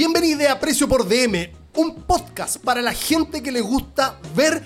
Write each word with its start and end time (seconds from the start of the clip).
bienvenida 0.00 0.50
a 0.52 0.58
Precio 0.58 0.88
por 0.88 1.06
DM, 1.06 1.52
un 1.76 2.04
podcast 2.04 2.56
para 2.56 2.80
la 2.80 2.94
gente 2.94 3.42
que 3.42 3.52
le 3.52 3.60
gusta 3.60 4.18
ver 4.34 4.62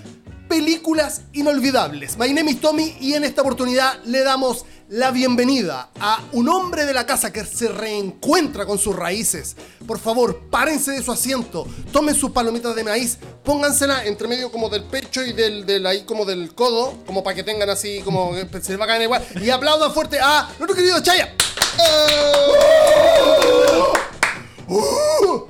películas 0.47 1.23
inolvidables. 1.33 2.17
My 2.17 2.31
name 2.31 2.51
is 2.51 2.61
Tommy 2.61 2.95
y 3.01 3.15
en 3.15 3.25
esta 3.25 3.41
oportunidad 3.41 4.01
le 4.05 4.23
damos 4.23 4.65
la 4.87 5.11
bienvenida 5.11 5.89
a 5.99 6.23
un 6.31 6.47
hombre 6.47 6.85
de 6.85 6.93
la 6.93 7.05
casa 7.05 7.33
que 7.33 7.43
se 7.43 7.67
reencuentra 7.67 8.65
con 8.65 8.79
sus 8.79 8.95
raíces. 8.95 9.57
Por 9.85 9.99
favor, 9.99 10.39
párense 10.49 10.91
de 10.91 11.03
su 11.03 11.11
asiento, 11.11 11.67
tomen 11.91 12.15
sus 12.15 12.31
palomitas 12.31 12.73
de 12.73 12.85
maíz, 12.85 13.17
póngansela 13.43 14.05
entre 14.05 14.29
medio 14.29 14.49
como 14.49 14.69
del 14.69 14.85
pecho 14.85 15.21
y 15.21 15.33
del, 15.33 15.85
ahí 15.85 16.05
como 16.05 16.23
del 16.23 16.55
codo, 16.55 16.93
como 17.05 17.25
para 17.25 17.35
que 17.35 17.43
tengan 17.43 17.69
así 17.69 17.99
como 18.05 18.31
que 18.31 18.61
se 18.61 18.71
les 18.71 18.79
va 18.79 18.85
a 18.85 18.87
caer 18.87 19.01
igual. 19.01 19.21
Y 19.41 19.49
aplaudan 19.49 19.93
fuerte 19.93 20.17
a 20.17 20.47
nuestro 20.57 20.77
querido 20.77 21.03
Chaya. 21.03 21.35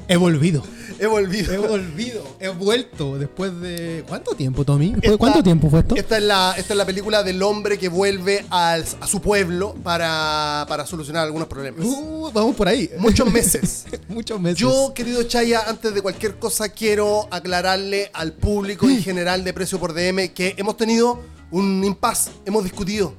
He 0.07 0.15
volvido. 0.17 0.63
He 0.99 1.07
volvido. 1.07 1.53
He 1.53 1.57
volvido. 1.57 2.23
He 2.39 2.47
vuelto 2.49 3.17
después 3.17 3.59
de. 3.59 4.03
¿Cuánto 4.07 4.33
tiempo, 4.33 4.63
Tommy? 4.63 4.91
¿Después 4.93 5.11
de 5.11 5.17
¿Cuánto 5.17 5.43
tiempo 5.43 5.69
fue 5.69 5.79
esto? 5.81 5.95
Esta 5.95 6.17
es 6.17 6.23
la, 6.23 6.53
esta 6.57 6.73
es 6.73 6.77
la 6.77 6.85
película 6.85 7.21
del 7.23 7.41
hombre 7.43 7.77
que 7.77 7.89
vuelve 7.89 8.45
al- 8.49 8.85
a 9.01 9.07
su 9.07 9.21
pueblo 9.21 9.75
para, 9.83 10.65
para 10.69 10.85
solucionar 10.85 11.25
algunos 11.25 11.47
problemas. 11.47 11.85
Uh, 11.85 12.31
vamos 12.33 12.55
por 12.55 12.67
ahí. 12.67 12.89
Muchos 12.97 13.29
meses. 13.31 13.85
Muchos 14.07 14.39
meses. 14.39 14.59
Yo, 14.59 14.93
querido 14.93 15.23
Chaya, 15.23 15.63
antes 15.67 15.93
de 15.93 16.01
cualquier 16.01 16.35
cosa 16.37 16.69
quiero 16.69 17.27
aclararle 17.31 18.09
al 18.13 18.31
público 18.33 18.87
en 18.87 19.01
general 19.03 19.43
de 19.43 19.53
Precio 19.53 19.79
por 19.79 19.93
DM 19.93 20.29
que 20.33 20.53
hemos 20.57 20.77
tenido 20.77 21.19
un 21.51 21.83
impasse, 21.83 22.31
hemos 22.45 22.63
discutido. 22.63 23.13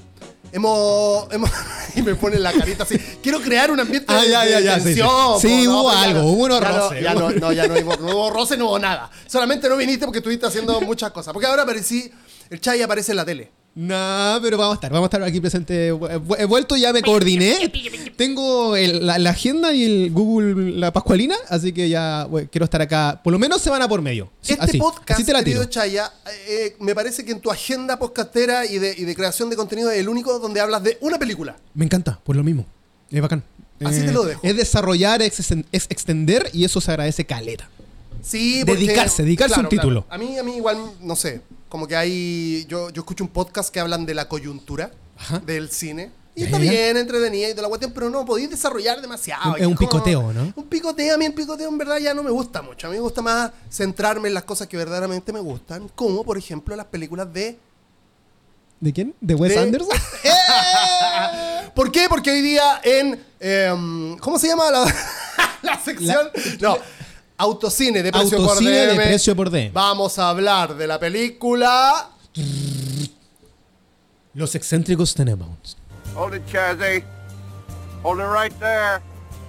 Hemos, 0.56 1.30
hemos 1.32 1.50
y 1.96 2.00
me 2.00 2.14
pone 2.14 2.38
la 2.38 2.50
carita 2.50 2.84
así. 2.84 2.96
Quiero 3.22 3.42
crear 3.42 3.70
un 3.70 3.78
ambiente 3.78 4.06
Ah, 4.08 4.22
de, 4.22 4.30
ya, 4.30 4.44
de 4.44 4.50
ya, 4.52 4.60
ya, 4.60 4.74
sí, 4.76 4.78
sí. 4.80 4.84
tensión. 4.86 5.38
Sí, 5.40 5.68
hubo 5.68 5.92
ya 5.92 6.02
algo, 6.02 6.20
no- 6.20 6.26
hubo 6.28 6.44
unos 6.44 6.60
ya 6.62 6.70
no- 6.70 6.78
roces. 6.78 7.02
Ya 7.02 7.14
no, 7.14 7.30
no, 7.30 7.52
ya 7.52 7.68
no 7.68 7.74
hubo, 7.80 7.96
no 7.98 8.06
hubo 8.16 8.30
roce, 8.30 8.56
no 8.56 8.66
hubo 8.68 8.78
nada. 8.78 9.10
Solamente 9.26 9.68
no 9.68 9.76
viniste 9.76 10.06
porque 10.06 10.18
estuviste 10.20 10.46
haciendo 10.46 10.80
muchas 10.80 11.10
cosas. 11.10 11.34
Porque 11.34 11.46
ahora 11.46 11.64
aparecí, 11.64 12.10
el 12.48 12.58
Chaya 12.58 12.86
aparece 12.86 13.12
en 13.12 13.16
la 13.16 13.24
tele. 13.26 13.52
No, 13.78 14.38
pero 14.40 14.56
vamos 14.56 14.72
a 14.72 14.74
estar, 14.76 14.90
vamos 14.90 15.04
a 15.04 15.08
estar 15.08 15.22
aquí 15.22 15.38
presente. 15.38 15.88
He 15.88 16.44
vuelto, 16.46 16.76
ya 16.78 16.94
me 16.94 17.02
coordiné. 17.02 17.70
Tengo 18.16 18.74
el- 18.74 19.06
la, 19.06 19.18
la 19.18 19.30
agenda 19.30 19.74
y 19.74 19.84
el 19.84 20.10
Google, 20.12 20.72
la 20.78 20.94
Pascualina, 20.94 21.36
así 21.50 21.72
que 21.74 21.90
ya 21.90 22.24
bueno, 22.24 22.48
quiero 22.50 22.64
estar 22.64 22.80
acá. 22.80 23.20
Por 23.22 23.34
lo 23.34 23.38
menos 23.38 23.60
semana 23.60 23.86
por 23.86 24.00
medio. 24.00 24.30
Este 24.42 24.56
así, 24.64 24.78
podcast, 24.78 25.20
así 25.20 25.30
querido. 25.30 25.66
Chaya, 25.66 26.10
eh, 26.48 26.74
me 26.80 26.94
parece 26.94 27.22
que 27.26 27.32
en 27.32 27.40
tu 27.40 27.50
agenda 27.50 27.98
podcastera 27.98 28.64
y 28.64 28.78
de, 28.78 28.94
y 28.96 29.04
de 29.04 29.14
creación 29.14 29.50
de 29.50 29.56
contenido 29.56 29.90
es 29.90 29.98
el 29.98 30.08
único 30.08 30.38
donde 30.38 30.58
hablas 30.60 30.82
de 30.82 30.96
una 31.02 31.18
película. 31.18 31.54
Me 31.74 31.84
encanta, 31.84 32.18
por 32.24 32.34
lo 32.34 32.42
mismo. 32.42 32.64
Es 33.10 33.20
bacán. 33.20 33.44
Eh, 33.78 33.84
Así 33.84 34.00
te 34.06 34.10
lo 34.12 34.24
dejo. 34.24 34.40
Es 34.42 34.56
desarrollar, 34.56 35.20
es, 35.20 35.38
exten- 35.38 35.66
es 35.70 35.84
extender 35.90 36.48
y 36.54 36.64
eso 36.64 36.80
se 36.80 36.90
agradece 36.92 37.26
caleta. 37.26 37.68
Sí, 38.22 38.64
Dedicarse, 38.64 39.22
dedicarse 39.22 39.60
un 39.60 39.68
título. 39.68 40.06
A 40.08 40.16
mí, 40.16 40.38
a 40.38 40.42
mí 40.42 40.56
igual, 40.56 40.78
no 41.02 41.14
sé, 41.14 41.42
como 41.68 41.86
que 41.86 41.96
hay, 41.96 42.64
yo, 42.68 42.90
yo 42.90 43.02
escucho 43.02 43.24
un 43.24 43.30
podcast 43.30 43.70
que 43.70 43.80
hablan 43.80 44.06
de 44.06 44.14
la 44.14 44.28
coyuntura 44.28 44.90
Ajá. 45.18 45.38
del 45.40 45.70
cine. 45.70 46.10
Y 46.38 46.44
está 46.44 46.58
ya, 46.58 46.70
bien, 46.70 46.96
entretenida 46.98 47.48
y 47.48 47.52
toda 47.52 47.62
la 47.62 47.68
cuestión, 47.68 47.92
pero 47.94 48.10
no 48.10 48.22
podéis 48.26 48.50
desarrollar 48.50 49.00
demasiado. 49.00 49.56
Es 49.56 49.66
un 49.66 49.74
como- 49.74 49.88
picoteo, 49.88 50.32
¿no? 50.34 50.52
Un 50.54 50.64
picoteo, 50.66 51.14
a 51.14 51.16
mí 51.18 51.24
el 51.24 51.32
picoteo 51.32 51.66
en 51.68 51.78
verdad 51.78 51.96
ya 51.96 52.12
no 52.12 52.22
me 52.22 52.30
gusta 52.30 52.60
mucho. 52.60 52.86
A 52.86 52.90
mí 52.90 52.96
me 52.96 53.00
gusta 53.00 53.22
más 53.22 53.52
centrarme 53.70 54.28
en 54.28 54.34
las 54.34 54.44
cosas 54.44 54.66
que 54.68 54.76
verdaderamente 54.76 55.32
me 55.32 55.40
gustan, 55.40 55.88
como 55.94 56.22
por 56.24 56.36
ejemplo 56.36 56.76
las 56.76 56.86
películas 56.86 57.32
de... 57.32 57.58
¿De 58.80 58.92
quién? 58.92 59.14
¿De 59.22 59.34
Wes 59.34 59.54
De- 59.54 59.58
Anderson? 59.60 59.96
¿Por 61.74 61.90
qué? 61.90 62.06
Porque 62.08 62.30
hoy 62.30 62.42
día 62.42 62.80
en... 62.84 63.24
em, 63.40 64.18
¿Cómo 64.18 64.38
se 64.38 64.48
llama 64.48 64.70
la, 64.70 64.84
la 65.62 65.80
sección? 65.80 66.28
no, 66.60 66.76
autocine 67.38 68.02
de 68.02 68.10
precio 68.12 68.38
por 68.38 68.48
Autocine 68.50 68.70
de 68.70 68.86
DM. 68.94 68.96
precio 69.04 69.36
por 69.36 69.50
DM. 69.50 69.72
Vamos 69.72 70.18
a 70.18 70.28
hablar 70.30 70.74
de 70.76 70.86
la 70.86 70.98
película... 70.98 72.10
Los 74.34 74.54
excéntricos 74.54 75.14
Tenenbaums. 75.14 75.76
Hold 76.14 76.34
it, 76.34 76.42
Chazzy. 76.50 77.02
Hold 78.02 78.20
it 78.20 78.26
right 78.26 78.52
there. 78.60 79.00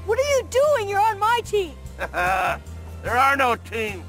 What 0.06 0.18
are 0.18 0.40
you 0.40 0.48
doing? 0.50 0.90
You're 0.90 1.02
on 1.02 1.20
my 1.20 1.42
team. 1.44 1.74
There 3.04 3.18
are 3.18 3.36
no 3.38 3.56
teams. 3.58 4.04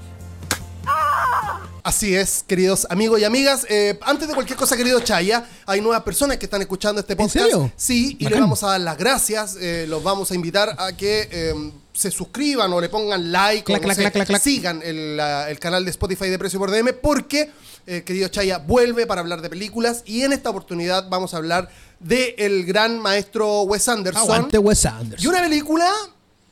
Así 1.83 2.15
es, 2.15 2.45
queridos 2.47 2.87
amigos 2.91 3.21
y 3.21 3.25
amigas. 3.25 3.67
Eh, 3.69 3.99
antes 4.03 4.29
de 4.29 4.35
cualquier 4.35 4.59
cosa, 4.59 4.77
querido 4.77 5.01
Chaya, 5.01 5.45
hay 5.67 5.81
nuevas 5.81 6.03
personas 6.03 6.37
que 6.39 6.47
están 6.47 6.61
escuchando 6.63 7.01
este 7.01 7.15
podcast. 7.17 7.45
serio? 7.47 7.73
Sí, 7.77 8.17
y 8.19 8.25
le 8.25 8.31
Bacán. 8.31 8.41
vamos 8.43 8.63
a 8.63 8.69
dar 8.69 8.81
las 8.81 8.97
gracias. 8.97 9.57
eh, 9.61 9.87
los 9.89 10.03
vamos 10.03 10.31
a 10.31 10.35
invitar 10.35 10.75
a 10.79 10.93
que 10.93 11.29
eh, 11.31 11.73
se 11.99 12.11
suscriban 12.13 12.73
o 12.73 12.81
le 12.81 12.89
pongan 12.89 13.33
like 13.33 13.65
Clac, 13.65 13.79
o 13.79 13.83
no 13.83 13.87
clac, 13.87 13.97
sé, 13.97 14.03
clac, 14.03 14.13
clac, 14.15 14.27
clac. 14.29 14.43
sigan 14.43 14.81
el, 14.85 15.17
la- 15.17 15.51
el 15.51 15.59
canal 15.59 15.85
de 15.85 15.91
Spotify 15.91 16.29
de 16.29 16.39
Precio 16.39 16.59
por 16.61 16.71
DM 16.71 16.93
porque, 17.03 17.51
eh, 17.87 18.03
querido 18.05 18.29
Chaya, 18.29 18.59
vuelve 18.59 19.07
para 19.07 19.21
hablar 19.21 19.43
de 19.43 19.49
películas 19.51 20.03
y 20.07 20.23
en 20.23 20.33
esta 20.33 20.51
oportunidad 20.51 21.09
vamos 21.09 21.35
a 21.35 21.39
hablar 21.39 21.69
de 21.99 22.37
el 22.39 22.65
gran 22.65 23.01
maestro 23.01 23.63
Wes 23.63 23.89
Anderson 23.89 24.23
Aguante 24.23 24.59
Wes 24.59 24.87
Anderson. 24.87 25.25
y 25.25 25.27
una 25.27 25.41
película 25.43 25.91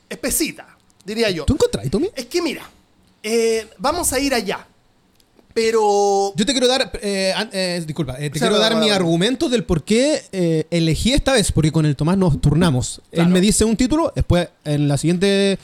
espesita, 0.08 0.76
diría 1.04 1.30
yo. 1.30 1.44
¿Tú 1.44 1.54
encontrás, 1.54 1.88
Tommy? 1.90 2.10
Es 2.14 2.26
que 2.26 2.42
mira, 2.42 2.68
eh, 3.22 3.68
vamos 3.78 4.12
a 4.12 4.18
ir 4.18 4.34
allá. 4.34 4.66
Pero. 5.56 6.34
Yo 6.36 6.44
te 6.44 6.52
quiero 6.52 6.68
dar, 6.68 6.92
eh, 7.02 7.32
eh, 7.52 7.82
disculpa, 7.86 8.14
eh, 8.20 8.28
te 8.30 8.36
O 8.36 8.38
sea, 8.38 8.48
quiero 8.48 8.58
dar 8.62 8.72
no, 8.74 8.78
no, 8.80 8.84
mi 8.84 8.90
argumento 8.90 9.48
del 9.48 9.64
por 9.64 9.82
qué 9.84 10.66
elegí 10.70 11.14
esta 11.14 11.32
vez, 11.32 11.50
porque 11.50 11.72
con 11.72 11.86
el 11.86 11.96
Tomás 11.96 12.18
nos 12.18 12.38
turnamos. 12.42 13.00
Claro. 13.10 13.26
Él 13.26 13.32
me 13.32 13.40
dice 13.40 13.64
un 13.64 13.74
título, 13.76 14.12
después 14.14 14.48
en 14.66 14.86
la 14.86 14.98
siguiente 14.98 15.58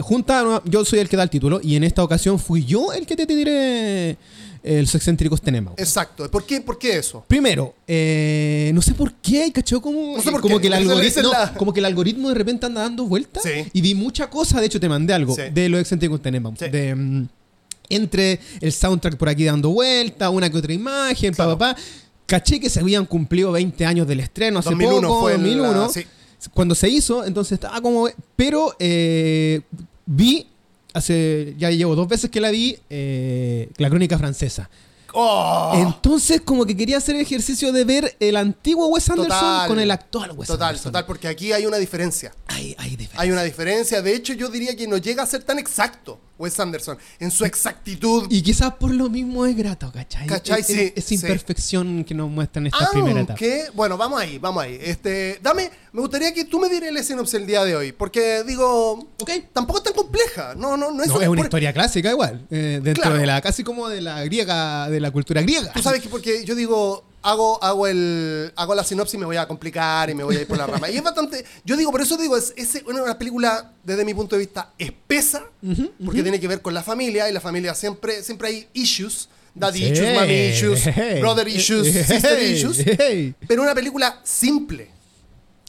junta 0.00 0.60
yo 0.64 0.84
soy 0.84 0.98
el 0.98 1.08
que 1.08 1.16
da 1.16 1.22
el 1.22 1.30
título, 1.30 1.60
y 1.62 1.76
en 1.76 1.84
esta 1.84 2.02
ocasión 2.02 2.40
fui 2.40 2.64
yo 2.64 2.92
el 2.92 3.06
que 3.06 3.14
te 3.14 3.24
diré 3.24 4.16
el 4.62 4.84
excéntricos 4.84 5.40
Tenenbaum. 5.40 5.76
Exacto. 5.78 6.30
¿Por 6.30 6.44
qué, 6.44 6.60
por 6.60 6.78
qué 6.78 6.98
eso? 6.98 7.24
Primero, 7.28 7.74
eh, 7.86 8.70
no 8.74 8.82
sé 8.82 8.94
por 8.94 9.14
qué, 9.14 9.50
¿cachó? 9.52 9.80
Como, 9.80 10.16
No 10.16 10.22
sé 10.22 10.30
por 10.30 10.40
como 10.40 10.56
qué, 10.56 10.62
que 10.62 10.66
el 10.66 10.74
algoritmo, 10.74 11.22
no, 11.22 11.32
la- 11.32 11.54
como 11.54 11.72
que 11.72 11.80
el 11.80 11.86
algoritmo 11.86 12.28
de 12.28 12.34
repente 12.34 12.66
anda 12.66 12.82
dando 12.82 13.04
vueltas 13.06 13.42
Sí. 13.42 13.70
y 13.72 13.80
vi 13.80 13.94
mucha 13.94 14.28
cosa, 14.28 14.60
de 14.60 14.66
hecho 14.66 14.78
te 14.80 14.88
mandé 14.88 15.14
algo 15.14 15.34
Sí. 15.34 15.42
de 15.54 15.68
los 15.68 15.80
excéntricos. 15.80 16.20
Sí. 16.58 16.68
De, 16.68 16.94
mm, 16.94 17.28
entre 17.90 18.40
el 18.60 18.72
soundtrack 18.72 19.16
por 19.16 19.28
aquí 19.28 19.44
dando 19.44 19.70
vueltas, 19.70 20.30
una 20.30 20.48
que 20.50 20.56
otra 20.58 20.72
imagen, 20.72 21.34
Claro. 21.34 21.58
pa, 21.58 21.74
pa, 21.74 21.74
pa. 21.76 21.80
Caché 22.26 22.60
que 22.60 22.70
se 22.70 22.80
habían 22.80 23.06
cumplido 23.06 23.50
20 23.52 23.84
años 23.84 24.06
del 24.06 24.20
estreno 24.20 24.60
hace 24.60 24.70
2001 24.70 25.08
poco, 25.08 25.20
fue 25.22 25.34
el- 25.34 25.42
2001, 25.42 25.80
la- 25.86 25.88
sí. 25.88 26.06
cuando 26.54 26.74
se 26.74 26.88
hizo, 26.88 27.24
entonces 27.24 27.52
estaba 27.52 27.80
como... 27.80 28.08
Pero 28.36 28.74
eh, 28.78 29.60
vi, 30.06 30.46
hace 30.94 31.54
ya 31.58 31.70
llevo 31.70 31.94
dos 31.96 32.08
veces 32.08 32.30
que 32.30 32.40
la 32.40 32.50
vi, 32.50 32.76
eh, 32.88 33.68
la 33.78 33.88
crónica 33.90 34.16
francesa. 34.16 34.70
¡Oh! 35.12 35.72
Entonces, 35.74 36.40
como 36.40 36.64
que 36.64 36.76
quería 36.76 36.98
hacer 36.98 37.16
el 37.16 37.22
ejercicio 37.22 37.72
de 37.72 37.82
ver 37.84 38.16
el 38.20 38.36
antiguo 38.36 38.86
Wes 38.86 39.10
Anderson 39.10 39.28
Total. 39.40 39.66
con 39.68 39.80
el 39.80 39.90
actual 39.90 40.30
Wes 40.36 40.46
total, 40.46 40.68
Anderson. 40.68 40.92
total, 40.92 41.06
porque 41.06 41.26
aquí 41.26 41.50
hay 41.52 41.66
una 41.66 41.78
diferencia. 41.78 42.32
Hay, 42.46 42.76
hay 42.78 42.90
diferencia. 42.90 43.20
Hay 43.20 43.30
una 43.32 43.42
diferencia. 43.42 44.02
De 44.02 44.14
hecho, 44.14 44.34
yo 44.34 44.48
diría 44.48 44.76
que 44.76 44.86
no 44.86 44.98
llega 44.98 45.24
a 45.24 45.26
ser 45.26 45.42
tan 45.42 45.58
exacto 45.58 46.20
Wes 46.40 46.58
Anderson 46.58 46.96
en 47.18 47.30
su 47.30 47.44
exactitud. 47.44 48.26
Y 48.30 48.42
quizás 48.42 48.72
por 48.74 48.90
lo 48.92 49.08
mismo 49.10 49.44
es 49.46 49.56
grato, 49.56 49.92
¿cachai? 49.92 50.26
¿Cachai? 50.26 50.60
Es- 50.60 50.66
Sí, 50.66 50.80
es- 50.80 50.92
Esa 50.96 51.08
sí. 51.08 51.14
imperfección 51.16 52.04
que 52.04 52.14
nos 52.14 52.30
muestra 52.30 52.60
en 52.60 52.66
esta 52.68 52.90
primera 52.90 53.20
etapa. 53.20 53.32
Aunque, 53.32 53.64
bueno, 53.74 53.96
vamos 53.96 54.20
ahí, 54.20 54.38
vamos 54.38 54.62
ahí. 54.62 54.78
Este, 54.80 55.38
dame, 55.42 55.70
me 55.92 56.00
gustaría 56.00 56.32
que 56.32 56.44
tú 56.44 56.58
me 56.60 56.68
dieras 56.68 56.90
el 56.90 57.04
sinopsis 57.04 57.34
el 57.34 57.46
día 57.46 57.64
de 57.64 57.74
hoy, 57.76 57.92
porque 57.92 58.42
digo, 58.44 58.92
Ok. 59.20 59.30
tampoco 59.52 59.78
es 59.78 59.84
tan 59.84 59.94
compleja. 59.94 60.54
No, 60.56 60.76
no, 60.76 60.90
no 60.92 61.02
es, 61.02 61.08
No, 61.08 61.20
es 61.20 61.28
una 61.28 61.36
por- 61.38 61.46
historia 61.46 61.72
clásica 61.72 62.10
igual. 62.10 62.46
eh, 62.50 62.80
dentro 62.82 63.02
Claro. 63.02 63.18
de 63.18 63.26
la, 63.26 63.40
casi 63.40 63.64
como 63.64 63.88
de 63.88 64.00
la 64.00 64.22
griega, 64.24 64.88
de 64.88 65.00
la 65.00 65.10
cultura 65.10 65.42
griega. 65.42 65.72
Tú 65.72 65.82
sabes 65.82 66.00
que 66.02 66.08
porque 66.08 66.44
yo 66.44 66.54
digo, 66.54 67.04
hago, 67.22 67.62
hago 67.62 67.86
el. 67.86 68.52
hago 68.56 68.74
la 68.74 68.84
sinopsis 68.84 69.14
y 69.14 69.18
me 69.18 69.26
voy 69.26 69.36
a 69.36 69.46
complicar 69.48 70.08
y 70.10 70.14
me 70.14 70.22
voy 70.24 70.36
a 70.36 70.40
ir 70.42 70.46
por 70.46 70.56
la 70.58 70.66
rama. 70.66 70.88
Y 70.90 70.96
es 70.96 71.02
bastante. 71.02 71.44
Yo 71.64 71.76
digo, 71.76 71.90
por 71.90 72.00
eso 72.00 72.16
digo, 72.16 72.36
es, 72.36 72.52
es 72.56 72.82
una 72.86 73.18
película, 73.18 73.72
desde 73.84 74.04
mi 74.04 74.14
punto 74.14 74.36
de 74.36 74.40
vista, 74.40 74.70
espesa, 74.78 75.42
porque 76.04 76.22
tiene 76.22 76.38
que 76.40 76.48
ver 76.48 76.62
con 76.62 76.72
la 76.74 76.82
familia, 76.82 77.28
y 77.28 77.32
la 77.32 77.40
familia 77.40 77.74
siempre, 77.74 78.22
siempre 78.22 78.48
hay 78.48 78.68
issues. 78.74 79.28
Daddy 79.52 79.80
Sí. 79.80 79.84
issues, 79.86 80.14
mommy 80.14 80.34
issues, 80.50 80.84
brother 81.20 81.48
issues, 81.48 81.88
sister 82.06 82.40
issues. 82.40 82.84
Pero 83.48 83.62
una 83.62 83.74
película 83.74 84.20
simple. 84.22 84.88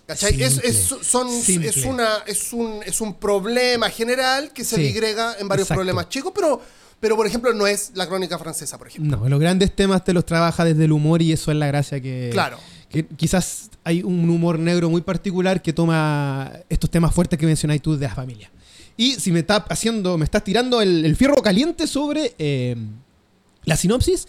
¿Cachai? 0.07 0.41
Es, 0.41 0.57
es- 0.63 0.93
son, 1.03 1.27
es, 1.29 1.77
una, 1.85 2.09
es, 2.25 2.51
un, 2.53 2.79
es 2.85 2.99
un 3.01 3.13
problema 3.15 3.89
general 3.89 4.51
que 4.51 4.63
se 4.65 4.75
Sí. 4.75 4.81
digrega 4.83 5.35
en 5.39 5.47
varios 5.47 5.65
Exacto. 5.67 5.79
problemas 5.79 6.09
chicos, 6.09 6.31
pero, 6.35 6.61
pero 6.99 7.15
por 7.15 7.25
ejemplo 7.27 7.53
no 7.53 7.65
es 7.67 7.91
la 7.95 8.07
crónica 8.07 8.37
francesa, 8.37 8.77
por 8.77 8.87
ejemplo. 8.87 9.17
No, 9.17 9.29
los 9.29 9.39
grandes 9.39 9.73
temas 9.75 10.03
te 10.03 10.13
los 10.13 10.25
trabaja 10.25 10.65
desde 10.65 10.85
el 10.85 10.91
humor 10.91 11.21
y 11.21 11.31
eso 11.31 11.51
es 11.51 11.57
la 11.57 11.67
gracia 11.67 12.01
que... 12.01 12.29
Claro. 12.31 12.57
Que 12.89 13.05
quizás 13.07 13.69
hay 13.85 14.03
un 14.03 14.29
humor 14.29 14.59
negro 14.59 14.89
muy 14.89 14.99
particular 15.01 15.61
que 15.61 15.71
toma 15.71 16.51
estos 16.67 16.89
temas 16.89 17.15
fuertes 17.15 17.39
que 17.39 17.45
mencionáis 17.45 17.81
tú 17.81 17.95
de 17.97 18.05
la 18.05 18.13
familia. 18.13 18.51
Y 18.97 19.13
si 19.13 19.31
me 19.31 19.39
estás 19.39 19.63
haciendo, 19.69 20.17
me 20.17 20.25
estás 20.25 20.43
tirando 20.43 20.81
el, 20.81 21.05
el 21.05 21.15
fierro 21.15 21.35
caliente 21.41 21.87
sobre 21.87 22.35
eh, 22.37 22.75
la 23.63 23.77
sinopsis, 23.77 24.27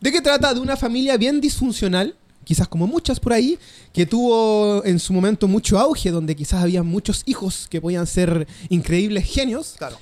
¿de 0.00 0.12
qué 0.12 0.20
trata? 0.20 0.54
De 0.54 0.60
una 0.60 0.76
familia 0.76 1.16
bien 1.16 1.40
disfuncional 1.40 2.14
quizás 2.46 2.68
como 2.68 2.86
muchas 2.86 3.18
por 3.18 3.32
ahí, 3.32 3.58
que 3.92 4.06
tuvo 4.06 4.84
en 4.84 5.00
su 5.00 5.12
momento 5.12 5.48
mucho 5.48 5.78
auge, 5.80 6.12
donde 6.12 6.36
quizás 6.36 6.62
había 6.62 6.84
muchos 6.84 7.24
hijos 7.26 7.66
que 7.68 7.80
podían 7.80 8.06
ser 8.06 8.46
increíbles 8.68 9.24
genios. 9.26 9.74
Claro. 9.76 9.98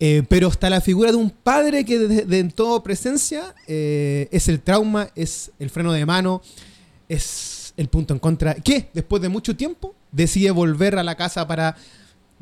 Eh, 0.00 0.24
pero 0.28 0.48
está 0.48 0.68
la 0.68 0.80
figura 0.80 1.10
de 1.12 1.16
un 1.16 1.30
padre 1.30 1.84
que 1.84 1.98
de, 1.98 2.24
de- 2.26 2.38
en 2.40 2.50
todo 2.50 2.82
presencia 2.82 3.54
eh, 3.68 4.28
es 4.32 4.48
el 4.48 4.60
trauma, 4.60 5.08
es 5.14 5.52
el 5.60 5.70
freno 5.70 5.92
de 5.92 6.04
mano, 6.04 6.42
es 7.08 7.72
el 7.76 7.88
punto 7.88 8.12
en 8.14 8.20
contra. 8.20 8.54
Que 8.54 8.90
después 8.92 9.22
de 9.22 9.28
mucho 9.28 9.56
tiempo 9.56 9.94
decide 10.12 10.50
volver 10.50 10.98
a 10.98 11.04
la 11.04 11.14
casa 11.14 11.46
para 11.46 11.76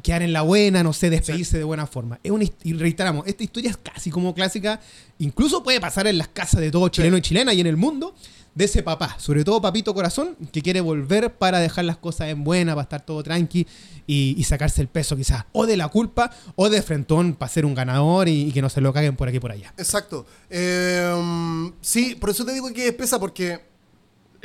quedar 0.02 0.22
en 0.22 0.32
la 0.32 0.42
buena, 0.42 0.82
no 0.82 0.92
sé, 0.92 1.10
despedirse 1.10 1.56
de 1.58 1.64
buena 1.64 1.86
forma. 1.86 2.18
Es 2.22 2.30
una, 2.32 2.44
y 2.64 2.72
reiteramos, 2.72 3.26
esta 3.26 3.44
historia 3.44 3.70
es 3.70 3.76
casi 3.76 4.10
como 4.10 4.34
clásica, 4.34 4.80
incluso 5.18 5.62
puede 5.62 5.80
pasar 5.80 6.06
en 6.08 6.18
las 6.18 6.28
casas 6.28 6.60
de 6.60 6.70
todo 6.70 6.88
chileno 6.88 7.16
y 7.16 7.22
chilena 7.22 7.54
y 7.54 7.60
en 7.60 7.66
el 7.68 7.76
mundo, 7.76 8.14
de 8.54 8.64
ese 8.64 8.82
papá, 8.82 9.16
sobre 9.18 9.44
todo 9.44 9.60
papito 9.60 9.94
corazón, 9.94 10.36
que 10.52 10.62
quiere 10.62 10.80
volver 10.80 11.34
para 11.34 11.58
dejar 11.58 11.84
las 11.84 11.96
cosas 11.96 12.28
en 12.28 12.44
buena, 12.44 12.74
para 12.74 12.82
estar 12.82 13.04
todo 13.04 13.22
tranqui 13.22 13.66
y, 14.06 14.42
sacarse 14.44 14.80
el 14.80 14.88
peso 14.88 15.16
quizás, 15.16 15.44
o 15.52 15.66
de 15.66 15.76
la 15.76 15.88
culpa, 15.88 16.30
o 16.54 16.68
de 16.68 16.82
frentón 16.82 17.34
para 17.34 17.50
ser 17.50 17.66
un 17.66 17.74
ganador 17.74 18.28
y, 18.28 18.52
que 18.52 18.62
no 18.62 18.68
se 18.68 18.80
lo 18.80 18.92
caguen 18.92 19.16
por 19.16 19.28
aquí 19.28 19.38
y 19.38 19.40
por 19.40 19.52
allá. 19.52 19.72
Exacto. 19.76 20.26
Eh, 20.50 21.72
sí, 21.80 22.14
por 22.14 22.30
eso 22.30 22.44
te 22.44 22.52
digo 22.52 22.72
que 22.72 22.88
es 22.88 22.94
pesa, 22.94 23.18
porque 23.18 23.73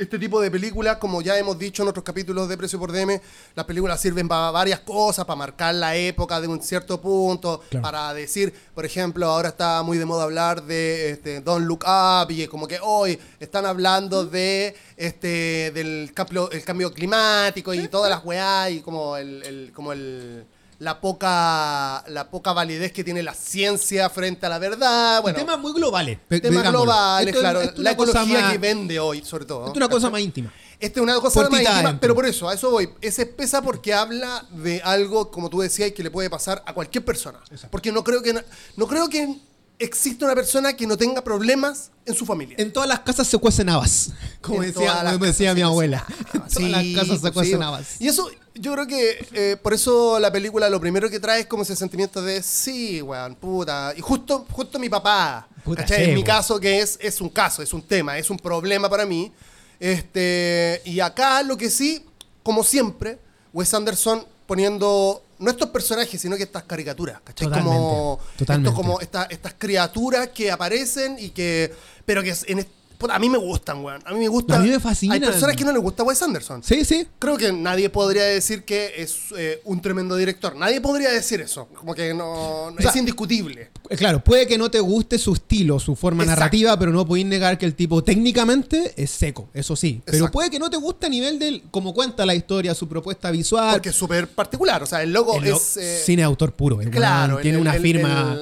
este 0.00 0.18
tipo 0.18 0.40
de 0.40 0.50
películas, 0.50 0.96
como 0.96 1.20
ya 1.22 1.36
hemos 1.38 1.58
dicho 1.58 1.82
en 1.82 1.88
otros 1.90 2.02
capítulos 2.04 2.48
de 2.48 2.56
Precio 2.56 2.78
por 2.78 2.90
DM, 2.90 3.20
las 3.54 3.64
películas 3.66 4.00
sirven 4.00 4.26
para 4.28 4.50
varias 4.50 4.80
cosas, 4.80 5.24
para 5.26 5.36
marcar 5.36 5.74
la 5.74 5.94
época 5.94 6.40
de 6.40 6.48
un 6.48 6.62
cierto 6.62 7.00
punto, 7.00 7.60
Claro. 7.68 7.82
para 7.82 8.14
decir, 8.14 8.52
por 8.74 8.84
ejemplo, 8.86 9.26
ahora 9.26 9.50
está 9.50 9.82
muy 9.82 9.98
de 9.98 10.06
moda 10.06 10.24
hablar 10.24 10.62
de 10.64 11.10
este, 11.10 11.40
Don't 11.40 11.66
Look 11.66 11.84
Up 11.86 12.30
y 12.30 12.42
es 12.42 12.48
como 12.48 12.66
que 12.66 12.78
hoy 12.82 13.18
están 13.38 13.66
hablando 13.66 14.24
de 14.24 14.74
este 14.96 15.70
del 15.72 16.10
cambio, 16.14 16.50
el 16.50 16.64
cambio 16.64 16.92
climático 16.92 17.74
y 17.74 17.86
todas 17.88 18.10
las 18.10 18.24
weá 18.24 18.70
y 18.70 18.80
como 18.80 19.16
el, 19.16 19.42
el- 19.42 19.72
como 19.74 19.92
el 19.92 20.44
la 20.80 20.98
poca 21.00 22.02
la 22.08 22.30
poca 22.30 22.52
validez 22.54 22.90
que 22.90 23.04
tiene 23.04 23.22
la 23.22 23.34
ciencia 23.34 24.08
frente 24.08 24.46
a 24.46 24.48
la 24.48 24.58
verdad, 24.58 25.20
bueno, 25.22 25.38
temas 25.38 25.58
muy 25.58 25.72
globales. 25.74 26.18
temas 26.28 26.70
globales, 26.70 27.28
Esto 27.28 27.40
claro. 27.40 27.60
esto 27.60 27.82
la 27.82 27.90
ecología 27.92 28.40
más- 28.40 28.52
que 28.52 28.58
vende 28.58 28.98
hoy, 28.98 29.22
sobre 29.24 29.44
todo. 29.44 29.66
Esto 29.66 29.72
es 29.72 29.76
una 29.76 29.88
cosa 29.88 30.10
más 30.10 30.20
íntima. 30.22 30.52
Esta 30.80 31.00
es 31.00 31.02
una 31.02 31.20
cosa 31.20 31.48
más 31.50 31.60
íntima, 31.60 31.98
pero 32.00 32.14
por 32.14 32.24
eso, 32.24 32.48
a 32.48 32.54
eso 32.54 32.70
voy. 32.70 32.88
Es 33.02 33.18
espesa 33.18 33.60
porque 33.60 33.92
habla 33.92 34.46
de 34.50 34.80
algo, 34.82 35.30
como 35.30 35.50
tú 35.50 35.60
decías, 35.60 35.92
que 35.92 36.02
le 36.02 36.10
puede 36.10 36.30
pasar 36.30 36.62
a 36.66 36.72
cualquier 36.72 37.04
persona. 37.04 37.38
Porque 37.70 37.92
no 37.92 38.02
creo 38.02 38.22
que 38.22 38.32
no 38.76 38.86
creo 38.86 39.10
que 39.10 39.36
exista 39.78 40.24
una 40.24 40.34
persona 40.34 40.74
que 40.74 40.86
no 40.86 40.96
tenga 40.96 41.22
problemas 41.22 41.90
en 42.06 42.14
su 42.14 42.24
familia. 42.24 42.56
En 42.58 42.72
todas 42.72 42.88
las 42.88 43.00
casas 43.00 43.26
se 43.26 43.36
cuecen 43.38 43.68
habas, 43.68 44.12
como 44.40 44.62
En 44.62 44.72
decía, 44.72 45.50
como 45.50 45.54
mi 45.54 45.62
abuela. 45.62 46.06
En 46.32 46.40
todas 46.48 46.70
las 46.70 46.84
casas 46.94 47.16
se 47.16 47.20
pues, 47.20 47.32
cuecen 47.32 47.58
sí. 47.58 47.64
habas. 47.64 48.00
Y 48.00 48.08
eso, 48.08 48.30
yo 48.54 48.72
creo 48.74 48.86
que 48.86 49.26
eh, 49.32 49.56
por 49.62 49.72
eso 49.74 50.18
la 50.18 50.30
película 50.32 50.68
lo 50.68 50.80
primero 50.80 51.08
que 51.08 51.20
trae 51.20 51.40
es 51.40 51.46
como 51.46 51.62
ese 51.62 51.76
sentimiento 51.76 52.20
de 52.22 52.42
sí, 52.42 53.00
weón, 53.02 53.34
puta. 53.36 53.92
Y 53.96 54.00
justo, 54.00 54.46
justo 54.50 54.78
mi 54.78 54.88
papá, 54.88 55.46
Puta, 55.64 55.82
¿cachai? 55.82 56.04
en 56.10 56.14
mi 56.14 56.22
caso, 56.24 56.58
que 56.60 56.80
es, 56.80 56.98
es 57.00 57.20
un 57.20 57.28
caso, 57.28 57.62
es 57.62 57.72
un 57.72 57.82
tema, 57.82 58.18
es 58.18 58.28
un 58.30 58.38
problema 58.38 58.88
para 58.88 59.06
mí. 59.06 59.32
Este, 59.78 60.82
y 60.84 61.00
acá 61.00 61.42
lo 61.42 61.56
que 61.56 61.70
sí, 61.70 62.04
como 62.42 62.62
siempre, 62.64 63.18
Wes 63.52 63.72
Anderson 63.74 64.24
poniendo 64.46 65.22
no 65.38 65.50
estos 65.50 65.70
personajes, 65.70 66.20
sino 66.20 66.36
que 66.36 66.42
estas 66.42 66.64
caricaturas, 66.64 67.20
¿cachai? 67.24 67.48
Totalmente, 67.48 67.76
como, 67.78 68.20
totalmente. 68.36 68.68
esto 68.70 68.76
como 68.82 69.00
esta- 69.00 69.24
estas 69.30 69.54
criaturas 69.56 70.28
que 70.28 70.50
aparecen 70.50 71.16
y 71.18 71.30
que. 71.30 71.72
Pero 72.04 72.22
que 72.22 72.34
en, 72.46 72.58
est- 72.58 72.68
puta, 73.00 73.16
a 73.16 73.18
mí 73.18 73.28
me 73.28 73.38
gustan, 73.38 73.84
weón. 73.84 74.00
A 74.04 74.12
mí 74.12 74.20
me 74.20 74.28
gustan. 74.28 74.60
A 74.60 74.62
mí 74.62 74.68
me 74.68 74.78
fascinan. 74.78 75.14
Hay 75.14 75.20
personas 75.20 75.56
que 75.56 75.64
no 75.64 75.72
les 75.72 75.82
gusta 75.82 76.04
Wes 76.04 76.22
Anderson. 76.22 76.62
Sí, 76.62 76.84
sí. 76.84 77.08
Creo 77.18 77.36
que 77.36 77.52
nadie 77.52 77.90
podría 77.90 78.22
decir 78.24 78.64
que 78.64 78.92
es 78.96 79.32
eh, 79.36 79.60
un 79.64 79.80
tremendo 79.80 80.14
director. 80.14 80.54
Nadie 80.54 80.80
podría 80.80 81.10
decir 81.10 81.40
eso. 81.40 81.66
Como 81.74 81.94
que 81.94 82.14
no. 82.14 82.72
sea, 82.78 82.90
es 82.90 82.96
indiscutible. 82.96 83.70
Eh, 83.90 83.96
Claro, 83.96 84.22
puede 84.22 84.46
que 84.46 84.56
no 84.56 84.70
te 84.70 84.78
guste 84.80 85.18
su 85.18 85.32
estilo, 85.34 85.80
su 85.80 85.96
forma 85.96 86.22
Exacto. 86.22 86.40
narrativa, 86.40 86.78
pero 86.78 86.92
no 86.92 87.04
podéis 87.04 87.26
negar 87.26 87.58
que 87.58 87.66
el 87.66 87.74
tipo 87.74 88.02
técnicamente 88.04 88.94
es 88.96 89.10
seco, 89.10 89.48
eso 89.52 89.74
sí. 89.74 90.00
Pero 90.04 90.18
Exacto. 90.18 90.32
puede 90.32 90.48
que 90.50 90.58
no 90.60 90.70
te 90.70 90.76
guste 90.76 91.06
a 91.06 91.08
nivel 91.08 91.38
del 91.40 91.62
cómo 91.72 91.92
cuenta 91.92 92.24
la 92.24 92.34
historia, 92.36 92.72
su 92.74 92.88
propuesta 92.88 93.30
visual. 93.32 93.72
Porque 93.74 93.88
es 93.88 93.96
súper 93.96 94.28
particular. 94.28 94.82
O 94.82 94.86
sea, 94.86 95.02
el 95.02 95.12
logo 95.12 95.34
El 95.36 95.50
lo- 95.50 95.56
es. 95.56 95.76
eh, 95.76 96.02
cine 96.04 96.22
de 96.22 96.26
autor 96.26 96.52
puro. 96.52 96.80
el 96.80 96.88
claro. 96.90 97.38
tiene 97.40 97.56
el- 97.56 97.62
una 97.62 97.74
el- 97.74 97.82
firma 97.82 98.38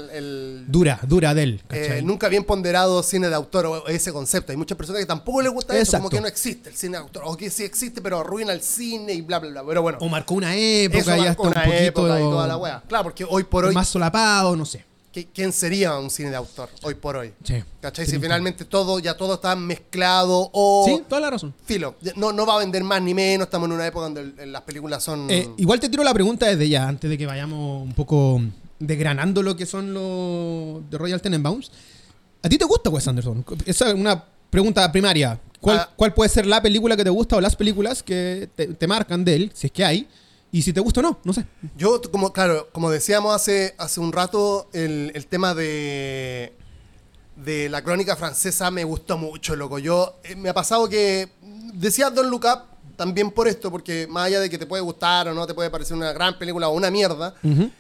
dura, 0.67 1.01
dura 1.07 1.35
de 1.35 1.43
él. 1.45 1.63
eh, 1.71 2.01
nunca 2.05 2.29
bien 2.29 2.45
ponderado 2.45 3.03
cine 3.03 3.29
de 3.29 3.35
autor 3.35 3.67
o 3.67 3.87
ese 3.89 4.13
concepto. 4.13 4.53
Hay 4.53 4.59
muchas 4.59 4.77
personas 4.77 5.01
que 5.01 5.07
tampoco 5.07 5.41
les 5.41 5.51
gusta 5.53 5.77
eso, 5.79 5.97
como 5.97 6.11
que 6.11 6.21
no 6.21 6.27
existe 6.27 6.69
el 6.71 6.77
cine 6.77 6.93
de 6.99 7.03
autor, 7.05 7.23
o 7.25 7.37
que 7.37 7.49
sí 7.51 7.65
existe, 7.65 8.03
pero 8.03 8.21
arruina 8.21 8.53
el 8.53 8.61
cine 8.61 9.15
y 9.15 9.23
bla, 9.23 9.39
bla, 9.39 9.51
bla. 9.51 9.65
Pero 9.67 9.83
bueno, 9.83 9.99
O 10.01 10.09
marcó 10.09 10.35
una 10.35 10.55
época, 10.55 11.17
marcó 11.17 11.25
está 11.25 11.43
un 11.43 11.53
poquito 11.55 11.73
época 11.75 12.21
y 12.21 12.23
toda 12.23 12.47
la 12.47 12.57
wea. 12.59 12.83
Claro, 12.87 13.05
porque 13.05 13.25
hoy 13.29 13.45
por 13.45 13.65
hoy, 13.65 13.75
más 13.75 13.89
solapado, 13.89 14.55
no 14.55 14.67
sé. 14.67 14.85
¿Qui- 15.13 15.29
¿quién 15.35 15.53
sería 15.53 15.97
un 15.99 16.11
cine 16.11 16.31
de 16.31 16.37
autor 16.37 16.69
hoy 16.83 16.95
por 16.95 17.17
hoy? 17.17 17.33
Sí. 17.45 17.63
¿Cachai? 17.81 18.05
Sí, 18.07 18.13
Si 18.13 18.19
finalmente 18.19 18.65
todo, 18.65 18.99
ya 18.99 19.17
todo 19.17 19.35
está 19.35 19.55
mezclado 19.57 20.51
o... 20.53 20.85
Sí, 20.87 21.03
toda 21.09 21.21
la 21.21 21.31
razón. 21.31 21.55
Filo, 21.65 21.95
no, 22.17 22.33
no 22.33 22.47
va 22.47 22.55
a 22.57 22.59
vender 22.59 22.85
más 22.85 23.01
ni 23.03 23.15
menos, 23.15 23.47
estamos 23.47 23.67
en 23.69 23.73
una 23.73 23.87
época 23.87 24.05
donde 24.09 24.47
las 24.47 24.63
películas 24.63 25.03
son... 25.03 25.31
Eh, 25.31 25.49
igual 25.57 25.81
te 25.81 25.89
tiro 25.89 26.03
la 26.05 26.15
pregunta 26.15 26.47
desde 26.47 26.69
ya, 26.69 26.87
antes 26.89 27.09
de 27.11 27.17
que 27.19 27.27
vayamos 27.27 27.83
un 27.83 27.93
poco 27.95 28.41
desgranando 28.79 29.43
lo 29.43 29.57
que 29.57 29.67
son 29.67 29.93
los 29.95 30.89
de 30.91 30.99
Royal 30.99 31.21
Tenenbaums. 31.21 31.71
¿A 32.43 32.49
ti 32.49 32.57
te 32.59 32.65
gusta 32.65 32.91
Wes 32.91 33.07
Anderson? 33.09 33.45
Esa 33.67 33.89
es 33.89 33.95
una 33.95 34.25
pregunta 34.51 34.91
primaria. 34.93 35.41
¿Cuál, 35.61 35.79
Ah. 35.79 35.91
cuál 35.97 36.15
puede 36.15 36.31
ser 36.31 36.47
la 36.47 36.63
película 36.63 36.97
que 36.97 37.03
te 37.03 37.11
gusta 37.11 37.35
o 37.37 37.41
las 37.41 37.57
películas 37.57 38.03
que 38.05 38.49
te, 38.55 38.69
te 38.69 38.87
marcan 38.87 39.25
de 39.25 39.35
él, 39.35 39.51
si 39.55 39.67
es 39.67 39.73
que 39.73 39.85
hay? 39.85 40.07
Y 40.51 40.63
si 40.63 40.73
te 40.73 40.81
gusta 40.81 41.01
o 41.01 41.03
no, 41.03 41.19
no 41.25 41.33
sé. 41.33 41.45
Yo, 41.77 42.01
como, 42.11 42.33
claro, 42.33 42.69
como 42.73 42.91
decíamos 42.91 43.35
hace, 43.35 43.75
hace 43.79 44.01
un 44.01 44.13
rato, 44.13 44.69
el, 44.73 45.13
el 45.15 45.27
tema 45.27 45.55
de, 45.55 46.55
de 47.37 47.69
la 47.69 47.83
crónica 47.83 48.17
francesa 48.17 48.71
me 48.71 48.85
gustó 48.85 49.19
mucho, 49.19 49.55
loco. 49.57 49.79
Yo, 49.79 50.19
eh, 50.25 50.35
me 50.37 50.49
ha 50.49 50.55
pasado 50.55 50.89
que, 50.89 51.29
decía 51.75 52.09
Don 52.11 52.31
Look 52.31 52.45
Up, 52.47 52.63
también 52.97 53.31
por 53.31 53.47
esto, 53.47 53.71
porque 53.71 54.07
más 54.09 54.27
allá 54.27 54.41
de 54.41 54.49
que 54.51 54.59
te 54.59 54.67
puede 54.67 54.83
gustar 54.83 55.29
o 55.29 55.35
no, 55.35 55.47
te 55.47 55.55
puede 55.55 55.71
parecer 55.71 55.97
una 55.97 56.13
gran 56.13 56.37
película 56.39 56.69
o 56.69 56.73
una 56.73 56.91
mierda, 56.91 57.35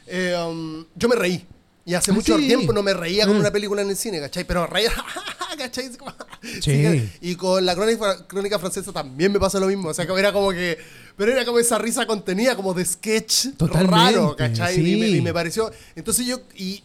eh, 0.06 0.36
um, 0.48 0.84
yo 0.94 1.08
me 1.08 1.16
reí. 1.16 1.46
Y 1.86 1.94
hace 1.94 2.10
Ah, 2.10 2.14
mucho 2.14 2.36
sí. 2.36 2.46
tiempo 2.46 2.72
no 2.74 2.82
me 2.82 2.92
reía 2.92 3.26
con 3.26 3.36
Mm. 3.36 3.40
una 3.40 3.50
película 3.50 3.80
en 3.80 3.88
el 3.88 3.96
cine, 3.96 4.20
¿cachai? 4.20 4.44
Pero 4.44 4.66
reía, 4.66 4.92
¿cachai? 5.58 5.90
Como- 5.96 6.12
Sí. 6.62 7.10
Y 7.20 7.34
con 7.34 7.66
la 7.66 7.74
crónica, 7.74 8.26
crónica 8.26 8.58
francesa 8.58 8.92
también 8.92 9.32
me 9.32 9.38
pasa 9.40 9.58
lo 9.60 9.66
mismo. 9.66 9.88
O 9.88 9.94
sea, 9.94 10.06
que 10.06 10.12
era 10.18 10.32
como 10.32 10.50
que. 10.52 10.78
Pero 11.16 11.32
era 11.32 11.44
como 11.44 11.58
esa 11.58 11.76
risa 11.78 12.06
contenida, 12.06 12.54
como 12.56 12.72
de 12.74 12.84
sketch 12.84 13.48
Totalmente, 13.56 13.94
raro, 14.16 14.36
¿cachai? 14.36 14.76
sí. 14.76 14.92
Y, 14.94 15.00
me, 15.00 15.08
y 15.08 15.20
me 15.20 15.34
pareció. 15.34 15.70
Entonces 15.96 16.24
yo. 16.26 16.40
Y 16.56 16.82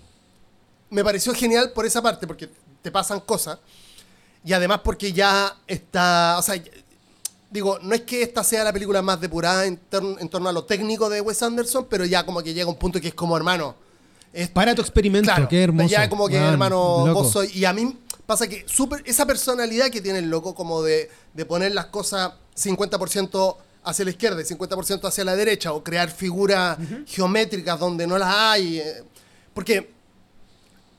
me 0.89 1.03
pareció 1.03 1.33
genial 1.33 1.71
por 1.73 1.85
esa 1.85 2.01
parte, 2.01 2.25
porque 2.27 2.49
te 2.81 2.91
pasan 2.91 3.19
cosas. 3.21 3.59
Y 4.43 4.53
además 4.53 4.81
porque 4.83 5.13
ya 5.13 5.55
está. 5.67 6.35
O 6.39 6.41
sea, 6.41 6.55
digo, 7.51 7.77
no 7.83 7.93
es 7.95 8.01
que 8.01 8.23
esta 8.23 8.43
sea 8.43 8.63
la 8.63 8.73
película 8.73 9.01
más 9.01 9.21
depurada 9.21 9.65
en, 9.65 9.79
en 10.19 10.29
torno 10.29 10.49
a 10.49 10.51
lo 10.51 10.63
técnico 10.65 11.09
de 11.09 11.21
Wes 11.21 11.41
Anderson, 11.43 11.85
pero 11.89 12.03
ya 12.05 12.25
como 12.25 12.41
que 12.41 12.53
llega 12.53 12.67
un 12.69 12.77
punto 12.77 12.99
que 12.99 13.09
es 13.09 13.13
como, 13.13 13.37
hermano. 13.37 13.75
es- 14.33 14.49
Para 14.49 14.73
tu 14.75 14.81
experimento, 14.81 15.27
Claro, 15.27 15.47
qué 15.47 15.61
hermoso. 15.63 15.87
Ya 15.89 16.09
como 16.09 16.27
que, 16.27 16.39
Man, 16.39 16.53
hermano, 16.53 17.03
loco. 17.07 17.23
vos 17.23 17.31
soy. 17.31 17.51
Y 17.53 17.65
a 17.65 17.73
mí 17.73 17.97
pasa 18.25 18.47
que 18.47 18.63
súper 18.67 19.01
esa 19.05 19.25
personalidad 19.25 19.89
que 19.89 20.01
tiene 20.01 20.19
el 20.19 20.29
loco, 20.29 20.55
como 20.55 20.81
de, 20.83 21.09
de 21.33 21.45
poner 21.45 21.73
las 21.73 21.87
cosas 21.87 22.33
50% 22.55 23.57
hacia 23.83 24.05
la 24.05 24.11
izquierda 24.11 24.41
y 24.41 24.45
50% 24.45 25.05
hacia 25.07 25.23
la 25.25 25.35
derecha, 25.35 25.73
o 25.73 25.83
crear 25.83 26.09
figuras 26.09 26.77
geométricas 27.05 27.79
donde 27.79 28.07
no 28.07 28.17
las 28.17 28.33
hay. 28.33 28.79
eh, 28.79 29.03
Porque 29.53 29.91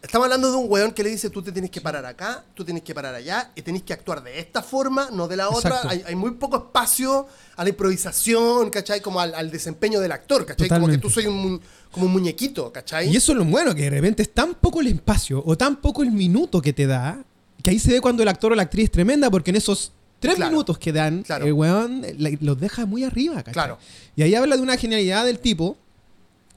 estamos 0.02 0.26
hablando 0.26 0.50
de 0.50 0.56
un 0.58 0.66
weón 0.70 0.92
que 0.92 1.02
le 1.02 1.08
dice: 1.10 1.30
tú 1.30 1.42
te 1.42 1.50
tienes 1.50 1.70
que 1.70 1.80
parar 1.80 2.04
acá, 2.04 2.44
tú 2.54 2.62
tienes 2.64 2.82
que 2.82 2.94
parar 2.94 3.14
allá, 3.14 3.50
y 3.54 3.62
tenés 3.62 3.82
que 3.84 3.92
actuar 3.94 4.22
de 4.22 4.38
esta 4.38 4.62
forma, 4.62 5.08
no 5.12 5.26
de 5.28 5.36
la 5.36 5.48
otra. 5.48 5.80
Hay, 5.88 6.02
hay 6.06 6.14
muy 6.14 6.32
poco 6.32 6.56
espacio 6.58 7.26
a 7.56 7.62
la 7.62 7.70
improvisación, 7.70 8.68
¿cachai? 8.70 9.00
Como 9.00 9.18
al, 9.18 9.34
al 9.34 9.50
desempeño 9.50 9.98
del 10.00 10.12
actor, 10.12 10.44
¿cachai? 10.44 10.68
Como 10.68 10.86
que 10.88 10.98
Totalmente. 10.98 11.02
tú 11.02 11.10
soy 11.10 11.26
un, 11.26 11.60
como 11.94 12.06
un 12.06 12.12
muñequito, 12.12 12.72
¿cachai? 12.72 13.08
Y 13.10 13.16
eso 13.16 13.32
es 13.32 13.38
lo 13.38 13.44
bueno, 13.44 13.74
que 13.74 13.82
de 13.82 13.90
repente 13.90 14.22
es 14.22 14.32
tan 14.34 14.54
poco 14.54 14.80
el 14.80 14.88
espacio 14.88 15.42
o 15.46 15.56
tan 15.56 15.76
poco 15.76 16.02
el 16.02 16.10
minuto 16.10 16.60
que 16.60 16.72
te 16.72 16.86
da, 16.86 17.24
que 17.62 17.70
ahí 17.70 17.78
se 17.78 17.92
ve 17.92 18.00
cuando 18.00 18.22
el 18.22 18.28
actor 18.28 18.52
o 18.52 18.54
la 18.54 18.62
actriz 18.62 18.84
es 18.86 18.90
tremenda, 18.90 19.30
porque 19.30 19.50
en 19.50 19.56
esos 19.56 19.92
tres 20.20 20.34
Claro, 20.36 20.50
minutos 20.52 20.78
que 20.78 20.92
dan, 20.92 21.22
claro. 21.22 21.46
el 21.46 21.52
weón 21.52 22.02
los 22.40 22.58
deja 22.60 22.84
muy 22.86 23.04
arriba, 23.04 23.36
¿cachai? 23.36 23.52
Claro. 23.54 23.78
Y 24.16 24.22
ahí 24.22 24.34
habla 24.34 24.56
de 24.56 24.62
una 24.62 24.76
genialidad 24.76 25.24
del 25.24 25.38
tipo 25.38 25.76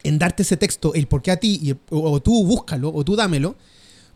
en 0.03 0.19
darte 0.19 0.43
ese 0.43 0.57
texto, 0.57 0.93
el 0.93 1.07
por 1.07 1.21
qué 1.21 1.31
a 1.31 1.37
ti, 1.37 1.59
y 1.61 1.69
el- 1.71 1.79
o, 1.89 2.11
o 2.11 2.21
tú 2.21 2.43
búscalo, 2.45 2.89
o 2.93 3.03
tú 3.05 3.15
dámelo. 3.15 3.55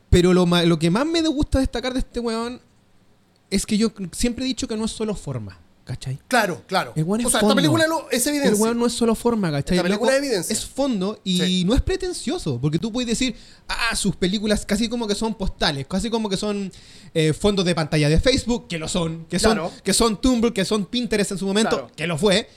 Pero 0.10 0.34
lo, 0.34 0.46
lo 0.46 0.80
que 0.80 0.90
más 0.90 1.06
me 1.06 1.22
gusta 1.22 1.60
destacar 1.60 1.94
de 1.94 2.00
este 2.00 2.20
weón 2.20 2.60
es 3.50 3.66
que 3.66 3.78
yo 3.78 3.92
siempre 4.12 4.44
he 4.44 4.48
dicho 4.48 4.68
que 4.68 4.76
no 4.76 4.86
es 4.86 4.92
solo 4.92 5.16
forma. 5.16 5.58
¿Cachai? 5.84 6.20
Claro, 6.28 6.62
claro. 6.68 6.94
El 6.96 7.04
weón 7.04 7.22
es 7.22 7.28
o 7.28 7.30
sea, 7.30 7.40
fondo. 7.40 7.54
esta 7.54 7.56
película 7.62 7.86
es 8.12 8.26
evidencia. 8.28 8.52
El 8.56 8.62
weón 8.62 8.78
no 8.80 8.86
es 8.86 8.94
solo 8.94 9.16
forma, 9.16 9.52
¿cachai? 9.52 9.78
Esta 9.78 9.84
película 9.88 10.12
es 10.14 10.18
evidencia. 10.20 10.54
Es 10.54 10.66
fondo 10.66 11.20
y 11.24 11.40
Sí. 11.40 11.64
no 11.66 11.74
es 11.76 11.82
pretencioso, 11.82 12.60
porque 12.62 12.80
tú 12.80 12.92
puedes 12.92 13.08
decir, 13.10 13.36
ah, 13.68 13.96
sus 13.96 14.16
películas 14.16 14.66
casi 14.66 14.88
como 14.90 15.08
que 15.08 15.16
son 15.16 15.34
postales, 15.36 15.86
casi 15.88 16.10
como 16.10 16.30
que 16.30 16.38
son 16.38 16.72
eh, 17.14 17.34
fondos 17.34 17.66
de 17.66 17.76
pantalla 17.76 18.08
de 18.08 18.20
Facebook, 18.20 18.68
que 18.68 18.78
lo 18.80 18.88
son, 18.88 19.26
que 19.26 19.38
son, 19.38 19.54
Claro. 19.54 19.72
que 19.84 19.94
son 19.94 20.22
Tumblr, 20.22 20.54
que 20.54 20.64
son 20.64 20.86
Pinterest 20.86 21.32
en 21.32 21.38
su 21.38 21.46
momento, 21.46 21.70
Claro. 21.78 21.92
que 21.96 22.08
lo 22.08 22.18
fue. 22.18 22.48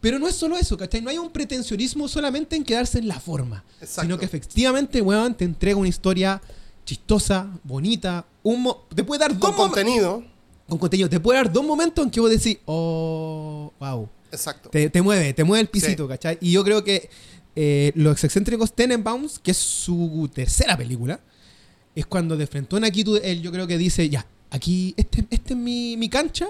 Pero 0.00 0.18
no 0.20 0.28
es 0.28 0.36
solo 0.36 0.56
eso, 0.56 0.76
¿cachai? 0.76 1.00
No 1.00 1.10
hay 1.10 1.18
un 1.18 1.30
pretensionismo 1.30 2.06
solamente 2.06 2.54
en 2.54 2.62
quedarse 2.62 2.98
en 2.98 3.08
la 3.08 3.18
forma, 3.18 3.64
Exacto. 3.80 4.02
sino 4.02 4.18
que 4.18 4.26
efectivamente, 4.26 5.00
weón, 5.00 5.34
te 5.34 5.44
entrega 5.44 5.76
una 5.78 5.88
historia 5.88 6.40
chistosa, 6.84 7.48
bonita, 7.64 8.24
un 8.42 8.62
mo- 8.62 8.86
te 8.94 9.02
puede 9.02 9.20
dar 9.20 9.30
Con 9.38 9.50
dos 9.50 9.54
contenido. 9.56 10.22
Con 10.68 10.78
contenido, 10.78 11.08
te 11.08 11.20
puede 11.20 11.38
dar 11.38 11.52
dos 11.52 11.64
momentos 11.64 12.04
en 12.04 12.10
que 12.10 12.20
vos 12.20 12.30
decís, 12.30 12.58
oh, 12.66 13.72
wow. 13.78 14.08
Exacto. 14.32 14.68
Te, 14.70 14.90
te 14.90 15.00
mueve, 15.02 15.32
te 15.32 15.44
mueve 15.44 15.62
el 15.62 15.68
pisito, 15.68 16.04
Sí. 16.04 16.08
¿cachai? 16.08 16.38
Y 16.40 16.52
yo 16.52 16.64
creo 16.64 16.82
que 16.84 17.08
eh, 17.54 17.92
Los 17.94 18.22
excéntricos 18.24 18.74
Tenenbaums, 18.74 19.38
que 19.38 19.52
es 19.52 19.56
su 19.56 20.28
tercera 20.34 20.76
película, 20.76 21.20
es 21.94 22.04
cuando 22.04 22.36
de 22.36 22.46
frente 22.46 22.76
aquí 22.84 23.02
tú, 23.04 23.16
él 23.16 23.40
yo 23.40 23.50
creo 23.52 23.66
que 23.66 23.78
dice, 23.78 24.08
ya, 24.10 24.26
aquí, 24.50 24.92
este, 24.98 25.24
este 25.30 25.54
es 25.54 25.58
mi, 25.58 25.96
mi 25.96 26.08
cancha, 26.10 26.46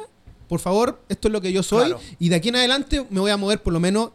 por 0.48 0.58
favor, 0.60 1.00
esto 1.08 1.28
es 1.28 1.32
lo 1.32 1.40
que 1.40 1.52
yo 1.52 1.62
soy, 1.62 1.86
Claro. 1.90 2.00
y 2.18 2.28
de 2.28 2.34
aquí 2.36 2.48
en 2.48 2.56
adelante 2.56 3.06
me 3.10 3.20
voy 3.20 3.30
a 3.30 3.36
mover 3.36 3.62
por 3.62 3.72
lo 3.72 3.78
menos 3.80 4.10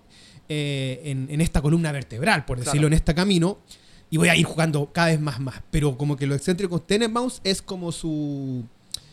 eh, 0.50 1.00
en, 1.06 1.28
en 1.30 1.40
esta 1.40 1.62
columna 1.62 1.92
vertebral, 1.94 2.44
por 2.44 2.58
decirlo, 2.58 2.74
Claro. 2.82 2.88
en 2.88 2.94
este 2.94 3.16
camino, 3.16 3.60
y 4.10 4.18
voy 4.18 4.28
a 4.28 4.36
ir 4.36 4.46
jugando 4.46 4.90
cada 4.92 5.08
vez 5.08 5.22
más, 5.22 5.40
más. 5.40 5.62
Pero 5.72 5.98
como 5.98 6.18
que 6.18 6.28
Los 6.28 6.38
excéntricos 6.38 6.86
Tenenbaums 6.86 7.40
es 7.46 7.62
como 7.62 7.94
su... 7.94 8.66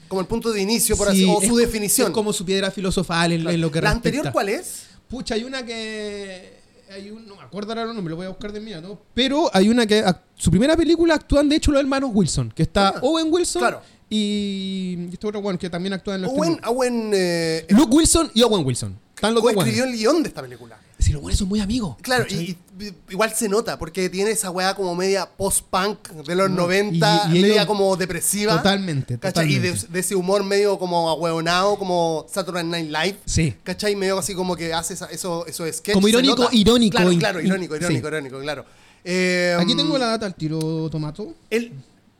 Como 0.08 0.20
el 0.22 0.26
punto 0.26 0.50
de 0.52 0.60
inicio, 0.62 0.96
por 0.96 1.08
Sí, 1.10 1.22
así 1.22 1.24
o 1.24 1.40
es- 1.42 1.48
su 1.48 1.56
definición. 1.56 2.08
Es 2.08 2.12
como 2.14 2.32
su 2.32 2.44
piedra 2.44 2.70
filosofal 2.70 3.32
en, 3.32 3.46
en 3.48 3.60
lo 3.60 3.70
que 3.70 3.80
¿La 3.80 3.90
respecta. 3.92 4.08
anterior 4.08 4.32
cuál 4.32 4.48
es? 4.48 4.84
Pucha, 5.08 5.34
hay 5.34 5.44
una 5.44 5.64
que. 5.64 6.56
Hay 6.90 7.10
un, 7.10 7.26
no 7.26 7.36
me 7.36 7.42
acuerdo 7.42 7.70
ahora 7.72 7.82
el 7.82 7.94
nombre, 7.94 8.10
lo 8.10 8.16
voy 8.16 8.24
a 8.26 8.30
buscar 8.30 8.50
de 8.50 8.60
mía, 8.60 8.80
¿no? 8.80 8.98
Pero 9.14 9.50
hay 9.52 9.68
una 9.68 9.86
que. 9.86 10.02
Su 10.36 10.50
primera 10.50 10.74
película 10.76 11.14
actúan, 11.14 11.48
de 11.48 11.56
hecho, 11.56 11.70
los 11.70 11.80
hermanos 11.80 12.10
Wilson. 12.14 12.50
Que 12.54 12.62
está 12.62 12.88
Ah, 12.88 13.00
Owen 13.02 13.26
Wilson 13.30 13.60
claro. 13.60 13.82
y. 14.08 15.08
Este 15.12 15.26
otro, 15.26 15.40
bueno, 15.42 15.58
que 15.58 15.68
también 15.68 15.92
actúa 15.92 16.14
en 16.14 16.22
los 16.22 16.30
Owen, 16.32 16.58
Owen 16.66 17.10
eh, 17.14 17.66
Luke 17.70 17.94
Wilson 17.94 18.30
y 18.34 18.42
Owen 18.42 18.64
Wilson. 18.64 18.98
Están 19.14 19.34
los 19.34 19.42
dos 19.42 19.52
escribió 19.52 19.84
el 19.84 19.92
guion 19.92 20.22
de 20.22 20.28
esta 20.28 20.40
película. 20.42 20.78
Si 20.98 21.12
los 21.12 21.22
buenos 21.22 21.38
son 21.38 21.48
muy 21.48 21.60
amigos. 21.60 21.96
Claro, 22.02 22.26
y, 22.28 22.34
y- 22.80 22.92
igual 23.10 23.32
se 23.34 23.48
nota, 23.48 23.78
porque 23.78 24.08
tiene 24.10 24.32
esa 24.32 24.50
weá 24.50 24.74
como 24.74 24.94
media 24.96 25.28
post-punk 25.28 26.08
de 26.26 26.34
los 26.34 26.50
No, 26.50 26.56
90, 26.62 27.28
y- 27.32 27.38
y 27.38 27.40
media 27.42 27.54
ellos- 27.54 27.66
como 27.66 27.96
depresiva. 27.96 28.56
Totalmente, 28.56 29.16
¿cachai? 29.18 29.46
Y 29.46 29.58
de, 29.58 29.68
totalmente. 29.70 29.92
de 29.92 30.00
ese 30.00 30.14
humor 30.16 30.42
medio 30.42 30.76
como 30.78 31.08
ahueonado, 31.08 31.78
como 31.78 32.26
Saturday 32.28 32.64
Night 32.64 32.88
Live. 32.90 33.16
Sí. 33.26 33.54
¿Cachai? 33.62 33.94
Medio 33.94 34.18
así 34.18 34.34
como 34.34 34.56
que 34.56 34.72
hace 34.74 34.94
esa- 34.94 35.06
eso, 35.06 35.46
esos 35.46 35.68
sketches. 35.76 35.94
Como 35.94 36.06
se 36.08 36.10
irónico, 36.10 36.36
nota. 36.42 36.54
irónico, 36.54 36.96
Claro, 36.96 37.12
in- 37.12 37.18
claro, 37.20 37.40
in- 37.40 37.46
irónico, 37.46 37.76
irónico, 37.76 38.00
sí. 38.08 38.08
irónico, 38.08 38.40
claro. 38.40 38.64
Eh, 39.04 39.56
Aquí 39.58 39.76
tengo 39.76 39.96
la 39.98 40.06
data 40.08 40.26
al 40.26 40.34
tiro, 40.34 40.90
Tomato. 40.90 41.34
el- 41.50 41.72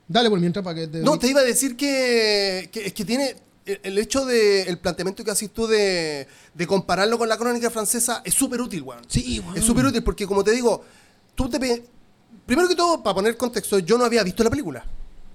Dale 0.06 0.30
por 0.30 0.38
mientras 0.40 0.64
para 0.64 0.74
que 0.80 0.86
te. 0.86 0.98
no, 1.00 1.18
te 1.18 1.26
iba 1.28 1.40
a 1.40 1.44
decir 1.44 1.76
que, 1.76 2.70
que 2.72 2.86
es 2.86 2.92
que 2.94 3.04
tiene 3.04 3.34
el, 3.82 3.98
hecho 3.98 4.24
de 4.24 4.62
el 4.62 4.78
planteamiento 4.78 5.22
que 5.24 5.30
haces 5.30 5.50
tú 5.52 5.66
de, 5.66 6.26
de 6.54 6.66
compararlo 6.66 7.18
con 7.18 7.28
la 7.28 7.36
crónica 7.36 7.70
francesa 7.70 8.22
es 8.24 8.34
súper 8.34 8.60
útil, 8.60 8.82
weón. 8.82 9.02
Sí, 9.08 9.40
weón. 9.40 9.56
Es 9.56 9.64
súper 9.64 9.86
útil 9.86 10.02
porque, 10.02 10.26
como 10.26 10.42
te 10.44 10.52
digo, 10.52 10.84
tú 11.34 11.48
te... 11.48 11.58
Primero 12.46 12.68
que 12.68 12.74
todo, 12.74 13.02
para 13.02 13.14
poner 13.14 13.36
contexto, 13.36 13.78
yo 13.78 13.98
no 13.98 14.04
había 14.04 14.22
visto 14.22 14.42
la 14.42 14.50
película. 14.50 14.84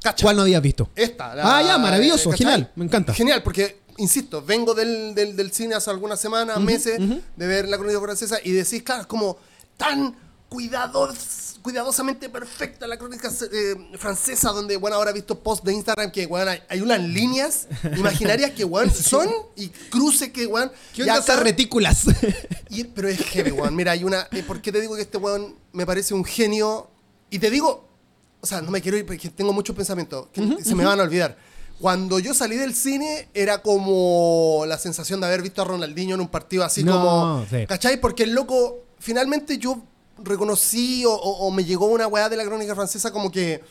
¿Cacha? 0.02 0.24
¿Cuál 0.24 0.36
no 0.36 0.42
habías 0.42 0.62
visto? 0.62 0.90
Esta. 0.96 1.34
la- 1.36 1.58
Ah, 1.58 1.62
ya, 1.64 1.78
maravilloso, 1.78 2.30
¿cachai? 2.32 2.46
genial, 2.46 2.72
me 2.76 2.86
encanta. 2.86 3.14
Genial, 3.14 3.42
porque, 3.44 3.82
insisto, 3.98 4.42
vengo 4.42 4.74
del, 4.74 5.14
del, 5.16 5.36
del 5.36 5.52
cine 5.52 5.76
hace 5.76 5.90
algunas 5.92 6.20
semanas, 6.20 6.60
meses, 6.60 7.00
de 7.00 7.48
ver 7.48 7.70
la 7.70 7.78
crónica 7.78 8.02
francesa 8.02 8.38
y 8.44 8.52
decís, 8.52 8.82
claro, 8.84 9.02
es 9.02 9.08
como 9.08 9.38
tan 9.78 10.16
cuidados, 10.50 11.53
cuidadosamente 11.64 12.30
perfecta 12.30 12.86
la 12.86 12.98
crónica 13.00 13.32
eh, 13.52 13.76
francesa, 13.98 14.52
donde, 14.52 14.78
bueno, 14.78 14.98
ahora 14.98 15.10
he 15.12 15.14
visto 15.14 15.40
posts 15.40 15.66
de 15.66 15.74
Instagram 15.74 16.12
que, 16.12 16.28
bueno, 16.28 16.52
hay, 16.52 16.60
hay 16.70 16.82
unas 16.82 17.00
líneas 17.02 17.68
imaginarias 17.98 18.52
que, 18.52 18.64
bueno, 18.66 18.92
son 18.94 19.28
y 19.56 19.70
cruces 19.70 20.32
que, 20.32 20.46
bueno, 20.46 20.72
¿Qué 20.94 21.06
ya 21.06 21.16
acá- 21.16 21.38
retículas? 21.38 22.04
y- 22.70 22.84
pero 22.84 23.08
es 23.08 23.20
heavy, 23.20 23.52
weón. 23.52 23.76
Mira, 23.76 23.94
hay 23.94 24.04
una. 24.04 24.28
eh, 24.32 24.44
¿Por 24.44 24.62
qué 24.62 24.72
te 24.72 24.80
digo 24.82 24.96
que 24.96 25.02
este 25.02 25.18
weón 25.18 25.56
me 25.72 25.86
parece 25.86 26.14
un 26.14 26.24
genio? 26.26 26.90
Y 27.30 27.40
te 27.40 27.50
digo, 27.50 27.88
o 28.42 28.46
sea, 28.46 28.62
no 28.62 28.70
me 28.70 28.82
quiero 28.82 28.98
ir 28.98 29.06
porque 29.06 29.30
tengo 29.30 29.54
muchos 29.54 29.76
pensamientos 29.76 30.28
que 30.34 30.42
se 30.64 30.76
me 30.76 30.86
van 30.86 31.00
a 31.00 31.04
olvidar. 31.04 31.38
Cuando 31.80 32.20
yo 32.20 32.34
salí 32.34 32.56
del 32.56 32.76
cine 32.76 33.30
era 33.34 33.62
como 33.62 34.64
la 34.68 34.78
sensación 34.78 35.20
de 35.22 35.28
haber 35.28 35.42
visto 35.42 35.62
a 35.62 35.66
Ronaldinho 35.66 36.16
en 36.16 36.22
un 36.22 36.28
partido 36.28 36.64
así 36.64 36.84
No, 36.84 36.92
como. 36.94 37.46
sí. 37.50 37.66
¿Cachai? 37.68 38.00
Porque 38.00 38.24
el 38.24 38.34
loco, 38.34 38.84
finalmente 39.00 39.58
yo 39.58 39.82
reconocí 40.24 41.06
o, 41.06 41.12
o- 41.14 41.48
o 41.48 41.52
me 41.52 41.64
llegó 41.66 41.86
una 41.88 42.08
weá 42.08 42.30
de 42.30 42.38
la 42.38 42.46
crónica 42.46 42.76
francesa 42.76 43.12
como 43.12 43.32
que. 43.32 43.62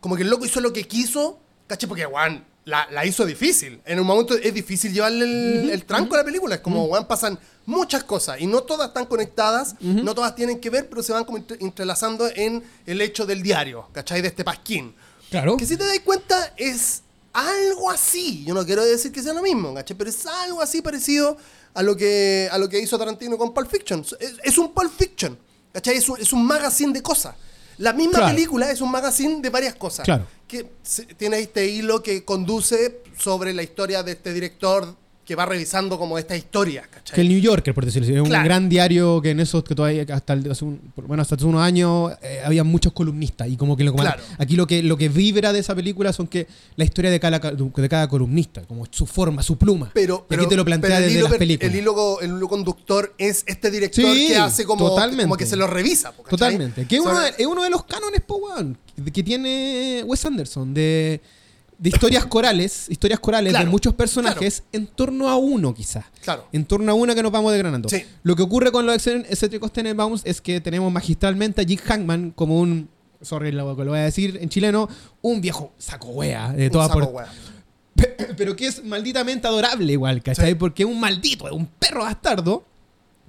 Como 0.00 0.14
que 0.16 0.22
el 0.22 0.28
loco 0.30 0.44
hizo 0.44 0.60
lo 0.60 0.72
que 0.72 0.84
quiso, 0.84 1.38
¿cachai? 1.66 1.88
Porque, 1.88 2.06
weón, 2.06 2.44
la, 2.66 2.86
la 2.92 3.04
hizo 3.06 3.24
difícil. 3.24 3.80
En 3.86 3.98
un 3.98 4.06
momento 4.06 4.34
es 4.34 4.52
difícil 4.52 4.92
llevarle 4.92 5.24
el, 5.24 5.70
el 5.70 5.84
tranco 5.84 6.14
a 6.14 6.18
la 6.18 6.24
película. 6.24 6.56
Es 6.56 6.60
como, 6.60 6.84
weón, 6.84 7.06
pasan 7.06 7.38
muchas 7.64 8.04
cosas 8.04 8.40
y 8.40 8.46
no 8.46 8.62
todas 8.62 8.88
están 8.88 9.06
conectadas, 9.06 9.74
no 9.80 10.14
todas 10.14 10.34
tienen 10.36 10.60
que 10.60 10.70
ver, 10.70 10.88
pero 10.88 11.02
se 11.02 11.12
van 11.12 11.24
como 11.24 11.38
entre- 11.38 11.56
entrelazando 11.60 12.28
en 12.36 12.62
el 12.84 13.00
hecho 13.00 13.24
del 13.26 13.42
diario, 13.42 13.88
¿cachai? 13.92 14.20
De 14.22 14.28
este 14.28 14.44
pasquín. 14.44 14.94
claro. 15.30 15.56
Que 15.56 15.66
si 15.66 15.76
te 15.76 15.84
das 15.84 15.98
cuenta 16.00 16.52
es 16.56 17.02
algo 17.32 17.90
así. 17.90 18.44
Yo 18.44 18.54
no 18.54 18.64
quiero 18.64 18.84
decir 18.84 19.10
que 19.10 19.22
sea 19.22 19.32
lo 19.32 19.42
mismo, 19.42 19.74
¿cachai? 19.74 19.96
Pero 19.96 20.10
es 20.10 20.24
algo 20.26 20.60
así 20.60 20.82
parecido 20.82 21.36
a 21.74 21.82
lo 21.82 21.96
que, 21.96 22.48
a 22.52 22.58
lo 22.58 22.68
que 22.68 22.78
hizo 22.80 22.98
Tarantino 22.98 23.36
con 23.38 23.52
Pulp 23.54 23.68
Fiction. 23.70 24.04
Es, 24.20 24.34
es 24.44 24.58
un 24.58 24.72
Pulp 24.72 24.92
Fiction, 24.96 25.36
¿cachai? 25.76 25.96
Es 25.98 26.08
un, 26.08 26.18
es 26.20 26.32
un 26.32 26.44
magazine 26.46 26.92
de 26.92 27.02
cosas. 27.02 27.34
La 27.78 27.92
misma 27.92 28.18
Claro. 28.20 28.34
película 28.34 28.70
es 28.70 28.80
un 28.80 28.90
magazine 28.90 29.42
de 29.42 29.50
varias 29.50 29.74
cosas. 29.74 30.04
Claro. 30.04 30.26
Que 30.48 30.70
se- 30.82 31.04
tiene 31.04 31.38
este 31.40 31.66
hilo 31.66 32.02
que 32.02 32.24
conduce 32.24 33.02
sobre 33.18 33.52
la 33.52 33.62
historia 33.62 34.02
de 34.02 34.12
este 34.12 34.32
director 34.32 34.96
que 35.26 35.34
va 35.34 35.44
revisando 35.44 35.98
como 35.98 36.18
esta 36.18 36.36
historia, 36.36 36.82
¿cachai? 36.88 37.14
Que 37.16 37.20
el 37.20 37.28
New 37.28 37.40
Yorker, 37.40 37.74
por 37.74 37.84
decirlo 37.84 38.06
así. 38.06 38.14
Es 38.14 38.22
Claro. 38.22 38.38
un 38.42 38.44
gran 38.44 38.68
diario 38.68 39.20
que 39.20 39.30
en 39.30 39.40
esos 39.40 39.64
que 39.64 39.74
todavía 39.74 40.06
hasta 40.12 40.34
el- 40.34 40.48
hace 40.50 40.64
un- 40.64 40.80
bueno, 41.04 41.20
hasta 41.20 41.34
hace 41.34 41.44
unos 41.44 41.62
años 41.62 42.12
eh, 42.22 42.40
había 42.44 42.62
muchos 42.62 42.92
columnistas. 42.92 43.48
Y 43.48 43.56
como 43.56 43.76
que 43.76 43.82
lo, 43.82 43.92
Claro. 43.92 44.22
aquí 44.38 44.54
lo 44.54 44.68
que, 44.68 44.84
lo 44.84 44.96
que 44.96 45.08
vibra 45.08 45.52
de 45.52 45.58
esa 45.58 45.74
película 45.74 46.12
son 46.12 46.28
que 46.28 46.46
la 46.76 46.84
historia 46.84 47.10
de 47.10 47.18
cada, 47.18 47.40
de 47.40 47.88
cada 47.88 48.08
columnista, 48.08 48.62
como 48.62 48.86
su 48.88 49.04
forma, 49.04 49.42
su 49.42 49.58
pluma. 49.58 49.90
Pero, 49.94 50.24
pero, 50.28 50.42
aquí 50.42 50.48
te 50.48 50.56
lo 50.56 50.64
plantea 50.64 50.90
pero 50.90 50.98
el 50.98 51.04
desde 51.06 51.18
hilo 51.18 51.28
las 51.28 51.38
películas. 51.38 51.72
El 51.74 51.80
hilo, 51.80 52.20
el 52.20 52.30
hilo 52.30 52.48
conductor 52.48 53.12
es 53.18 53.42
este 53.48 53.72
director 53.72 54.04
Sí, 54.04 54.28
que 54.28 54.36
hace 54.36 54.64
como, 54.64 54.88
totalmente. 54.88 55.24
como 55.24 55.36
que 55.36 55.46
se 55.46 55.56
lo 55.56 55.66
revisa. 55.66 56.12
Totalmente. 56.30 56.86
Que 56.86 56.96
es 56.96 57.00
uno, 57.02 57.18
de, 57.20 57.30
es 57.36 57.46
uno 57.46 57.64
de 57.64 57.70
los 57.70 57.82
cánones, 57.84 58.20
po, 58.24 58.40
que 59.12 59.22
tiene 59.24 60.04
Wes 60.06 60.24
Anderson, 60.24 60.72
de, 60.72 61.20
de 61.78 61.88
historias 61.90 62.24
corales, 62.26 62.86
historias 62.88 63.20
corales 63.20 63.50
Claro, 63.52 63.66
de 63.66 63.70
muchos 63.70 63.92
personajes 63.94 64.62
en 64.72 64.86
torno 64.86 65.28
a 65.28 65.36
uno, 65.36 65.74
quizás. 65.74 66.04
Claro. 66.22 66.46
En 66.52 66.64
torno 66.64 66.90
a 66.90 66.94
una 66.94 67.14
que 67.14 67.22
nos 67.22 67.30
vamos 67.32 67.52
desgranando. 67.52 67.88
Sí. 67.88 68.02
Lo 68.22 68.34
que 68.34 68.42
ocurre 68.42 68.72
con 68.72 68.86
los 68.86 69.06
excéntricos 69.06 69.72
Tenenbaums 69.72 70.22
es 70.24 70.40
que 70.40 70.60
tenemos 70.60 70.90
magistralmente 70.92 71.60
a 71.60 71.64
Jim 71.64 71.78
Hackman 71.84 72.30
como 72.30 72.58
un, 72.60 72.88
sorry 73.20 73.52
lo, 73.52 73.74
lo 73.74 73.90
voy 73.90 73.98
a 73.98 74.02
decir 74.04 74.38
en 74.40 74.48
chileno, 74.48 74.88
un 75.22 75.40
viejo 75.40 75.72
saco 75.78 76.08
wea 76.08 76.52
de 76.52 76.70
toda 76.70 76.88
saco 76.88 77.00
por- 77.00 77.14
wea. 77.14 77.28
pero 78.36 78.54
que 78.56 78.66
es 78.66 78.84
malditamente 78.84 79.46
adorable 79.46 79.92
igual, 79.92 80.22
¿cachai? 80.22 80.50
Sí. 80.50 80.54
Porque 80.54 80.82
es 80.82 80.88
un 80.88 81.00
maldito, 81.00 81.46
es 81.46 81.52
un 81.52 81.66
perro 81.66 82.02
bastardo. 82.04 82.64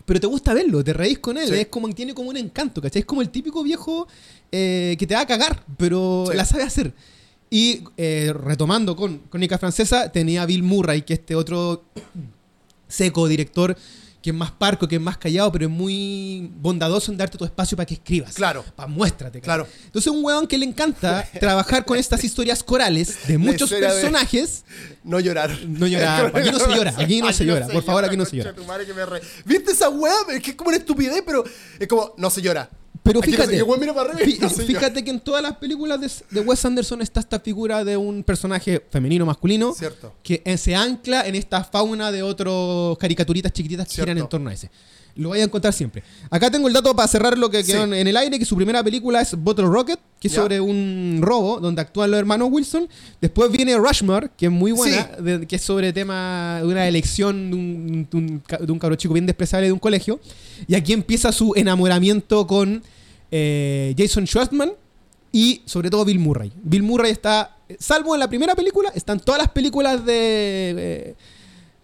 Pero 0.05 0.21
te 0.21 0.27
gusta 0.27 0.53
verlo, 0.53 0.81
te 0.85 0.93
reís 0.93 1.19
con 1.19 1.37
él, 1.37 1.49
Sí. 1.49 1.53
es 1.55 1.67
como 1.67 1.89
tiene 1.93 2.13
como 2.13 2.29
un 2.29 2.37
encanto, 2.37 2.81
¿cachai? 2.81 3.01
Es 3.01 3.05
como 3.05 3.21
el 3.21 3.29
típico 3.29 3.61
viejo 3.61 4.07
eh, 4.53 4.95
que 4.97 5.05
te 5.05 5.13
va 5.15 5.19
a 5.21 5.27
cagar, 5.27 5.65
pero 5.75 6.23
Sí. 6.31 6.37
la 6.37 6.45
sabe 6.45 6.63
hacer. 6.63 6.93
Y 7.49 7.83
eh, 7.95 8.33
retomando 8.33 8.95
con 8.95 9.19
Crónica 9.29 9.57
Francesa, 9.57 10.11
tenía 10.11 10.41
a 10.41 10.45
Bill 10.45 10.63
Murray, 10.63 11.03
que 11.03 11.13
este 11.13 11.33
otro 11.35 11.85
seco 12.87 13.27
director, 13.27 13.77
que 14.21 14.31
es 14.31 14.35
más 14.35 14.51
parco, 14.51 14.87
que 14.87 14.95
es 14.95 15.01
más 15.01 15.17
callado, 15.17 15.49
pero 15.51 15.65
es 15.65 15.71
muy 15.71 16.51
bondadoso 16.59 17.11
en 17.11 17.17
darte 17.17 17.37
tu 17.37 17.45
espacio 17.45 17.77
para 17.77 17.85
que 17.85 17.93
escribas. 17.93 18.33
Claro. 18.33 18.65
Para 18.75 18.87
muéstrate. 18.87 19.39
¿cachai? 19.39 19.45
Claro. 19.63 19.67
Entonces, 19.85 20.11
un 20.11 20.25
weón 20.25 20.47
que 20.47 20.57
le 20.57 20.65
encanta 20.65 21.25
trabajar 21.39 21.85
con 21.85 21.97
estas 21.97 22.23
historias 22.25 22.63
corales 22.63 23.27
de 23.27 23.37
muchos 23.37 23.69
de- 23.69 23.79
personajes. 23.79 24.65
No 25.03 25.19
llorar. 25.21 25.57
No 25.67 25.87
llorar. 25.87 26.31
Aquí 26.35 26.51
no 26.51 26.59
se 26.59 26.75
llora, 26.75 26.93
aquí 26.97 27.21
no 27.21 27.31
se 27.31 27.45
llora. 27.45 27.67
Por 27.67 27.83
favor, 27.83 28.03
aquí 28.03 28.17
no 28.17 28.25
se 28.25 28.35
llora. 28.37 28.53
¿Viste 29.45 29.71
esa 29.71 29.87
weá? 29.89 30.13
Es 30.33 30.41
que 30.43 30.49
es 30.51 30.55
como 30.57 30.69
una 30.69 30.77
estupidez, 30.77 31.23
pero 31.25 31.45
es 31.79 31.87
como, 31.87 32.13
no 32.17 32.29
se 32.29 32.41
llora. 32.41 32.69
Pero 33.07 33.21
fíjate, 33.21 33.63
fíjate 34.67 35.03
que 35.03 35.09
en 35.11 35.19
todas 35.19 35.41
las 35.41 35.57
películas 35.57 35.99
de, 36.01 36.11
de 36.39 36.45
Wes 36.45 36.63
Anderson 36.65 37.01
está 37.01 37.19
esta 37.19 37.39
figura 37.39 37.83
de 37.83 37.97
un 37.97 38.23
personaje 38.23 38.83
femenino 38.91 39.25
masculino 39.25 39.73
Cierto. 39.73 40.13
que 40.21 40.41
se 40.57 40.75
ancla 40.75 41.25
en 41.27 41.35
esta 41.35 41.63
fauna 41.63 42.11
de 42.11 42.23
otros 42.23 42.97
caricaturitas 42.97 43.51
chiquititas 43.53 43.87
que 43.87 43.95
giran 43.95 44.15
Cierto. 44.17 44.23
en 44.23 44.29
torno 44.29 44.49
a 44.49 44.53
ese. 44.53 44.69
Lo 45.17 45.29
voy 45.29 45.39
a 45.39 45.43
encontrar 45.43 45.73
siempre. 45.73 46.03
Acá 46.29 46.49
tengo 46.51 46.67
el 46.67 46.73
dato 46.73 46.95
para 46.95 47.07
cerrar 47.07 47.37
lo 47.37 47.49
que 47.49 47.63
quedó 47.63 47.83
en- 47.83 47.93
en 47.93 48.07
el 48.07 48.15
aire, 48.17 48.37
que 48.37 48.45
su 48.45 48.55
primera 48.55 48.83
película 48.83 49.19
es 49.21 49.33
Bottle 49.35 49.65
Rocket, 49.65 49.99
que 50.19 50.27
es 50.27 50.33
sobre 50.33 50.59
un 50.61 51.19
robo 51.21 51.59
donde 51.59 51.81
actúan 51.81 52.11
los 52.11 52.19
hermanos 52.19 52.49
Wilson. 52.51 52.87
Después 53.19 53.51
viene 53.51 53.75
Rushmore, 53.77 54.29
que 54.37 54.45
es 54.45 54.51
muy 54.51 54.71
buena, 54.71 55.09
Sí. 55.17 55.23
de- 55.23 55.47
que 55.47 55.55
es 55.55 55.61
sobre 55.61 55.91
tema 55.93 56.59
de 56.61 56.67
una 56.67 56.87
elección 56.87 57.49
de 57.49 57.55
un, 57.55 58.07
de 58.11 58.17
un, 58.17 58.39
ca- 58.39 58.57
de 58.57 58.71
un 58.71 58.79
cabro 58.79 58.95
chico 58.95 59.13
bien 59.13 59.25
despreciable 59.25 59.67
de 59.67 59.73
un 59.73 59.79
colegio. 59.79 60.19
Y 60.67 60.75
aquí 60.75 60.93
empieza 60.93 61.31
su 61.31 61.53
enamoramiento 61.55 62.45
con 62.47 62.83
eh, 63.31 63.93
Jason 63.97 64.25
Schwartzman 64.25 64.71
y 65.31 65.61
sobre 65.65 65.89
todo 65.89 66.05
Bill 66.05 66.19
Murray. 66.19 66.51
Bill 66.63 66.83
Murray 66.83 67.11
está, 67.11 67.57
salvo 67.77 68.13
en 68.15 68.19
la 68.21 68.29
primera 68.29 68.55
película, 68.55 68.89
están 68.95 69.19
todas 69.19 69.41
las 69.41 69.49
películas 69.51 70.05
de, 70.05 70.73
eh, 70.77 71.15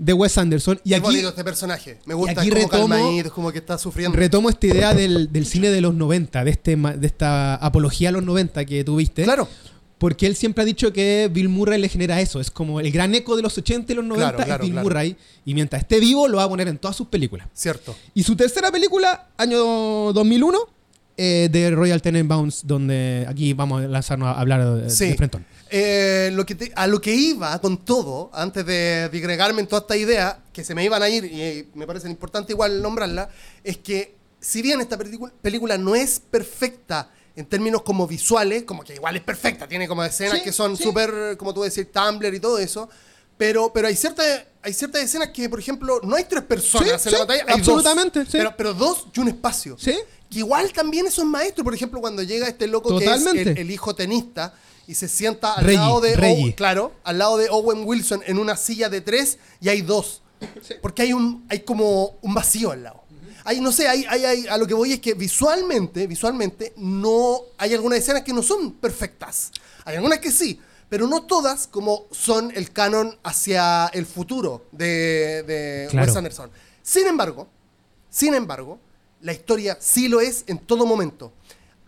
de 0.04 0.14
Wes 0.14 0.38
Anderson. 0.38 0.80
Y 0.84 0.94
aquí 0.94 1.18
este 1.18 1.44
personaje. 1.44 2.00
Me 2.06 2.14
gusta, 2.14 2.42
aquí 2.42 2.50
como 2.50 2.62
retomo- 2.62 2.70
calmadito, 2.90 3.28
es 3.28 3.34
como 3.34 3.52
que 3.52 3.60
está 3.60 3.78
sufriendo. 3.78 4.18
retomo 4.18 4.50
esta 4.50 4.68
idea 4.68 4.94
del, 4.94 5.32
del 5.32 5.46
cine 5.46 5.70
de 5.70 5.82
los 5.82 5.94
90, 5.94 6.44
de, 6.44 6.52
este, 6.52 6.76
de 6.76 7.08
esta 7.08 7.56
apología 7.56 8.10
a 8.10 8.12
los 8.12 8.24
90 8.24 8.66
que 8.66 8.84
tuviste. 8.84 9.24
Claro, 9.24 9.48
Porque 9.98 10.28
él 10.28 10.36
siempre 10.36 10.64
ha 10.64 10.66
dicho 10.66 10.92
que 10.92 11.30
Bill 11.32 11.48
Murray 11.48 11.80
le 11.80 11.88
genera 11.88 12.20
eso. 12.20 12.42
Es 12.42 12.52
como 12.52 12.82
el 12.82 12.92
gran 12.92 13.16
eco 13.16 13.36
de 13.38 13.42
los 13.42 13.58
80 13.58 13.94
y 13.94 13.96
los 13.96 14.04
90 14.04 14.32
Claro, 14.36 14.46
claro, 14.46 14.64
es 14.64 14.68
Bill 14.68 14.74
claro. 14.74 14.86
Murray. 14.90 15.16
Y 15.46 15.54
mientras 15.54 15.82
esté 15.84 16.00
vivo, 16.02 16.28
lo 16.28 16.38
va 16.38 16.44
a 16.44 16.50
poner 16.50 16.68
en 16.68 16.78
todas 16.78 16.98
sus 16.98 17.08
películas. 17.08 17.48
cierto. 17.54 17.96
Y 18.14 18.24
su 18.24 18.36
tercera 18.36 18.70
película, 18.72 19.30
año 19.38 19.58
2001, 20.12 20.60
eh, 21.18 21.48
de 21.52 21.72
Royal 21.72 22.02
Tenenbaums, 22.02 22.66
donde 22.66 23.26
aquí 23.30 23.54
vamos 23.54 23.84
a 23.84 23.88
lanzarnos 23.88 24.30
a 24.36 24.40
hablar 24.40 24.66
de, 24.84 24.90
Sí. 24.90 25.10
de 25.10 25.16
frentón. 25.16 25.46
Eh, 25.70 26.30
lo 26.34 26.46
que 26.46 26.56
te- 26.56 26.72
a 26.76 26.88
lo 26.88 27.00
que 27.02 27.14
iba 27.14 27.60
con 27.62 27.78
todo, 27.84 28.30
antes 28.34 28.66
de 28.66 29.10
digregarme 29.12 29.62
en 29.62 29.68
toda 29.68 29.82
esta 29.82 29.98
idea, 29.98 30.40
que 30.52 30.64
se 30.64 30.74
me 30.76 30.84
iban 30.84 31.02
a 31.04 31.10
ir, 31.10 31.26
y 31.26 31.42
eh, 31.42 31.68
me 31.76 31.86
parece 31.88 32.10
importante 32.10 32.54
igual 32.54 32.82
nombrarla, 32.82 33.30
es 33.64 33.78
que 33.78 34.16
si 34.40 34.62
bien 34.62 34.82
esta 34.82 34.98
película, 35.42 35.78
no 35.78 35.96
es 35.96 36.20
perfecta 36.20 37.10
en 37.36 37.46
términos 37.46 37.82
como 37.82 38.06
visuales, 38.08 38.64
como 38.64 38.84
que 38.84 38.94
igual 38.96 39.16
es 39.16 39.24
perfecta, 39.24 39.68
tiene 39.68 39.88
como 39.88 40.04
escenas 40.04 40.40
Sí, 40.40 40.44
que 40.44 40.52
son 40.52 40.78
sí. 40.78 40.84
súper, 40.84 41.36
como 41.38 41.54
tú 41.54 41.62
decir, 41.64 41.90
Tumblr 41.92 42.34
y 42.36 42.40
todo 42.40 42.60
eso, 42.60 42.90
pero, 43.38 43.72
pero 43.74 43.88
hay, 43.88 43.96
ciertas 43.96 44.44
hay 44.62 44.74
ciertas 44.74 45.02
escenas 45.02 45.30
que, 45.30 45.50
por 45.50 45.60
ejemplo, 45.60 46.00
no 46.04 46.16
hay 46.16 46.26
tres 46.26 46.44
personas 46.44 47.02
Sí, 47.02 47.10
en 47.10 47.14
la 47.14 47.18
sí, 47.20 47.26
pantalla, 47.26 47.44
hay 47.48 47.54
absolutamente, 47.60 48.20
dos, 48.20 48.28
sí. 48.30 48.38
pero, 48.38 48.56
pero 48.56 48.74
dos 48.76 49.08
y 49.16 49.20
un 49.20 49.28
espacio. 49.30 49.76
Igual 50.36 50.72
también 50.74 51.06
eso 51.08 51.22
es 51.22 51.28
maestro, 51.28 51.64
por 51.64 51.74
ejemplo, 51.74 52.00
cuando 52.02 52.24
llega 52.24 52.48
este 52.48 52.68
loco 52.68 52.98
que 52.98 53.06
es 53.06 53.26
el, 53.26 53.58
el 53.58 53.72
hijo 53.72 53.94
tenista 53.96 54.54
y 54.88 54.96
se 54.96 55.08
sienta 55.08 55.54
al 55.54 55.64
Reggie, 55.66 55.78
lado 55.80 56.02
de 56.02 56.16
Reggie. 56.16 56.44
Owen- 56.52 56.56
claro, 56.56 56.92
al 57.04 57.18
lado 57.18 57.38
de 57.38 57.50
Owen 57.50 57.84
Wilson 57.86 58.22
en 58.26 58.38
una 58.40 58.56
silla 58.58 58.90
de 58.90 59.02
tres 59.02 59.38
y 59.62 59.70
hay 59.70 59.82
dos. 59.82 60.22
Porque 60.82 61.04
hay 61.04 61.14
un 61.14 61.46
hay 61.50 61.62
como 61.62 62.18
un 62.22 62.34
vacío 62.34 62.72
al 62.72 62.84
lado. 62.84 63.02
Hay, 63.46 63.60
no 63.60 63.72
sé, 63.74 63.88
hay, 63.88 64.06
hay, 64.10 64.24
hay- 64.26 64.48
a 64.48 64.58
lo 64.58 64.66
que 64.68 64.74
voy 64.74 64.94
es 64.94 65.00
que 65.02 65.14
visualmente, 65.14 66.08
visualmente, 66.08 66.74
no 66.78 67.42
hay 67.58 67.74
algunas 67.74 68.00
escenas 68.00 68.24
que 68.24 68.32
no 68.34 68.42
son 68.42 68.72
perfectas. 68.74 69.52
Hay 69.86 69.96
algunas 69.98 70.20
que 70.20 70.32
sí, 70.32 70.60
pero 70.90 71.08
no 71.08 71.24
todas 71.24 71.68
como 71.68 72.06
son 72.12 72.52
el 72.56 72.72
canon 72.72 73.18
hacia 73.24 73.88
el 73.94 74.06
futuro 74.06 74.66
de, 74.72 75.44
de 75.44 75.88
Claro. 75.92 76.08
Wes 76.08 76.16
Anderson. 76.16 76.52
Sin 76.82 77.06
embargo, 77.08 77.48
sin 78.10 78.34
embargo, 78.34 78.80
la 79.24 79.34
historia 79.34 79.78
sí 79.80 80.08
lo 80.08 80.22
es 80.22 80.44
en 80.48 80.60
todo 80.60 80.86
momento. 80.86 81.34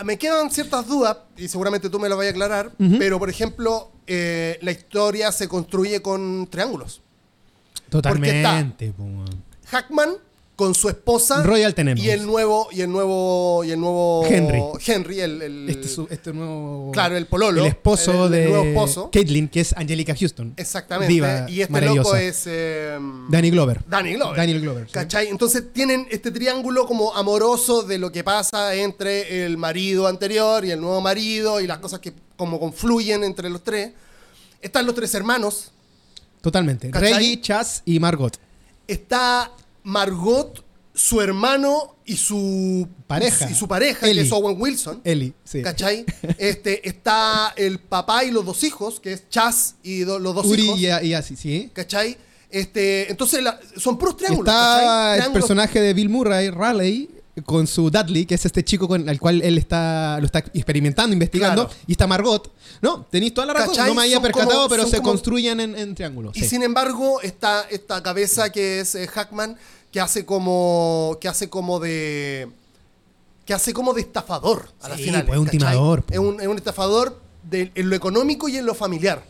Me 0.04 0.18
quedan 0.18 0.50
ciertas 0.52 0.88
dudas, 0.88 1.18
y 1.38 1.48
seguramente 1.48 1.90
tú 1.90 2.00
me 2.00 2.10
las 2.10 2.18
vas 2.18 2.28
a 2.28 2.30
aclarar, 2.32 2.72
pero 2.98 3.20
por 3.20 3.30
ejemplo, 3.30 3.92
eh, 4.08 4.58
la 4.62 4.72
historia 4.72 5.32
se 5.32 5.48
construye 5.48 6.02
con 6.02 6.48
triángulos. 6.48 7.02
Totalmente. 7.90 8.92
po, 8.92 9.04
weón. 9.04 9.44
Hackman 9.68 10.18
con 10.56 10.74
su 10.74 10.88
esposa 10.88 11.44
Royal 11.44 11.74
Tenenbaums. 11.76 12.08
y 12.08 12.10
el 12.12 12.26
nuevo 12.26 12.70
y 12.72 12.80
el 12.82 12.90
nuevo 12.90 13.64
y 13.66 13.72
el 13.72 13.80
nuevo 13.80 14.26
Henry. 14.26 14.62
Henry 14.86 15.20
el, 15.20 15.42
el- 15.42 15.70
Este, 15.70 15.88
su- 15.90 16.08
este 16.10 16.32
nuevo. 16.32 16.92
Claro, 16.94 17.18
el 17.18 17.26
pololo, 17.26 17.62
El 17.62 17.68
esposo 17.68 18.28
el- 18.28 18.34
el 18.36 18.44
de. 18.44 18.50
nuevo 18.50 18.64
esposo. 18.66 19.10
Caitlyn, 19.12 19.50
que 19.50 19.60
es 19.60 19.74
Angelica 19.76 20.16
Houston. 20.18 20.54
exactamente 20.56 21.14
Diva 21.14 21.46
y 21.50 21.60
este 21.62 21.82
loco 21.82 22.16
es 22.16 22.44
eh, 22.48 22.98
Danny 23.30 23.50
Glover. 23.50 23.82
Danny 23.88 24.14
Glover. 24.14 24.38
Daniel 24.38 24.62
Glover. 24.62 24.86
sí. 24.88 24.94
¿Cachai? 24.94 25.28
Entonces 25.28 25.64
tienen 25.74 26.08
este 26.10 26.32
triángulo 26.32 26.86
como 26.88 27.14
amoroso 27.16 27.84
de 27.84 27.98
lo 27.98 28.12
que 28.14 28.24
pasa 28.24 28.74
entre 28.76 29.46
el 29.46 29.58
marido 29.58 30.08
anterior 30.08 30.64
y 30.64 30.72
el 30.72 30.80
nuevo 30.80 31.02
marido 31.02 31.60
y 31.60 31.68
las 31.68 31.80
cosas 31.80 32.00
que 32.00 32.14
como 32.38 32.60
confluyen 32.62 33.24
entre 33.26 33.50
los 33.50 33.62
tres. 33.64 33.92
Están 34.62 34.86
los 34.86 34.96
tres 34.96 35.14
hermanos. 35.16 35.72
Totalmente. 36.42 36.90
¿Cachai? 36.92 37.14
Reggie, 37.14 37.42
Chaz 37.42 37.82
y 37.86 38.00
Margot. 38.00 38.38
Está 38.88 39.52
Margot, 39.86 40.64
su 40.94 41.22
hermano 41.22 41.96
y 42.06 42.18
su 42.18 42.88
Pareja. 43.08 43.50
Y 43.50 43.54
su 43.56 43.68
pareja, 43.68 44.08
Ellie. 44.08 44.22
que 44.24 44.28
es 44.28 44.32
Owen 44.34 44.60
Wilson. 44.60 45.02
Ellie, 45.04 45.34
sí. 45.44 45.62
¿Cachai? 45.62 46.06
Este, 46.38 46.88
está 46.90 47.54
el 47.56 47.80
papá 47.80 48.24
y 48.26 48.32
los 48.32 48.46
dos 48.46 48.64
hijos, 48.64 49.00
que 49.00 49.14
es 49.14 49.30
Chaz 49.30 49.76
y 49.84 50.00
do- 50.02 50.20
los 50.20 50.34
dos 50.36 50.46
Uri 50.46 50.64
hijos. 50.64 50.80
y, 50.80 51.08
y 51.08 51.14
así, 51.14 51.36
sí. 51.36 51.70
¿Cachai? 51.74 52.18
Este, 52.50 53.10
entonces 53.12 53.44
la- 53.44 53.60
son 53.78 53.98
puros 53.98 54.18
triángulos. 54.18 54.48
está 54.54 55.18
el 55.26 55.32
personaje 55.32 55.80
de 55.82 55.94
Bill 55.94 56.10
Murray, 56.10 56.50
Raleigh, 56.50 57.10
con 57.44 57.68
su 57.68 57.90
Dudley, 57.92 58.26
que 58.26 58.36
es 58.36 58.46
este 58.46 58.64
chico 58.64 58.88
con 58.88 59.10
el 59.10 59.20
cual 59.20 59.42
él 59.42 59.58
está 59.58 60.18
lo 60.22 60.26
está 60.26 60.40
experimentando, 60.40 61.12
investigando. 61.14 61.66
Claro. 61.66 61.80
Y 61.86 61.92
está 61.92 62.08
Margot. 62.08 62.50
No, 62.82 63.06
tenéis 63.12 63.34
toda 63.34 63.48
la 63.48 63.54
razón. 63.54 63.76
¿Cachai? 63.76 63.90
No 63.90 63.96
me 63.96 64.04
había 64.04 64.16
Son 64.16 64.24
percatado, 64.24 64.52
como- 64.52 64.70
pero 64.70 64.88
se 64.88 64.98
como- 64.98 65.10
construyen 65.10 65.60
en, 65.60 65.76
en 65.78 65.94
triángulos. 65.96 66.36
Y 66.38 66.42
sí. 66.42 66.48
sin 66.50 66.64
embargo, 66.64 67.20
está 67.22 67.66
esta 67.70 68.02
cabeza 68.02 68.50
que 68.52 68.80
es 68.80 68.96
eh, 68.96 69.06
Hackman, 69.08 69.58
que 69.96 70.02
hace 70.02 70.26
como. 70.26 71.18
que 71.22 71.30
hace 71.30 71.50
como 71.50 71.80
de. 71.80 72.50
que 73.46 73.54
hace 73.54 73.72
como 73.72 73.94
de 73.94 74.02
estafador 74.02 74.68
a 74.82 74.90
la 74.90 74.98
Sí, 74.98 75.04
final. 75.06 75.26
pues, 75.26 75.38
es 75.38 75.42
un 75.42 75.48
timador, 75.50 76.04
pues. 76.04 76.20
Es 76.20 76.26
un, 76.26 76.42
es 76.42 76.48
un 76.48 76.58
estafador 76.58 77.22
de- 77.44 77.72
en 77.74 77.90
lo 77.90 77.96
económico 77.96 78.50
y 78.50 78.58
en 78.58 78.66
lo 78.66 78.76
familiar. 78.76 79.24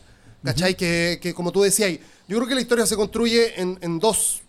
¿Cachai? 0.43 0.75
que, 0.75 1.19
que 1.21 1.36
como 1.36 1.51
tú 1.51 1.62
decías, 1.62 1.91
yo 2.28 2.38
creo 2.38 2.47
que 2.47 2.56
la 2.56 2.62
historia 2.62 2.88
se 2.88 2.95
construye 2.95 3.62
en, 3.62 3.78
en 3.82 3.99
dos. 3.99 4.41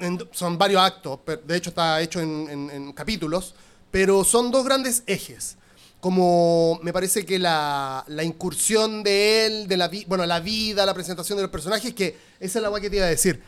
en 0.00 0.18
son 0.32 0.58
varios 0.58 0.82
actos, 0.82 1.20
pero 1.24 1.40
de 1.46 1.56
hecho 1.56 1.70
está 1.70 2.00
hecho 2.00 2.18
en, 2.20 2.48
en- 2.50 2.70
en 2.70 2.92
capítulos, 2.92 3.54
pero 3.92 4.24
son 4.24 4.50
dos 4.50 4.64
grandes 4.64 5.04
ejes. 5.06 5.56
Como 6.00 6.80
me 6.82 6.92
parece 6.92 7.24
que 7.24 7.38
la, 7.38 8.02
la 8.08 8.24
incursión 8.24 9.04
de 9.04 9.46
él, 9.46 9.68
de 9.68 9.76
la, 9.76 9.86
vi- 9.86 10.04
bueno, 10.08 10.26
la 10.26 10.40
vida, 10.40 10.84
la 10.84 10.94
presentación 10.94 11.36
de 11.38 11.42
los 11.42 11.50
personajes, 11.52 11.94
que 11.94 12.16
esa 12.40 12.58
es 12.58 12.62
la 12.64 12.68
guay 12.70 12.82
que 12.82 12.90
te 12.90 12.96
iba 12.96 13.06
a 13.06 13.08
decir. 13.08 13.40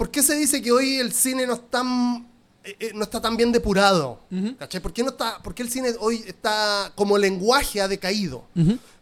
¿Por, 0.00 0.10
qué 0.10 0.22
se 0.22 0.34
dice 0.34 0.62
que 0.62 0.72
hoy 0.72 0.96
el 0.96 1.12
cine 1.12 1.46
no 1.46 1.52
está, 1.52 1.82
eh, 2.64 2.74
eh, 2.80 2.92
no 2.94 3.02
está 3.02 3.20
tan 3.20 3.36
bien 3.36 3.52
depurado? 3.52 4.20
¿Cachai? 4.58 4.80
¿Por 4.80 4.94
qué, 4.94 5.02
no 5.02 5.10
está, 5.10 5.42
¿Por 5.42 5.54
qué 5.54 5.62
el 5.62 5.68
cine 5.68 5.92
hoy 6.00 6.24
está 6.26 6.90
como 6.94 7.18
lenguaje 7.18 7.82
ha 7.82 7.86
decaído? 7.86 8.44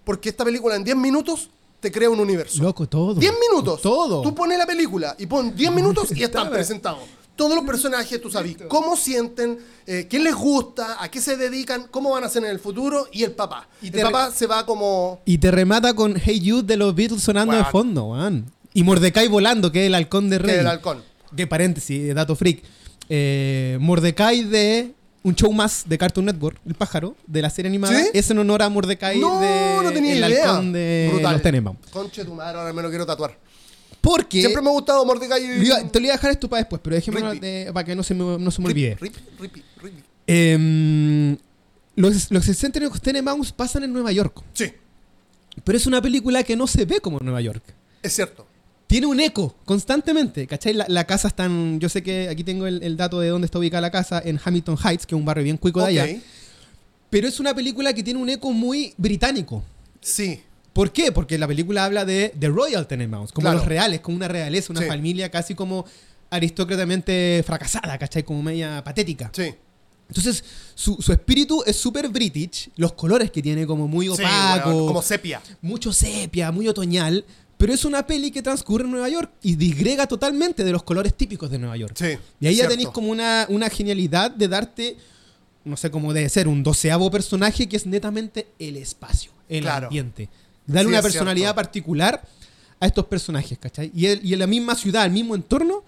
Porque 0.02 0.30
esta 0.30 0.44
película 0.44 0.74
en 0.74 0.82
10 0.82 0.96
minutos 0.96 1.50
te 1.78 1.92
crea 1.92 2.10
un 2.10 2.18
universo. 2.18 2.60
Loco, 2.64 2.88
todo. 2.88 3.14
10 3.14 3.32
minutos. 3.48 3.80
Todo. 3.80 4.22
Tú 4.22 4.34
pones 4.34 4.58
la 4.58 4.66
película 4.66 5.14
y 5.20 5.26
pon 5.26 5.54
10 5.54 5.72
minutos 5.72 6.10
y 6.10 6.22
están 6.24 6.46
Está. 6.46 6.54
presentados. 6.54 7.04
Todos 7.36 7.54
los 7.54 7.64
personajes, 7.64 8.20
tú 8.20 8.28
sabes 8.28 8.56
cómo 8.66 8.96
sienten, 8.96 9.60
eh, 9.86 10.08
qué 10.10 10.18
les 10.18 10.34
gusta, 10.34 11.00
a 11.00 11.08
qué 11.08 11.20
se 11.20 11.36
dedican, 11.36 11.86
cómo 11.88 12.10
van 12.10 12.24
a 12.24 12.28
ser 12.28 12.42
en 12.42 12.50
el 12.50 12.58
futuro 12.58 13.06
y 13.12 13.22
el 13.22 13.30
papá. 13.30 13.68
Y 13.80 13.96
el 13.96 14.02
papá 14.02 14.32
se 14.32 14.48
va 14.48 14.66
como... 14.66 15.20
Y 15.24 15.38
te 15.38 15.52
remata 15.52 15.94
con 15.94 16.16
Hey 16.20 16.42
Jude 16.44 16.64
de 16.64 16.76
los 16.76 16.92
Beatles 16.92 17.22
sonando 17.22 17.54
de 17.54 17.64
fondo, 17.66 18.06
weón. 18.06 18.57
Y 18.74 18.82
Mordecai 18.84 19.28
volando, 19.28 19.72
que 19.72 19.82
es 19.82 19.86
el 19.86 19.94
halcón 19.94 20.30
de 20.30 20.36
que 20.38 20.42
Rey. 20.44 20.56
el 20.58 20.66
halcón. 20.66 21.02
Que 21.36 21.46
paréntesis, 21.46 22.14
dato 22.14 22.34
freak. 22.36 22.62
Eh, 23.08 23.76
Mordecai 23.80 24.44
de 24.44 24.92
un 25.22 25.34
show 25.34 25.52
más 25.52 25.84
de 25.86 25.98
Cartoon 25.98 26.26
Network, 26.26 26.58
El 26.66 26.74
Pájaro, 26.74 27.16
de 27.26 27.42
la 27.42 27.50
serie 27.50 27.68
animada, 27.68 27.98
¿Sí? 28.00 28.08
es 28.14 28.30
en 28.30 28.38
honor 28.38 28.62
a 28.62 28.68
Mordecai 28.68 29.18
No, 29.18 29.40
de 29.40 29.82
no 29.82 29.92
tenía 29.92 30.12
el 30.12 30.18
idea. 30.32 30.50
halcón 30.50 30.72
de 30.72 31.08
Brutal. 31.12 31.32
los 31.34 31.42
Tenenbaum. 31.42 31.76
Conche 31.90 32.24
tu 32.24 32.34
madre, 32.34 32.58
ahora 32.58 32.72
me 32.72 32.82
lo 32.82 32.88
quiero 32.88 33.04
tatuar. 33.04 33.36
Porque 34.00 34.40
Siempre 34.40 34.62
me 34.62 34.68
ha 34.68 34.72
gustado 34.72 35.04
Mordecai. 35.04 35.42
Iba- 35.66 35.82
te 35.90 35.98
lo 35.98 36.06
iba 36.06 36.14
a 36.14 36.16
dejar 36.16 36.30
esto 36.30 36.48
para 36.48 36.60
después, 36.62 36.80
pero 36.84 36.94
déjeme 36.96 37.20
eh, 37.42 37.70
para 37.74 37.84
que 37.84 37.96
no 37.96 38.02
se 38.02 38.14
me, 38.14 38.38
no 38.38 38.50
se 38.50 38.62
me 38.62 38.68
olvide. 38.68 38.96
Rippy, 39.00 39.18
rippy, 39.40 39.62
rippy. 39.82 40.02
Em, 40.26 41.36
los, 41.96 42.30
los 42.30 42.48
excéntricos 42.48 43.00
Tenenbaums 43.02 43.50
pasan 43.52 43.82
en 43.84 43.92
Nueva 43.92 44.12
York, 44.12 44.40
Sí, 44.52 44.72
pero 45.64 45.76
es 45.76 45.86
una 45.86 46.00
película 46.00 46.42
que 46.44 46.54
no 46.54 46.66
se 46.66 46.84
ve 46.84 47.00
como 47.00 47.18
Nueva 47.18 47.40
York. 47.40 47.62
es 48.02 48.14
cierto. 48.14 48.46
Tiene 48.88 49.06
un 49.06 49.20
eco 49.20 49.54
constantemente, 49.64 50.46
¿cachai? 50.48 50.72
La, 50.74 50.86
la 50.88 51.04
casa 51.04 51.28
está 51.28 51.44
en, 51.44 51.78
Yo 51.78 51.88
sé 51.88 52.02
que 52.02 52.28
aquí 52.28 52.42
tengo 52.42 52.66
el, 52.66 52.82
el 52.82 52.96
dato 52.96 53.20
de 53.20 53.28
dónde 53.28 53.44
está 53.44 53.58
ubicada 53.60 53.80
la 53.82 53.90
casa, 53.92 54.20
en 54.24 54.40
Hamilton 54.42 54.76
Heights, 54.82 55.06
que 55.06 55.14
es 55.14 55.18
un 55.18 55.24
barrio 55.24 55.44
bien 55.44 55.56
cuico 55.58 55.80
de 55.80 55.86
allá. 56.00 56.20
Pero 57.10 57.28
es 57.28 57.38
una 57.38 57.54
película 57.54 57.92
que 57.92 58.02
tiene 58.02 58.18
un 58.18 58.28
eco 58.28 58.50
muy 58.52 58.92
británico. 58.96 59.62
Sí, 60.00 60.42
¿Por 60.72 60.92
qué? 60.92 61.10
Porque 61.10 61.38
la 61.38 61.48
película 61.48 61.84
habla 61.86 62.04
de 62.04 62.32
The 62.38 62.48
Royal 62.48 62.86
Tenenbaums, 62.86 63.32
como 63.32 63.46
Claro. 63.46 63.58
los 63.58 63.66
reales, 63.66 63.98
como 64.00 64.16
una 64.16 64.28
realeza, 64.28 64.72
una 64.72 64.82
Sí. 64.82 64.86
familia 64.86 65.28
casi 65.28 65.56
como 65.56 65.84
aristócratamente 66.30 67.42
fracasada, 67.44 67.98
¿cachai? 67.98 68.22
Como 68.22 68.42
media 68.42 68.82
patética. 68.84 69.30
sí. 69.34 69.54
Entonces, 70.10 70.42
su, 70.74 70.96
su 71.02 71.12
espíritu 71.12 71.62
es 71.66 71.76
súper 71.76 72.08
british, 72.08 72.70
los 72.76 72.94
colores 72.94 73.30
que 73.30 73.42
tiene 73.42 73.66
como 73.66 73.86
muy 73.86 74.06
Sí, 74.06 74.22
opaco, 74.22 74.86
como 74.86 75.02
sepia. 75.02 75.42
mucho 75.60 75.92
sepia, 75.92 76.50
muy 76.50 76.66
otoñal, 76.66 77.26
Pero 77.58 77.74
es 77.74 77.84
una 77.84 78.06
peli 78.06 78.30
que 78.30 78.40
transcurre 78.40 78.84
en 78.84 78.92
Nueva 78.92 79.08
York 79.08 79.32
y 79.42 79.56
disgrega 79.56 80.06
totalmente 80.06 80.64
de 80.64 80.70
los 80.72 80.82
colores 80.84 81.14
típicos 81.14 81.50
de 81.50 81.58
Nueva 81.58 81.76
York. 81.76 81.94
Sí, 81.98 82.16
Y 82.40 82.46
ahí 82.46 82.54
ya 82.56 82.68
tenéis 82.68 82.88
como 82.88 83.08
una, 83.10 83.46
una 83.48 83.68
genialidad 83.68 84.30
de 84.30 84.48
darte, 84.48 84.96
no 85.64 85.76
sé 85.76 85.90
cómo 85.90 86.12
debe 86.12 86.28
ser, 86.28 86.46
un 86.48 86.62
doceavo 86.62 87.10
personaje 87.10 87.68
que 87.68 87.76
es 87.76 87.84
netamente 87.84 88.46
el 88.60 88.76
espacio, 88.76 89.32
el 89.48 89.62
Claro. 89.62 89.88
ambiente. 89.88 90.28
Darle 90.66 90.82
Sí, 90.90 90.94
una 90.94 91.02
personalidad 91.02 91.46
cierto. 91.48 91.56
particular 91.56 92.22
a 92.80 92.86
estos 92.86 93.06
personajes, 93.06 93.58
¿cachai? 93.58 93.90
Y, 93.94 94.06
el- 94.06 94.24
y 94.24 94.32
en 94.34 94.38
la 94.38 94.46
misma 94.46 94.76
ciudad, 94.76 95.04
el 95.04 95.10
mismo 95.12 95.34
entorno, 95.34 95.82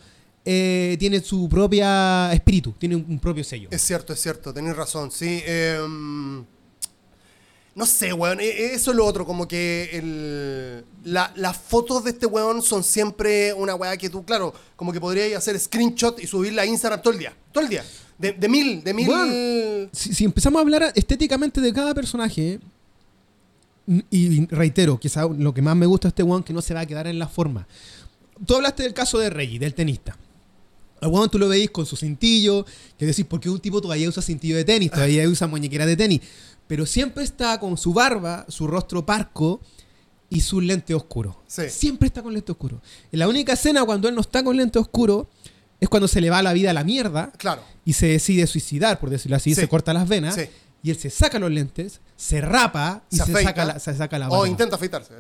eh, 0.45 0.97
tiene 0.99 1.21
su 1.21 1.49
propia 1.49 2.33
espíritu, 2.33 2.73
tiene 2.79 2.97
un, 2.97 3.05
un 3.09 3.19
propio 3.21 3.45
sello. 3.45 3.69
Es 3.71 3.83
cierto, 3.83 4.13
es 4.13 4.21
cierto, 4.21 4.53
tenés 4.53 4.75
razón, 4.75 5.11
sí. 5.13 5.41
em, 5.47 6.45
no 7.75 7.87
sé, 7.87 8.13
weón, 8.13 8.41
e- 8.41 8.75
eso 8.75 8.91
es 8.91 8.97
lo 8.97 9.07
otro, 9.07 9.25
como 9.25 9.47
que 9.49 9.91
el, 9.93 10.85
la- 11.05 11.33
las 11.37 11.57
fotos 11.57 12.05
de 12.05 12.11
este 12.11 12.27
weón 12.27 12.63
son 12.63 12.83
siempre 12.85 13.53
una 13.53 13.75
weá 13.75 13.97
que 13.97 14.11
tú, 14.11 14.25
claro, 14.25 14.53
como 14.77 14.93
que 14.93 15.01
podrías 15.01 15.33
hacer 15.39 15.59
screenshot 15.59 16.21
y 16.23 16.27
subirla 16.27 16.63
a 16.63 16.67
Instagram 16.67 17.01
todo 17.03 17.13
el 17.13 17.19
día, 17.19 17.35
todo 17.53 17.65
el 17.65 17.71
día. 17.71 17.85
De, 18.19 18.49
mil, 18.51 18.85
de 18.85 18.93
mil... 18.93 19.07
Bueno, 19.07 19.89
si, 19.93 20.25
empezamos 20.27 20.59
a 20.59 20.63
hablar 20.63 20.93
estéticamente 20.95 21.59
de 21.63 21.73
cada 21.73 21.95
personaje, 21.95 22.61
y 24.11 24.47
reitero, 24.47 25.01
quizá 25.01 25.27
lo 25.27 25.55
que 25.55 25.63
más 25.63 25.75
me 25.75 25.87
gusta 25.87 26.09
de 26.09 26.11
este 26.11 26.23
weón 26.23 26.43
que 26.43 26.53
no 26.53 26.61
se 26.61 26.75
va 26.75 26.81
a 26.81 26.87
quedar 26.87 27.07
en 27.07 27.19
la 27.19 27.27
forma. 27.29 27.67
Tú 28.47 28.57
hablaste 28.57 28.83
del 28.83 28.93
caso 28.93 29.19
de 29.19 29.31
Reggie, 29.31 29.59
del 29.59 29.75
tenista. 29.75 30.17
Al 31.01 31.31
tú 31.31 31.39
lo 31.39 31.49
veis 31.49 31.71
con 31.71 31.87
su 31.87 31.97
cintillo, 31.97 32.67
que 32.99 33.07
decís, 33.07 33.25
¿por 33.25 33.41
qué 33.41 33.49
un 33.49 33.61
tipo 33.61 33.81
todavía 33.81 34.09
usa 34.09 34.23
cintillo 34.23 34.57
de 34.57 34.65
tenis? 34.65 34.91
Todavía 34.91 35.27
usa 35.29 35.47
muñequera 35.47 35.87
de 35.87 35.97
tenis. 35.97 36.21
Pero 36.67 36.87
siempre 36.87 37.25
está 37.25 37.59
con 37.59 37.77
su 37.77 37.93
barba, 37.93 38.45
su 38.49 38.67
rostro 38.67 39.05
parco 39.05 39.61
y 40.29 40.41
su 40.43 40.61
lente 40.61 40.95
oscuro. 40.95 41.43
Sí. 41.47 41.63
Siempre 41.71 42.07
está 42.07 42.23
con 42.23 42.33
lente 42.33 42.53
oscuro. 42.53 42.81
En 43.11 43.19
la 43.19 43.29
única 43.29 43.55
escena 43.55 43.85
cuando 43.85 44.09
él 44.09 44.15
no 44.15 44.21
está 44.21 44.45
con 44.45 44.57
lente 44.57 44.79
oscuro 44.79 45.29
es 45.81 45.89
cuando 45.89 46.07
se 46.07 46.21
le 46.21 46.31
va 46.31 46.43
la 46.43 46.53
vida 46.53 46.71
a 46.71 46.75
la 46.75 46.85
mierda 46.85 47.33
Claro, 47.39 47.63
y 47.85 47.95
se 47.95 48.07
decide 48.07 48.47
suicidar, 48.47 49.01
por 49.01 49.09
decirlo 49.11 49.37
así, 49.37 49.55
Sí. 49.55 49.63
se 49.63 49.69
corta 49.69 49.93
las 49.95 50.07
venas 50.07 50.35
Sí. 50.35 50.43
y 50.83 50.91
él 50.91 50.97
se 50.99 51.09
saca 51.11 51.39
los 51.39 51.51
lentes, 51.51 52.01
se 52.21 52.43
rapa 52.43 53.03
y 53.11 53.17
Se 53.17 53.25
se, 53.25 53.43
saca 53.43 53.65
la, 53.65 53.79
se 53.79 53.95
saca 53.95 54.19
la 54.19 54.29
o 54.29 54.33
barba. 54.33 54.49
intenta 54.49 54.77
afeitarse. 54.77 55.15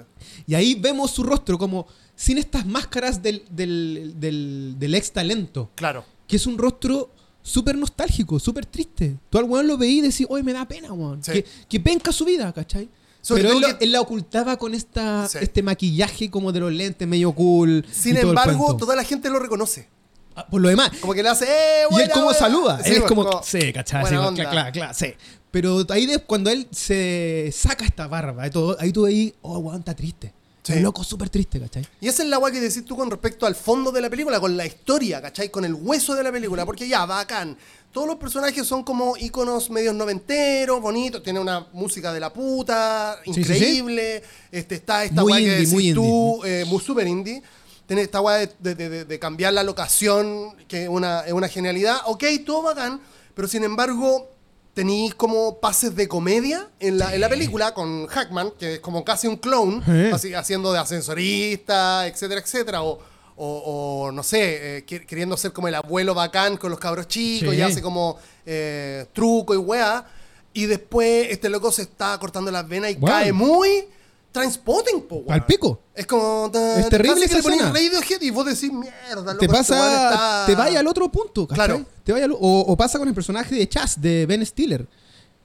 Y 0.47 0.55
ahí 0.55 0.75
vemos 0.75 1.11
su 1.11 1.23
rostro 1.23 1.57
como 1.57 1.87
sin 2.15 2.37
estas 2.37 2.67
máscaras 2.67 3.23
del, 3.23 3.43
del, 3.51 4.13
del, 4.17 4.75
del 4.79 4.95
ex 4.95 5.11
talento, 5.11 5.71
Claro, 5.77 6.05
que 6.29 6.37
es 6.37 6.47
un 6.47 6.59
rostro 6.59 7.11
súper 7.43 7.75
nostálgico, 7.79 8.39
súper 8.39 8.67
triste. 8.67 9.17
Tú 9.31 9.39
al 9.39 9.45
weón 9.45 9.67
lo 9.67 9.79
veí 9.79 9.99
y 9.99 10.01
decís, 10.03 10.27
oye, 10.29 10.43
me 10.43 10.53
da 10.53 10.69
pena, 10.69 10.93
weón. 10.93 11.25
Sí. 11.25 11.33
Que, 11.33 11.45
que 11.71 11.81
penca 11.81 12.13
su 12.13 12.27
vida, 12.27 12.53
¿cachai? 12.53 12.91
Sobre 13.23 13.45
Pero 13.45 13.57
él, 13.57 13.65
que- 13.79 13.85
él 13.87 13.93
la 13.93 14.03
ocultaba 14.03 14.59
con 14.59 14.75
esta, 14.75 15.27
Sí. 15.27 15.39
este 15.41 15.63
maquillaje 15.63 16.31
como 16.31 16.53
de 16.53 16.61
los 16.61 16.71
lentes 16.73 17.09
medio 17.09 17.33
cool. 17.33 17.83
sin 17.91 18.19
embargo, 18.19 18.77
toda 18.77 18.95
la 18.95 19.05
gente 19.05 19.31
lo 19.31 19.39
reconoce. 19.39 19.89
Ah, 20.37 20.47
Por 20.47 20.61
lo 20.61 20.69
demás, 20.69 20.91
Como 21.01 21.13
que 21.13 21.23
le 21.23 21.29
hace, 21.31 21.45
¡eh, 21.47 21.81
Y 21.81 21.83
él 21.85 21.89
buena, 21.91 22.13
como 22.13 22.25
buena! 22.27 22.39
saluda, 22.39 22.79
Sí, 22.83 22.91
él 22.91 22.93
es 22.93 22.99
pues, 23.01 23.09
como, 23.09 23.43
sí, 23.43 23.73
¿cachai? 23.73 24.03
buena 24.03 24.29
Sí, 24.29 24.35
claro, 24.35 24.51
claro, 24.51 24.73
claro, 24.73 24.95
sí. 24.95 25.07
Pero 25.51 25.85
ahí 25.89 26.07
de, 26.07 26.19
cuando 26.21 26.51
él 26.51 26.69
se 26.71 27.51
saca 27.53 27.85
esta 27.85 28.07
barba 28.07 28.47
y 28.47 28.51
todo, 28.51 28.77
ahí 28.79 28.93
tú 28.93 29.03
veis, 29.03 29.33
oh, 29.43 29.59
weón, 29.59 29.81
está 29.81 29.95
triste. 29.95 30.33
Sí. 30.63 30.79
Loco 30.81 31.03
súper 31.03 31.31
triste, 31.31 31.59
¿cachai? 31.59 31.87
Y 32.01 32.07
esa 32.09 32.23
es 32.23 32.29
la 32.29 32.39
weá 32.39 32.53
que 32.53 32.61
decís 32.61 32.85
tú 32.85 32.95
con 32.95 33.11
respecto 33.11 33.47
al 33.47 33.55
fondo 33.57 33.91
de 33.91 34.01
la 34.03 34.11
película, 34.11 34.39
con 34.39 34.57
la 34.57 34.67
historia, 34.67 35.21
¿cachai? 35.21 35.49
Con 35.51 35.65
el 35.65 35.75
hueso 35.75 36.15
de 36.15 36.23
la 36.23 36.31
película, 36.31 36.65
porque 36.67 36.87
ya, 36.87 37.07
bacán. 37.07 37.57
Todos 37.91 38.07
los 38.07 38.17
personajes 38.19 38.65
son 38.67 38.85
como 38.85 39.17
íconos 39.17 39.71
medios 39.71 39.95
noventeros, 39.95 40.81
bonitos, 40.81 41.23
tiene 41.25 41.41
una 41.41 41.67
música 41.73 42.13
de 42.13 42.21
la 42.21 42.33
puta, 42.33 43.19
Sí, 43.25 43.33
sí, 43.35 43.41
increíble. 43.41 44.23
Este, 44.53 44.77
está 44.77 45.03
esta 45.05 45.25
weá 45.25 45.39
que 45.39 45.51
decís 45.51 45.73
muy 45.73 45.93
tú, 45.95 46.45
eh, 46.45 46.65
muy 46.69 46.79
super 46.81 47.07
indie. 47.09 47.43
Tiene 47.87 48.03
esta 48.03 48.21
weá 48.21 48.37
de, 48.37 48.51
de- 48.61 48.89
de- 48.89 49.05
de 49.07 49.19
cambiar 49.19 49.55
la 49.55 49.65
locación, 49.65 50.55
que 50.69 50.85
es 50.85 50.89
una, 50.89 51.23
es 51.23 51.33
una 51.33 51.49
genialidad. 51.49 51.97
Ok, 52.05 52.23
todo 52.47 52.63
bacán, 52.63 53.01
pero 53.35 53.49
sin 53.49 53.65
embargo, 53.65 54.31
tenéis 54.74 55.14
como 55.14 55.59
pases 55.61 55.94
de 55.96 56.06
comedia 56.09 56.68
en 56.78 56.98
la, 56.98 57.14
en 57.14 57.20
la 57.20 57.28
película 57.28 57.74
con 57.74 58.06
Hackman, 58.06 58.52
que 58.59 58.74
es 58.74 58.80
como 58.80 59.04
casi 59.04 59.26
un 59.26 59.37
Sí. 59.85 60.11
así, 60.12 60.35
haciendo 60.35 60.72
de 60.72 60.78
ascensorista, 60.78 62.06
etcétera, 62.06 62.40
etcétera. 62.40 62.83
O, 62.83 62.98
o- 63.37 64.04
o, 64.06 64.12
no 64.12 64.22
sé, 64.22 64.78
eh, 64.78 64.87
qui- 64.87 65.04
queriendo 65.06 65.37
ser 65.37 65.52
como 65.52 65.66
el 65.68 65.74
abuelo 65.74 66.14
bacán 66.14 66.56
con 66.56 66.70
los 66.70 66.78
cabros 66.78 67.09
chicos 67.09 67.50
Sí. 67.52 67.59
y 67.59 67.62
hace 67.62 67.80
como 67.83 68.18
eh, 68.46 69.06
truco 69.12 69.54
y 69.54 69.59
weá. 69.59 70.04
Y 70.52 70.66
después 70.66 71.28
este 71.30 71.48
loco 71.48 71.70
se 71.72 71.83
está 71.83 72.18
cortando 72.18 72.50
las 72.50 72.66
venas 72.68 72.90
y 72.90 72.94
Wow. 72.96 73.09
cae 73.09 73.33
muy 73.33 73.87
transpotting, 74.33 75.03
po, 75.03 75.16
weón. 75.16 75.33
Al 75.33 75.47
pico. 75.47 75.83
Es 75.95 76.07
como. 76.07 76.51
ta- 76.53 76.81
Es 76.81 76.88
terrible 76.88 77.25
esa 77.25 77.38
escena. 77.38 77.71
Radiohead 77.73 78.21
y 78.21 78.31
vos 78.31 78.47
decís, 78.47 78.73
mierda, 78.73 79.33
loco, 79.35 79.38
Te 79.38 79.47
este 79.47 79.57
pasa, 79.57 79.75
está- 80.11 80.47
te 80.47 80.55
vaya 80.55 80.81
al 80.81 80.87
otro 80.87 81.11
punto, 81.11 81.47
¿cachai? 81.47 81.66
Claro. 81.66 81.85
Te 82.05 82.12
vaya 82.12 82.25
al- 82.27 82.33
o, 82.33 82.38
o 82.40 82.77
pasa 82.77 82.99
con 82.99 83.09
el 83.09 83.14
personaje 83.14 83.55
de 83.55 83.69
Chas, 83.69 84.01
de 84.01 84.27
Ben 84.27 84.45
Stiller. 84.47 84.87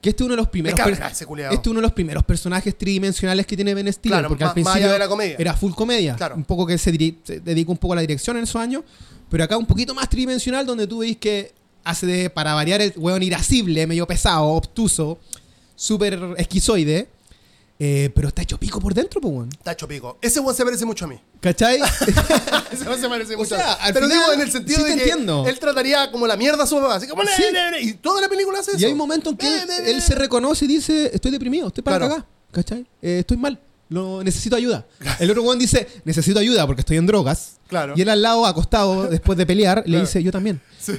Que 0.02 0.10
este 0.10 0.22
es 0.22 0.26
uno 0.26 0.34
de 0.34 0.38
los 0.38 0.50
primeros 0.50 0.80
este 0.80 1.14
es 1.16 1.68
uno 1.68 1.76
de 1.76 1.82
los 1.82 1.92
primeros 1.94 2.24
personajes 2.24 2.78
tridimensionales 2.78 3.48
que 3.48 3.56
tiene 3.56 3.74
Ben 3.74 3.92
Stiller, 3.92 4.20
Claro, 4.20 4.30
porque 4.30 4.44
al 4.44 4.54
principio 4.54 4.92
de 4.92 5.00
la 5.00 5.08
comedia. 5.08 5.36
era 5.40 5.56
full 5.56 5.72
comedia, 5.74 6.16
Claro. 6.16 6.36
un 6.36 6.44
poco 6.44 6.68
que 6.68 6.78
se, 6.78 6.92
se 7.24 7.40
dedica 7.40 7.72
un 7.72 7.78
poco 7.78 7.94
a 7.94 7.96
la 7.96 8.02
dirección 8.02 8.38
en 8.38 8.44
esos 8.44 8.62
años, 8.62 8.84
pero 9.32 9.44
acá 9.44 9.58
un 9.58 9.66
poquito 9.66 9.96
más 9.96 10.08
tridimensional 10.08 10.64
donde 10.64 10.86
tú 10.86 11.00
veis 11.00 11.18
que 11.18 11.54
hace 11.84 12.06
de 12.06 12.30
para 12.30 12.54
variar 12.54 12.82
el 12.82 12.94
weón 12.98 13.24
irascible, 13.24 13.88
medio 13.88 14.06
pesado, 14.06 14.46
obtuso, 14.50 15.18
súper 15.76 16.20
esquizoide, 16.38 17.08
eh, 17.78 18.10
pero 18.16 18.30
está 18.30 18.42
hecho 18.42 18.58
pico 18.58 18.80
por 18.80 18.94
dentro, 18.94 19.20
pues 19.20 19.34
weón. 19.34 19.50
Está 19.52 19.74
hecho 19.74 19.88
pico. 19.88 20.18
Ese 20.22 20.40
weón 20.40 20.56
se 20.56 20.64
parece 20.64 20.86
mucho 20.86 21.06
a 21.06 21.08
mí. 21.10 21.20
¿Cachai? 21.42 21.80
Ese 22.72 22.84
weón 22.88 23.02
se 23.02 23.10
parece 23.10 23.36
O 23.36 23.40
mucho 23.40 23.56
sea, 23.56 23.74
a 23.74 23.88
mí. 23.88 23.94
Pero 23.94 24.08
final, 24.08 24.22
digo 24.22 24.34
en 24.34 24.42
el 24.42 24.52
sentido 24.52 24.78
sí 24.80 24.84
de 24.86 24.96
que 24.96 25.04
entiendo. 25.04 25.46
él 25.46 25.60
trataría 25.60 26.10
como 26.10 26.26
la 26.26 26.38
mierda 26.38 26.64
a 26.64 26.68
su 26.68 26.76
papá. 26.76 26.96
Así 26.96 27.08
como, 27.08 27.24
Sí. 27.24 27.44
Y 27.82 27.94
toda 27.96 28.22
la 28.22 28.30
película 28.30 28.60
hace 28.60 28.72
eso. 28.72 28.80
Y 28.80 28.86
hay 28.86 28.94
momentos 28.94 29.32
en 29.34 29.38
que 29.38 29.92
él, 29.92 30.02
se 30.02 30.16
reconoce 30.16 30.66
y 30.66 30.68
dice, 30.70 31.12
estoy 31.14 31.32
deprimido, 31.32 31.68
estoy 31.68 31.84
para 31.84 31.98
Claro. 31.98 32.12
cagar, 32.14 32.28
¿cachai? 32.52 32.86
Eh, 33.02 33.20
estoy 33.20 33.36
mal, 33.38 33.60
lo, 33.90 34.24
necesito 34.24 34.56
ayuda. 34.56 34.86
El 35.20 35.30
otro 35.32 35.44
weón 35.44 35.60
dice, 35.60 35.86
necesito 36.06 36.40
ayuda 36.40 36.66
porque 36.66 36.80
estoy 36.82 36.96
en 36.98 37.06
drogas. 37.06 37.58
Claro. 37.68 37.94
Y 37.98 38.02
él 38.02 38.10
al 38.10 38.22
lado, 38.22 38.46
acostado, 38.46 39.08
después 39.10 39.38
de 39.38 39.46
pelear, 39.46 39.84
le 39.86 40.00
dice, 40.00 40.24
yo 40.24 40.32
también. 40.32 40.62
Sí. 40.80 40.94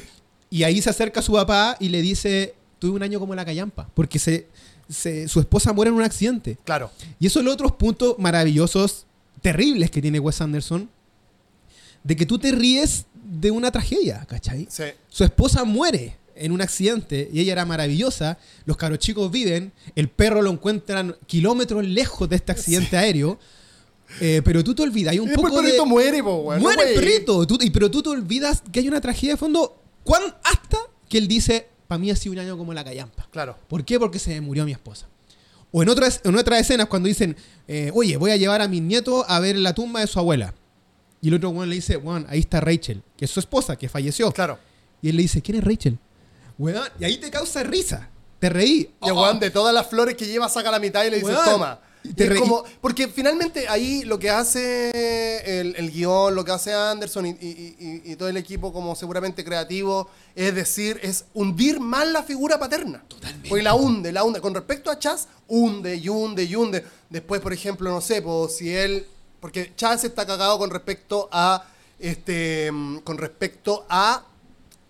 Y 0.51 0.63
ahí 0.63 0.83
se 0.83 0.91
acerca 0.91 1.21
a 1.21 1.23
su 1.23 1.33
papá 1.33 1.77
y 1.81 1.89
le 1.89 2.03
dice, 2.03 2.55
tuve 2.79 2.93
un 2.93 3.03
año 3.03 3.19
como 3.19 3.35
la 3.35 3.45
callampa, 3.45 3.89
porque 3.95 4.19
se, 4.19 4.47
se- 4.89 5.29
su 5.29 5.41
esposa 5.41 5.73
muere 5.73 5.91
en 5.91 5.97
un 5.97 6.03
accidente. 6.03 6.59
Claro. 6.65 6.91
Y 7.19 7.27
esos 7.27 7.35
son 7.35 7.45
los 7.45 7.55
otros 7.55 7.73
puntos 7.73 8.17
maravillosos, 8.19 9.07
terribles 9.43 9.91
que 9.91 10.01
tiene 10.03 10.19
Wes 10.21 10.41
Anderson, 10.41 10.89
de 12.05 12.17
que 12.17 12.27
tú 12.27 12.39
te 12.39 12.53
ríes 12.53 13.07
de 13.25 13.51
una 13.51 13.71
tragedia, 13.71 14.25
¿cachai? 14.29 14.67
Sí. 14.71 14.85
Su 15.09 15.25
esposa 15.25 15.65
muere 15.65 16.17
en 16.37 16.53
un 16.53 16.61
accidente 16.61 17.29
y 17.33 17.41
ella 17.41 17.53
era 17.53 17.65
maravillosa. 17.65 18.39
Los 18.65 18.77
cabros 18.77 18.99
chicos 19.01 19.31
viven. 19.31 19.73
El 19.97 20.09
perro 20.09 20.43
lo 20.43 20.51
encuentran 20.51 21.17
kilómetros 21.27 21.85
lejos 21.85 22.29
de 22.29 22.37
este 22.37 22.53
accidente 22.53 22.97
aéreo. 22.97 23.39
eh, 24.21 24.41
pero 24.45 24.63
tú 24.63 24.73
te 24.73 24.83
olvidas. 24.85 25.11
Hay 25.13 25.19
un 25.19 25.29
Y 25.33 25.35
poco 25.35 25.49
el 25.59 25.65
perrito 25.65 25.83
de. 25.83 25.89
muere, 25.89 26.23
po, 26.23 26.43
muere 26.45 26.61
no, 26.63 26.71
el 26.71 26.95
perrito. 26.95 27.45
Tú- 27.45 27.59
y- 27.61 27.71
pero 27.71 27.91
tú 27.91 28.05
te 28.05 28.11
olvidas 28.11 28.63
que 28.71 28.79
hay 28.79 28.87
una 28.87 29.01
tragedia 29.01 29.33
de 29.35 29.37
fondo. 29.37 29.83
¿Cuán 30.05 30.23
hasta 30.45 30.79
que 31.09 31.19
él 31.19 31.27
dice, 31.27 31.67
para 31.87 31.99
mí 31.99 32.11
ha 32.11 32.17
sido 32.17 32.33
un 32.33 32.39
año 32.39 32.57
como 32.59 32.73
la 32.75 32.85
callampa? 32.85 33.29
Claro. 33.31 33.57
¿Por 33.69 33.85
qué? 33.85 33.99
Porque 33.99 34.19
se 34.19 34.41
murió 34.41 34.65
mi 34.65 34.73
esposa. 34.73 35.07
O 35.73 35.83
en 35.83 35.89
otras, 35.89 36.21
en 36.25 36.37
otras 36.37 36.61
escenas 36.61 36.87
cuando 36.87 37.09
dicen, 37.09 37.37
eh, 37.69 37.91
oye, 37.95 38.17
voy 38.17 38.31
a 38.31 38.37
llevar 38.37 38.63
a 38.63 38.69
mis 38.69 38.83
nietos 38.83 39.25
a 39.29 39.41
ver 39.41 39.57
la 39.57 39.75
tumba 39.75 40.01
de 40.01 40.07
su 40.07 40.19
abuela. 40.19 40.55
Y 41.21 41.29
el 41.29 41.35
otro 41.35 41.51
weón 41.51 41.69
le 41.69 41.75
dice, 41.77 41.97
weón, 41.97 42.27
ahí 42.29 42.41
está 42.41 42.61
Rachel, 42.61 43.03
que 43.17 43.25
es 43.25 43.31
su 43.31 43.41
esposa, 43.41 43.77
que 43.77 43.89
falleció. 43.89 44.31
Claro. 44.33 44.59
Y 45.03 45.09
él 45.11 45.17
le 45.17 45.23
dice, 45.23 45.43
¿quién 45.43 45.59
es 45.59 45.65
Rachel? 45.65 45.99
Weón, 46.59 46.89
y 46.99 47.05
ahí 47.05 47.19
te 47.19 47.31
causa 47.31 47.63
risa. 47.63 48.09
Te 48.39 48.49
reí. 48.49 48.91
Y 49.03 49.11
Oh, 49.11 49.15
weón 49.23 49.41
de 49.41 49.51
todas 49.51 49.75
las 49.75 49.87
flores 49.87 50.15
que 50.15 50.27
lleva 50.27 50.49
saca 50.49 50.71
la 50.71 50.79
mitad 50.79 51.05
y 51.05 51.11
le 51.11 51.19
dice, 51.19 51.33
toma. 51.45 51.81
Te 52.15 52.25
es 52.33 52.39
como, 52.41 52.63
porque 52.81 53.09
finalmente 53.09 53.69
ahí 53.69 54.05
lo 54.05 54.19
que 54.19 54.31
hace 54.31 55.61
el, 55.61 55.75
el 55.77 55.91
guion, 55.91 56.35
lo 56.35 56.45
que 56.45 56.53
hace 56.53 56.73
Anderson 56.73 57.27
y, 57.27 57.31
y- 57.31 57.77
y- 57.79 58.13
y 58.13 58.17
todo 58.17 58.29
el 58.29 58.37
equipo 58.37 58.73
como 58.73 58.95
seguramente 58.95 59.45
creativo, 59.45 60.09
es 60.35 60.55
decir, 60.55 60.99
es 61.03 61.25
hundir 61.35 61.81
más 61.81 62.07
la 62.09 62.23
figura 62.23 62.59
paterna. 62.59 63.03
Totalmente. 63.09 63.49
Porque 63.49 63.63
la 63.63 63.75
hunde, 63.75 64.13
la 64.13 64.25
hunde. 64.25 64.41
Con 64.41 64.55
respecto 64.55 64.91
a 64.91 64.99
Chas, 64.99 65.29
hunde 65.49 65.97
y 65.97 66.09
hunde 66.09 66.45
y 66.45 66.55
hunde. 66.55 66.85
Después, 67.11 67.41
por 67.41 67.53
ejemplo, 67.53 67.91
no 67.91 68.01
sé, 68.01 68.23
pues 68.23 68.57
si 68.57 68.75
él... 68.75 69.07
Porque 69.41 69.73
Chas 69.77 70.03
está 70.05 70.27
cagado 70.27 70.59
con 70.59 70.71
respecto 70.71 71.29
a... 71.33 71.67
Este, 71.99 72.71
mm, 72.73 72.99
con 72.99 73.17
respecto 73.19 73.87
a 73.89 74.25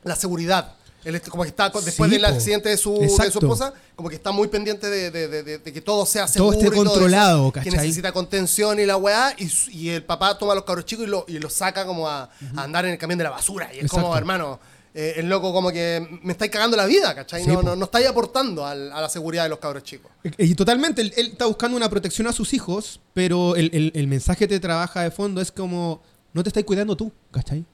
la 0.05 0.17
seguridad. 0.17 0.76
Él 1.07 1.15
está- 1.15 1.31
como 1.31 1.43
que 1.45 1.49
está 1.51 1.71
después 1.71 2.11
Sí, 2.11 2.17
del 2.17 2.25
accidente 2.25 2.69
de 2.69 2.77
su, 2.77 2.99
de 2.99 3.09
su 3.09 3.23
esposa, 3.23 3.73
como 3.95 4.09
que 4.09 4.17
está 4.17 4.33
muy 4.33 4.49
pendiente 4.49 4.89
de, 4.91 5.11
de- 5.11 5.73
que 5.73 5.81
todo 5.81 6.05
sea 6.05 6.27
Todo 6.27 6.51
seguro. 6.53 6.53
esté 6.53 6.67
y 6.67 6.71
todo 6.71 6.83
eso, 6.83 6.91
controlado, 6.93 7.53
Que 7.53 7.71
necesita 7.71 8.13
contención 8.13 8.79
y 8.81 8.87
la 8.87 8.97
weá. 8.97 9.35
Y, 9.39 9.89
el 9.91 10.03
papá 10.03 10.37
toma 10.37 10.53
a 10.53 10.57
los 10.57 10.65
cabros 10.65 10.85
chicos 10.85 11.07
y 11.07 11.09
los 11.09 11.25
y 11.29 11.39
los 11.39 11.53
saca 11.53 11.87
como 11.87 12.09
a, 12.09 12.25
a 12.57 12.63
andar 12.63 12.85
en 12.87 12.93
el 12.93 12.99
camión 12.99 13.19
de 13.19 13.25
la 13.25 13.31
basura. 13.31 13.73
Y 13.73 13.79
es 13.85 13.91
como, 13.91 14.17
hermano, 14.17 14.59
eh, 14.95 15.15
el 15.19 15.29
loco 15.29 15.53
como 15.53 15.71
que 15.71 16.19
me 16.23 16.33
estáis 16.33 16.51
cagando 16.51 16.77
la 16.77 16.87
vida, 16.87 17.15
¿cachai? 17.15 17.45
Sí, 17.45 17.49
no, 17.51 17.63
no, 17.63 17.77
no 17.77 17.85
estáis 17.85 18.07
aportando 18.09 18.65
al- 18.67 18.91
a 18.93 19.01
la 19.01 19.09
seguridad 19.09 19.43
de 19.45 19.51
los 19.51 19.59
cabros 19.59 19.83
chicos. 19.85 20.11
Y 20.39 20.55
totalmente, 20.55 21.03
él, 21.03 21.13
él 21.17 21.27
está 21.33 21.45
buscando 21.47 21.77
una 21.77 21.89
protección 21.91 22.27
a 22.27 22.33
sus 22.33 22.53
hijos, 22.55 22.99
pero 23.15 23.55
el, 23.57 23.71
el- 23.75 23.93
el 23.95 24.07
mensaje 24.09 24.41
que 24.41 24.49
te 24.49 24.59
trabaja 24.61 25.03
de 25.03 25.11
fondo 25.11 25.41
es 25.41 25.53
como, 25.53 26.01
no 26.33 26.43
te 26.43 26.49
estás 26.49 26.65
cuidando 26.65 26.97
tú, 26.97 27.13
¿cachai? 27.31 27.65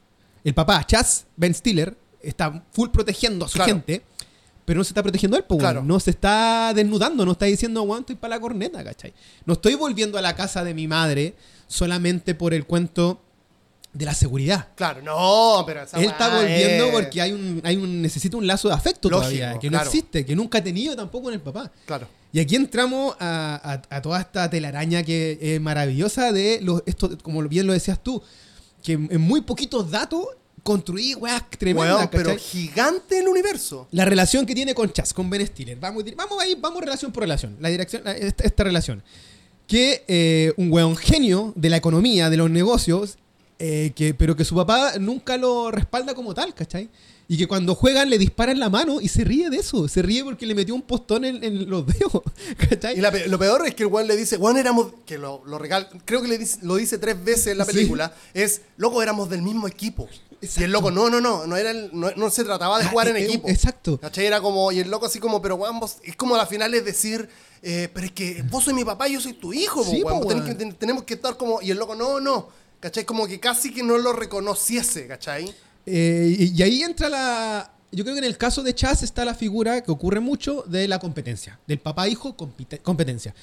El 0.45 0.53
papá, 0.55 0.85
Chaz 0.85 1.25
Ben 1.37 1.55
Stiller, 1.55 1.97
está 2.23 2.65
full 2.73 2.89
protegiendo 2.91 3.45
a 3.45 3.49
su 3.49 3.55
Claro. 3.55 3.73
gente, 3.73 4.03
pero 4.65 4.79
no 4.79 4.85
se 4.85 4.91
está 4.91 5.03
protegiendo 5.03 5.37
él, 5.37 5.45
po, 5.45 5.59
Claro. 5.59 5.83
no 5.83 5.99
se 6.01 6.11
está 6.11 6.73
desnudando, 6.75 7.25
no 7.27 7.33
está 7.33 7.47
diciendo, 7.47 7.83
weón, 7.83 8.01
estoy 8.01 8.17
para 8.17 8.37
la 8.37 8.41
corneta, 8.41 8.83
¿cachai? 8.85 9.13
No 9.45 9.55
estoy 9.55 9.75
volviendo 9.75 10.19
a 10.19 10.23
la 10.23 10.35
casa 10.37 10.63
de 10.65 10.73
mi 10.75 10.87
madre 10.87 11.35
solamente 11.67 12.35
por 12.35 12.55
el 12.55 12.65
cuento 12.67 13.21
de 13.93 14.07
la 14.07 14.15
seguridad. 14.15 14.69
Claro, 14.75 15.03
no, 15.03 15.65
pero 15.67 15.83
esa 15.83 15.99
Él 15.99 16.05
está 16.07 16.35
volviendo 16.35 16.85
es- 16.87 16.93
porque 16.93 17.21
hay 17.21 17.33
un, 17.33 17.61
hay 17.63 17.77
un, 17.77 18.01
necesita 18.01 18.37
un 18.39 18.47
lazo 18.47 18.69
de 18.69 18.75
afecto 18.75 19.11
Lógico, 19.11 19.29
todavía, 19.37 19.59
que 19.59 19.69
no 19.69 19.79
existe, 19.81 20.25
que 20.25 20.35
nunca 20.35 20.59
ha 20.59 20.65
tenido 20.65 20.97
tampoco 20.97 21.29
en 21.29 21.35
el 21.35 21.41
papá. 21.41 21.71
Claro. 21.85 22.07
Y 22.33 22.41
aquí 22.41 22.57
entramos 22.57 23.15
a, 23.21 23.83
a- 23.91 23.97
a 23.97 24.01
toda 24.01 24.19
esta 24.21 24.49
telaraña 24.49 25.03
que 25.03 25.39
es 25.43 25.61
maravillosa 25.61 26.33
de 26.33 26.61
los, 26.63 26.83
esto, 26.87 27.19
como 27.23 27.43
bien 27.43 27.67
lo 27.67 27.75
decías 27.75 28.03
tú, 28.03 28.23
que 28.83 28.93
en 28.95 29.21
muy 29.21 29.43
poquitos 29.43 29.91
datos 29.91 30.25
construí 30.63 31.15
weas 31.15 31.43
tremendas. 31.51 32.09
Pero 32.11 32.37
gigante 32.37 33.19
el 33.19 33.29
universo. 33.29 33.89
La 33.91 34.05
relación 34.05 34.47
que 34.47 34.55
tiene 34.55 34.75
con 34.75 34.93
Chas, 34.93 35.13
con 35.13 35.29
Ben 35.31 35.47
Stiller. 35.47 35.79
Vamos, 35.79 36.05
vamos 36.17 36.41
ahí, 36.41 36.57
vamos 36.59 36.81
relación 36.81 37.13
por 37.13 37.23
relación. 37.23 37.57
La 37.61 37.69
dirección, 37.69 38.03
esta, 38.07 38.45
esta 38.45 38.65
relación. 38.65 39.03
Que 39.67 40.05
eh, 40.09 40.53
un 40.57 40.73
weón 40.73 40.97
genio 40.97 41.53
de 41.57 41.71
la 41.71 41.77
economía, 41.77 42.31
de 42.31 42.37
los 42.37 42.51
negocios, 42.51 43.17
eh, 43.59 43.93
que, 43.95 44.15
pero 44.15 44.37
que 44.37 44.45
su 44.45 44.55
papá 44.55 44.99
nunca 44.99 45.37
lo 45.37 45.71
respalda 45.71 46.15
como 46.15 46.35
tal, 46.35 46.55
¿cachai? 46.55 46.89
Y 47.29 47.39
que 47.39 47.47
cuando 47.47 47.75
juegan 47.75 48.11
le 48.11 48.19
disparan 48.19 48.59
la 48.59 48.69
mano 48.69 49.01
y 49.01 49.09
se 49.09 49.25
ríe 49.25 49.49
de 49.49 49.59
eso. 49.59 49.89
Se 49.89 50.03
ríe 50.03 50.23
porque 50.25 50.45
le 50.45 50.55
metió 50.55 50.75
un 50.75 50.83
postón 50.83 51.25
en, 51.25 51.43
en 51.43 51.71
los 51.71 51.87
dedos, 51.87 52.23
¿cachai? 52.69 52.99
Y 52.99 53.01
la 53.01 53.11
lo 53.11 53.39
peor 53.39 53.67
es 53.67 53.75
que 53.75 53.85
el 53.85 53.89
weón 53.89 54.07
le 54.07 54.17
dice, 54.17 54.37
weón, 54.37 54.57
éramos, 54.59 54.89
que 55.07 55.17
lo, 55.19 55.43
lo 55.47 55.59
regal, 55.59 55.89
creo 56.05 56.21
que 56.21 56.29
le 56.29 56.37
dice- 56.39 56.59
lo 56.63 56.77
dice 56.77 56.99
tres 56.99 57.23
veces 57.25 57.49
en 57.49 57.59
la 57.59 57.65
Sí. 57.65 57.73
película, 57.73 58.13
es, 58.35 58.63
loco, 58.77 59.03
éramos 59.03 59.31
del 59.31 59.41
mismo 59.43 59.67
equipo. 59.67 60.09
Y 60.43 60.63
el 60.65 60.73
loco, 60.73 60.91
no, 60.91 61.09
no, 61.09 61.21
no, 61.21 61.47
no, 61.47 61.57
era 61.57 61.71
el- 61.71 61.91
no, 61.93 62.11
no 62.17 62.29
se 62.29 62.43
trataba 62.45 62.79
de 62.81 62.85
Ah, 62.85 62.89
jugar 62.89 63.09
en 63.09 63.17
eh, 63.17 63.21
eh, 63.21 63.25
equipo. 63.27 63.49
exacto. 63.49 63.99
¿Cachai? 63.99 64.27
Era 64.27 64.41
como, 64.41 64.71
y 64.73 64.81
el 64.81 64.91
loco 64.91 65.07
así 65.07 65.19
como, 65.21 65.41
pero 65.41 65.55
weón, 65.55 65.79
vos, 65.81 65.99
es 66.03 66.17
como 66.17 66.35
a 66.35 66.39
la 66.39 66.47
final 66.47 66.75
es 66.75 66.85
decir, 66.85 67.29
eh, 67.63 67.89
pero 67.95 68.07
es 68.07 68.13
que 68.13 68.43
vos 68.51 68.65
sois 68.65 68.75
mi 68.77 68.85
papá 68.85 69.09
y 69.09 69.13
yo 69.15 69.21
soy 69.21 69.35
tu 69.35 69.53
hijo, 69.53 69.85
Sí, 69.85 70.03
po, 70.03 70.27
que- 70.29 70.55
ten- 70.57 70.75
tenemos 70.75 71.05
que 71.05 71.15
estar 71.15 71.37
como, 71.37 71.63
y 71.63 71.71
el 71.71 71.79
loco, 71.79 71.95
no, 71.95 72.19
no, 72.21 72.49
¿cachai? 72.81 73.05
Como 73.05 73.27
que 73.29 73.39
casi 73.39 73.73
que 73.73 73.85
no 73.85 73.97
lo 73.99 74.13
reconociese, 74.13 75.07
¿cachai? 75.07 75.55
Eh, 75.87 76.37
y, 76.39 76.59
y 76.59 76.63
ahí 76.63 76.83
entra 76.83 77.09
la. 77.09 77.73
Yo 77.91 78.05
creo 78.05 78.15
que 78.15 78.21
en 78.21 78.25
el 78.27 78.39
caso 78.39 78.63
de 78.63 78.75
Chas 78.75 79.03
está 79.03 79.25
la 79.25 79.35
figura 79.35 79.83
que 79.83 79.91
ocurre 79.91 80.21
mucho 80.21 80.65
de 80.67 80.89
la 80.89 80.99
competencia. 80.99 81.59
Del 81.67 81.79
papá-hijo, 81.79 82.37
competencia. 82.83 83.35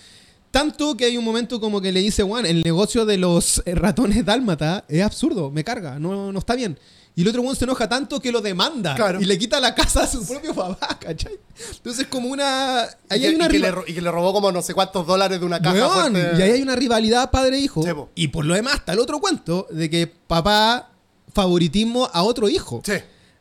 Tanto 0.51 0.97
que 0.97 1.05
hay 1.05 1.17
un 1.17 1.23
momento 1.23 1.59
como 1.59 1.79
que 1.79 1.91
le 1.91 1.99
dice, 1.99 2.23
Juan, 2.23 2.45
el 2.47 2.63
negocio 2.63 3.05
de 3.05 3.17
los 3.19 3.61
eh, 3.65 3.75
ratones 3.75 4.25
dálmata 4.25 4.85
es 4.87 5.03
absurdo, 5.03 5.51
me 5.51 5.63
carga, 5.63 5.99
no, 5.99 6.31
no 6.31 6.39
está 6.39 6.55
bien. 6.55 6.79
Y 7.15 7.21
el 7.21 7.27
otro 7.27 7.43
Juan 7.43 7.55
se 7.55 7.65
enoja 7.65 7.87
tanto 7.87 8.19
que 8.19 8.31
lo 8.31 8.41
demanda 8.41 8.95
Claro. 8.95 9.21
y 9.21 9.25
le 9.25 9.37
quita 9.37 9.59
la 9.59 9.75
casa 9.75 10.03
a 10.03 10.07
su 10.07 10.25
propio 10.25 10.55
papá, 10.55 10.97
¿cachai? 10.99 11.37
Entonces, 11.75 12.07
como 12.07 12.29
una. 12.29 12.81
Ahí 13.09 13.19
y, 13.19 13.19
que, 13.19 13.27
hay 13.27 13.35
una 13.35 13.45
y 13.45 13.49
que 13.49 13.59
le, 13.59 13.73
y 13.87 13.93
que 13.93 14.01
le 14.01 14.09
robó 14.09 14.33
como 14.33 14.51
no 14.51 14.61
sé 14.63 14.73
cuántos 14.73 15.05
dólares 15.05 15.39
de 15.39 15.45
una 15.45 15.61
caja 15.61 15.75
Weón, 15.75 16.15
y 16.15 16.41
ahí 16.41 16.51
hay 16.51 16.61
una 16.61 16.75
rivalidad 16.75 17.29
padre-hijo. 17.29 18.09
Y 18.15 18.29
por 18.29 18.45
lo 18.45 18.55
demás 18.55 18.75
está 18.75 18.93
el 18.93 18.99
otro 18.99 19.19
cuento 19.19 19.67
de 19.69 19.89
que 19.89 20.07
papá 20.07 20.91
favoritismo 21.33 22.09
a 22.11 22.23
otro 22.23 22.49
hijo. 22.49 22.81
Sí, 22.85 22.93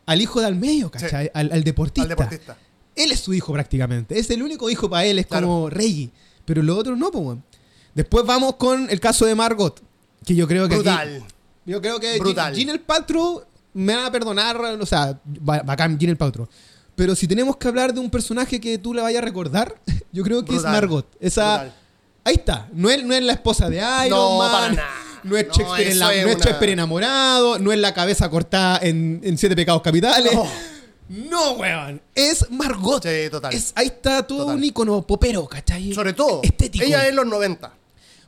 Al 0.07 0.20
hijo 0.20 0.40
de 0.40 0.46
al 0.46 0.57
medio, 0.57 0.90
¿cachai? 0.90 1.31
Al, 1.35 1.53
al 1.53 1.64
deportista. 1.64 2.03
al 2.03 2.09
deportista. 2.09 2.57
Él 2.96 3.12
es 3.12 3.20
su 3.20 3.33
hijo 3.35 3.53
prácticamente. 3.53 4.18
Es 4.18 4.29
el 4.31 4.42
único 4.42 4.68
hijo 4.70 4.88
para 4.90 5.05
él, 5.05 5.18
es 5.18 5.27
Claro. 5.27 5.46
como 5.46 5.70
Reggie. 5.70 6.11
Pero 6.44 6.62
los 6.62 6.79
otros 6.79 6.98
no, 6.98 7.11
pues. 7.11 7.38
Después 7.94 8.24
vamos 8.24 8.57
con 8.57 8.88
el 8.90 9.01
caso 9.01 9.27
de 9.27 9.35
Margot. 9.35 9.81
Que 10.24 10.35
yo 10.35 10.48
creo 10.48 10.68
que. 10.68 10.74
aquí- 10.74 10.83
Brutal. 10.85 11.24
yo 11.66 11.81
creo 11.81 12.01
que 12.01 12.18
Brutal. 12.18 12.55
Gin 12.55 12.68
el 12.70 12.81
Paltrow 12.81 13.42
me 13.74 13.94
van 13.94 14.07
a 14.07 14.11
perdonar. 14.11 14.57
O 14.81 14.87
sea, 14.87 15.18
ba- 15.24 15.62
bacán 15.62 15.98
Gin 15.98 16.11
el 16.11 16.16
Paltrow. 16.16 16.48
Pero 16.96 17.14
si 17.14 17.29
tenemos 17.29 17.57
que 17.57 17.68
hablar 17.68 17.94
de 17.94 18.01
un 18.01 18.11
personaje 18.11 18.61
que 18.61 18.79
tú 18.79 18.92
le 18.94 19.03
vayas 19.03 19.22
a 19.22 19.24
recordar, 19.24 19.81
yo 20.12 20.24
creo 20.24 20.44
que 20.44 20.53
Brutal. 20.53 20.74
es 20.74 20.81
Margot. 20.81 21.07
Esa. 21.20 21.59
Brutal. 21.59 21.74
Ahí 22.24 22.35
está. 22.35 22.68
No 22.72 22.90
es, 22.90 23.05
no 23.05 23.14
es 23.14 23.22
la 23.22 23.33
esposa 23.35 23.70
de 23.70 23.77
Iron 23.77 24.11
No, 24.18 24.38
Man. 24.38 24.51
para 24.53 24.68
nada. 24.74 24.88
No 25.24 25.37
es 25.37 25.46
No, 25.48 25.52
Shakespeare, 25.54 25.87
en 25.87 25.92
eso 25.92 25.98
la- 26.00 26.14
es 26.14 26.24
no 26.24 26.31
es 26.33 26.37
una- 26.46 26.66
enamorado. 26.72 27.59
No 27.59 27.72
es 27.72 27.78
la 27.78 27.94
cabeza 27.94 28.28
cortada 28.31 28.78
en, 28.83 29.20
en 29.24 29.38
Siete 29.38 29.54
Pecados 29.57 29.83
Capitales. 29.83 30.33
No. 30.33 30.46
No, 31.09 31.52
weón. 31.52 32.00
Es 32.14 32.50
Margot. 32.50 33.02
Sí, 33.02 33.31
total. 33.31 33.54
Es, 33.54 33.72
ahí 33.74 33.87
está 33.87 34.26
todo 34.26 34.40
Total. 34.40 34.57
un 34.57 34.64
icono 34.64 35.02
popero, 35.07 35.46
¿cachai? 35.48 35.92
Sobre 35.94 36.12
todo, 36.12 36.42
Estético. 36.42 36.85
ella 36.85 37.07
es 37.09 37.14
los 37.14 37.26
90. 37.26 37.72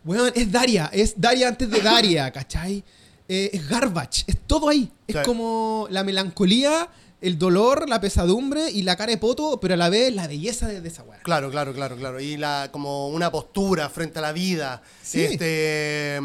Weón, 0.05 0.33
es 0.35 0.51
Daria. 0.51 0.89
Es 0.93 1.13
Daria 1.21 1.49
antes 1.49 1.69
de 1.71 1.81
Daria, 1.81 2.31
¿cachai? 2.33 2.83
Eh, 3.29 3.51
es 3.53 3.69
Garbage. 3.69 4.25
Es 4.27 4.39
todo 4.47 4.71
ahí. 4.71 4.91
Es 5.07 5.15
Sí. 5.17 5.23
como 5.27 5.89
la 5.91 6.03
melancolía, 6.05 6.89
el 7.21 7.39
dolor, 7.39 7.87
la 7.87 8.01
pesadumbre 8.01 8.71
y 8.71 8.81
la 8.83 8.97
cara 8.97 9.11
de 9.13 9.19
poto, 9.19 9.61
pero 9.61 9.75
a 9.75 9.77
la 9.77 9.91
vez 9.91 10.15
la 10.15 10.27
belleza 10.27 10.67
de, 10.67 10.81
de 10.81 10.89
esa 10.89 11.03
weá. 11.03 11.19
Claro, 11.21 11.51
claro, 11.51 11.75
claro, 11.75 11.97
claro. 11.97 12.19
Y 12.19 12.39
la, 12.39 12.71
como 12.73 13.09
una 13.09 13.31
postura 13.31 13.91
frente 13.91 14.21
a 14.21 14.23
la 14.23 14.33
vida. 14.33 14.81
Sí. 15.03 15.25
Este, 15.25 16.19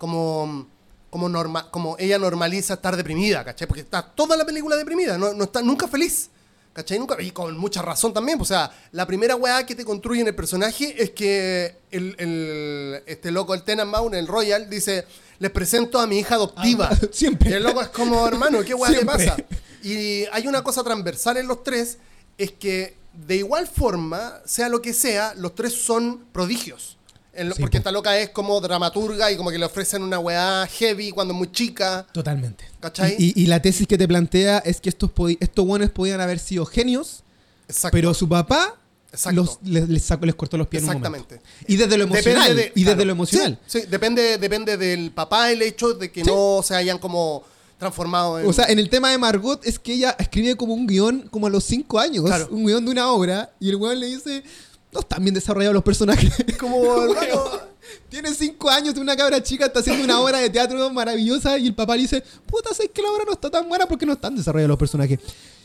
como, 0.00 0.66
como, 1.10 1.28
norma, 1.28 1.70
como 1.70 1.94
ella 1.98 2.18
normaliza 2.18 2.74
estar 2.74 2.96
deprimida, 2.96 3.44
¿cachai? 3.44 3.68
Porque 3.68 3.82
está 3.82 4.02
toda 4.02 4.36
la 4.36 4.44
película 4.46 4.74
deprimida, 4.76 5.18
no, 5.18 5.34
no 5.34 5.44
está 5.44 5.60
nunca 5.62 5.86
feliz. 5.86 6.30
¿Cachai? 6.72 7.00
Nunca, 7.00 7.20
y 7.20 7.32
con 7.32 7.58
mucha 7.58 7.82
razón 7.82 8.14
también. 8.14 8.40
O 8.40 8.44
sea, 8.44 8.70
la 8.92 9.04
primera 9.04 9.34
weá 9.34 9.66
que 9.66 9.74
te 9.74 9.84
construye 9.84 10.20
en 10.20 10.28
el 10.28 10.36
personaje 10.36 10.94
es 11.02 11.10
que 11.10 11.76
el, 11.90 12.14
el- 12.18 13.02
este 13.06 13.32
loco, 13.32 13.54
el 13.54 13.64
Tenenbaum, 13.64 14.14
el 14.14 14.28
Royal, 14.28 14.70
dice, 14.70 15.04
les 15.40 15.50
presento 15.50 15.98
a 15.98 16.06
mi 16.06 16.20
hija 16.20 16.36
adoptiva. 16.36 16.88
Ah, 16.92 16.96
siempre. 17.10 17.50
Y 17.50 17.54
el 17.54 17.64
loco 17.64 17.82
es 17.82 17.88
como, 17.88 18.24
hermano, 18.26 18.60
¿qué 18.64 18.72
weá 18.74 18.92
Siempre. 18.92 19.26
pasa? 19.26 19.36
Y 19.82 20.24
hay 20.32 20.46
una 20.46 20.62
cosa 20.62 20.84
transversal 20.84 21.38
en 21.38 21.48
los 21.48 21.64
tres, 21.64 21.98
es 22.38 22.52
que 22.52 22.96
de 23.26 23.34
igual 23.36 23.66
forma, 23.66 24.34
sea 24.44 24.68
lo 24.68 24.80
que 24.80 24.92
sea, 24.94 25.34
los 25.34 25.56
tres 25.56 25.72
son 25.74 26.24
prodigios. 26.32 26.98
Lo- 27.38 27.54
Sí, 27.54 27.60
porque 27.60 27.78
po. 27.78 27.78
esta 27.78 27.92
loca 27.92 28.18
es 28.18 28.30
como 28.30 28.60
dramaturga 28.60 29.30
y 29.30 29.36
como 29.36 29.50
que 29.50 29.58
le 29.58 29.64
ofrecen 29.64 30.02
una 30.02 30.18
weá 30.18 30.66
heavy 30.66 31.10
cuando 31.12 31.32
es 31.32 31.38
muy 31.38 31.50
chica. 31.52 32.06
Totalmente. 32.12 32.64
¿Cachai? 32.80 33.14
Y, 33.18 33.32
y- 33.36 33.44
y 33.44 33.46
la 33.46 33.62
tesis 33.62 33.86
que 33.86 33.96
te 33.96 34.08
plantea 34.08 34.58
es 34.58 34.80
que 34.80 34.88
estos, 34.88 35.10
estos 35.38 35.64
buenos 35.66 35.90
podían 35.90 36.20
haber 36.20 36.38
sido 36.38 36.66
genios, 36.66 37.22
Exacto. 37.68 37.94
pero 37.94 38.12
su 38.14 38.28
papá 38.28 38.76
los, 39.32 39.58
les, 39.64 39.88
les 39.88 40.08
les 40.22 40.34
cortó 40.34 40.56
los 40.56 40.66
pies 40.68 40.82
en 40.84 40.88
un 40.90 40.94
momento. 41.02 41.34
Exactamente. 41.34 41.66
Y 41.72 41.76
desde 41.76 41.96
lo 41.98 42.04
emocional. 42.04 42.42
Depende 42.42 42.62
de- 42.62 42.72
y 42.74 42.80
desde 42.84 42.94
claro. 42.94 43.04
lo 43.06 43.12
emocional. 43.12 43.58
Sí, 43.66 43.80
sí, 43.80 43.86
depende, 43.88 44.38
depende 44.38 44.76
del 44.76 45.10
papá 45.12 45.50
el 45.50 45.62
hecho 45.62 45.94
de 45.94 46.10
que 46.12 46.22
Sí. 46.24 46.30
no 46.30 46.60
se 46.64 46.74
hayan 46.74 46.98
como 46.98 47.42
transformado 47.78 48.38
en... 48.40 48.46
O 48.46 48.52
sea, 48.52 48.66
en 48.66 48.78
el 48.78 48.90
tema 48.90 49.10
de 49.10 49.18
Margot 49.18 49.64
es 49.66 49.78
que 49.78 49.94
ella 49.94 50.14
escribe 50.18 50.54
como 50.56 50.74
un 50.74 50.86
guion 50.86 51.22
como 51.30 51.46
a 51.46 51.50
los 51.50 51.64
5 51.64 51.98
años, 51.98 52.24
Claro. 52.26 52.48
un 52.50 52.66
guion 52.66 52.84
de 52.84 52.90
una 52.90 53.10
obra, 53.10 53.50
y 53.58 53.70
el 53.70 53.76
weón 53.76 53.98
le 53.98 54.06
dice, 54.06 54.42
no 54.92 55.00
están 55.00 55.22
bien 55.22 55.34
desarrollados 55.34 55.74
los 55.74 55.84
personajes. 55.84 56.32
como, 56.58 57.02
hermano, 57.02 57.44
Tiene 58.08 58.34
5 58.34 58.70
años, 58.70 58.96
una 58.96 59.16
cabra 59.16 59.42
chica, 59.42 59.66
está 59.66 59.80
haciendo 59.80 60.04
una 60.04 60.20
obra 60.20 60.38
de 60.38 60.50
teatro 60.50 60.90
maravillosa, 60.92 61.58
y 61.58 61.66
el 61.68 61.74
papá 61.74 61.96
le 61.96 62.02
dice, 62.02 62.22
puta, 62.46 62.72
sé 62.74 62.88
que 62.88 63.02
la 63.02 63.10
obra 63.10 63.24
no 63.26 63.32
está 63.32 63.50
tan 63.50 63.68
buena 63.68 63.86
porque 63.86 64.04
no 64.06 64.12
están 64.14 64.34
desarrollados 64.36 64.68
los 64.70 64.78
personajes. 64.78 65.18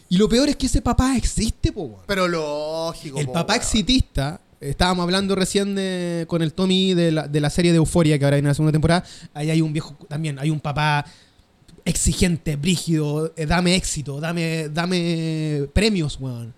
Y 0.09 0.17
lo 0.17 0.29
peor 0.29 0.49
es 0.49 0.55
que 0.55 0.67
ese 0.67 0.81
papá 0.81 1.15
existe, 1.17 1.71
po, 1.71 1.81
weón. 1.83 2.01
pero 2.05 2.27
lógico. 2.27 3.19
El 3.19 3.25
po, 3.25 3.33
papá 3.33 3.53
weón. 3.53 3.61
exitista, 3.63 4.39
estábamos 4.61 5.03
hablando 5.03 5.33
recién 5.35 5.73
de- 5.75 6.25
con 6.27 6.41
el 6.43 6.53
Tommy 6.53 6.93
de 6.93 7.11
la, 7.11 7.27
de 7.27 7.41
la 7.41 7.49
serie 7.49 7.71
de 7.71 7.77
Euforia 7.77 8.17
que 8.19 8.25
ahora 8.25 8.37
viene 8.37 8.47
la 8.49 8.53
segunda 8.53 8.71
temporada. 8.71 9.03
Ahí 9.33 9.49
hay 9.49 9.61
un 9.61 9.73
viejo 9.73 9.95
también, 10.07 10.37
hay 10.37 10.51
un 10.51 10.59
papá 10.59 11.05
exigente, 11.83 12.55
brígido, 12.55 13.33
eh, 13.35 13.45
dame 13.45 13.75
éxito, 13.75 14.19
dame, 14.19 14.69
dame 14.69 15.67
premios, 15.73 16.17
weón. 16.19 16.53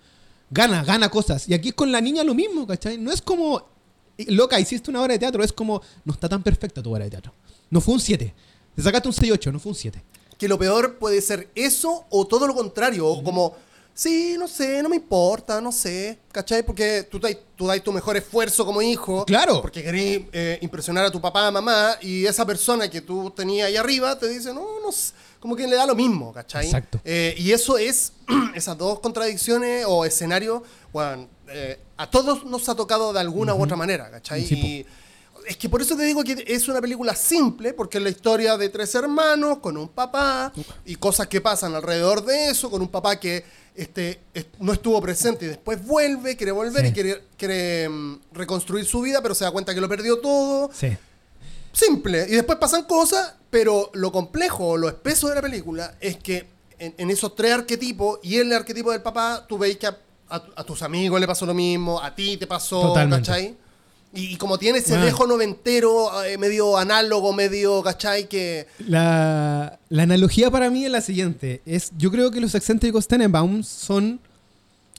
Gana, 0.50 0.84
gana 0.84 1.08
cosas. 1.08 1.48
Y 1.48 1.54
aquí 1.54 1.68
es 1.68 1.74
con 1.74 1.92
la 1.92 2.00
niña 2.00 2.24
lo 2.24 2.34
mismo, 2.34 2.66
¿cachai? 2.66 2.98
No 2.98 3.12
es 3.12 3.20
como, 3.20 3.68
loca, 4.26 4.58
hiciste 4.58 4.90
una 4.90 5.02
obra 5.02 5.12
de 5.12 5.18
teatro, 5.18 5.42
es 5.44 5.52
como, 5.52 5.82
no 6.04 6.12
está 6.12 6.28
tan 6.28 6.42
perfecta 6.42 6.82
tu 6.82 6.90
obra 6.92 7.04
de 7.04 7.10
teatro. 7.10 7.32
No 7.70 7.80
fue 7.80 7.94
un 7.94 8.00
7. 8.00 8.34
Te 8.74 8.82
sacaste 8.82 9.08
un 9.08 9.14
6-8, 9.14 9.52
no 9.52 9.60
fue 9.60 9.70
un 9.70 9.76
7. 9.76 10.02
Que 10.38 10.48
lo 10.48 10.58
peor 10.58 10.98
puede 10.98 11.20
ser 11.20 11.50
eso 11.54 12.06
o 12.10 12.26
todo 12.26 12.46
lo 12.46 12.54
contrario. 12.54 13.06
o 13.06 13.22
Como, 13.22 13.56
sí, 13.98 14.36
no 14.38 14.46
sé, 14.46 14.80
no 14.80 14.88
me 14.88 14.96
importa, 14.96 15.60
no 15.60 15.72
sé. 15.72 16.18
¿Cachai? 16.30 16.62
Porque 16.62 17.06
tú 17.10 17.18
dais 17.18 17.36
tú 17.56 17.66
dais 17.66 17.82
tu 17.82 17.92
mejor 17.92 18.16
esfuerzo 18.16 18.64
como 18.64 18.80
hijo. 18.80 19.24
Claro. 19.24 19.60
Porque 19.60 19.82
querés 19.82 20.22
eh, 20.32 20.58
impresionar 20.62 21.04
a 21.04 21.10
tu 21.10 21.20
papá, 21.20 21.50
mamá. 21.50 21.96
Y 22.00 22.24
esa 22.24 22.46
persona 22.46 22.88
que 22.88 23.00
tú 23.00 23.30
tenías 23.30 23.66
ahí 23.66 23.76
arriba 23.76 24.16
te 24.16 24.28
dice, 24.28 24.54
no, 24.54 24.64
no 24.80 24.92
sé. 24.92 25.12
Como 25.40 25.56
que 25.56 25.66
le 25.66 25.76
da 25.76 25.86
lo 25.86 25.96
mismo, 25.96 26.32
¿cachai? 26.32 26.66
Exacto. 26.66 27.00
Eh, 27.04 27.34
y 27.38 27.50
eso 27.50 27.76
es, 27.76 28.12
esas 28.54 28.78
dos 28.78 29.00
contradicciones 29.00 29.84
o 29.86 30.04
escenarios, 30.04 30.62
bueno, 30.92 31.28
eh, 31.48 31.78
a 31.96 32.08
todos 32.08 32.44
nos 32.44 32.68
ha 32.68 32.76
tocado 32.76 33.12
de 33.12 33.20
alguna 33.20 33.54
u 33.54 33.62
otra 33.62 33.76
manera, 33.76 34.10
¿cachai? 34.10 34.44
Sí, 34.44 34.54
y 34.54 34.86
es 35.48 35.56
que 35.56 35.68
por 35.68 35.80
eso 35.82 35.96
te 35.96 36.04
digo 36.04 36.22
que 36.22 36.44
es 36.46 36.68
una 36.68 36.80
película 36.80 37.14
simple, 37.16 37.72
porque 37.72 37.98
es 37.98 38.04
la 38.04 38.10
historia 38.10 38.56
de 38.56 38.68
tres 38.68 38.94
hermanos 38.94 39.58
con 39.58 39.76
un 39.76 39.88
papá 39.88 40.52
y 40.84 40.94
cosas 40.96 41.26
que 41.26 41.40
pasan 41.40 41.74
alrededor 41.74 42.24
de 42.24 42.50
eso, 42.50 42.70
con 42.70 42.82
un 42.82 42.88
papá 42.88 43.18
que 43.18 43.44
este, 43.74 44.20
es- 44.34 44.46
no 44.58 44.72
estuvo 44.72 45.00
presente 45.00 45.44
y 45.44 45.48
después 45.48 45.84
vuelve, 45.86 46.36
quiere 46.36 46.50
volver 46.52 46.82
Sí. 46.84 46.88
y 46.88 46.92
quiere, 46.92 47.22
quiere, 47.36 47.88
mm, 47.88 48.18
reconstruir 48.32 48.84
su 48.84 49.00
vida, 49.00 49.22
pero 49.22 49.34
se 49.34 49.44
da 49.44 49.50
cuenta 49.52 49.72
que 49.74 49.80
lo 49.80 49.88
perdió 49.88 50.18
todo. 50.18 50.70
Sí. 50.74 50.96
Simple. 51.72 52.26
Y 52.28 52.32
después 52.32 52.58
pasan 52.58 52.84
cosas, 52.84 53.34
pero 53.50 53.90
lo 53.94 54.10
complejo 54.10 54.70
o 54.70 54.76
lo 54.76 54.88
espeso 54.88 55.28
de 55.28 55.36
la 55.36 55.42
película 55.42 55.94
es 56.00 56.16
que 56.16 56.46
en, 56.78 56.94
en 56.98 57.10
esos 57.10 57.34
tres 57.34 57.52
arquetipos 57.52 58.18
y 58.22 58.36
en 58.38 58.48
el 58.48 58.54
arquetipo 58.54 58.90
del 58.92 59.02
papá, 59.02 59.44
tú 59.48 59.58
veis 59.58 59.76
que 59.78 59.86
a, 59.86 59.96
a- 60.28 60.42
a 60.56 60.64
tus 60.64 60.82
amigos 60.82 61.20
le 61.20 61.26
pasó 61.26 61.46
lo 61.46 61.54
mismo, 61.54 62.00
a 62.02 62.14
ti 62.14 62.36
te 62.36 62.46
pasó, 62.46 62.80
Totalmente. 62.82 63.26
¿cachai? 63.28 63.56
Y, 64.14 64.32
y 64.32 64.36
como 64.36 64.58
tiene 64.58 64.78
ese 64.78 64.90
Bueno. 64.90 65.04
dejo 65.04 65.26
noventero, 65.26 66.24
eh, 66.24 66.38
medio 66.38 66.76
análogo, 66.78 67.32
medio, 67.32 67.82
¿cachai? 67.82 68.28
Que. 68.28 68.66
La, 68.86 69.78
la 69.88 70.02
analogía 70.02 70.50
para 70.50 70.70
mí 70.70 70.84
es 70.84 70.90
la 70.90 71.00
siguiente. 71.00 71.60
Es, 71.66 71.92
yo 71.98 72.10
creo 72.10 72.30
que 72.30 72.40
los 72.40 72.54
excéntricos 72.54 73.06
Tenenbaum 73.06 73.62
son 73.62 74.20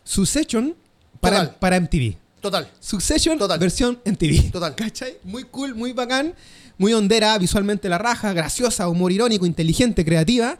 Succession 0.03 0.75
para, 1.19 1.39
Total. 1.41 1.55
para 1.59 1.79
MTV. 1.79 2.15
Total. 2.41 2.71
Succession 2.79 3.37
Total. 3.37 3.59
versión 3.59 3.99
MTV. 4.05 4.51
Total. 4.51 4.75
¿Cachai? 4.75 5.17
Muy 5.23 5.43
cool, 5.43 5.75
muy 5.75 5.91
bacán, 5.93 6.33
muy 6.77 6.93
hondera, 6.93 7.37
visualmente 7.37 7.89
la 7.89 7.97
raja, 7.97 8.31
graciosa, 8.33 8.87
humor 8.87 9.11
irónico, 9.11 9.45
inteligente, 9.45 10.05
creativa, 10.05 10.57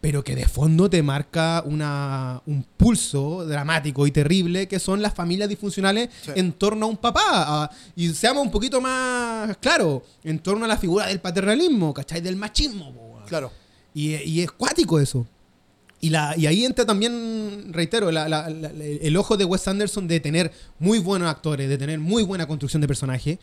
pero 0.00 0.22
que 0.22 0.36
de 0.36 0.46
fondo 0.46 0.88
te 0.88 1.02
marca 1.02 1.62
una, 1.66 2.40
un 2.46 2.62
pulso 2.76 3.44
dramático 3.44 4.06
y 4.06 4.12
terrible 4.12 4.68
que 4.68 4.78
son 4.78 5.02
las 5.02 5.12
familias 5.12 5.48
disfuncionales 5.48 6.08
Sí. 6.22 6.30
en 6.36 6.52
torno 6.52 6.86
a 6.86 6.88
un 6.88 6.96
papá. 6.96 7.68
y 7.96 8.08
seamos 8.10 8.44
un 8.44 8.50
poquito 8.52 8.80
más 8.80 9.56
claro, 9.58 10.04
en 10.22 10.38
torno 10.38 10.64
a 10.64 10.68
la 10.68 10.76
figura 10.76 11.06
del 11.06 11.18
paternalismo, 11.20 11.92
¿cachai? 11.92 12.20
Del 12.20 12.36
machismo. 12.36 13.22
Claro. 13.26 13.50
Y, 13.92 14.14
y 14.14 14.40
es 14.42 14.52
cuático 14.52 15.00
eso. 15.00 15.26
Y, 16.00 16.10
la, 16.10 16.32
y 16.36 16.46
ahí 16.46 16.64
entra 16.64 16.86
también, 16.86 17.72
reitero, 17.72 18.12
la- 18.12 18.28
la- 18.28 18.48
la- 18.48 18.70
el 18.70 19.16
ojo 19.16 19.36
de 19.36 19.44
Wes 19.44 19.66
Anderson 19.66 20.06
de 20.06 20.20
tener 20.20 20.52
muy 20.78 21.00
buenos 21.00 21.28
actores, 21.28 21.68
de 21.68 21.76
tener 21.76 21.98
muy 21.98 22.22
buena 22.22 22.46
construcción 22.46 22.80
de 22.80 22.86
personaje. 22.86 23.40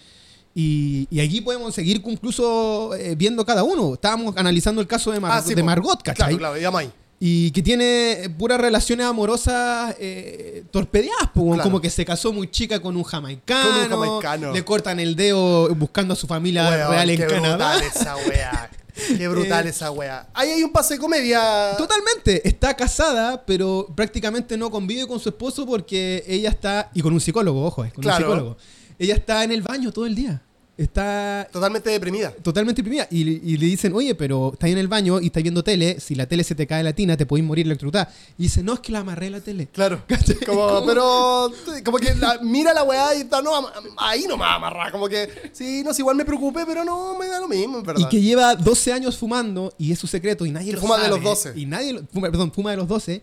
Y, 0.58 1.08
y 1.12 1.20
aquí 1.20 1.42
podemos 1.42 1.76
seguir 1.76 2.02
incluso 2.06 2.96
eh, 2.96 3.14
viendo 3.16 3.46
cada 3.46 3.64
uno. 3.64 3.94
Estábamos 3.96 4.36
analizando 4.38 4.80
el 4.82 4.88
caso 4.88 5.12
de, 5.12 5.20
Mar- 5.20 5.34
Ah, 5.34 5.42
sí, 5.46 5.54
de. 5.54 5.62
Margot, 5.62 6.02
¿cachai? 6.02 6.38
Claro, 6.38 6.56
claro, 6.58 6.82
y. 6.82 6.90
Y 7.20 7.52
que 7.52 7.62
tiene 7.62 8.30
puras 8.38 8.60
relaciones 8.60 9.06
amorosas 9.06 9.96
eh, 10.00 10.64
torpedeadas, 10.72 11.30
Claro. 11.34 11.64
como 11.64 11.82
que 11.82 11.90
se 11.90 12.06
casó 12.06 12.32
muy 12.34 12.50
chica 12.52 12.82
con 12.82 12.96
un 12.98 13.04
jamaicano, 13.04 13.70
Con 13.70 13.80
un 13.82 13.90
jamaicano. 13.90 14.52
le 14.54 14.64
cortan 14.66 15.00
el 15.00 15.16
dedo 15.16 15.74
buscando 15.76 16.14
a 16.14 16.18
su 16.18 16.28
familia 16.28 16.68
Weón, 16.70 16.92
real 16.92 17.10
en 17.10 17.18
qué 17.18 17.28
Canadá. 17.28 17.76
brutal 17.78 17.82
esa 17.84 18.16
weá. 18.30 18.70
Qué 19.18 19.28
brutal 19.28 19.66
Eh, 19.66 19.70
esa 19.70 19.92
weá. 19.92 20.28
Ahí 20.34 20.50
hay 20.52 20.64
un 20.64 20.72
pase 20.72 20.94
de 20.96 21.00
comedia. 21.02 21.76
Totalmente, 21.78 22.48
está 22.48 22.74
casada, 22.76 23.46
pero 23.46 23.88
prácticamente 23.96 24.56
no 24.58 24.70
convive 24.70 25.06
con 25.08 25.20
su 25.20 25.30
esposo 25.30 25.66
porque 25.66 26.24
ella 26.28 26.50
está, 26.50 26.92
y 26.94 27.02
con 27.02 27.12
un 27.14 27.20
psicólogo, 27.22 27.66
ojo, 27.66 27.84
eh, 27.86 27.92
con 27.96 28.06
un 28.06 28.14
psicólogo. 28.14 28.58
Ella 29.00 29.16
está 29.16 29.44
en 29.44 29.52
el 29.52 29.62
baño 29.62 29.92
todo 29.92 30.06
el 30.06 30.16
día. 30.16 30.42
Está 30.78 31.48
Totalmente 31.54 31.90
deprimida. 31.90 32.32
totalmente 32.32 32.82
deprimida. 32.82 33.08
Y, 33.10 33.22
y 33.22 33.58
le 33.58 33.66
dicen, 33.66 33.94
oye, 33.94 34.14
pero 34.14 34.52
estás 34.54 34.70
en 34.70 34.78
el 34.78 34.90
baño 34.90 35.22
y 35.22 35.28
estás 35.28 35.42
viendo 35.42 35.64
tele, 35.64 36.00
si 36.02 36.16
la 36.16 36.26
tele 36.28 36.44
se 36.44 36.54
te 36.54 36.68
cae 36.68 36.84
la 36.84 36.92
tina, 36.92 37.16
te 37.16 37.26
podés 37.26 37.46
morir 37.46 37.66
electrocutada. 37.66 38.12
Y 38.38 38.44
dice, 38.44 38.62
no, 38.62 38.74
es 38.74 38.82
que 38.82 38.92
la 38.92 39.00
amarré 39.00 39.30
la 39.30 39.40
tele. 39.40 39.68
Claro. 39.68 40.04
Como, 40.46 40.68
¿Cómo? 40.68 40.86
pero, 40.86 41.52
como 41.86 41.98
que 41.98 42.14
la- 42.16 42.40
mira 42.42 42.74
la 42.74 42.84
weá 42.84 43.16
y 43.16 43.22
está, 43.22 43.42
no, 43.42 43.52
ahí 43.98 44.26
no 44.28 44.36
me 44.36 44.44
va 44.44 44.52
a 44.52 44.56
amarrar. 44.56 44.92
Como 44.92 45.08
que, 45.08 45.30
sí, 45.54 45.82
no 45.86 45.94
sé, 45.94 46.02
igual 46.02 46.18
me 46.18 46.26
preocupé, 46.26 46.66
pero 46.66 46.84
no, 46.84 47.18
me 47.18 47.28
da 47.28 47.40
lo 47.40 47.48
mismo, 47.48 47.78
en 47.80 47.84
verdad. 47.86 48.02
Y 48.02 48.10
que 48.10 48.22
lleva 48.22 48.56
12 48.56 48.92
años 48.92 49.18
fumando 49.18 49.74
y 49.78 49.94
es 49.94 50.00
su 50.00 50.08
secreto 50.08 50.46
y 50.46 50.52
nadie 50.52 50.72
Que 50.72 50.76
lo 50.76 50.82
fuma 50.82 50.98
de 50.98 51.04
sabe. 51.04 51.16
los 51.16 51.24
12. 51.24 51.54
Y 51.56 51.66
nadie 51.66 51.94
lo- 51.94 52.02
fuma, 52.12 52.30
perdón, 52.30 52.52
fuma 52.52 52.72
de 52.72 52.78
los 52.78 52.88
12 52.88 53.22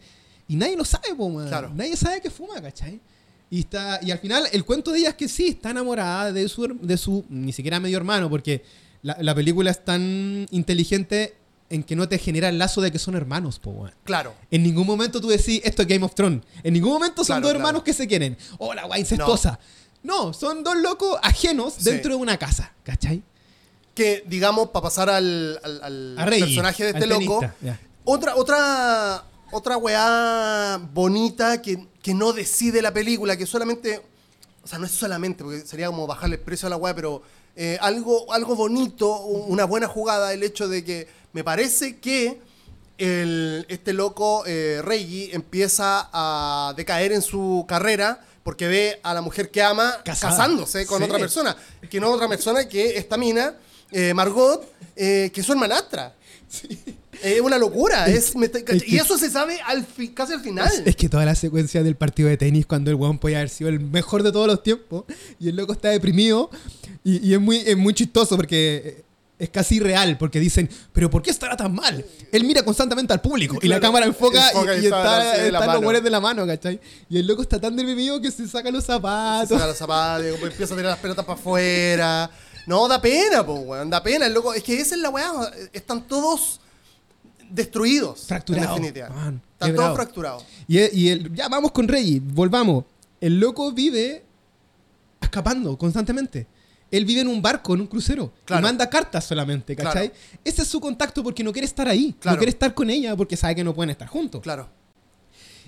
y 0.49 0.57
nadie 0.57 0.77
lo 0.77 0.85
sabe, 0.87 1.15
po, 1.15 1.29
man. 1.29 1.49
Claro. 1.49 1.71
Nadie 1.75 1.97
sabe 1.97 2.21
que 2.23 2.31
fuma, 2.31 2.61
¿cachai? 2.62 2.99
Y, 3.53 3.61
está, 3.61 4.01
y 4.03 4.11
al 4.11 4.19
final 4.19 4.49
el 4.51 4.65
cuento 4.65 4.93
de 4.93 5.01
ella 5.01 5.11
es 5.11 5.15
que 5.15 5.29
sí, 5.29 5.49
está 5.49 5.71
enamorada 5.71 6.33
de 6.33 6.49
su, 6.49 6.67
de 6.81 6.97
su 6.97 7.25
ni 7.29 7.53
siquiera 7.53 7.79
medio 7.81 7.99
hermano, 7.99 8.31
porque 8.31 8.65
la, 9.03 9.15
la 9.21 9.35
película 9.35 9.71
es 9.71 9.85
tan 9.85 10.47
inteligente 10.51 11.37
en 11.69 11.83
que 11.83 11.95
no 11.95 12.09
te 12.09 12.17
genera 12.19 12.49
el 12.49 12.57
lazo 12.59 12.81
de 12.81 12.91
que 12.91 12.99
son 12.99 13.15
hermanos, 13.15 13.59
po, 13.59 13.73
man. 13.75 13.93
Claro. 14.05 14.35
En 14.51 14.62
ningún 14.62 14.87
momento 14.87 15.21
tú 15.21 15.29
decís, 15.29 15.61
esto 15.65 15.83
es 15.83 15.88
Game 15.88 16.03
of 16.05 16.15
Thrones. 16.15 16.43
En 16.62 16.73
ningún 16.73 16.93
momento 16.95 17.25
son 17.25 17.27
Claro, 17.37 17.41
dos 17.43 17.51
claro. 17.51 17.59
hermanos 17.59 17.83
que 17.83 17.93
se 17.93 18.07
quieren. 18.07 18.38
Oh, 18.59 18.73
la 18.73 18.85
guay 18.85 19.01
incestuosa. 19.03 19.59
No. 20.03 20.33
son 20.33 20.65
dos 20.65 20.77
locos 20.79 21.19
ajenos 21.23 21.75
Sí. 21.75 21.85
dentro 21.85 22.11
de 22.15 22.17
una 22.23 22.38
casa, 22.38 22.73
¿cachai? 22.85 23.23
Que, 23.95 24.25
digamos, 24.27 24.69
para 24.71 24.83
pasar 24.85 25.11
al, 25.11 25.61
al- 25.62 25.83
al 25.83 26.19
A 26.19 26.25
Reggie, 26.25 26.45
personaje 26.47 26.85
de 26.85 26.91
este 26.91 27.07
loco, 27.07 27.41
otra, 28.05 28.35
otra, 28.37 29.25
otra 29.53 29.77
weá 29.77 30.81
bonita 30.95 31.61
que, 31.61 31.87
que 32.03 32.15
no 32.15 32.33
decide 32.33 32.83
la 32.83 32.93
película, 32.93 33.37
que 33.37 33.47
solamente, 33.47 34.03
o 34.62 34.67
sea, 34.67 34.79
no 34.79 34.87
es 34.87 34.93
solamente, 34.93 35.45
porque 35.45 35.61
sería 35.61 35.87
como 35.87 36.07
bajarle 36.07 36.37
el 36.37 36.43
precio 36.43 36.67
a 36.67 36.71
la 36.71 36.77
weá, 36.77 36.95
pero 36.95 37.23
eh, 37.57 37.79
algo, 37.81 38.33
algo 38.33 38.57
bonito, 38.57 39.19
una 39.21 39.65
buena 39.65 39.87
jugada, 39.87 40.33
el 40.33 40.43
hecho 40.43 40.69
de 40.69 40.85
que 40.85 41.09
me 41.33 41.45
parece 41.45 41.99
que 41.99 42.41
el, 42.99 43.65
este 43.69 43.93
loco, 43.93 44.45
eh, 44.47 44.81
Reggie, 44.85 45.35
empieza 45.35 46.09
a 46.12 46.75
decaer 46.77 47.12
en 47.12 47.23
su 47.23 47.65
carrera 47.69 48.21
porque 48.43 48.67
ve 48.67 49.01
a 49.03 49.15
la 49.15 49.21
mujer 49.23 49.51
que 49.51 49.62
ama 49.62 49.99
Casada. 50.05 50.33
casándose 50.37 50.85
con 50.87 50.99
Sí. 50.99 51.05
otra 51.05 51.19
persona, 51.19 51.57
que 51.88 52.01
no 52.01 52.11
otra 52.11 52.29
persona 52.29 52.69
que 52.69 52.97
esta 52.99 53.17
mina, 53.17 53.55
eh, 53.93 54.12
Margot, 54.15 54.67
eh, 54.97 55.31
que 55.33 55.41
es 55.41 55.47
su 55.47 55.53
hermanastra. 55.53 56.15
Es 57.22 57.40
una 57.40 57.58
locura. 57.58 58.06
Es, 58.06 58.35
y 58.87 58.96
eso 58.96 59.16
se 59.18 59.30
sabe 59.30 59.61
al 59.62 59.85
fi- 59.85 60.08
casi 60.08 60.32
al 60.32 60.40
final. 60.40 60.70
Es, 60.85 60.96
que 60.96 61.08
toda 61.08 61.24
la 61.24 61.35
secuencia 61.35 61.82
del 61.82 61.96
partido 61.96 62.28
de 62.28 62.37
tenis, 62.37 62.66
cuando 62.66 62.90
el 62.90 62.96
weón 62.96 63.18
podía 63.18 63.38
haber 63.38 63.48
sido 63.48 63.70
el 63.70 63.80
mejor 63.80 64.22
de 64.22 64.32
todos 64.32 64.46
los 64.46 64.62
tiempos, 64.62 65.04
y 65.38 65.48
el 65.48 65.56
loco 65.56 65.72
está 65.72 65.88
deprimido, 65.90 66.50
y, 67.04 67.26
y 67.26 67.35
es, 67.35 67.40
muy, 67.40 67.58
es 67.58 67.76
muy 67.76 67.94
chistoso 67.94 68.37
porque 68.37 69.04
es 69.38 69.48
casi 69.50 69.76
irreal, 69.76 70.18
porque 70.18 70.38
dicen, 70.38 70.70
pero 70.92 71.11
¿por 71.11 71.20
qué 71.22 71.30
estará 71.30 71.56
tan 71.56 71.74
mal? 71.74 72.04
Él 72.30 72.44
mira 72.44 72.64
constantemente 72.64 73.12
al 73.12 73.20
público, 73.20 73.58
y 73.61 73.66
la 73.66 73.80
cámara 73.80 74.06
enfoca, 74.06 74.50
enfoca 74.50 74.76
y, 74.76 74.82
y 74.82 74.87
está 74.87 75.66
los 75.74 75.80
hueones 75.80 76.04
de 76.04 76.11
la 76.11 76.20
mano, 76.20 76.46
¿cachai? 76.46 76.80
Y 77.08 77.18
el 77.18 77.26
loco 77.26 77.42
está 77.42 77.61
tan 77.61 77.74
deprimido 77.74 78.20
que 78.20 78.30
se 78.30 78.46
saca 78.46 78.70
los 78.70 78.85
zapatos. 78.85 79.48
Saca 79.48 79.66
los 79.66 79.76
zapatos, 79.76 80.26
empieza 80.26 80.74
a 80.74 80.76
tirar 80.76 80.92
las 80.92 80.98
pelotas 81.00 81.24
para 81.24 81.38
afuera. 81.38 82.30
No, 82.68 82.87
da 82.87 83.02
pena, 83.02 83.44
po, 83.44 83.54
weón. 83.54 83.90
Da 83.90 84.00
pena, 84.00 84.26
el 84.26 84.32
loco. 84.35 84.54
Es 84.54 84.62
que 84.62 84.80
esa 84.80 84.94
es 84.94 85.00
la 85.00 85.11
weá. 85.11 85.32
Están 85.72 86.06
todos 86.06 86.61
destruidos. 87.53 88.27
Fracturados, 88.27 88.77
En 88.77 88.83
definitiva. 88.83 89.09
Están 89.53 89.75
todos 89.75 89.95
fracturados. 89.95 90.45
Y, 90.67 90.79
y 90.79 91.09
el, 91.09 91.35
ya 91.35 91.49
vamos 91.49 91.73
con 91.73 91.87
Reggie, 91.88 92.21
volvamos. 92.21 92.85
El 93.21 93.38
loco 93.38 93.73
vive 93.73 94.25
escapando 95.21 95.77
constantemente. 95.79 96.47
Él 96.91 97.07
vive 97.07 97.23
en 97.23 97.29
un 97.29 97.41
barco, 97.41 97.75
en 97.75 97.81
un 97.81 97.87
crucero. 97.87 98.33
Claro. 98.45 98.61
Y 98.61 98.62
manda 98.65 98.88
cartas 98.91 99.25
solamente, 99.25 99.75
¿cachai? 99.75 100.11
Claro. 100.11 100.41
Ese 100.45 100.62
es 100.62 100.69
su 100.69 100.79
contacto 100.79 101.23
porque 101.23 101.43
no 101.43 101.51
quiere 101.51 101.65
estar 101.67 101.88
ahí. 101.88 102.15
Claro. 102.21 102.37
No 102.37 102.38
quiere 102.38 102.51
estar 102.51 102.75
con 102.75 102.91
ella 102.91 103.17
porque 103.17 103.37
sabe 103.37 103.55
que 103.55 103.65
no 103.65 103.75
pueden 103.75 103.91
estar 103.91 104.09
juntos. 104.09 104.43
Claro. 104.43 104.69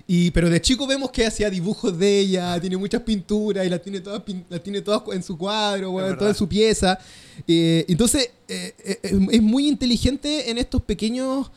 Y, 0.07 0.29
pero 0.31 0.51
de 0.51 0.61
chico 0.61 0.85
vemos 0.85 1.09
que 1.09 1.25
hacía 1.25 1.49
dibujos 1.49 1.97
de 1.97 2.19
ella, 2.19 2.59
tiene 2.61 2.77
muchas 2.77 3.01
pinturas 3.01 3.65
y 3.65 3.69
las 3.69 3.81
tiene 3.81 4.01
todas, 4.01 4.21
las 4.49 4.61
tiene 4.61 4.81
todas 4.81 5.01
en 5.15 5.23
su 5.23 5.35
cuadro, 5.35 5.95
verdad. 5.95 6.17
toda 6.17 6.29
en 6.29 6.35
su 6.35 6.47
pieza. 6.47 6.99
Eh, 7.47 7.85
entonces, 7.87 8.29
eh, 8.47 8.75
eh, 8.83 9.27
es 9.31 9.41
muy 9.41 9.67
inteligente 9.67 10.51
en 10.51 10.59
estos 10.59 10.83
pequeños 10.83 11.49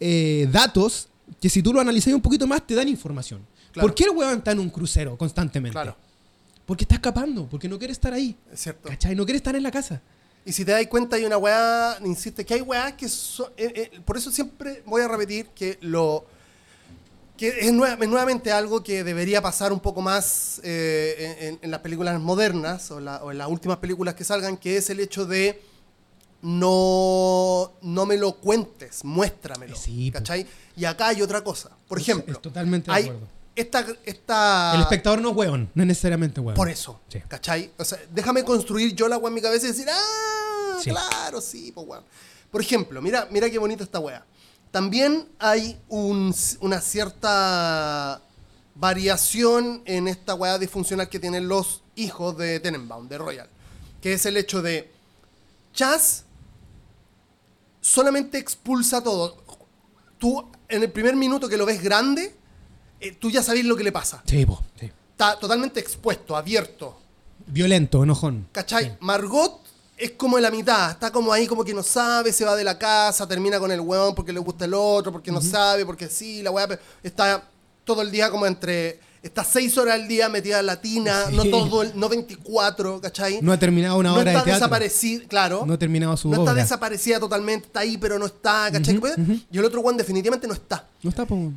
eh, 0.00 0.48
datos 0.52 1.08
que 1.40 1.48
si 1.48 1.62
tú 1.62 1.72
lo 1.72 1.80
analizas 1.80 2.12
un 2.14 2.20
poquito 2.22 2.46
más 2.46 2.66
te 2.66 2.74
dan 2.74 2.88
información. 2.88 3.44
Claro. 3.72 3.86
¿Por 3.88 3.94
qué 3.94 4.04
el 4.04 4.10
weón 4.10 4.38
está 4.38 4.52
en 4.52 4.60
un 4.60 4.70
crucero 4.70 5.16
constantemente? 5.16 5.72
Claro. 5.74 5.96
Porque 6.66 6.84
está 6.84 6.96
escapando, 6.96 7.46
porque 7.48 7.68
no 7.68 7.78
quiere 7.78 7.92
estar 7.92 8.12
ahí. 8.12 8.36
Es 8.52 8.60
cierto. 8.60 8.88
¿Cachai? 8.88 9.14
No 9.14 9.24
quiere 9.24 9.36
estar 9.38 9.54
en 9.56 9.62
la 9.62 9.70
casa. 9.70 10.00
Y 10.44 10.52
si 10.52 10.64
te 10.64 10.72
das 10.72 10.86
cuenta, 10.86 11.16
hay 11.16 11.24
una 11.24 11.36
weá, 11.36 11.98
insiste, 12.04 12.44
que 12.44 12.54
hay 12.54 12.60
weá 12.62 12.96
que 12.96 13.08
son. 13.08 13.48
eh, 13.56 13.90
eh, 13.94 14.00
por 14.04 14.16
eso 14.16 14.30
siempre 14.30 14.82
voy 14.86 15.02
a 15.02 15.08
repetir 15.08 15.46
que 15.54 15.78
lo. 15.82 16.24
que 17.36 17.48
es, 17.48 17.72
nue- 17.72 17.96
es 18.02 18.08
nuevamente 18.08 18.50
algo 18.50 18.82
que 18.82 19.04
debería 19.04 19.40
pasar 19.42 19.72
un 19.72 19.80
poco 19.80 20.00
más 20.02 20.60
eh, 20.64 21.36
en, 21.40 21.48
en- 21.48 21.58
en 21.62 21.70
las 21.70 21.80
películas 21.80 22.18
modernas 22.20 22.90
o, 22.90 22.98
la- 23.00 23.22
o 23.22 23.30
en 23.30 23.38
las 23.38 23.48
últimas 23.48 23.76
películas 23.78 24.14
que 24.14 24.24
salgan, 24.24 24.56
que 24.56 24.76
es 24.78 24.90
el 24.90 25.00
hecho 25.00 25.24
de 25.26 25.60
no, 26.42 27.72
no 27.82 28.06
me 28.06 28.16
lo 28.16 28.32
cuentes, 28.36 29.04
muéstramelo. 29.04 29.76
Sí, 29.76 30.10
po. 30.10 30.18
¿Cachai? 30.18 30.46
Y 30.76 30.84
acá 30.84 31.08
hay 31.08 31.22
otra 31.22 31.42
cosa. 31.42 31.70
Por 31.88 31.98
ejemplo, 32.00 32.34
es 32.34 32.42
totalmente 32.42 32.90
de 32.90 32.96
hay 32.96 33.04
acuerdo. 33.04 33.26
esta, 33.56 33.86
esta 34.04 34.74
el 34.74 34.80
espectador 34.82 35.20
no 35.20 35.30
es 35.30 35.36
weón, 35.36 35.70
no 35.74 35.82
es 35.82 35.86
necesariamente 35.88 36.40
weón. 36.40 36.54
por 36.56 36.68
eso, 36.68 37.00
Sí. 37.08 37.20
¿cachai? 37.26 37.70
O 37.78 37.84
sea, 37.84 37.98
déjame 38.12 38.44
construir 38.44 38.94
yo 38.94 39.08
la 39.08 39.18
weá 39.18 39.28
en 39.28 39.34
mi 39.34 39.40
cabeza 39.42 39.66
y 39.66 39.70
decir, 39.70 39.86
ah, 39.90 40.78
Sí. 40.82 40.90
claro, 40.90 41.40
sí, 41.40 41.72
pues. 41.74 41.86
Por 42.50 42.60
ejemplo, 42.60 43.02
mira, 43.02 43.26
mira 43.30 43.50
qué 43.50 43.58
bonita 43.58 43.82
esta 43.84 43.98
weá. 43.98 44.24
También 44.70 45.26
hay 45.38 45.78
un- 45.88 46.34
una 46.60 46.80
cierta 46.80 48.20
variación 48.74 49.82
en 49.86 50.06
esta 50.08 50.34
weá 50.34 50.58
disfuncional 50.58 51.08
que 51.08 51.18
tienen 51.18 51.48
los 51.48 51.82
hijos 51.96 52.36
de 52.38 52.60
Tenenbaum, 52.60 53.08
de 53.08 53.18
Royal. 53.18 53.48
que 54.00 54.12
es 54.12 54.24
el 54.26 54.36
hecho 54.36 54.62
de 54.62 54.88
Chaz 55.74 56.22
solamente 57.80 58.38
expulsa 58.38 59.02
todo. 59.02 59.42
Tú, 60.18 60.44
en 60.68 60.82
el 60.82 60.90
primer 60.90 61.16
minuto 61.16 61.48
que 61.48 61.56
lo 61.56 61.66
ves 61.66 61.82
grande, 61.82 62.34
eh, 63.00 63.12
tú 63.12 63.30
ya 63.30 63.42
sabes 63.42 63.64
lo 63.64 63.76
que 63.76 63.84
le 63.84 63.92
pasa. 63.92 64.22
Sí, 64.26 64.44
po, 64.44 64.62
sí. 64.78 64.90
Está 65.10 65.38
totalmente 65.38 65.80
expuesto, 65.80 66.36
abierto. 66.36 66.98
Violento, 67.46 68.02
enojón. 68.02 68.48
¿Cachai? 68.52 68.96
Margot 69.00 69.60
es 69.96 70.12
como 70.12 70.36
en 70.38 70.44
la 70.44 70.50
mitad, 70.50 70.92
está 70.92 71.10
como 71.10 71.32
ahí 71.32 71.46
como 71.46 71.64
que 71.64 71.74
no 71.74 71.82
sabe, 71.82 72.32
se 72.32 72.44
va 72.44 72.54
de 72.54 72.62
la 72.62 72.78
casa, 72.78 73.26
termina 73.26 73.58
con 73.58 73.72
el 73.72 73.80
weón 73.80 74.14
porque 74.14 74.32
le 74.32 74.38
gusta 74.38 74.64
el 74.64 74.74
otro, 74.74 75.10
porque 75.10 75.32
no 75.32 75.40
sabe, 75.40 75.84
porque 75.84 76.08
sí, 76.08 76.40
la 76.42 76.52
weá, 76.52 76.68
está 77.02 77.48
todo 77.84 78.02
el 78.02 78.10
día 78.10 78.30
como 78.30 78.46
entre... 78.46 79.00
Está 79.22 79.42
seis 79.42 79.76
horas 79.76 79.94
al 79.96 80.06
día 80.06 80.28
metida 80.28 80.60
en 80.60 80.66
la 80.66 80.80
tina, 80.80 81.26
Sí. 81.28 81.34
no 81.36 81.44
todo, 81.46 81.82
el- 81.82 81.98
no 81.98 82.08
24, 82.08 83.00
¿cachai? 83.00 83.40
No 83.42 83.52
ha 83.52 83.58
terminado 83.58 83.98
una 83.98 84.10
no 84.10 84.14
obra 84.16 84.30
está 84.30 84.38
de 84.40 84.44
teatro. 84.44 84.54
desaparecida, 84.66 85.24
claro. 85.26 85.64
No 85.66 85.74
ha 85.74 85.78
terminado 85.78 86.16
su 86.16 86.28
No 86.30 86.38
está 86.38 86.54
desaparecida 86.54 87.18
totalmente, 87.18 87.66
está 87.66 87.80
ahí, 87.80 87.98
pero 87.98 88.18
no 88.18 88.26
está, 88.26 88.70
¿cachai? 88.72 88.98
Pues. 88.98 89.14
Y 89.50 89.58
el 89.58 89.64
otro 89.64 89.80
weón 89.80 89.96
definitivamente 89.96 90.46
no 90.46 90.54
está. 90.54 90.86
No 91.02 91.10
está, 91.10 91.26
po. 91.26 91.52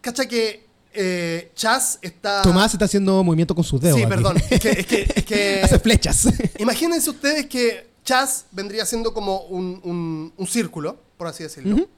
¿Cachai 0.00 0.28
que 0.28 0.66
eh, 0.92 1.50
Chaz 1.54 1.98
está... 2.02 2.42
Tomás 2.42 2.72
está 2.72 2.84
haciendo 2.86 3.22
movimiento 3.22 3.54
con 3.54 3.62
sus 3.64 3.80
dedos. 3.80 3.96
Sí, 3.98 4.02
aquí. 4.04 4.10
perdón. 4.10 4.36
Es 4.50 4.60
que, 4.60 4.70
es 4.70 4.86
que- 4.86 5.12
es 5.14 5.24
que- 5.24 5.60
Hace 5.62 5.78
flechas. 5.78 6.26
Imagínense 6.58 7.08
ustedes 7.10 7.46
que 7.46 7.88
Chaz 8.04 8.46
vendría 8.52 8.84
siendo 8.86 9.12
como 9.14 9.40
un, 9.42 9.80
un- 9.84 10.32
un 10.36 10.46
círculo, 10.46 10.98
por 11.16 11.26
así 11.26 11.42
decirlo. 11.42 11.88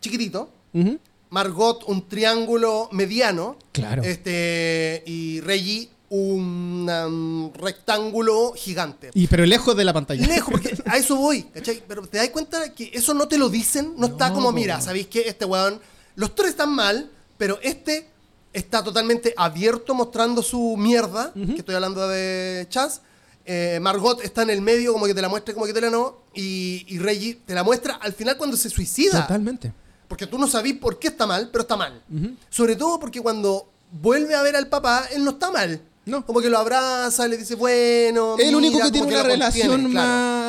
Chiquitito. 0.00 0.50
ujú. 0.72 0.98
Margot, 1.30 1.84
un 1.86 2.08
triángulo 2.08 2.88
mediano. 2.92 3.56
Claro. 3.72 4.02
Este, 4.02 5.02
y 5.06 5.40
Reggie, 5.40 5.90
un 6.10 6.88
um, 6.88 7.52
rectángulo 7.52 8.52
gigante. 8.54 9.10
Y 9.14 9.26
pero 9.26 9.44
lejos 9.44 9.76
de 9.76 9.84
la 9.84 9.92
pantalla. 9.92 10.26
Lejos, 10.26 10.50
porque 10.50 10.76
a 10.86 10.96
eso 10.96 11.16
voy, 11.16 11.42
¿cachai? 11.44 11.82
Pero 11.86 12.06
te 12.06 12.18
das 12.18 12.30
cuenta 12.30 12.72
que 12.74 12.90
eso 12.92 13.14
no 13.14 13.28
te 13.28 13.38
lo 13.38 13.48
dicen, 13.48 13.94
no, 13.96 14.06
está 14.06 14.32
como, 14.32 14.52
mira, 14.52 14.80
¿sabéis 14.80 15.08
qué? 15.08 15.28
Este 15.28 15.44
weón, 15.44 15.80
los 16.14 16.34
tres 16.34 16.50
están 16.50 16.70
mal, 16.70 17.10
pero 17.36 17.58
este 17.62 18.08
está 18.52 18.82
totalmente 18.82 19.34
abierto 19.36 19.94
mostrando 19.94 20.42
su 20.42 20.76
mierda, 20.76 21.32
que 21.34 21.56
estoy 21.56 21.74
hablando 21.74 22.08
de 22.08 22.66
Chaz. 22.70 23.02
Eh, 23.50 23.78
Margot 23.80 24.22
está 24.22 24.42
en 24.42 24.50
el 24.50 24.60
medio, 24.60 24.92
como 24.92 25.06
que 25.06 25.14
te 25.14 25.22
la 25.22 25.28
muestra, 25.28 25.54
como 25.54 25.64
que 25.64 25.72
te 25.72 25.80
la 25.80 25.88
no. 25.88 26.18
Y, 26.34 26.84
y 26.88 26.98
Reggie 26.98 27.40
te 27.46 27.54
la 27.54 27.62
muestra 27.62 27.94
al 27.94 28.12
final 28.12 28.36
cuando 28.36 28.56
se 28.56 28.68
suicida. 28.68 29.22
Totalmente. 29.22 29.72
Porque 30.08 30.26
tú 30.26 30.38
no 30.38 30.46
sabís 30.48 30.74
por 30.78 30.98
qué 30.98 31.08
está 31.08 31.26
mal, 31.26 31.50
pero 31.52 31.62
está 31.62 31.76
mal. 31.76 32.02
Sobre 32.50 32.74
todo 32.76 32.98
porque 32.98 33.20
cuando 33.20 33.68
vuelve 33.92 34.34
a 34.34 34.42
ver 34.42 34.56
al 34.56 34.68
papá, 34.68 35.04
él 35.14 35.22
no 35.24 35.32
está 35.32 35.50
mal. 35.50 35.80
No. 36.06 36.24
Como 36.24 36.40
que 36.40 36.48
lo 36.48 36.58
abraza, 36.58 37.28
le 37.28 37.36
dice, 37.36 37.54
bueno. 37.54 38.36
el 38.38 38.46
mira, 38.46 38.56
único 38.56 38.78
que 38.80 38.90
tiene 38.90 39.06
una 39.06 39.16
lo 39.18 39.22
contiene, 39.24 39.34
relación 39.44 39.90
claro. 39.90 40.08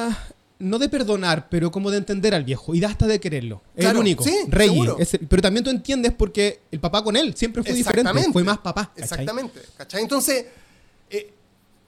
más. 0.09 0.17
No 0.59 0.77
de 0.79 0.89
perdonar, 0.89 1.47
pero 1.49 1.71
como 1.71 1.89
de 1.91 1.97
entender 1.97 2.33
al 2.33 2.43
viejo. 2.45 2.73
Y 2.75 2.79
da 2.79 2.89
hasta 2.89 3.07
de 3.07 3.19
quererlo. 3.19 3.61
Es 3.75 3.81
Claro, 3.83 3.99
el 3.99 4.01
único. 4.01 4.23
sí, 4.23 4.33
Reggie. 4.47 4.93
Es 4.97 5.13
el- 5.13 5.27
pero 5.27 5.41
también 5.41 5.63
tú 5.63 5.69
entiendes 5.69 6.13
porque 6.17 6.61
el 6.71 6.79
papá 6.79 7.01
con 7.03 7.15
él 7.17 7.33
siempre 7.35 7.61
fue 7.63 7.73
diferente. 7.73 8.31
Fue 8.31 8.43
más 8.43 8.57
papá. 8.59 8.87
¿cachai? 8.87 9.03
Exactamente. 9.03 9.61
¿cachai? 9.77 10.01
Entonces, 10.01 10.45
eh, 11.09 11.33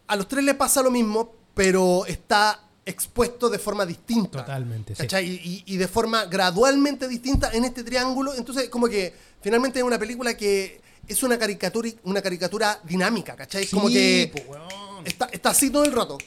a 0.07 0.15
los 0.17 0.27
tres 0.27 0.43
les 0.43 0.55
pasa 0.55 0.81
lo 0.81 0.91
mismo, 0.91 1.31
pero 1.53 2.05
está 2.05 2.61
expuesto 2.85 3.49
de 3.49 3.59
forma 3.59 3.85
distinta. 3.85 4.39
Totalmente, 4.39 4.95
sí. 4.95 5.01
¿cachai? 5.01 5.27
Y, 5.29 5.63
y 5.67 5.77
de 5.77 5.87
forma 5.87 6.25
gradualmente 6.25 7.07
distinta 7.07 7.51
en 7.53 7.65
este 7.65 7.83
triángulo. 7.83 8.33
Entonces, 8.35 8.69
como 8.69 8.87
que 8.87 9.13
finalmente 9.41 9.79
es 9.79 9.85
una 9.85 9.99
película 9.99 10.35
que 10.35 10.81
es 11.07 11.21
una 11.23 11.37
caricatura, 11.37 11.89
una 12.03 12.21
caricatura 12.21 12.79
dinámica, 12.83 13.35
¿cachai? 13.35 13.65
como 13.67 13.87
Sí, 13.87 13.93
que 13.93 14.31
po, 14.35 14.51
weón. 14.51 15.05
está, 15.05 15.25
está 15.31 15.49
así 15.51 15.69
todo 15.69 15.83
el 15.85 15.91
rato. 15.91 16.17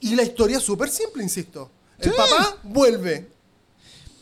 Y 0.00 0.14
la 0.14 0.22
historia 0.22 0.58
es 0.58 0.62
súper 0.62 0.88
simple, 0.90 1.22
insisto. 1.22 1.70
El 1.98 2.10
Sí. 2.12 2.16
papá 2.16 2.58
vuelve. 2.62 3.26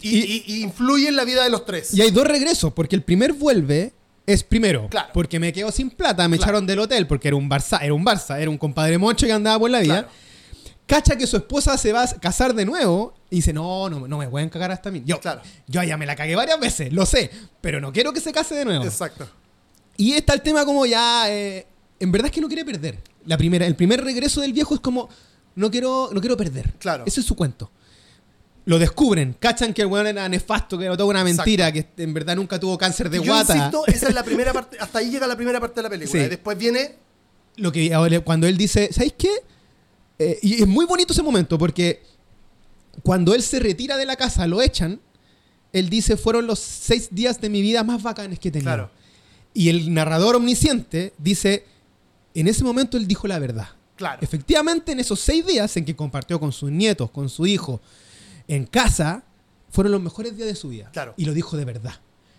Y, 0.01 0.19
y- 0.19 0.45
y 0.47 0.63
influye 0.63 1.09
en 1.09 1.17
la 1.17 1.25
vida 1.25 1.43
de 1.45 1.51
los 1.51 1.65
tres. 1.65 1.93
Y 1.95 2.01
hay 2.03 2.11
dos 2.11 2.27
regresos, 2.27 2.73
porque 2.73 2.97
el 2.97 3.03
primer 3.03 3.33
vuelve 3.33 3.93
es 4.27 4.43
primero, 4.43 4.89
Claro. 4.89 5.09
porque 5.13 5.39
me 5.39 5.53
quedo 5.53 5.71
sin 5.73 5.91
plata, 5.91 6.29
me 6.29 6.37
Claro. 6.37 6.51
echaron 6.53 6.67
del 6.67 6.79
hotel 6.81 7.07
porque 7.07 7.29
era 7.29 7.37
un 7.37 7.49
Barça, 7.49 7.79
era 7.83 7.93
un 7.95 8.05
Barça, 8.05 8.39
era 8.41 8.51
un 8.51 8.59
compadre 8.59 8.99
mocho 8.99 9.27
que 9.27 9.33
andaba 9.33 9.59
por 9.59 9.71
la 9.71 9.81
vida. 9.81 10.03
Claro. 10.05 10.09
Cacha 10.87 11.17
que 11.17 11.27
su 11.27 11.37
esposa 11.37 11.77
se 11.77 11.93
va 11.93 12.05
a 12.05 12.15
casar 12.21 12.55
de 12.55 12.65
nuevo 12.65 13.13
y 13.29 13.37
dice, 13.37 13.53
no, 13.53 13.91
no, 13.91 14.07
no 14.07 14.19
me 14.19 14.29
pueden 14.29 14.49
cagar 14.49 14.71
hasta 14.71 14.91
mí. 14.91 15.03
Yo, 15.05 15.19
Claro. 15.19 15.43
yo 15.67 15.83
ya 15.83 15.97
me 15.97 16.07
la 16.07 16.15
cagué 16.15 16.37
varias 16.37 16.61
veces, 16.61 16.93
lo 16.93 17.05
sé, 17.07 17.31
pero 17.61 17.81
no 17.81 17.93
quiero 17.93 18.13
que 18.13 18.21
se 18.21 18.31
case 18.33 18.55
de 18.55 18.65
nuevo. 18.65 18.85
Exacto. 18.85 19.29
Y 19.97 20.13
está 20.13 20.33
el 20.35 20.43
tema 20.43 20.65
como 20.65 20.87
ya, 20.87 21.25
eh, 21.29 21.67
en 21.99 22.13
verdad 22.13 22.27
es 22.27 22.33
que 22.33 22.41
no 22.41 22.47
quiere 22.47 22.65
perder. 22.65 22.99
La 23.25 23.37
primera, 23.37 23.67
el 23.67 23.75
primer 23.75 24.05
regreso 24.05 24.41
del 24.41 24.53
viejo 24.53 24.75
es 24.77 24.81
como, 24.81 25.09
no 25.57 25.71
quiero, 25.71 26.11
no 26.13 26.21
quiero 26.21 26.37
perder. 26.37 26.75
Claro. 26.79 27.03
Ese 27.07 27.21
es 27.21 27.27
su 27.27 27.35
cuento. 27.35 27.71
Lo 28.67 28.79
descubren, 28.79 29.37
cachan 29.39 29.73
que 29.73 29.83
el 29.83 29.89
weón 29.89 30.07
era 30.09 30.29
nefasto, 30.29 30.77
que 30.79 30.85
era 30.87 30.97
toda 30.97 31.09
una 31.09 31.23
mentira, 31.25 31.71
que 31.73 31.87
en 31.99 32.13
verdad 32.15 32.37
nunca 32.37 32.59
tuvo 32.61 32.77
cáncer 32.77 33.09
de 33.11 33.19
Yo 33.19 33.25
guata. 33.25 33.57
insisto, 33.57 33.87
esa 33.87 34.09
es 34.09 34.15
la 34.15 34.23
primera 34.25 34.53
parte, 34.53 34.77
hasta 34.81 34.99
ahí 35.01 35.11
llega 35.11 35.27
la 35.27 35.37
primera 35.37 35.59
parte 35.61 35.77
de 35.77 35.83
la 35.85 35.91
película. 35.91 36.21
Sí. 36.21 36.27
Y 36.27 36.31
después 36.31 36.57
viene, 36.59 36.97
Lo 37.57 37.73
que 37.73 37.91
cuando 38.25 38.47
él 38.47 38.57
dice, 38.57 38.93
¿sabéis 38.93 39.15
qué? 39.19 39.31
Eh, 40.19 40.39
y 40.43 40.63
es 40.63 40.67
muy 40.67 40.87
bonito 40.87 41.13
ese 41.13 41.23
momento 41.23 41.59
porque 41.59 42.03
cuando 43.03 43.35
él 43.35 43.43
se 43.43 43.59
retira 43.59 43.97
de 43.97 44.07
la 44.07 44.17
casa, 44.17 44.47
lo 44.47 44.63
echan, 44.63 45.01
él 45.73 45.91
dice, 45.91 46.17
fueron 46.17 46.47
los 46.47 46.59
seis 46.59 47.09
días 47.11 47.41
de 47.41 47.51
mi 47.51 47.61
vida 47.61 47.85
más 47.85 48.03
bacanes 48.03 48.39
que 48.39 48.49
he 48.49 48.53
tenido. 48.53 48.73
Claro. 48.73 48.91
Y 49.53 49.69
el 49.69 49.93
narrador 49.93 50.37
omnisciente 50.37 51.13
dice, 51.19 51.65
en 52.35 52.49
ese 52.49 52.65
momento 52.65 52.97
él 52.97 53.07
dijo 53.07 53.27
la 53.27 53.39
verdad. 53.39 53.69
claro, 53.97 54.23
Efectivamente, 54.23 54.93
en 54.93 55.01
esos 55.01 55.21
seis 55.21 55.47
días 55.47 55.77
en 55.77 55.85
que 55.85 55.95
compartió 55.97 56.39
con 56.41 56.53
sus 56.53 56.71
nietos, 56.71 57.11
con 57.11 57.29
su 57.29 57.47
hijo, 57.47 57.81
en 58.49 58.67
casa, 58.67 59.25
fueron 59.71 59.93
los 59.93 60.01
mejores 60.01 60.37
días 60.37 60.49
de 60.49 60.55
su 60.55 60.69
vida. 60.69 60.91
Claro. 60.93 61.15
Y 61.17 61.25
lo 61.25 61.35
dijo 61.35 61.57
de 61.57 61.65
verdad. 61.65 61.95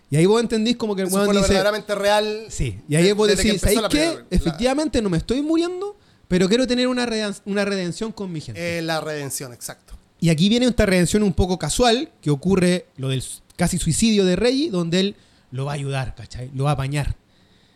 Y 0.09 0.15
ahí 0.15 0.25
vos 0.25 0.41
entendís 0.41 0.77
como 0.77 0.95
que 0.95 1.01
el 1.01 1.09
dice... 1.09 1.19
verdaderamente 1.19 1.93
real. 1.93 2.45
Sí, 2.49 2.79
y 2.87 2.95
ahí 2.95 3.11
vos 3.11 3.27
decís, 3.27 3.59
¿sabéis 3.61 3.81
qué? 3.89 4.23
Efectivamente 4.29 5.01
no 5.01 5.09
me 5.09 5.17
estoy 5.17 5.41
muriendo, 5.41 5.97
pero 6.27 6.47
quiero 6.47 6.67
tener 6.67 6.87
una, 6.87 7.05
reden- 7.05 7.39
una 7.45 7.65
redención 7.65 8.11
con 8.11 8.31
mi 8.31 8.41
gente. 8.41 8.79
Eh, 8.79 8.81
la 8.81 9.01
redención, 9.01 9.53
exacto. 9.53 9.93
Y 10.19 10.29
aquí 10.29 10.49
viene 10.49 10.65
esta 10.65 10.85
redención 10.85 11.23
un 11.23 11.33
poco 11.33 11.59
casual, 11.59 12.11
que 12.21 12.29
ocurre 12.31 12.87
lo 12.97 13.09
del 13.09 13.23
casi 13.55 13.77
suicidio 13.77 14.25
de 14.25 14.35
Reggie, 14.35 14.69
donde 14.71 14.99
él 14.99 15.15
lo 15.51 15.65
va 15.65 15.71
a 15.71 15.75
ayudar, 15.75 16.15
¿cachai? 16.15 16.49
Lo 16.55 16.63
va 16.65 16.71
a 16.71 16.73
apañar. 16.73 17.15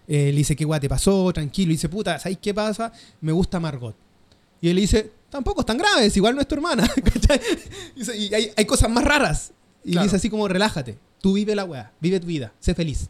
Eh, 0.08 0.32
le 0.32 0.38
dice, 0.38 0.56
¿qué 0.56 0.66
guay 0.66 0.80
te 0.80 0.90
pasó? 0.90 1.32
Tranquilo. 1.34 1.72
Y 1.72 1.76
dice, 1.76 1.88
puta, 1.88 2.18
¿sabes 2.20 2.38
qué 2.42 2.54
pasa? 2.54 2.92
Me 3.22 3.32
gusta 3.32 3.60
Margot. 3.60 3.96
Y 4.60 4.70
él 4.70 4.76
dice, 4.78 5.12
tampoco 5.30 5.62
es 5.62 5.66
tan 5.66 5.78
grave, 5.78 6.06
es 6.06 6.18
igual 6.18 6.36
no 6.36 6.42
es 6.42 6.48
tu 6.48 6.56
hermana, 6.56 6.88
¿cachai? 7.14 7.40
Y, 7.96 8.00
dice, 8.00 8.18
"Y 8.18 8.34
hay, 8.34 8.52
hay 8.56 8.66
cosas 8.66 8.90
más 8.90 9.04
raras. 9.04 9.52
Y 9.84 9.92
Claro. 9.94 10.04
dice 10.06 10.18
así 10.18 10.30
como, 10.30 10.48
relájate, 10.48 10.98
tú 11.22 11.34
vive 11.34 11.56
la 11.56 11.64
weá, 11.64 11.92
vive 12.00 12.20
tu 12.20 12.28
vida, 12.28 12.54
sé 12.60 12.76
feliz. 12.76 13.08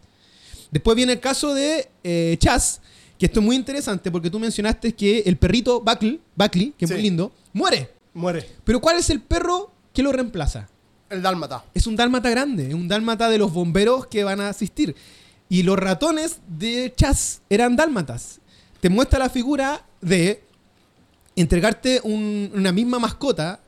Después 0.72 0.96
viene 0.96 1.14
el 1.14 1.20
caso 1.20 1.54
de 1.54 1.90
eh, 2.04 2.38
Chaz, 2.40 2.80
que 3.22 3.28
esto 3.28 3.40
es 3.40 3.46
muy 3.46 3.56
interesante 3.56 4.10
porque 4.10 4.32
tú 4.32 4.40
mencionaste 4.40 4.94
que 4.96 5.20
el 5.28 5.38
perrito 5.38 5.80
Buckley, 5.80 6.20
Buckley 6.36 6.74
que 6.76 6.86
es 6.86 6.90
Sí. 6.90 6.96
muy 6.96 7.04
lindo, 7.04 7.32
muere. 7.54 7.92
Muere. 8.16 8.44
Pero 8.64 8.82
¿cuál 8.82 8.98
es 8.98 9.12
el 9.12 9.22
perro 9.22 9.72
que 9.94 10.02
lo 10.02 10.12
reemplaza? 10.12 10.68
El 11.08 11.22
dálmata. 11.22 11.64
Es 11.76 11.86
un 11.86 11.96
dálmata 11.96 12.32
grande, 12.32 12.70
es 12.70 12.74
un 12.74 12.88
dálmata 12.88 13.30
de 13.30 13.38
los 13.38 13.54
bomberos 13.54 14.08
que 14.08 14.24
van 14.24 14.42
a 14.42 14.50
asistir. 14.50 14.96
Y 15.50 15.62
los 15.62 15.78
ratones 15.78 16.40
de 16.48 16.92
Chaz 16.98 17.42
eran 17.48 17.76
dálmatas. 17.76 18.40
Te 18.80 18.90
muestra 18.90 19.20
la 19.20 19.30
figura 19.30 19.86
de 20.02 20.42
entregarte 21.36 22.02
un- 22.04 22.50
una 22.56 22.72
misma 22.72 22.98
mascota, 22.98 23.60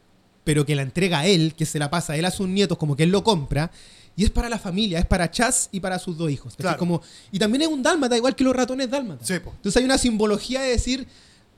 pero 0.43 0.65
que 0.65 0.75
la 0.75 0.81
entrega 0.81 1.19
a 1.19 1.27
él, 1.27 1.53
que 1.55 1.65
se 1.67 1.77
la 1.77 1.91
pasa 1.91 2.13
a 2.13 2.17
él 2.17 2.25
a 2.25 2.31
sus 2.31 2.47
nietos, 2.47 2.77
como 2.79 2.95
que 2.95 3.03
él 3.03 3.11
lo 3.11 3.23
compra. 3.23 3.69
Y 4.15 4.23
es 4.23 4.29
para 4.29 4.47
la 4.47 4.59
familia, 4.59 4.99
es 4.99 5.05
para 5.05 5.29
Chaz 5.29 5.69
y 5.71 5.79
para 5.79 5.97
sus 5.97 6.17
dos 6.17 6.29
hijos. 6.29 6.55
Claro. 6.55 6.77
Como, 6.77 7.01
y 7.31 7.39
también 7.39 7.63
es 7.63 7.67
un 7.67 7.81
dálmata, 7.81 8.15
igual 8.15 8.35
que 8.35 8.43
los 8.43 8.55
ratones 8.55 8.89
dálmatas. 8.89 9.27
Sí. 9.27 9.33
Entonces 9.33 9.77
hay 9.77 9.85
una 9.85 9.97
simbología 9.97 10.61
de 10.61 10.69
decir, 10.69 11.07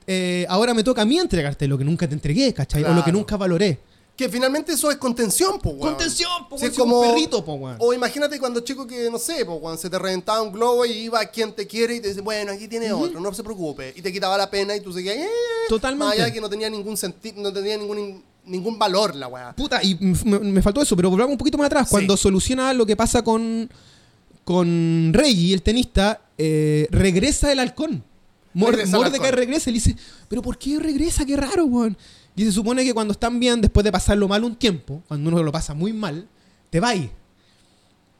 eh, 0.06 0.46
ahora 0.48 0.72
me 0.72 0.84
toca 0.84 1.02
a 1.02 1.04
mí 1.04 1.18
entregarte 1.18 1.66
lo 1.66 1.76
que 1.76 1.84
nunca 1.84 2.08
te 2.08 2.14
entregué, 2.14 2.54
¿cachai? 2.54 2.84
O 2.84 2.94
lo 2.94 3.04
que 3.04 3.12
nunca 3.12 3.36
valoré. 3.36 3.78
Que 4.16 4.30
finalmente 4.30 4.72
eso 4.72 4.90
es 4.90 4.96
contención, 4.96 5.58
po, 5.58 5.70
weón. 5.70 5.90
Contención, 5.90 6.48
po, 6.48 6.56
Sí, 6.56 6.62
weón, 6.62 6.72
es 6.72 6.72
es 6.72 6.78
un 6.78 6.88
como 6.88 7.02
perrito, 7.02 7.44
po, 7.44 7.54
weón. 7.54 7.76
O 7.80 7.92
imagínate 7.92 8.38
cuando 8.38 8.60
chico 8.60 8.86
que, 8.86 9.10
no 9.10 9.18
sé, 9.18 9.44
po, 9.44 9.60
cuando 9.60 9.78
se 9.78 9.90
te 9.90 9.98
reventaba 9.98 10.40
un 10.40 10.52
globo 10.52 10.86
y 10.86 10.92
iba 10.92 11.20
a 11.20 11.26
quien 11.26 11.52
te 11.52 11.66
quiere 11.66 11.96
y 11.96 12.00
te 12.00 12.08
dice, 12.08 12.22
bueno, 12.22 12.52
aquí 12.52 12.66
tiene 12.66 12.90
otro, 12.92 13.20
no 13.20 13.34
se 13.34 13.42
preocupe. 13.42 13.92
Y 13.94 14.00
te 14.00 14.10
quitaba 14.10 14.38
la 14.38 14.48
pena 14.48 14.74
y 14.74 14.80
tú 14.80 14.90
seguías, 14.90 15.16
eh, 15.16 15.28
Totalmente. 15.68 16.06
Más 16.06 16.14
allá 16.14 16.32
que 16.32 16.40
no 16.40 16.48
tenía 16.48 16.70
ningún 16.70 16.96
sentido, 16.96 17.42
no 17.42 17.52
tenía 17.52 17.76
ningún, 17.76 18.22
ningún 18.46 18.78
valor 18.78 19.14
la 19.14 19.28
weá. 19.28 19.54
Puta, 19.54 19.82
y 19.82 19.96
me, 20.00 20.38
me 20.38 20.62
faltó 20.62 20.80
eso, 20.82 20.96
pero 20.96 21.10
volvamos 21.10 21.32
un 21.32 21.38
poquito 21.38 21.58
más 21.58 21.66
atrás. 21.66 21.88
Sí. 21.88 21.90
Cuando 21.92 22.16
soluciona 22.16 22.72
lo 22.72 22.86
que 22.86 22.96
pasa 22.96 23.22
con, 23.22 23.68
con 24.44 25.10
Reggie, 25.12 25.52
el 25.54 25.62
tenista, 25.62 26.20
eh, 26.38 26.86
regresa 26.90 27.52
el 27.52 27.58
halcón. 27.58 28.02
Mor- 28.54 28.70
Regresa 28.70 28.96
el 28.96 29.02
Mordecai 29.02 29.32
regresa 29.32 29.68
y 29.70 29.74
le 29.74 29.78
dice, 29.80 29.96
pero 30.28 30.40
¿por 30.40 30.56
qué 30.56 30.78
regresa? 30.78 31.26
Qué 31.26 31.36
raro, 31.36 31.64
weón. 31.66 31.96
Y 32.34 32.44
se 32.44 32.52
supone 32.52 32.84
que 32.84 32.94
cuando 32.94 33.12
están 33.12 33.38
bien, 33.40 33.60
después 33.60 33.84
de 33.84 33.92
pasarlo 33.92 34.28
mal 34.28 34.44
un 34.44 34.56
tiempo, 34.56 35.02
cuando 35.08 35.28
uno 35.30 35.42
lo 35.42 35.52
pasa 35.52 35.74
muy 35.74 35.92
mal, 35.92 36.26
te 36.70 36.80
va 36.80 36.94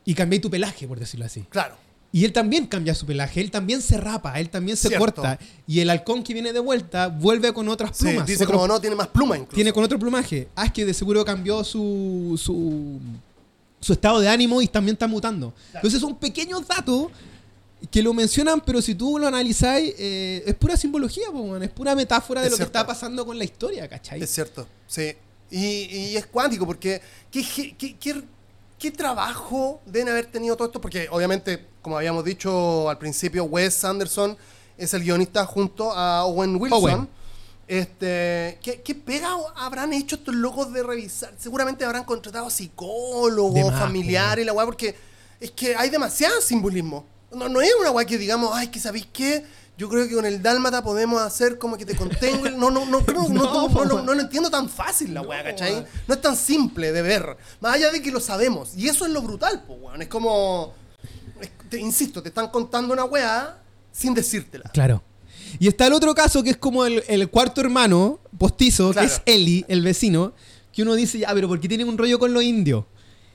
Y 0.05 0.15
cambiáis 0.15 0.43
tu 0.43 0.51
pelaje, 0.51 0.87
por 0.87 0.99
decirlo 0.99 1.27
así. 1.27 1.43
Claro. 1.51 1.77
Y 2.17 2.25
él 2.25 2.33
también 2.33 2.67
cambia 2.67 2.95
su 2.95 3.05
pelaje, 3.05 3.43
él 3.43 3.51
también 3.51 3.83
se 3.83 3.99
rapa, 3.99 4.41
él 4.41 4.49
también 4.49 4.77
se 4.79 4.89
Cierto. 4.89 5.05
corta. 5.05 5.39
Y 5.67 5.81
el 5.81 5.91
halcón 5.91 6.23
que 6.23 6.33
viene 6.33 6.51
de 6.55 6.61
vuelta 6.61 7.09
vuelve 7.09 7.53
con 7.53 7.69
otras 7.69 7.95
Sí, 7.95 8.05
plumas. 8.05 8.27
dice 8.27 8.45
otro- 8.45 8.57
como 8.57 8.67
no, 8.69 8.81
tiene 8.81 8.97
más 8.97 9.09
pluma 9.09 9.37
incluso. 9.37 9.55
tiene 9.55 9.71
con 9.73 9.85
otro 9.85 9.99
plumaje. 9.99 10.49
Ah, 10.57 10.65
es 10.65 10.73
que 10.73 10.87
de 10.87 10.95
seguro 10.95 11.23
cambió 11.27 11.63
su, 11.63 12.41
su, 12.43 12.99
su 13.81 13.93
estado 13.93 14.21
de 14.21 14.29
ánimo 14.31 14.63
y 14.63 14.67
también 14.69 14.95
está 14.95 15.07
mutando. 15.07 15.53
Entonces 15.75 16.01
son 16.01 16.17
pequeños 16.17 16.67
datos 16.67 17.09
que 17.91 18.03
lo 18.03 18.15
mencionan, 18.15 18.63
pero 18.65 18.81
si 18.81 18.95
tú 18.95 19.19
lo 19.19 19.27
analizáis, 19.29 19.95
eh, 19.99 20.43
es 20.47 20.55
pura 20.55 20.75
simbología, 20.79 21.27
po, 21.31 21.55
es 21.59 21.71
pura 21.71 21.95
metáfora 21.95 22.41
de 22.41 22.47
Es 22.47 22.53
lo 22.53 22.57
cierto. 22.57 22.73
que 22.73 22.79
está 22.79 22.87
pasando 22.87 23.27
con 23.27 23.37
la 23.37 23.45
historia, 23.45 23.87
¿cachai? 23.89 24.23
Es 24.23 24.31
cierto, 24.31 24.67
sí. 24.87 25.13
Y, 25.51 25.59
y 25.59 26.17
es 26.17 26.25
cuántico 26.27 26.65
porque 26.65 27.01
¿qué, 27.31 27.45
qué, 27.55 27.77
qué- 27.77 27.97
qué- 27.99 28.23
qué 28.79 28.91
trabajo 28.91 29.81
deben 29.87 30.09
haber 30.09 30.27
tenido 30.27 30.57
todo 30.57 30.69
esto? 30.69 30.81
Porque 30.81 31.09
obviamente, 31.11 31.65
como 31.87 31.99
habíamos 31.99 32.25
dicho 32.25 32.91
al 32.91 32.99
principio, 32.99 33.45
Wes 33.45 33.85
Anderson 33.85 34.37
es 34.77 34.93
el 34.93 35.05
guionista 35.05 35.47
junto 35.47 35.93
a 35.93 36.25
Owen 36.25 36.57
Wilson. 36.57 36.83
Owen. 36.83 37.09
Este, 37.69 38.59
¿qué, 38.61 38.83
¿Qué 38.85 38.97
pega 38.97 39.29
habrán 39.55 39.93
hecho 39.93 40.17
estos 40.17 40.35
locos 40.35 40.73
de 40.73 40.83
revisar? 40.83 41.33
Seguramente 41.39 41.85
habrán 41.85 42.03
contratado 42.03 42.51
psicólogos, 42.51 43.73
familiares 43.73 44.43
y 44.43 44.47
la 44.47 44.53
weá, 44.53 44.65
porque 44.67 44.97
es 45.39 45.53
que 45.53 45.77
hay 45.77 45.89
demasiado 45.89 46.41
simbolismo. 46.41 47.07
No, 47.31 47.49
no 47.49 47.61
es 47.61 47.71
una 47.81 47.93
weá 47.93 48.05
que 48.05 48.19
digamos, 48.19 48.51
ay, 48.53 48.67
que 48.67 48.81
sabéis 48.81 49.07
qué, 49.13 49.45
yo 49.79 49.89
creo 49.89 50.09
que 50.09 50.17
con 50.17 50.27
el 50.27 50.43
dálmata 50.43 50.83
podemos 50.83 51.23
hacer 51.23 51.57
como 51.57 51.77
que 51.77 51.87
te 51.87 51.95
contengo. 51.95 52.49
No, 52.57 52.69
no, 52.73 52.85
no, 52.85 53.07
creo, 53.07 53.29
no, 53.29 53.45
No, 53.45 53.69
no, 53.69 53.85
no, 53.85 54.03
no 54.03 54.13
lo 54.13 54.21
entiendo 54.23 54.51
tan 54.51 54.69
fácil 54.69 55.15
la 55.15 55.23
weá, 55.23 55.45
¿cachai? 55.45 55.87
No 56.09 56.15
es 56.15 56.21
tan 56.21 56.35
simple 56.35 56.91
de 56.91 57.03
ver. 57.03 57.37
Más 57.61 57.75
allá 57.75 57.93
de 57.93 58.03
que 58.03 58.11
lo 58.11 58.19
sabemos. 58.19 58.77
Y 58.77 58.89
eso 58.89 59.07
es 59.07 59.13
lo 59.13 59.23
brutal, 59.23 59.63
pues, 59.65 59.79
weón. 59.81 60.03
Es 60.03 60.09
como. 60.09 60.75
Te 61.69 61.79
insisto, 61.79 62.23
te 62.23 62.29
están 62.29 62.49
contando 62.49 62.93
una 62.93 63.05
weá 63.05 63.59
sin 63.93 64.15
decírtela. 64.15 64.71
Claro. 64.73 65.03
Y 65.59 65.69
está 65.69 65.87
el 65.87 65.93
otro 65.93 66.15
caso 66.15 66.43
que 66.43 66.51
es 66.51 66.57
como 66.57 66.85
el, 66.85 67.03
el 67.09 67.29
cuarto 67.31 67.61
hermano 67.61 68.21
postizo, 68.39 68.93
Claro. 68.93 69.09
que 69.09 69.15
es 69.15 69.23
Eli, 69.27 69.65
el 69.69 69.83
vecino, 69.83 70.33
que 70.73 70.83
uno 70.83 70.95
dice, 70.95 71.19
ya, 71.19 71.33
pero 71.33 71.49
¿por 71.49 71.61
qué 71.61 71.69
tiene 71.69 71.85
un 71.85 71.97
rollo 71.97 72.19
con 72.19 72.33
los 72.35 72.43
indios? 72.43 72.85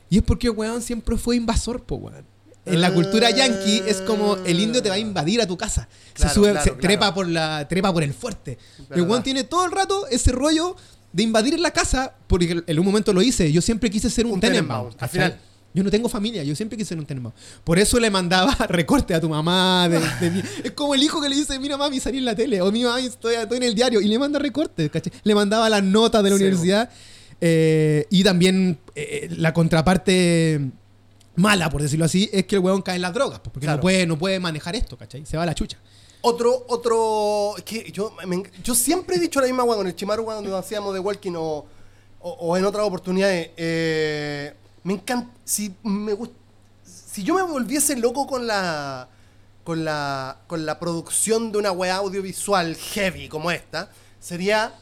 Y 0.10 0.18
es 0.18 0.24
porque, 0.24 0.50
weón, 0.50 0.82
siempre 0.82 1.18
fue 1.18 1.36
invasor, 1.38 1.84
po, 1.84 1.96
weón. 1.96 2.26
En 2.64 2.80
la 2.80 2.94
cultura 2.94 3.32
yankee 3.32 3.82
es 3.88 4.02
como 4.02 4.36
el 4.46 4.60
indio 4.60 4.84
te 4.84 4.90
va 4.90 4.96
a 4.96 5.00
invadir 5.00 5.42
a 5.42 5.48
tu 5.48 5.58
casa. 5.58 5.88
Claro, 6.14 6.30
se 6.30 6.36
sube, 6.36 6.52
claro, 6.52 6.64
se 6.64 6.72
trepa 6.80 7.12
por 7.12 7.28
la, 7.28 7.68
trepa 7.68 7.92
por 7.92 8.04
el 8.04 8.14
fuerte. 8.14 8.60
El 8.78 8.86
Verdad. 8.88 9.10
weón 9.10 9.24
tiene 9.24 9.44
todo 9.46 9.66
el 9.66 9.72
rato 9.72 10.06
ese 10.08 10.32
rollo 10.32 10.76
de 11.12 11.24
invadir 11.24 11.60
la 11.60 11.72
casa, 11.72 12.14
porque 12.28 12.64
en 12.68 12.80
un 12.80 12.86
momento 12.86 13.14
lo 13.14 13.24
hice. 13.24 13.52
Yo 13.52 13.62
siempre 13.62 13.90
quise 13.90 14.12
ser 14.12 14.28
un, 14.28 14.34
Un 14.34 14.40
Tenenbaum. 14.42 14.92
Al 15.00 15.10
final. 15.10 15.40
Yo 15.74 15.84
no 15.84 15.90
tengo 15.90 16.10
familia, 16.10 16.44
yo 16.44 16.54
siempre 16.56 16.78
quise 16.78 16.90
ser 16.90 17.00
un 17.00 17.06
Tenenbaum. 17.06 17.34
Por 17.64 17.80
eso 17.80 18.00
le 18.00 18.10
mandaba 18.10 18.54
recortes 18.70 19.16
a 19.16 19.22
tu 19.22 19.30
mamá. 19.30 19.88
de- 19.90 20.00
de 20.20 20.32
mi- 20.32 20.44
es 20.64 20.72
como 20.72 20.94
el 20.96 21.02
hijo 21.02 21.22
que 21.22 21.30
le 21.30 21.36
dice, 21.36 21.58
mira 21.60 21.78
mami, 21.78 22.00
salí 22.00 22.18
en 22.18 22.26
la 22.26 22.36
tele. 22.36 22.62
O 22.62 22.72
mira 22.72 22.90
mami, 22.90 23.06
estoy, 23.06 23.36
estoy 23.36 23.58
en 23.58 23.64
el 23.64 23.76
diario. 23.76 24.02
Y 24.02 24.08
le 24.08 24.20
manda 24.20 24.38
recortes, 24.40 24.90
¿cachai? 24.92 25.14
Le 25.24 25.34
mandaba 25.34 25.70
las 25.70 25.82
notas 25.84 26.24
de 26.24 26.30
la 26.30 26.36
Sí, 26.38 26.44
universidad. 26.44 26.90
eh, 27.40 28.06
y 28.10 28.24
también 28.24 28.80
eh, 28.96 29.30
la 29.38 29.54
contraparte 29.54 30.60
mala, 31.36 31.70
por 31.70 31.82
decirlo 31.82 32.06
así, 32.06 32.30
es 32.34 32.46
que 32.46 32.56
el 32.58 32.62
weón 32.62 32.82
cae 32.82 32.98
en 32.98 33.02
las 33.02 33.14
drogas. 33.14 33.40
Porque 33.40 33.62
Claro. 33.62 33.78
no, 33.78 33.82
puede, 33.82 34.06
no 34.06 34.18
puede 34.18 34.40
manejar 34.40 34.76
esto, 34.76 34.98
¿cachai? 34.98 35.26
Se 35.26 35.38
va 35.38 35.44
a 35.44 35.46
la 35.46 35.56
chucha. 35.56 35.78
Otro, 36.24 36.66
otro. 36.68 37.56
es 37.58 37.64
que 37.64 37.92
yo, 37.92 38.14
me 38.28 38.36
en- 38.36 38.52
yo 38.64 38.76
siempre 38.76 39.16
he 39.16 39.20
dicho 39.20 39.40
la 39.40 39.48
misma 39.48 39.64
weá 39.64 39.78
con 39.78 39.88
el 39.88 39.96
Chimaru 39.96 40.24
cuando 40.26 40.56
hacíamos 40.58 40.94
de 40.94 41.00
Walking 41.00 41.34
o, 41.36 41.66
o, 42.20 42.30
o 42.30 42.58
en 42.58 42.66
otras 42.66 42.86
oportunidades. 42.86 43.50
eh, 43.58 44.54
me 44.84 44.94
encanta. 44.94 45.30
Si 45.46 45.74
me 45.84 46.14
gust- 46.14 46.34
Si 46.84 47.24
yo 47.24 47.36
me 47.36 47.44
volviese 47.44 47.96
loco 47.96 48.26
con 48.28 48.48
la. 48.48 49.08
Con 49.64 49.86
la, 49.86 50.40
con 50.48 50.66
la 50.66 50.80
producción 50.80 51.52
de 51.52 51.60
una 51.60 51.72
weá 51.72 51.98
audiovisual 51.98 52.76
heavy 52.76 53.30
como 53.30 53.52
esta, 53.52 53.92
sería 54.20 54.74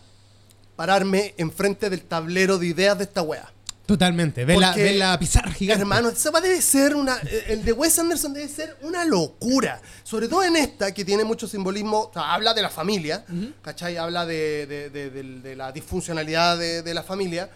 pararme 0.77 1.33
enfrente 1.37 1.89
del 1.89 2.03
tablero 2.03 2.57
de 2.57 2.67
ideas 2.67 2.97
de 2.97 3.03
esta 3.03 3.21
weá. 3.21 3.51
Totalmente. 3.85 4.45
Ve 4.45 4.55
la, 4.55 4.73
ve 4.73 4.93
la 4.93 5.19
pizarra 5.19 5.51
gigante. 5.51 5.81
Hermano, 5.81 6.09
esa 6.09 6.31
va 6.31 6.39
debe 6.39 6.61
ser 6.61 6.95
una. 6.95 7.17
El 7.47 7.65
de 7.65 7.73
Wes 7.73 7.99
Anderson 7.99 8.33
debe 8.33 8.47
ser 8.47 8.77
una 8.83 9.03
locura. 9.03 9.81
Sobre 10.03 10.29
todo 10.29 10.43
en 10.43 10.55
esta, 10.55 10.93
que 10.93 11.03
tiene 11.03 11.25
mucho 11.25 11.45
simbolismo. 11.47 12.03
o 12.03 12.11
sea, 12.13 12.33
habla 12.33 12.53
de 12.53 12.61
la 12.61 12.69
familia, 12.69 13.25
¿cachai? 13.61 13.97
Habla 13.97 14.25
de, 14.25 14.65
de- 14.65 14.89
de- 14.91 15.09
de- 15.09 15.41
de 15.41 15.55
la 15.57 15.71
disfuncionalidad 15.73 16.57
de, 16.57 16.83
de 16.83 16.93
la 16.93 17.03
familia. 17.03 17.49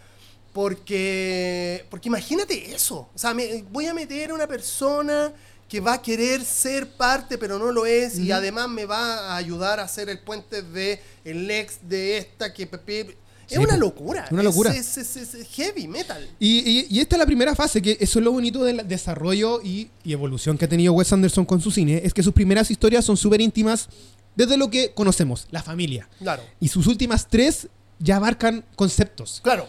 Porque. 0.53 1.85
Porque 1.89 2.09
imagínate 2.09 2.73
eso. 2.73 3.09
O 3.13 3.17
sea, 3.17 3.33
me- 3.33 3.63
voy 3.71 3.85
a 3.87 3.93
meter 3.93 4.31
a 4.31 4.33
una 4.33 4.47
persona 4.47 5.33
que 5.67 5.79
va 5.79 5.93
a 5.93 6.01
querer 6.01 6.43
ser 6.45 6.87
parte, 6.91 7.37
pero 7.37 7.57
no 7.57 7.71
lo 7.71 7.85
es. 7.85 8.17
Y 8.19 8.31
además 8.31 8.69
me 8.69 8.85
va 8.85 9.31
a 9.31 9.37
ayudar 9.37 9.79
a 9.79 9.83
hacer 9.83 10.09
el 10.09 10.19
puente 10.19 10.61
de 10.61 11.01
el 11.25 11.49
ex 11.49 11.79
de 11.87 12.17
esta 12.17 12.53
que. 12.53 12.67
Pepe. 12.67 13.17
Es 13.49 13.57
Sí, 13.57 13.63
una 13.63 13.75
locura. 13.77 14.25
Una 14.31 14.41
locura. 14.41 14.73
Es, 14.73 14.97
es- 14.97 15.17
es- 15.17 15.33
es 15.35 15.47
heavy 15.49 15.87
metal. 15.87 16.27
Y, 16.39 16.59
y- 16.59 16.87
y 16.89 16.99
esta 17.01 17.15
es 17.15 17.19
la 17.19 17.25
primera 17.25 17.53
fase, 17.55 17.81
que 17.81 17.97
eso 17.99 18.19
es 18.19 18.25
lo 18.25 18.31
bonito 18.31 18.63
del 18.63 18.87
desarrollo 18.87 19.61
y, 19.61 19.89
y 20.03 20.13
evolución 20.13 20.57
que 20.57 20.65
ha 20.65 20.69
tenido 20.69 20.93
Wes 20.93 21.11
Anderson 21.11 21.45
con 21.45 21.59
su 21.59 21.69
cine, 21.69 22.01
es 22.05 22.13
que 22.13 22.23
sus 22.23 22.33
primeras 22.33 22.71
historias 22.71 23.03
son 23.03 23.17
súper 23.17 23.41
íntimas 23.41 23.89
desde 24.35 24.55
lo 24.57 24.69
que 24.69 24.93
conocemos, 24.93 25.45
la 25.51 25.61
familia. 25.61 26.07
Claro. 26.19 26.41
Y 26.61 26.69
sus 26.69 26.87
últimas 26.87 27.27
tres 27.27 27.67
ya 27.99 28.15
abarcan 28.15 28.63
conceptos 28.75 29.39
Claro. 29.43 29.67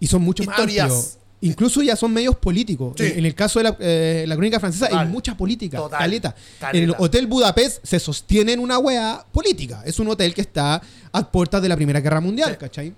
Y 0.00 0.06
son 0.06 0.22
mucho 0.22 0.42
más 0.44 0.54
Historias. 0.56 0.84
amplios. 0.90 1.16
Incluso 1.42 1.80
ya 1.82 1.96
son 1.96 2.12
medios 2.12 2.36
políticos. 2.36 2.94
Sí. 2.98 3.04
En, 3.06 3.20
en 3.20 3.26
el 3.26 3.34
caso 3.34 3.60
de 3.60 3.62
la, 3.64 3.76
eh, 3.80 4.24
la 4.28 4.34
crónica 4.34 4.60
francesa 4.60 4.88
Total. 4.88 5.06
hay 5.06 5.12
mucha 5.12 5.34
política, 5.36 5.78
Total. 5.78 5.98
caleta. 5.98 6.34
Caleta. 6.58 6.76
En 6.78 6.84
el 6.90 6.94
Hotel 6.98 7.26
Budapest 7.26 7.78
se 7.82 7.98
sostiene 7.98 8.52
en 8.52 8.60
una 8.60 8.78
weá 8.78 9.24
política. 9.32 9.82
Es 9.86 9.98
un 9.98 10.08
hotel 10.08 10.34
que 10.34 10.42
está 10.42 10.82
a 11.12 11.30
puertas 11.30 11.62
de 11.62 11.68
la 11.70 11.76
Primera 11.76 12.00
Guerra 12.00 12.20
Mundial, 12.20 12.50
Sí. 12.50 12.56
¿cachai? 12.58 12.94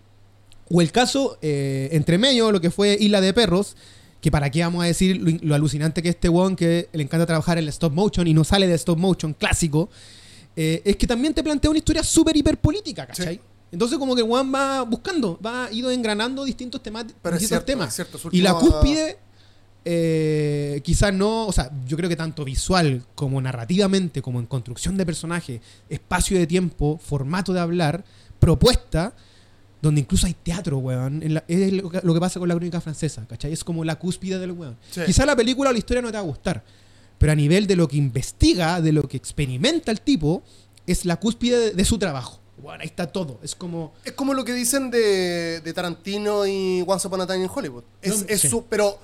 O 0.70 0.80
el 0.80 0.90
caso, 0.90 1.38
eh, 1.42 1.88
entre 1.92 2.18
medio, 2.18 2.50
lo 2.50 2.60
que 2.60 2.70
fue 2.72 2.96
Isla 2.98 3.20
de 3.20 3.32
Perros, 3.32 3.76
que 4.20 4.30
para 4.32 4.50
qué 4.50 4.62
vamos 4.62 4.82
a 4.82 4.86
decir 4.86 5.18
lo, 5.20 5.30
lo 5.42 5.54
alucinante 5.54 6.02
que 6.02 6.08
este 6.08 6.28
weón 6.28 6.56
que 6.56 6.88
le 6.92 7.02
encanta 7.04 7.26
trabajar 7.26 7.58
en 7.58 7.64
el 7.64 7.68
stop 7.68 7.92
motion 7.92 8.26
y 8.26 8.34
no 8.34 8.42
sale 8.42 8.66
de 8.66 8.74
stop 8.74 8.98
motion 8.98 9.34
clásico, 9.34 9.88
eh, 10.56 10.82
es 10.84 10.96
que 10.96 11.06
también 11.06 11.32
te 11.32 11.42
plantea 11.44 11.70
una 11.70 11.78
historia 11.78 12.02
súper 12.02 12.36
hiper 12.36 12.56
política, 12.58 13.06
¿cachai? 13.06 13.36
Sí. 13.36 13.40
Entonces 13.72 13.98
como 13.98 14.14
que 14.14 14.22
weón 14.22 14.54
va 14.54 14.82
buscando, 14.82 15.38
va 15.44 15.68
ido 15.72 15.90
engranando 15.90 16.44
distintos 16.44 16.82
temas, 16.82 17.06
Pero 17.22 17.36
distintos 17.36 17.48
cierto, 17.48 17.64
temas. 17.66 17.94
cierto, 17.94 18.18
y 18.30 18.40
la 18.42 18.54
cúspide, 18.54 19.18
eh, 19.84 20.80
quizás 20.84 21.12
no, 21.12 21.46
o 21.46 21.52
sea, 21.52 21.70
yo 21.86 21.96
creo 21.96 22.08
que 22.08 22.16
tanto 22.16 22.44
visual 22.44 23.02
como 23.14 23.40
narrativamente, 23.40 24.22
como 24.22 24.38
en 24.40 24.46
construcción 24.46 24.96
de 24.96 25.04
personaje, 25.06 25.60
espacio 25.88 26.38
de 26.38 26.46
tiempo, 26.46 27.00
formato 27.02 27.52
de 27.52 27.60
hablar, 27.60 28.04
propuesta, 28.38 29.14
donde 29.80 30.00
incluso 30.02 30.26
hay 30.26 30.34
teatro, 30.34 30.78
weón. 30.78 31.22
en 31.22 31.34
la- 31.34 31.44
es 31.48 31.72
lo 31.72 31.90
que, 31.90 32.00
lo 32.04 32.14
que 32.14 32.20
pasa 32.20 32.38
con 32.38 32.48
la 32.48 32.54
crónica 32.54 32.80
francesa, 32.80 33.26
¿cachai? 33.26 33.52
Es 33.52 33.64
como 33.64 33.84
la 33.84 33.96
cúspide 33.98 34.38
del 34.38 34.52
weón. 34.52 34.76
Sí. 34.90 35.00
Quizá 35.06 35.26
la 35.26 35.34
película 35.34 35.70
o 35.70 35.72
la 35.72 35.78
historia 35.78 36.00
no 36.02 36.08
te 36.08 36.14
va 36.14 36.20
a 36.20 36.26
gustar, 36.26 36.62
pero 37.18 37.32
a 37.32 37.34
nivel 37.34 37.66
de 37.66 37.74
lo 37.74 37.88
que 37.88 37.96
investiga, 37.96 38.80
de 38.80 38.92
lo 38.92 39.08
que 39.08 39.16
experimenta 39.16 39.90
el 39.90 40.00
tipo, 40.00 40.42
es 40.86 41.04
la 41.04 41.16
cúspide 41.18 41.58
de, 41.58 41.70
de 41.72 41.84
su 41.84 41.98
trabajo. 41.98 42.40
Bueno, 42.62 42.80
ahí 42.80 42.86
está 42.86 43.06
todo. 43.06 43.40
Es 43.42 43.54
como... 43.54 43.92
Es 44.04 44.12
como 44.12 44.34
lo 44.34 44.44
que 44.44 44.52
dicen 44.52 44.90
de, 44.90 45.60
de 45.60 45.72
Tarantino 45.72 46.46
y 46.46 46.84
Once 46.86 47.06
Upon 47.06 47.20
a 47.20 47.26
Time 47.26 47.44
in 47.44 47.50
Hollywood. 47.52 47.84
Es, 48.00 48.20
No, 48.20 48.26
es 48.28 48.40
sí. 48.40 48.48
su, 48.48 48.64
pero 48.66 48.98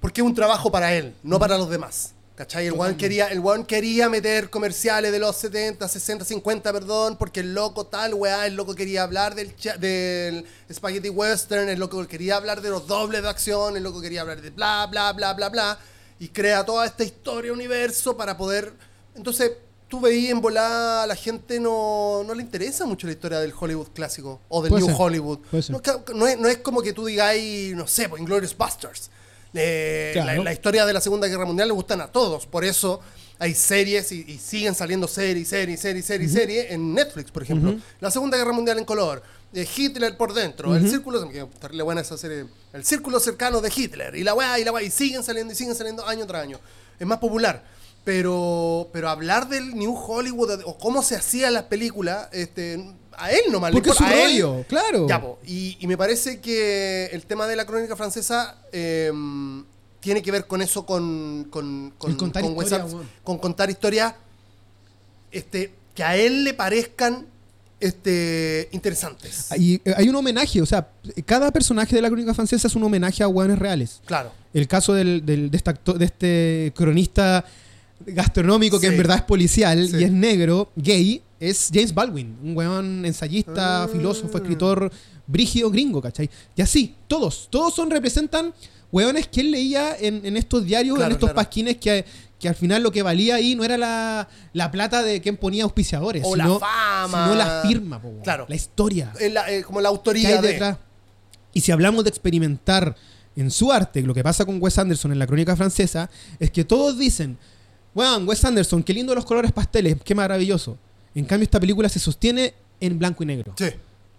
porque 0.00 0.20
es 0.20 0.26
un 0.26 0.34
trabajo 0.34 0.70
para 0.70 0.94
él, 0.94 1.14
no 1.22 1.38
para 1.38 1.58
los 1.58 1.68
demás. 1.68 2.12
¿Cachai? 2.36 2.66
El 2.66 2.74
weón 2.74 2.96
quería, 2.96 3.28
el 3.28 3.42
quería 3.66 4.10
meter 4.10 4.50
comerciales 4.50 5.10
de 5.10 5.18
los 5.18 5.36
70, 5.36 5.88
60, 5.88 6.24
50, 6.26 6.70
perdón, 6.70 7.16
porque 7.16 7.40
el 7.40 7.54
loco 7.54 7.86
tal, 7.86 8.12
weá, 8.12 8.46
el 8.46 8.54
loco 8.54 8.74
quería 8.74 9.04
hablar 9.04 9.34
del, 9.34 9.54
del 9.80 10.44
Spaghetti 10.70 11.08
Western, 11.08 11.70
el 11.70 11.78
loco 11.78 12.06
quería 12.06 12.36
hablar 12.36 12.60
de 12.60 12.68
los 12.68 12.86
dobles 12.86 13.22
de 13.22 13.28
acción, 13.30 13.78
el 13.78 13.82
loco 13.82 14.02
quería 14.02 14.20
hablar 14.20 14.42
de 14.42 14.50
bla, 14.50 14.86
bla, 14.86 15.14
bla, 15.14 15.32
bla, 15.32 15.48
bla, 15.48 15.78
y 16.20 16.28
crea 16.28 16.62
toda 16.66 16.84
esta 16.84 17.04
historia, 17.04 17.54
universo, 17.54 18.18
para 18.18 18.36
poder... 18.36 18.70
Entonces, 19.14 19.52
tú 19.88 20.00
veías 20.00 20.32
en 20.32 20.40
volada, 20.40 21.04
a 21.04 21.06
la 21.06 21.14
gente 21.16 21.60
no, 21.60 22.22
no 22.26 22.34
le 22.34 22.42
interesa 22.42 22.86
mucho 22.86 23.06
la 23.06 23.12
historia 23.12 23.38
del 23.40 23.52
Hollywood 23.58 23.88
clásico, 23.94 24.40
o 24.48 24.62
del 24.62 24.70
Puede 24.70 24.82
New 24.82 24.90
ser, 24.90 25.00
Hollywood. 25.00 25.38
No, 26.14 26.26
es, 26.26 26.38
no 26.38 26.48
es 26.48 26.58
como 26.58 26.82
que 26.82 26.92
tú 26.92 27.06
digáis, 27.06 27.74
no 27.74 27.86
sé, 27.86 28.08
pues 28.08 28.20
Inglorious 28.20 28.56
Busters. 28.56 29.10
Eh, 29.54 30.10
Claro. 30.12 30.38
la, 30.38 30.44
la 30.44 30.52
historia 30.52 30.84
de 30.84 30.92
la 30.92 31.00
Segunda 31.00 31.28
Guerra 31.28 31.44
Mundial 31.46 31.68
le 31.68 31.74
gustan 31.74 32.00
a 32.00 32.08
todos, 32.08 32.46
por 32.46 32.64
eso 32.64 33.00
hay 33.38 33.54
series 33.54 34.12
y, 34.12 34.24
y 34.28 34.38
siguen 34.38 34.74
saliendo 34.74 35.06
series, 35.06 35.48
series, 35.48 35.80
series, 35.80 36.04
series, 36.04 36.32
series 36.32 36.70
en 36.70 36.92
Netflix, 36.94 37.30
por 37.30 37.42
ejemplo. 37.42 37.76
La 38.00 38.10
Segunda 38.10 38.36
Guerra 38.36 38.52
Mundial 38.52 38.78
en 38.78 38.84
color, 38.84 39.22
eh, 39.52 39.66
Hitler 39.76 40.16
por 40.16 40.34
dentro, 40.34 40.74
el 40.74 40.88
círculo, 40.90 41.28
que 41.28 41.42
buena 41.82 42.00
esa 42.00 42.18
serie, 42.18 42.46
el 42.72 42.84
círculo 42.84 43.20
cercano 43.20 43.60
de 43.60 43.72
Hitler, 43.74 44.14
y 44.16 44.24
la 44.24 44.34
weá, 44.34 44.58
y 44.58 44.64
la 44.64 44.72
weá, 44.72 44.82
y 44.82 44.90
siguen 44.90 45.22
saliendo, 45.22 45.52
y 45.52 45.56
siguen 45.56 45.74
saliendo 45.74 46.04
año 46.06 46.26
tras 46.26 46.42
año. 46.42 46.58
Es 46.98 47.06
más 47.06 47.18
popular. 47.18 47.62
Pero, 48.06 48.88
pero 48.92 49.08
hablar 49.10 49.48
del 49.48 49.74
New 49.74 49.92
Hollywood 49.96 50.60
o 50.64 50.78
cómo 50.78 51.02
se 51.02 51.16
hacían 51.16 51.52
las 51.54 51.64
películas, 51.64 52.28
este, 52.30 52.94
a 53.18 53.32
él 53.32 53.50
nomás 53.50 53.72
le 53.72 53.74
Porque 53.74 53.90
es 53.90 53.96
su 53.96 54.04
él- 54.04 54.12
rollo, 54.12 54.64
claro. 54.68 55.08
ya, 55.08 55.20
po. 55.20 55.40
Y, 55.44 55.76
y 55.80 55.88
me 55.88 55.98
parece 55.98 56.40
que 56.40 57.06
el 57.12 57.26
tema 57.26 57.48
de 57.48 57.56
la 57.56 57.66
crónica 57.66 57.96
francesa 57.96 58.62
eh, 58.70 59.10
tiene 59.98 60.22
que 60.22 60.30
ver 60.30 60.46
con 60.46 60.62
eso, 60.62 60.86
con, 60.86 61.48
con, 61.50 61.92
con, 61.98 62.14
contar 62.14 62.44
con 62.44 62.52
historia, 62.52 62.86
con 63.24 63.38
contar 63.38 63.70
historias 63.70 64.14
este, 65.32 65.72
que 65.92 66.04
a 66.04 66.16
él 66.16 66.44
le 66.44 66.54
parezcan 66.54 67.26
este, 67.80 68.68
interesantes. 68.70 69.48
Y 69.58 69.80
eh, 69.84 69.94
hay 69.96 70.08
un 70.08 70.14
homenaje, 70.14 70.62
o 70.62 70.66
sea, 70.66 70.88
cada 71.24 71.50
personaje 71.50 71.96
de 71.96 72.02
la 72.02 72.08
crónica 72.08 72.34
francesa 72.34 72.68
es 72.68 72.76
un 72.76 72.84
homenaje 72.84 73.24
a 73.24 73.28
hueones 73.28 73.58
reales. 73.58 74.00
Claro. 74.06 74.30
El 74.54 74.68
caso 74.68 74.94
del, 74.94 75.26
del- 75.26 75.50
de, 75.50 75.56
este 75.56 75.70
actor- 75.70 75.98
de 75.98 76.04
este 76.04 76.72
cronista 76.76 77.44
gastronómico 78.06 78.78
que 78.80 78.86
Sí. 78.88 78.92
en 78.92 78.98
verdad 78.98 79.16
es 79.16 79.22
policial 79.22 79.88
Sí. 79.88 79.96
y 79.98 80.04
es 80.04 80.12
negro, 80.12 80.70
gay, 80.76 81.22
es 81.40 81.70
James 81.72 81.92
Baldwin, 81.92 82.36
un 82.42 82.56
weón 82.56 83.04
ensayista, 83.04 83.84
Ah. 83.84 83.88
filósofo, 83.88 84.38
escritor 84.38 84.90
brígido 85.26 85.70
gringo, 85.70 86.00
¿cachai? 86.00 86.30
Y 86.56 86.62
así, 86.62 86.94
todos, 87.08 87.48
todos 87.50 87.74
son, 87.74 87.90
representan 87.90 88.54
weones 88.92 89.26
que 89.28 89.40
él 89.40 89.50
leía 89.50 89.96
en, 89.98 90.24
en 90.24 90.36
estos 90.36 90.64
diarios, 90.64 90.96
Claro, 90.96 91.10
en 91.10 91.12
estos 91.16 91.28
claro. 91.30 91.36
pasquines 91.36 91.76
que, 91.78 92.04
que 92.38 92.48
al 92.48 92.54
final 92.54 92.82
lo 92.82 92.92
que 92.92 93.02
valía 93.02 93.34
ahí 93.34 93.54
no 93.54 93.64
era 93.64 93.76
la, 93.76 94.28
la 94.52 94.70
plata 94.70 95.02
de 95.02 95.20
quien 95.20 95.36
ponía 95.36 95.64
auspiciadores, 95.64 96.22
O 96.24 96.36
la 96.36 96.44
sino, 96.44 96.60
fama. 96.60 97.24
sino 97.24 97.34
la 97.34 97.62
firma, 97.66 98.00
po. 98.00 98.12
Claro. 98.22 98.46
la 98.48 98.54
historia 98.54 99.12
Eh, 99.20 99.28
la- 99.30 99.50
eh, 99.50 99.62
como 99.64 99.80
la 99.80 99.88
autoría 99.88 100.40
de... 100.40 100.76
Y 101.52 101.60
si 101.62 101.72
hablamos 101.72 102.04
de 102.04 102.10
experimentar 102.10 102.94
en 103.34 103.50
su 103.50 103.72
arte, 103.72 104.02
lo 104.02 104.14
que 104.14 104.22
pasa 104.22 104.44
con 104.44 104.62
Wes 104.62 104.78
Anderson 104.78 105.12
en 105.12 105.18
la 105.18 105.26
crónica 105.26 105.56
francesa, 105.56 106.08
es 106.38 106.50
que 106.50 106.64
todos 106.64 106.98
dicen, 106.98 107.38
weón, 107.96 108.28
Wes 108.28 108.44
Anderson, 108.44 108.82
qué 108.82 108.92
lindo 108.92 109.14
los 109.14 109.24
colores 109.24 109.50
pasteles, 109.52 109.96
qué 110.04 110.14
maravilloso. 110.14 110.76
En 111.14 111.24
cambio, 111.24 111.44
esta 111.44 111.58
película 111.58 111.88
se 111.88 111.98
sostiene 111.98 112.52
en 112.78 112.98
blanco 112.98 113.22
y 113.22 113.26
negro. 113.26 113.54
Sí. 113.58 113.66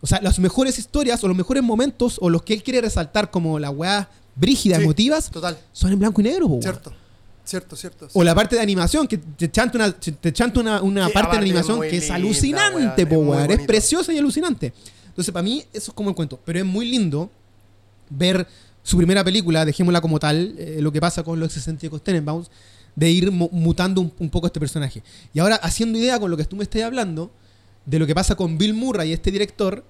O 0.02 0.08
sea, 0.08 0.20
las 0.22 0.40
mejores 0.40 0.80
historias 0.80 1.24
o 1.24 1.28
los 1.28 1.38
mejores 1.38 1.62
momentos 1.64 2.18
o 2.20 2.30
los 2.30 2.42
que 2.42 2.54
él 2.56 2.64
quiere 2.64 2.82
resaltar 2.82 3.30
como 3.30 3.60
las 3.60 3.72
weas 3.72 4.08
brígidas, 4.36 4.80
Sí, 4.80 4.84
emotivas, 4.84 5.30
Total. 5.30 5.58
son 5.72 5.94
en 5.94 6.00
blanco 6.00 6.22
y 6.22 6.24
negro, 6.24 6.48
po, 6.48 6.54
weón. 6.54 6.64
Cierto. 6.64 6.94
Cierto, 7.46 7.76
cierto. 7.78 8.08
O 8.14 8.24
la 8.26 8.36
parte 8.36 8.58
de 8.58 8.62
animación, 8.62 9.08
que 9.08 9.18
te 9.18 9.50
chanta 9.50 9.78
una, 9.78 9.92
te 9.94 10.34
chanta 10.34 10.60
una, 10.60 10.82
una 10.82 11.08
parte 11.10 11.38
de 11.38 11.44
es 11.44 11.44
animación 11.44 11.78
muy 11.78 11.90
que 11.90 11.98
es 11.98 12.04
linda, 12.04 12.16
alucinante, 12.16 13.06
po, 13.06 13.40
es. 13.40 13.50
Es 13.52 13.66
preciosa 13.66 14.12
y 14.12 14.18
alucinante. 14.18 14.74
Entonces, 15.08 15.32
para 15.32 15.44
mí, 15.44 15.64
eso 15.72 15.92
es 15.92 15.96
como 15.96 16.10
el 16.10 16.16
cuento. 16.16 16.40
Pero 16.44 16.60
es 16.60 16.66
muy 16.66 16.90
lindo 16.90 17.30
ver 18.10 18.46
su 18.84 18.98
primera 18.98 19.24
película, 19.24 19.64
dejémosla 19.66 20.02
como 20.02 20.20
tal, 20.20 20.56
eh, 20.58 20.78
lo 20.82 20.92
que 20.92 21.00
pasa 21.00 21.24
con 21.24 21.40
los 21.40 21.56
excéntricos 21.56 22.04
Tenenbaums, 22.04 22.50
de 22.98 23.10
ir 23.12 23.32
mu- 23.32 23.50
mutando 23.52 24.02
un, 24.02 24.12
un 24.18 24.30
poco 24.30 24.48
este 24.48 24.60
personaje. 24.60 25.02
Y 25.34 25.38
ahora, 25.40 25.56
haciendo 25.58 25.98
idea 26.00 26.20
con 26.20 26.30
lo 26.32 26.36
que 26.36 26.44
tú 26.46 26.56
me 26.56 26.64
estás 26.64 26.82
hablando, 26.82 27.32
de 27.86 28.00
lo 28.00 28.06
que 28.08 28.14
pasa 28.16 28.36
con 28.36 28.58
Bill 28.58 28.74
Murray, 28.74 29.14
este 29.14 29.32
director, 29.32 29.86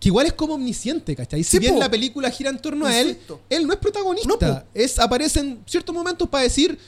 que 0.00 0.08
igual 0.08 0.26
es 0.26 0.32
como 0.32 0.54
omnisciente, 0.54 1.14
¿cachai? 1.14 1.44
Si 1.44 1.50
Sí, 1.50 1.58
bien 1.58 1.74
po. 1.74 1.80
la 1.80 1.90
película 1.90 2.30
gira 2.30 2.48
en 2.50 2.58
torno 2.58 2.86
a 2.86 2.98
él, 2.98 3.18
él 3.50 3.66
no 3.66 3.72
es 3.74 3.78
protagonista. 3.78 4.28
No, 4.48 4.62
es, 4.74 4.98
aparece 4.98 5.40
en 5.40 5.60
ciertos 5.66 5.94
momentos 5.94 6.28
para 6.28 6.44
decir, 6.44 6.78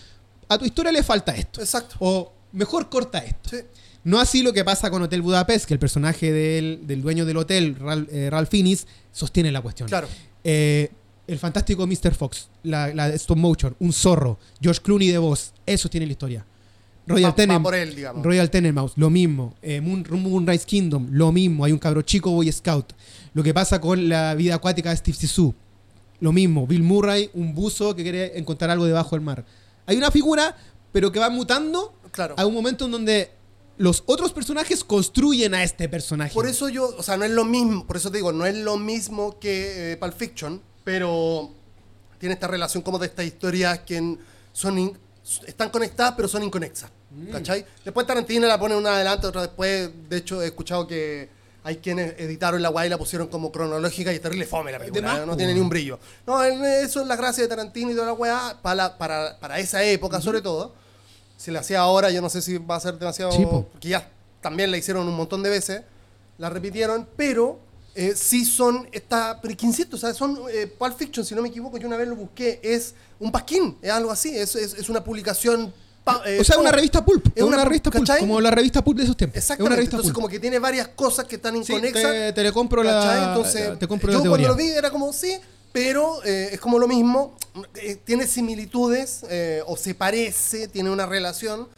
a 0.48 0.56
tu 0.58 0.64
historia 0.64 0.90
le 0.90 1.02
falta 1.02 1.34
esto. 1.36 1.60
Exacto. 1.60 1.96
O 2.00 2.32
mejor 2.52 2.88
corta 2.88 3.18
esto. 3.18 3.50
Sí. 3.50 3.56
No 4.02 4.18
así 4.18 4.42
lo 4.42 4.54
que 4.54 4.64
pasa 4.64 4.90
con 4.90 5.02
Hotel 5.02 5.20
Budapest, 5.20 5.66
que 5.66 5.74
el 5.74 5.80
personaje 5.80 6.32
del, 6.32 6.86
del 6.86 7.02
dueño 7.02 7.26
del 7.26 7.36
hotel, 7.36 7.76
Ralph, 7.78 8.08
eh, 8.10 8.30
Ralph 8.30 8.48
Fiennes, 8.48 8.86
sostiene 9.12 9.52
la 9.52 9.60
cuestión. 9.60 9.88
Claro. 9.90 10.08
Eh, 10.42 10.90
el 11.32 11.38
fantástico 11.38 11.86
Mr. 11.86 12.14
Fox, 12.14 12.48
la, 12.64 12.92
la 12.94 13.08
stop 13.14 13.38
motion, 13.38 13.76
un 13.78 13.92
zorro, 13.92 14.38
George 14.60 14.80
Clooney 14.82 15.08
de 15.08 15.18
voz, 15.18 15.52
eso 15.64 15.88
tiene 15.88 16.06
la 16.06 16.12
historia. 16.12 16.46
Royal, 17.06 17.34
Tenen-. 17.34 18.22
Royal 18.22 18.50
Tenenbaums, 18.50 18.92
lo 18.96 19.10
mismo. 19.10 19.54
Eh, 19.62 19.80
Moon, 19.80 20.04
Moonrise 20.10 20.64
Kingdom, 20.64 21.08
lo 21.10 21.32
mismo. 21.32 21.64
Hay 21.64 21.72
un 21.72 21.78
cabro 21.78 22.02
chico 22.02 22.30
Boy 22.30 22.52
Scout. 22.52 22.92
Lo 23.34 23.42
que 23.42 23.52
pasa 23.52 23.80
con 23.80 24.08
la 24.08 24.34
vida 24.34 24.54
acuática 24.56 24.90
de 24.90 24.96
Steve 24.96 25.16
Zissou, 25.16 25.54
lo 26.20 26.32
mismo. 26.32 26.66
Bill 26.66 26.82
Murray, 26.82 27.30
un 27.34 27.54
buzo 27.54 27.96
que 27.96 28.02
quiere 28.02 28.38
encontrar 28.38 28.70
algo 28.70 28.84
debajo 28.84 29.16
del 29.16 29.24
mar. 29.24 29.44
Hay 29.86 29.96
una 29.96 30.10
figura, 30.10 30.56
pero 30.92 31.10
que 31.10 31.18
va 31.18 31.30
mutando 31.30 31.94
Claro. 32.12 32.34
a 32.38 32.46
un 32.46 32.54
momento 32.54 32.84
en 32.84 32.92
donde 32.92 33.30
los 33.76 34.02
otros 34.06 34.32
personajes 34.32 34.84
construyen 34.84 35.54
a 35.54 35.64
este 35.64 35.88
personaje. 35.88 36.34
Por 36.34 36.46
eso 36.46 36.68
yo, 36.68 36.94
o 36.96 37.02
sea, 37.02 37.16
no 37.16 37.24
es 37.24 37.30
lo 37.30 37.44
mismo, 37.44 37.86
por 37.86 37.96
eso 37.96 38.10
te 38.10 38.18
digo, 38.18 38.30
no 38.32 38.46
es 38.46 38.56
lo 38.56 38.76
mismo 38.76 39.38
que 39.40 39.92
eh, 39.92 39.96
Pulp 39.96 40.14
Fiction, 40.14 40.60
pero 40.90 41.50
tiene 42.18 42.34
esta 42.34 42.48
relación 42.48 42.82
como 42.82 42.98
de 42.98 43.06
estas 43.06 43.24
historias 43.24 43.78
que 43.80 44.16
son 44.52 44.76
in- 44.78 44.98
están 45.46 45.70
conectadas, 45.70 46.14
pero 46.16 46.26
son 46.26 46.42
inconexas. 46.42 46.90
Mm. 47.10 47.30
¿Cachai? 47.30 47.64
Después 47.84 48.06
Tarantino 48.06 48.46
la 48.48 48.58
pone 48.58 48.74
una 48.74 48.96
adelante, 48.96 49.26
otra 49.28 49.42
después. 49.42 49.90
De 50.08 50.16
hecho, 50.16 50.42
he 50.42 50.46
escuchado 50.46 50.86
que 50.88 51.28
hay 51.62 51.76
quienes 51.76 52.14
editaron 52.18 52.60
la 52.60 52.70
guay 52.70 52.88
y 52.88 52.90
la 52.90 52.98
pusieron 52.98 53.28
como 53.28 53.52
cronológica 53.52 54.12
y 54.12 54.18
terrible 54.18 54.46
fome 54.46 54.72
la 54.72 54.78
película. 54.78 55.18
¿eh? 55.22 55.26
no 55.26 55.36
tiene 55.36 55.54
ni 55.54 55.60
un 55.60 55.68
brillo. 55.68 56.00
No, 56.26 56.42
eso 56.42 57.02
es 57.02 57.06
la 57.06 57.14
gracia 57.16 57.44
de 57.44 57.48
Tarantino 57.48 57.92
y 57.92 57.94
toda 57.94 58.06
la 58.06 58.12
weá 58.14 58.56
para, 58.60 58.98
para, 58.98 59.38
para 59.38 59.58
esa 59.60 59.82
época, 59.84 60.20
sobre 60.20 60.40
todo. 60.42 60.74
Si 61.36 61.50
la 61.52 61.60
hacía 61.60 61.80
ahora, 61.80 62.10
yo 62.10 62.20
no 62.20 62.28
sé 62.28 62.42
si 62.42 62.58
va 62.58 62.76
a 62.76 62.80
ser 62.80 62.98
demasiado. 62.98 63.30
Sí, 63.32 63.44
po. 63.46 63.66
porque 63.70 63.90
ya 63.90 64.08
también 64.40 64.70
la 64.72 64.76
hicieron 64.76 65.06
un 65.06 65.14
montón 65.14 65.42
de 65.44 65.50
veces, 65.50 65.82
la 66.38 66.50
repitieron, 66.50 67.06
pero 67.16 67.60
eh, 67.94 68.14
sí 68.16 68.44
son 68.44 68.88
esta. 68.92 69.40
Pero 69.40 69.56
que 69.56 69.66
insisto, 69.66 69.96
o 69.96 69.98
sea, 69.98 70.14
son 70.14 70.38
eh, 70.52 70.66
Pulp 70.66 70.96
Fiction, 70.96 71.24
si 71.24 71.34
no 71.34 71.42
me 71.42 71.48
equivoco, 71.48 71.76
yo 71.78 71.86
una 71.88 71.96
vez 71.96 72.08
lo 72.08 72.16
busqué, 72.16 72.60
es 72.62 72.94
un 73.18 73.30
pasquín, 73.32 73.76
es 73.82 73.90
algo 73.90 74.10
así, 74.10 74.36
es, 74.36 74.54
es, 74.56 74.74
es 74.74 74.88
una 74.88 75.02
publicación. 75.04 75.72
pa- 76.04 76.22
eh, 76.26 76.38
o 76.40 76.44
sea, 76.44 76.58
una 76.58 76.72
revista 76.72 77.04
pulp. 77.04 77.26
Es 77.34 77.42
una, 77.42 77.56
una- 77.56 77.64
revista 77.64 77.90
pulp. 77.90 78.06
¿cachai? 78.06 78.20
Como 78.20 78.40
la 78.40 78.50
revista 78.50 78.82
pulp 78.82 78.98
de 78.98 79.04
esos 79.04 79.16
tiempos. 79.16 79.36
Es 79.36 79.44
una 79.44 79.54
Exactamente. 79.54 79.76
revista 79.76 79.96
Entonces, 79.96 80.12
pulp. 80.12 80.22
como 80.22 80.28
que 80.28 80.40
tiene 80.40 80.58
varias 80.58 80.88
cosas 80.88 81.24
que 81.26 81.36
están 81.36 81.54
Sí, 81.64 81.72
inconexas. 81.72 82.10
te, 82.12 82.32
te 82.32 82.42
le 82.42 82.52
compro 82.52 82.82
¿cachai? 82.82 83.20
la. 83.20 83.28
Entonces, 83.28 83.78
te 83.78 83.86
compro 83.88 84.10
yo 84.12 84.18
la 84.20 84.28
cuando 84.28 84.48
lo 84.48 84.54
vi 84.56 84.68
era 84.68 84.90
como 84.90 85.12
sí, 85.12 85.36
pero 85.72 86.22
eh, 86.24 86.50
es 86.52 86.60
como 86.60 86.78
lo 86.78 86.88
mismo. 86.88 87.36
eh, 87.74 87.96
tiene 88.04 88.26
similitudes 88.28 89.22
o 89.66 89.76
se 89.76 89.94
parece, 89.94 90.68
tiene 90.68 90.88
una 90.90 91.04
relación, 91.06 91.68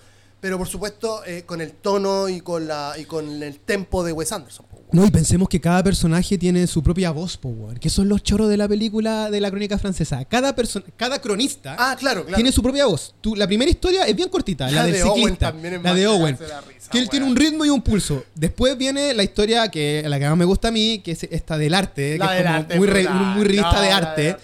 pero 0.41 0.59
por 0.59 0.69
supuesto 0.69 1.23
con 1.47 1.61
el 1.61 1.73
tono 1.73 2.29
y 2.29 2.41
con 2.43 2.67
la 2.69 2.95
y 2.99 3.05
con 3.07 3.43
el 3.43 3.59
tempo 3.61 4.05
de 4.05 4.13
Wes 4.13 4.33
Anderson. 4.33 4.67
No, 4.93 5.07
y 5.07 5.11
pensemos 5.11 5.49
que 5.49 5.61
cada 5.61 5.83
personaje 5.83 6.37
tiene 6.39 6.67
su 6.67 6.83
propia 6.83 7.11
voz, 7.11 7.37
po, 7.37 7.49
weón, 7.49 7.79
que 7.79 7.89
son 7.89 8.09
los 8.09 8.23
choros 8.23 8.49
de 8.49 8.57
la 8.57 8.69
película 8.69 9.31
de 9.31 9.41
la 9.41 9.51
crónica 9.51 9.79
francesa. 9.79 10.25
Cada 10.27 10.55
persona, 10.55 10.85
cada 10.97 11.21
cronista 11.21 11.77
Ah, 11.79 11.97
claro, 11.99 12.23
claro. 12.23 12.35
tiene 12.37 12.53
su 12.53 12.63
propia 12.63 12.87
voz. 12.87 13.15
Tú, 13.21 13.35
la 13.35 13.47
primera 13.47 13.71
historia 13.71 14.05
es 14.05 14.15
bien 14.15 14.29
cortita, 14.29 14.67
la, 14.67 14.73
La 14.73 14.85
del 14.85 14.93
de 14.95 15.03
Owen 15.05 15.15
ciclista, 15.23 15.53
también 15.53 15.75
es 15.75 15.83
la 15.83 15.95
de 15.95 16.07
Owen, 16.07 16.37
darse 16.39 16.49
la 16.55 16.61
risa, 16.61 16.91
que 16.91 16.99
él 16.99 17.09
tiene 17.09 17.27
un 17.27 17.37
ritmo 17.37 17.65
y 17.65 17.71
un 17.71 17.81
pulso. 17.83 18.25
Después 18.35 18.77
viene 18.77 19.15
la 19.15 19.23
historia 19.23 19.69
que 19.69 20.05
la 20.07 20.19
que 20.19 20.29
más 20.29 20.37
me 20.37 20.45
gusta 20.45 20.69
a 20.69 20.71
mí, 20.71 21.01
que 21.05 21.13
es 21.13 21.23
esta 21.25 21.57
del 21.57 21.75
arte, 21.75 22.19
La 22.19 22.29
que 22.29 22.37
es 22.39 22.43
como 22.45 22.55
arte 22.57 22.77
muy, 22.79 22.87
re- 22.87 23.09
muy 23.09 23.45
revista 23.45 23.81
de 23.81 23.91
arte. 23.91 24.37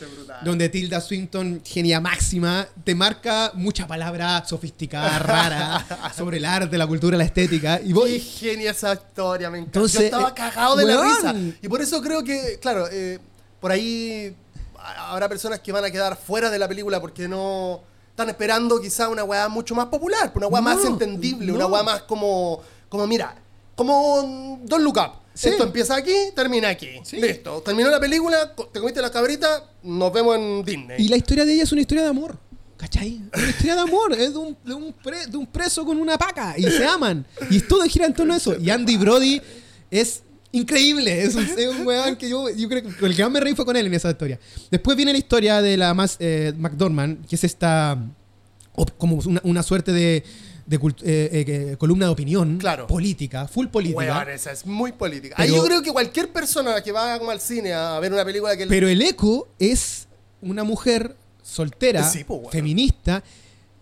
Donde 0.44 0.68
Tilda 0.68 1.00
Swinton, 1.00 1.60
genia 1.64 2.00
máxima, 2.00 2.66
te 2.84 2.94
marca 2.94 3.52
mucha 3.54 3.86
palabra 3.86 4.44
sofisticada, 4.46 5.18
rara, 5.18 6.12
sobre 6.16 6.38
el 6.38 6.44
arte, 6.44 6.76
la 6.78 6.86
cultura, 6.86 7.16
la 7.16 7.24
estética. 7.24 7.80
Y 7.82 7.88
Qué 7.88 7.94
voy, 7.94 8.20
genia 8.20 8.70
esa 8.70 8.92
historia, 8.94 9.50
me 9.50 9.58
encanta. 9.58 9.78
Entonces, 9.78 10.00
Yo 10.00 10.06
estaba 10.06 10.28
eh, 10.30 10.34
cagado 10.34 10.76
de 10.76 10.84
la 10.84 11.02
risa. 11.02 11.34
Y 11.62 11.68
por 11.68 11.80
eso 11.80 12.00
creo 12.02 12.22
que, 12.24 12.58
claro, 12.60 12.86
eh, 12.90 13.18
por 13.60 13.72
ahí 13.72 14.34
ha- 14.78 15.12
habrá 15.12 15.28
personas 15.28 15.60
que 15.60 15.72
van 15.72 15.84
a 15.84 15.90
quedar 15.90 16.16
fuera 16.16 16.50
de 16.50 16.58
la 16.58 16.68
película 16.68 17.00
porque 17.00 17.26
no 17.28 17.80
están 18.10 18.28
esperando 18.28 18.80
quizá 18.80 19.08
una 19.08 19.24
weá 19.24 19.48
mucho 19.48 19.74
más 19.74 19.86
popular, 19.86 20.32
una 20.34 20.46
weá 20.48 20.60
No, 20.60 20.64
más 20.74 20.84
entendible, 20.84 21.52
una 21.52 21.66
weá 21.66 21.82
más 21.82 22.02
como, 22.02 22.60
como 22.88 23.06
mira, 23.06 23.34
como 23.76 24.58
Don't 24.64 24.82
Look 24.82 24.96
Up. 24.98 25.12
Sí. 25.38 25.50
Esto 25.50 25.62
empieza 25.62 25.94
aquí, 25.94 26.12
termina 26.34 26.68
aquí. 26.68 26.88
Sí. 27.04 27.20
Listo. 27.20 27.60
Terminó 27.64 27.88
la 27.90 28.00
película, 28.00 28.52
te 28.72 28.80
comiste 28.80 29.00
las 29.00 29.12
cabritas, 29.12 29.62
nos 29.84 30.12
vemos 30.12 30.36
en 30.36 30.64
Disney. 30.64 30.96
Y 31.00 31.06
la 31.08 31.16
historia 31.16 31.44
de 31.44 31.52
ella 31.52 31.62
es 31.62 31.70
una 31.70 31.80
historia 31.80 32.02
de 32.02 32.08
amor. 32.10 32.36
¿Cachai? 32.76 33.20
Una 33.32 33.48
historia 33.48 33.74
de 33.76 33.80
amor. 33.82 34.12
Es 34.14 34.32
de 34.32 34.38
un, 34.38 34.56
de 34.64 34.74
un, 34.74 34.92
pre- 34.92 35.26
de 35.28 35.36
un 35.36 35.46
preso 35.46 35.84
con 35.84 35.96
una 35.96 36.18
paca. 36.18 36.54
Y 36.58 36.62
se 36.64 36.84
aman. 36.84 37.24
Y 37.50 37.60
todo 37.60 37.84
gira 37.84 38.06
en 38.06 38.14
torno 38.14 38.34
a 38.34 38.36
eso. 38.38 38.56
Y 38.58 38.68
Andy 38.68 38.96
Brody 38.96 39.40
es 39.92 40.22
increíble. 40.50 41.22
Es 41.22 41.36
un, 41.36 41.44
es 41.44 41.66
un 41.68 41.86
weón 41.86 42.16
que 42.16 42.28
yo, 42.28 42.50
yo 42.50 42.68
creo 42.68 42.82
que 42.82 43.06
el 43.06 43.14
que 43.14 43.22
más 43.22 43.30
me 43.30 43.38
reí 43.38 43.54
fue 43.54 43.64
con 43.64 43.76
él 43.76 43.86
en 43.86 43.94
esa 43.94 44.10
historia. 44.10 44.40
Después 44.72 44.96
viene 44.96 45.12
la 45.12 45.18
historia 45.18 45.62
de 45.62 45.76
la 45.76 45.94
más 45.94 46.16
eh, 46.18 46.52
McDormand, 46.56 47.24
que 47.28 47.36
es 47.36 47.44
esta. 47.44 47.96
como 48.96 49.20
una, 49.24 49.40
una 49.44 49.62
suerte 49.62 49.92
de. 49.92 50.24
De 50.68 50.76
eh, 50.76 50.90
eh, 51.02 51.76
columna 51.78 52.04
de 52.06 52.12
opinión 52.12 52.58
Claro. 52.58 52.86
política, 52.86 53.48
full 53.48 53.68
política. 53.68 53.98
Weón, 53.98 54.28
esa 54.28 54.52
es 54.52 54.66
muy 54.66 54.92
política. 54.92 55.34
Ahí 55.38 55.48
Pero- 55.48 55.62
yo 55.62 55.66
creo 55.66 55.82
que 55.82 55.90
cualquier 55.92 56.30
persona 56.30 56.82
que 56.82 56.92
va 56.92 57.18
como 57.18 57.30
al 57.30 57.40
cine 57.40 57.72
a 57.72 57.98
ver 58.00 58.12
una 58.12 58.24
película 58.24 58.54
que... 58.56 58.66
Pero 58.66 58.86
el 58.88 59.00
eco 59.00 59.48
es 59.58 60.06
una 60.42 60.64
mujer 60.64 61.16
soltera, 61.42 62.04
Sí, 62.08 62.22
po, 62.24 62.34
weón. 62.36 62.52
feminista, 62.52 63.24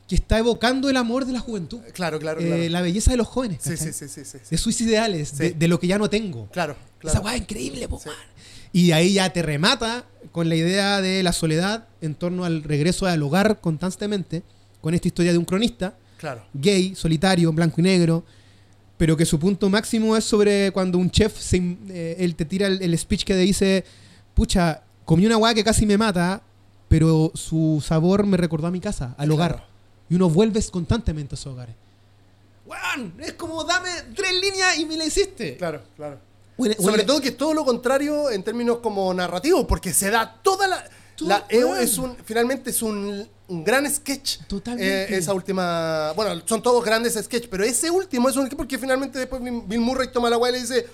que 0.08 0.14
está 0.14 0.38
evocando 0.38 0.88
el 0.88 0.96
amor 0.96 1.24
de 1.26 1.32
la 1.32 1.40
juventud. 1.40 1.80
Claro, 1.92 2.20
claro, 2.20 2.40
Eh, 2.40 2.46
claro. 2.46 2.68
la 2.70 2.80
belleza 2.82 3.10
de 3.10 3.16
los 3.16 3.26
jóvenes. 3.26 3.58
Sí, 3.62 3.76
sí, 3.76 3.92
sí, 3.92 4.06
sí, 4.08 4.24
sí. 4.24 4.38
De 4.48 4.56
sus 4.56 4.80
ideales, 4.80 5.36
de, 5.36 5.50
de 5.50 5.66
lo 5.68 5.80
que 5.80 5.88
ya 5.88 5.98
no 5.98 6.08
tengo. 6.08 6.46
Claro, 6.52 6.76
claro. 7.00 7.18
Esa 7.18 7.24
weá 7.24 7.34
es 7.34 7.40
increíble, 7.42 7.88
po, 7.88 7.96
weón. 8.04 8.16
Y 8.72 8.92
ahí 8.92 9.14
ya 9.14 9.32
te 9.32 9.42
remata 9.42 10.04
con 10.30 10.48
la 10.48 10.54
idea 10.54 11.00
de 11.00 11.24
la 11.24 11.32
soledad 11.32 11.88
en 12.00 12.14
torno 12.14 12.44
al 12.44 12.62
regreso 12.62 13.06
al 13.06 13.20
hogar 13.24 13.60
constantemente, 13.60 14.44
con 14.80 14.94
esta 14.94 15.08
historia 15.08 15.32
de 15.32 15.38
un 15.38 15.44
cronista 15.44 15.94
Claro. 16.18 16.42
gay, 16.54 16.94
solitario, 16.94 17.52
blanco 17.52 17.80
y 17.80 17.84
negro, 17.84 18.24
pero 18.96 19.16
que 19.16 19.26
su 19.26 19.38
punto 19.38 19.68
máximo 19.68 20.16
es 20.16 20.24
sobre 20.24 20.70
cuando 20.72 20.96
un 20.98 21.10
chef, 21.10 21.38
se 21.38 21.56
eh, 21.88 22.16
él 22.18 22.34
te 22.34 22.44
tira 22.44 22.66
el, 22.66 22.80
el 22.80 22.96
speech 22.98 23.24
que 23.24 23.34
te 23.34 23.40
dice, 23.40 23.84
pucha, 24.34 24.82
comí 25.04 25.26
una 25.26 25.36
weá 25.36 25.52
que 25.54 25.62
casi 25.64 25.84
me 25.86 25.98
mata, 25.98 26.42
pero 26.88 27.30
su 27.34 27.82
sabor 27.84 28.24
me 28.26 28.36
recordó 28.36 28.66
a 28.68 28.70
mi 28.70 28.80
casa, 28.80 29.14
al 29.18 29.26
Claro. 29.28 29.34
hogar. 29.34 29.66
Y 30.08 30.14
uno 30.14 30.30
vuelve 30.30 30.62
constantemente 30.70 31.34
a 31.34 31.36
esos 31.36 31.52
hogares. 31.52 31.74
Weón, 32.64 33.14
es 33.20 33.34
como 33.34 33.62
dame 33.64 33.90
tres 34.14 34.32
líneas 34.40 34.78
y 34.78 34.86
me 34.86 34.96
la 34.96 35.04
hiciste. 35.04 35.56
Claro, 35.56 35.82
claro. 35.96 36.18
Bueno, 36.56 36.74
Sobre 36.78 36.88
bueno, 36.90 37.06
todo 37.06 37.20
que 37.20 37.28
es 37.28 37.36
todo 37.36 37.52
lo 37.54 37.64
contrario 37.64 38.30
en 38.30 38.42
términos 38.42 38.78
como 38.78 39.12
narrativos, 39.12 39.66
porque 39.66 39.92
se 39.92 40.10
da 40.10 40.40
toda 40.42 40.66
la... 40.66 40.84
La- 41.20 41.44
es 41.48 41.96
un, 41.98 42.16
finalmente 42.24 42.70
es 42.70 42.82
un, 42.82 43.26
un 43.48 43.62
gran 43.64 43.88
sketch. 43.92 44.38
Totalmente. 44.48 45.14
eh, 45.14 45.18
esa 45.18 45.32
última... 45.32 46.12
Bueno, 46.16 46.42
son 46.46 46.62
todos 46.62 46.84
grandes 46.84 47.14
sketches, 47.14 47.48
pero 47.48 47.64
ese 47.64 47.90
último 47.90 48.28
es 48.28 48.36
un 48.36 48.48
porque 48.50 48.78
finalmente 48.78 49.18
después 49.18 49.40
Bill 49.42 49.80
Murray 49.80 50.08
toma 50.12 50.28
la 50.30 50.36
weá 50.38 50.50
y 50.50 50.54
le 50.54 50.60
dice... 50.60 50.86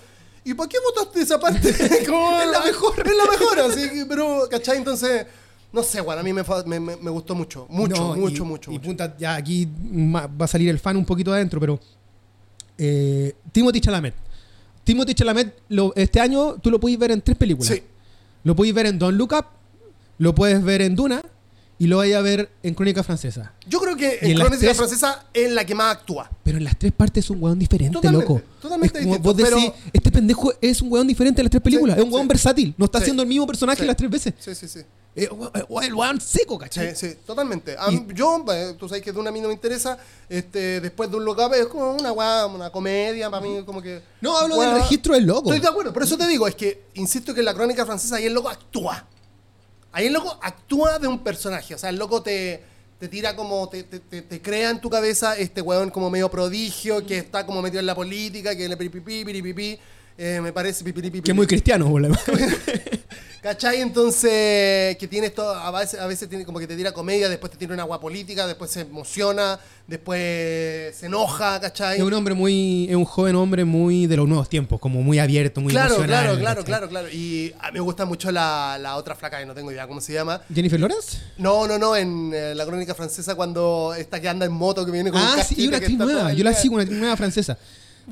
¿Y 0.45 0.53
por 0.53 0.67
qué 0.67 0.77
votaste 0.83 1.21
esa 1.21 1.39
parte? 1.39 1.61
Como 2.05 2.37
Es 2.41 2.51
la 2.51 2.59
mejor. 2.61 2.99
Es 2.99 3.15
la 3.15 3.25
mejor, 3.31 3.59
así 3.61 3.89
pero, 4.09 4.45
¿cachai? 4.51 4.77
Entonces, 4.77 5.25
no 5.71 5.81
sé, 5.83 6.01
weón, 6.01 6.19
a 6.19 6.23
mí 6.23 6.33
me, 6.33 6.43
me, 6.65 6.79
me- 6.97 7.09
gustó 7.11 7.33
mucho. 7.33 7.65
Mucho, 7.69 7.95
No, 7.95 8.15
mucho, 8.15 8.43
y- 8.43 8.45
mucho. 8.45 8.71
Y 8.71 8.73
mucho. 8.73 8.85
punta, 8.85 9.15
ya 9.17 9.35
aquí 9.35 9.65
va 9.65 10.29
a 10.43 10.47
salir 10.47 10.67
el 10.69 10.79
fan 10.79 10.97
un 10.97 11.05
poquito 11.05 11.31
adentro, 11.31 11.61
pero. 11.61 11.79
Eh, 12.77 13.33
Timothy 13.53 13.79
Chalamet. 13.79 14.13
Timothy 14.83 15.13
Chalamet, 15.13 15.55
lo- 15.69 15.93
este 15.95 16.19
año 16.19 16.55
tú 16.61 16.69
lo 16.69 16.77
puedes 16.79 16.99
ver 16.99 17.11
en 17.11 17.21
tres 17.21 17.37
películas. 17.37 17.73
Sí. 17.73 17.81
Lo 18.43 18.53
puedes 18.55 18.73
ver 18.73 18.87
en 18.87 18.99
Don't 18.99 19.17
Look 19.17 19.31
Up, 19.33 19.45
lo 20.17 20.35
puedes 20.35 20.61
ver 20.61 20.81
en 20.81 20.93
Duna 20.95 21.23
y 21.83 21.87
lo 21.87 21.97
vais 21.97 22.15
a 22.15 22.21
ver 22.21 22.49
en 22.63 22.73
Crónica 22.75 23.03
Francesa. 23.03 23.51
Yo 23.67 23.81
creo 23.81 23.97
que 23.97 24.19
en 24.21 24.31
en 24.31 24.37
Crónica 24.37 24.57
tres- 24.59 24.77
Francesa 24.77 25.25
es 25.33 25.51
la 25.51 25.65
que 25.65 25.75
más 25.75 25.97
actúa. 25.97 26.29
Pero 26.43 26.57
en 26.57 26.63
las 26.63 26.79
tres 26.79 26.93
partes 26.93 27.25
es 27.25 27.29
un 27.29 27.43
weón 27.43 27.59
diferente, 27.59 27.93
Totalmente, 27.95 28.27
loco. 28.29 28.41
totalmente 28.61 28.99
es 28.99 29.03
como 29.05 29.15
distinto, 29.17 29.29
vos 29.29 29.37
decís, 29.37 29.53
pero- 29.73 29.89
este 29.91 30.11
pendejo 30.11 30.53
es 30.61 30.81
un 30.81 30.91
weón 30.93 31.07
diferente 31.07 31.41
en 31.41 31.45
las 31.45 31.51
tres 31.51 31.61
películas. 31.61 31.95
Sí, 31.95 32.01
es 32.01 32.05
un 32.07 32.13
weón 32.13 32.23
sí. 32.25 32.29
versátil. 32.29 32.73
No 32.77 32.85
está 32.85 32.99
Sí. 32.99 33.03
haciendo 33.03 33.23
el 33.23 33.27
mismo 33.27 33.45
personaje 33.45 33.81
Sí. 33.81 33.85
las 33.87 33.97
tres 33.97 34.09
veces. 34.09 34.33
Sí, 34.39 34.55
sí, 34.55 34.67
sí. 34.69 34.79
Eh, 35.15 35.27
el 35.83 35.93
weón 35.93 36.21
seco, 36.21 36.53
Sí, 36.55 36.59
¿cachai? 36.61 36.95
sí, 36.95 37.15
totalmente. 37.25 37.75
A 37.77 37.91
mí- 37.91 38.07
yo, 38.15 38.43
eh, 38.51 38.75
tú 38.79 38.87
sabes 38.87 39.03
que 39.03 39.11
de 39.11 39.19
una 39.19 39.29
a 39.29 39.33
mí 39.33 39.41
no 39.41 39.49
me 39.49 39.53
interesa. 39.53 39.97
Este, 40.29 40.79
después 40.79 41.11
de 41.11 41.17
un 41.17 41.25
look 41.25 41.37
up 41.39 41.53
es 41.53 41.67
como 41.67 41.93
una 41.95 42.11
weá, 42.13 42.45
una 42.47 42.69
comedia, 42.71 43.29
para 43.29 43.45
mí 43.45 43.61
como 43.65 43.81
que. 43.81 44.01
No, 44.21 44.37
hablo 44.37 44.55
weá. 44.57 44.69
del 44.73 44.81
registro 44.81 45.13
del 45.15 45.25
loco. 45.25 45.49
Estoy 45.51 45.59
de 45.59 45.67
acuerdo, 45.67 45.91
por 45.93 46.01
eso 46.03 46.17
te 46.17 46.25
digo, 46.27 46.47
es 46.47 46.55
que 46.55 46.85
insisto 46.93 47.33
que 47.33 47.41
en 47.41 47.45
la 47.45 47.53
crónica 47.53 47.85
francesa 47.85 48.15
ahí 48.15 48.25
el 48.25 48.33
loco 48.33 48.49
actúa. 48.49 49.05
Ahí 49.93 50.07
el 50.07 50.13
loco 50.13 50.37
actúa 50.41 50.99
de 50.99 51.07
un 51.07 51.19
personaje. 51.23 51.73
O 51.75 51.77
sea, 51.77 51.89
el 51.89 51.95
loco 51.97 52.21
te, 52.21 52.61
te 52.99 53.07
tira 53.07 53.35
como, 53.35 53.69
te, 53.69 53.83
te- 53.83 53.99
te- 54.21 54.41
crea 54.41 54.69
en 54.71 54.81
tu 54.81 54.89
cabeza 54.89 55.37
este 55.37 55.61
weón 55.61 55.89
como 55.91 56.09
medio 56.09 56.29
prodigio, 56.29 57.05
que 57.05 57.17
está 57.19 57.45
como 57.45 57.61
metido 57.61 57.79
en 57.79 57.85
la 57.85 57.95
política, 57.95 58.55
que 58.55 58.67
le 58.67 58.75
piripipí, 58.75 59.23
piripipí. 59.23 59.77
Eh, 60.17 60.39
me 60.41 60.51
parece 60.51 60.83
pipiripipi. 60.83 61.23
Que 61.25 61.33
muy 61.33 61.47
cristiano, 61.47 61.87
boludo. 61.87 62.15
¿Cachai? 63.43 63.81
Entonces, 63.81 64.95
que 64.95 65.05
tiene 65.09 65.27
esto, 65.27 65.45
a 65.49 65.69
veces, 65.71 65.99
a 65.99 66.07
veces 66.07 66.29
tiene 66.29 66.45
como 66.45 66.59
que 66.59 66.65
te 66.65 66.77
tira 66.77 66.93
comedia, 66.93 67.27
después 67.27 67.51
te 67.51 67.57
tira 67.57 67.73
una 67.73 67.83
agua 67.83 67.99
política, 67.99 68.47
después 68.47 68.71
se 68.71 68.81
emociona, 68.81 69.59
después 69.85 70.95
se 70.95 71.07
enoja, 71.07 71.59
¿cachai? 71.59 71.97
Es 71.97 72.03
un 72.03 72.13
hombre 72.13 72.35
muy, 72.35 72.87
es 72.89 72.95
un 72.95 73.03
joven 73.03 73.35
hombre 73.35 73.65
muy 73.65 74.07
de 74.07 74.15
los 74.15 74.29
nuevos 74.29 74.47
tiempos, 74.47 74.79
como 74.79 75.01
muy 75.01 75.19
abierto, 75.19 75.59
muy 75.59 75.73
claro, 75.73 75.95
emocional. 75.95 76.23
claro, 76.23 76.39
claro, 76.39 76.63
claro, 76.63 76.87
claro. 76.87 77.09
Y 77.09 77.53
a 77.59 77.67
mí 77.67 77.73
me 77.73 77.79
gusta 77.81 78.05
mucho 78.05 78.31
la, 78.31 78.77
la 78.79 78.95
otra 78.95 79.13
flaca, 79.13 79.39
que 79.39 79.45
no 79.45 79.53
tengo 79.53 79.73
idea 79.73 79.89
cómo 79.89 79.99
se 79.99 80.13
llama. 80.13 80.41
¿Jennifer 80.53 80.79
Lawrence? 80.79 81.17
No, 81.37 81.67
no, 81.67 81.77
no, 81.77 81.97
en 81.97 82.31
eh, 82.33 82.55
la 82.55 82.65
crónica 82.65 82.95
francesa 82.95 83.35
cuando 83.35 83.93
esta 83.93 84.21
que 84.21 84.29
anda 84.29 84.45
en 84.45 84.53
moto, 84.53 84.85
que 84.85 84.91
viene 84.93 85.11
con 85.11 85.19
un 85.19 85.27
Ah, 85.27 85.43
sí, 85.43 85.55
y 85.57 85.67
una 85.67 85.77
actriz 85.77 85.97
nueva. 85.97 86.31
Yo 86.31 86.45
la 86.45 86.53
sigo, 86.53 86.75
una 86.75 86.83
actriz 86.83 86.99
nueva 87.01 87.17
francesa. 87.17 87.57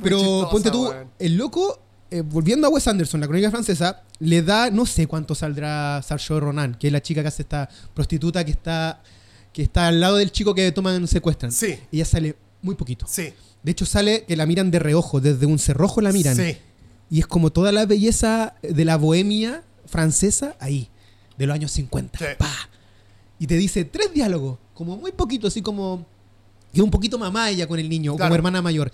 Pero 0.03 0.17
chistosa, 0.17 0.49
ponte 0.49 0.71
tú, 0.71 0.93
el 1.19 1.37
loco, 1.37 1.79
eh, 2.11 2.21
volviendo 2.21 2.67
a 2.67 2.69
Wes 2.69 2.87
Anderson, 2.87 3.19
la 3.21 3.27
crónica 3.27 3.49
francesa, 3.49 4.03
le 4.19 4.41
da, 4.43 4.69
no 4.69 4.85
sé 4.85 5.07
cuánto 5.07 5.33
saldrá 5.33 6.01
Saoirse 6.03 6.39
Ronan, 6.39 6.75
que 6.75 6.87
es 6.87 6.93
la 6.93 7.01
chica 7.01 7.21
que 7.21 7.27
hace 7.29 7.41
esta 7.41 7.69
prostituta 7.93 8.43
que 8.45 8.51
está, 8.51 9.01
que 9.53 9.63
está 9.63 9.87
al 9.87 9.99
lado 9.99 10.17
del 10.17 10.31
chico 10.31 10.53
que 10.53 10.71
toman, 10.71 11.07
secuestran. 11.07 11.51
Sí. 11.51 11.77
Ella 11.91 12.05
sale 12.05 12.35
muy 12.61 12.75
poquito. 12.75 13.05
Sí, 13.09 13.33
De 13.63 13.71
hecho, 13.71 13.85
sale 13.85 14.25
que 14.27 14.35
la 14.35 14.45
miran 14.45 14.69
de 14.71 14.79
reojo, 14.79 15.19
desde 15.21 15.45
un 15.45 15.57
cerrojo 15.57 16.01
la 16.01 16.11
miran. 16.11 16.35
sí. 16.35 16.57
Y 17.09 17.19
es 17.19 17.27
como 17.27 17.51
toda 17.51 17.73
la 17.73 17.85
belleza 17.85 18.53
de 18.61 18.85
la 18.85 18.95
bohemia 18.95 19.63
francesa 19.85 20.55
ahí, 20.61 20.87
de 21.37 21.45
los 21.45 21.53
años 21.53 21.71
50. 21.71 22.17
Sí. 22.19 22.25
Pa. 22.37 22.49
Y 23.37 23.47
te 23.47 23.55
dice 23.55 23.83
tres 23.83 24.13
diálogos, 24.13 24.59
como 24.73 24.95
muy 24.95 25.11
poquito, 25.11 25.47
así 25.47 25.61
como. 25.61 26.05
Y 26.73 26.79
un 26.79 26.89
poquito 26.89 27.19
mamá 27.19 27.49
ella 27.49 27.67
con 27.67 27.79
el 27.79 27.89
niño, 27.89 28.13
o 28.13 28.15
Claro. 28.15 28.29
como 28.29 28.35
hermana 28.35 28.61
mayor. 28.61 28.91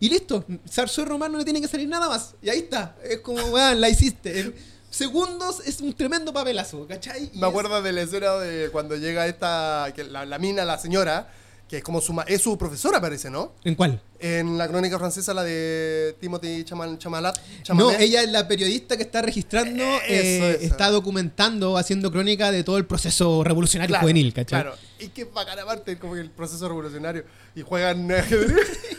Y 0.00 0.08
listo, 0.08 0.44
Sarsoy 0.70 1.04
Román 1.04 1.32
no 1.32 1.38
le 1.38 1.44
tiene 1.44 1.60
que 1.60 1.68
salir 1.68 1.88
nada 1.88 2.08
más. 2.08 2.34
Y 2.42 2.48
ahí 2.48 2.60
está. 2.60 2.96
Es 3.02 3.18
como, 3.20 3.42
weón, 3.46 3.80
la 3.80 3.88
hiciste. 3.88 4.40
En 4.40 4.54
segundos 4.90 5.60
es 5.66 5.80
un 5.80 5.92
tremendo 5.92 6.32
papelazo, 6.32 6.86
¿cachai? 6.86 7.24
Y 7.32 7.38
Me 7.38 7.46
es- 7.46 7.50
acuerdo 7.50 7.82
de 7.82 7.92
la 7.92 8.02
escena 8.02 8.34
de 8.34 8.70
cuando 8.70 8.96
llega 8.96 9.26
esta, 9.26 9.92
que 9.94 10.04
la, 10.04 10.24
la 10.24 10.38
mina, 10.38 10.64
la 10.64 10.78
señora, 10.78 11.32
que 11.68 11.78
es 11.78 11.82
como 11.84 12.00
su, 12.00 12.18
es 12.26 12.40
su 12.40 12.56
profesora, 12.56 12.98
parece, 13.00 13.28
¿no? 13.28 13.52
¿En 13.64 13.74
cuál? 13.74 14.00
En 14.20 14.56
la 14.56 14.66
crónica 14.68 14.98
francesa, 14.98 15.34
la 15.34 15.44
de 15.44 16.16
Timothy 16.18 16.64
Chamal, 16.64 16.96
Chamalat. 16.98 17.36
No, 17.36 17.62
Chalamet. 17.62 18.00
ella 18.00 18.22
es 18.22 18.30
la 18.30 18.48
periodista 18.48 18.96
que 18.96 19.02
está 19.02 19.20
registrando, 19.20 19.82
Eh, 19.84 20.00
eh, 20.08 20.50
eso, 20.60 20.64
está 20.64 20.90
documentando, 20.90 21.76
haciendo 21.76 22.10
crónica 22.10 22.50
de 22.50 22.64
todo 22.64 22.78
el 22.78 22.86
proceso 22.86 23.44
revolucionario 23.44 23.92
Claro, 23.92 24.02
juvenil, 24.02 24.32
¿cachai? 24.32 24.62
Claro. 24.62 24.76
Y 24.98 25.08
que 25.08 25.24
bacán 25.24 25.58
aparte, 25.58 25.98
como 25.98 26.14
que 26.14 26.20
el 26.20 26.30
proceso 26.30 26.66
revolucionario. 26.68 27.24
Y 27.54 27.60
juegan 27.60 28.08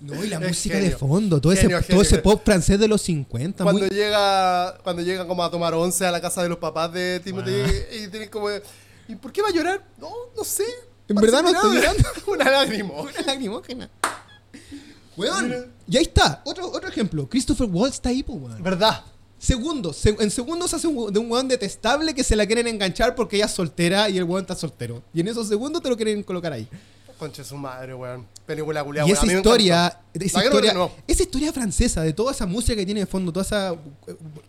No, 0.00 0.24
y 0.24 0.28
la 0.28 0.36
Es 0.36 0.48
música 0.48 0.74
genio. 0.76 0.90
de 0.90 0.96
fondo, 0.96 1.40
todo, 1.40 1.52
Genio, 1.54 1.78
ese, 1.78 1.86
genio, 1.86 1.96
todo 1.96 2.02
ese 2.02 2.18
pop 2.18 2.42
francés 2.44 2.78
de 2.78 2.88
los 2.88 3.00
50. 3.02 3.64
Cuando 3.64 3.80
muy- 3.82 3.90
llega 3.90 4.78
cuando 4.82 5.02
llega 5.02 5.26
como 5.26 5.42
a 5.44 5.50
tomar 5.50 5.74
once 5.74 6.04
a 6.06 6.10
la 6.10 6.20
casa 6.20 6.42
de 6.42 6.48
los 6.48 6.58
papás 6.58 6.92
de 6.92 7.20
Timothy 7.20 7.62
y 7.92 8.08
tiene 8.08 8.28
como 8.30 8.48
¿y 9.08 9.14
por 9.16 9.32
qué 9.32 9.42
va 9.42 9.48
a 9.48 9.52
llorar? 9.52 9.84
No, 9.98 10.10
no 10.36 10.44
sé. 10.44 10.64
En 11.08 11.16
verdad 11.16 11.42
no 11.42 11.50
estoy 11.50 11.76
llorando. 11.76 12.02
Una 12.26 12.50
lágrima. 12.50 12.90
Una 13.00 13.20
lacrimógena. 13.24 13.90
Weón. 15.16 15.72
Y 15.88 15.96
ahí 15.96 16.02
está, 16.02 16.42
otro, 16.44 16.68
otro 16.70 16.88
ejemplo. 16.88 17.28
Christopher 17.28 17.68
Waltz 17.70 17.94
está 17.96 18.08
ahí, 18.10 18.22
pues, 18.22 18.38
weón. 18.40 18.62
¿Verdad? 18.62 19.04
Segundos, 19.38 19.96
se- 19.96 20.16
en 20.18 20.30
segundos 20.30 20.72
hace 20.74 20.86
un, 20.86 21.12
de 21.12 21.18
un 21.18 21.30
weón 21.30 21.46
detestable 21.46 22.14
que 22.14 22.24
se 22.24 22.34
la 22.36 22.46
quieren 22.46 22.66
enganchar 22.66 23.14
porque 23.14 23.36
ella 23.36 23.44
es 23.46 23.52
soltera 23.52 24.08
y 24.08 24.18
el 24.18 24.24
weón 24.24 24.42
está 24.42 24.54
soltero. 24.56 25.02
Y 25.14 25.20
en 25.20 25.28
esos 25.28 25.46
segundos 25.48 25.82
te 25.82 25.88
lo 25.88 25.96
quieren 25.96 26.22
colocar 26.22 26.52
ahí. 26.52 26.68
Conche 27.18 27.42
su 27.44 27.56
madre, 27.56 27.94
weón. 27.94 28.26
Película 28.44 28.84
culiada. 28.84 29.08
y 29.08 29.12
esa 29.12 29.26
historia, 29.26 29.98
esa 30.12 30.44
historia, 30.44 30.74
esa 31.06 31.22
historia 31.22 31.52
francesa, 31.52 32.02
de 32.02 32.12
toda 32.12 32.32
esa 32.32 32.46
música 32.46 32.76
que 32.76 32.84
tiene 32.84 33.00
de 33.00 33.06
fondo, 33.06 33.32
toda 33.32 33.44
esa. 33.44 33.74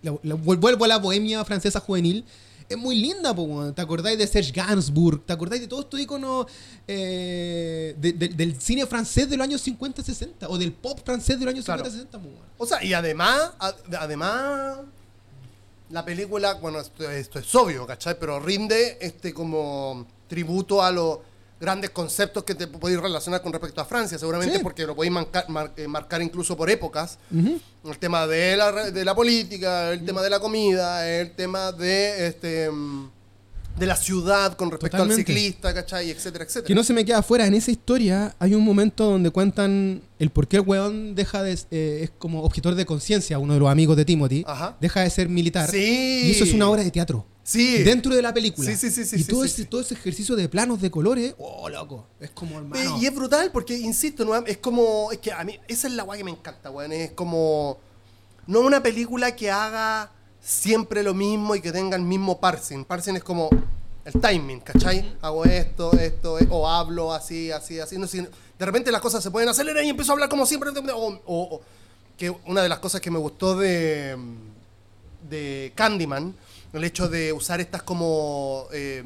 la- 0.02 0.18
la- 0.24 0.36
vuelvo 0.36 0.84
a 0.86 0.88
la 0.88 0.98
bohemia 0.98 1.44
francesa 1.46 1.80
juvenil. 1.80 2.26
Es 2.70 2.78
muy 2.78 2.98
linda, 3.00 3.34
po, 3.34 3.44
weón. 3.44 3.74
¿te 3.74 3.82
acordáis 3.82 4.18
de 4.18 4.28
Serge 4.28 4.52
Gainsbourg? 4.52 5.26
¿Te 5.26 5.32
acordáis 5.32 5.62
de 5.62 5.68
todos 5.70 5.86
estos 5.86 6.00
iconos 6.02 6.48
eh, 6.86 7.96
de- 7.98 8.12
de- 8.12 8.28
del 8.28 8.60
cine 8.62 8.86
francés 8.86 9.30
de 9.30 9.38
los 9.38 9.46
años 9.46 9.62
50-60? 9.66 10.48
O 10.50 10.58
del 10.58 10.74
pop 10.74 11.00
francés 11.06 11.40
de 11.40 11.46
los 11.46 11.54
años 11.54 11.64
Claro. 11.66 11.86
50-60, 11.86 12.10
po, 12.12 12.18
weón. 12.28 12.38
O 12.58 12.66
sea, 12.66 12.84
y 12.84 12.94
además, 12.94 13.52
además, 13.98 14.80
la 15.90 16.04
película, 16.04 16.56
bueno, 16.56 16.82
esto, 16.82 17.10
esto 17.10 17.40
es 17.40 17.56
obvio, 17.56 17.88
¿cachai? 17.88 18.20
Pero 18.20 18.40
rinde 18.42 18.98
este 19.00 19.34
como 19.34 20.06
tributo 20.28 20.84
a 20.84 20.92
los 20.92 21.20
grandes 21.60 21.90
conceptos 21.90 22.44
que 22.44 22.54
te 22.56 22.68
podéis 22.68 23.00
relacionar 23.02 23.42
con 23.42 23.52
respecto 23.52 23.82
a 23.82 23.86
Francia, 23.86 24.18
seguramente 24.20 24.58
Sí. 24.58 24.64
porque 24.64 24.86
lo 24.86 24.96
podéis 24.96 25.12
marcar, 25.14 25.50
mar- 25.50 25.74
eh, 25.76 25.88
marcar 25.88 26.22
incluso 26.22 26.56
por 26.56 26.70
épocas. 26.70 27.18
El 27.32 27.98
tema 28.00 28.28
de 28.28 28.56
la, 28.58 28.92
de 28.92 29.06
la 29.06 29.16
política, 29.16 29.92
el 29.92 30.06
tema 30.06 30.22
de 30.22 30.30
la 30.30 30.40
comida, 30.40 31.08
el 31.10 31.32
tema 31.32 31.72
de 31.72 32.28
este 32.28 32.70
mm, 32.70 33.10
de 33.80 33.86
la 33.86 33.96
ciudad 33.96 34.54
con 34.56 34.72
respecto 34.72 34.98
Totalmente. 34.98 35.22
al 35.32 35.38
ciclista, 35.38 35.72
¿cachai? 35.74 36.10
Etcétera, 36.10 36.44
etcétera. 36.46 36.66
Que 36.68 36.74
no 36.74 36.84
se 36.84 36.94
me 36.94 37.06
queda 37.06 37.20
afuera. 37.20 37.46
En 37.46 37.54
esa 37.54 37.70
historia 37.70 38.36
hay 38.40 38.56
un 38.56 38.64
momento 38.64 39.06
donde 39.06 39.30
cuentan 39.30 40.02
el 40.18 40.32
por 40.32 40.48
qué 40.48 40.58
el 40.58 40.64
weón 40.64 41.14
deja 41.14 41.44
de. 41.44 41.54
eh, 41.70 42.00
es 42.04 42.12
como 42.18 42.42
objetor 42.44 42.74
de 42.74 42.86
conciencia, 42.88 43.38
uno 43.38 43.54
de 43.54 43.60
los 43.60 43.70
amigos 43.70 43.96
de 43.96 44.04
Timothy. 44.04 44.44
Ajá. 44.48 44.76
Deja 44.82 45.02
de 45.02 45.10
ser 45.12 45.30
militar. 45.30 45.70
Sí. 45.70 46.24
Y 46.26 46.32
eso 46.32 46.44
es 46.44 46.54
una 46.54 46.68
obra 46.70 46.84
de 46.84 46.90
teatro. 46.90 47.24
Sí. 47.50 47.82
Dentro 47.84 48.14
de 48.14 48.22
la 48.22 48.34
película. 48.34 48.70
Sí, 48.70 48.76
sí, 48.76 48.92
sí, 48.92 49.06
sí, 49.06 49.22
Y 49.22 49.24
todo, 49.24 49.44
sí, 49.44 49.48
ese, 49.48 49.56
sí. 49.56 49.66
todo 49.66 49.80
ese 49.80 49.94
ejercicio 49.94 50.36
de 50.36 50.50
planos 50.50 50.82
de 50.82 50.92
colores. 50.92 51.34
Oh, 51.38 51.70
loco. 51.70 52.06
Es 52.20 52.32
como 52.32 52.58
hermano. 52.58 52.98
Y 53.00 53.06
es 53.06 53.16
brutal 53.16 53.52
porque, 53.54 53.78
insisto, 53.78 54.26
no, 54.26 54.36
es 54.36 54.58
como. 54.58 55.10
Es 55.14 55.20
que 55.20 55.32
a 55.32 55.46
mí, 55.46 55.58
esa 55.70 55.88
es 55.88 55.94
la 55.94 56.04
guay 56.04 56.18
que 56.18 56.24
me 56.26 56.32
encanta, 56.32 56.70
weón. 56.70 56.92
Es 56.92 57.12
como. 57.12 57.78
No 58.48 58.60
una 58.60 58.84
película 58.84 59.34
que 59.34 59.50
haga 59.50 60.12
siempre 60.42 61.04
lo 61.04 61.14
mismo 61.14 61.56
y 61.56 61.62
que 61.62 61.72
tenga 61.72 61.96
el 61.96 62.04
mismo 62.04 62.38
parsing. 62.38 62.84
Parsing 62.84 63.16
es 63.16 63.24
como 63.24 63.50
el 64.04 64.14
timing, 64.20 64.60
¿cachai? 64.60 65.16
Hago 65.22 65.46
esto, 65.46 65.94
esto, 65.94 66.40
eh, 66.40 66.48
o 66.50 66.68
hablo 66.68 67.14
así, 67.14 67.50
así, 67.52 67.80
así. 67.80 67.98
No, 67.98 68.08
de 68.08 68.66
repente 68.66 68.92
las 68.92 69.00
cosas 69.02 69.24
se 69.24 69.32
pueden 69.32 69.48
acelerar 69.48 69.86
y 69.86 69.90
empiezo 69.90 70.12
a 70.12 70.16
hablar 70.16 70.28
como 70.28 70.46
siempre. 70.46 70.70
O, 70.70 71.08
o- 71.08 71.22
o- 71.56 71.62
que 72.18 72.30
una 72.46 72.62
de 72.62 72.68
las 72.68 72.80
cosas 72.80 73.00
que 73.00 73.10
me 73.12 73.20
gustó 73.20 73.56
de, 73.56 74.18
de 75.30 75.72
Candyman, 75.76 76.36
el 76.74 76.84
hecho 76.84 77.08
de 77.10 77.34
usar 77.34 77.60
estas 77.62 77.84
como. 77.84 78.68
eh, 78.72 79.04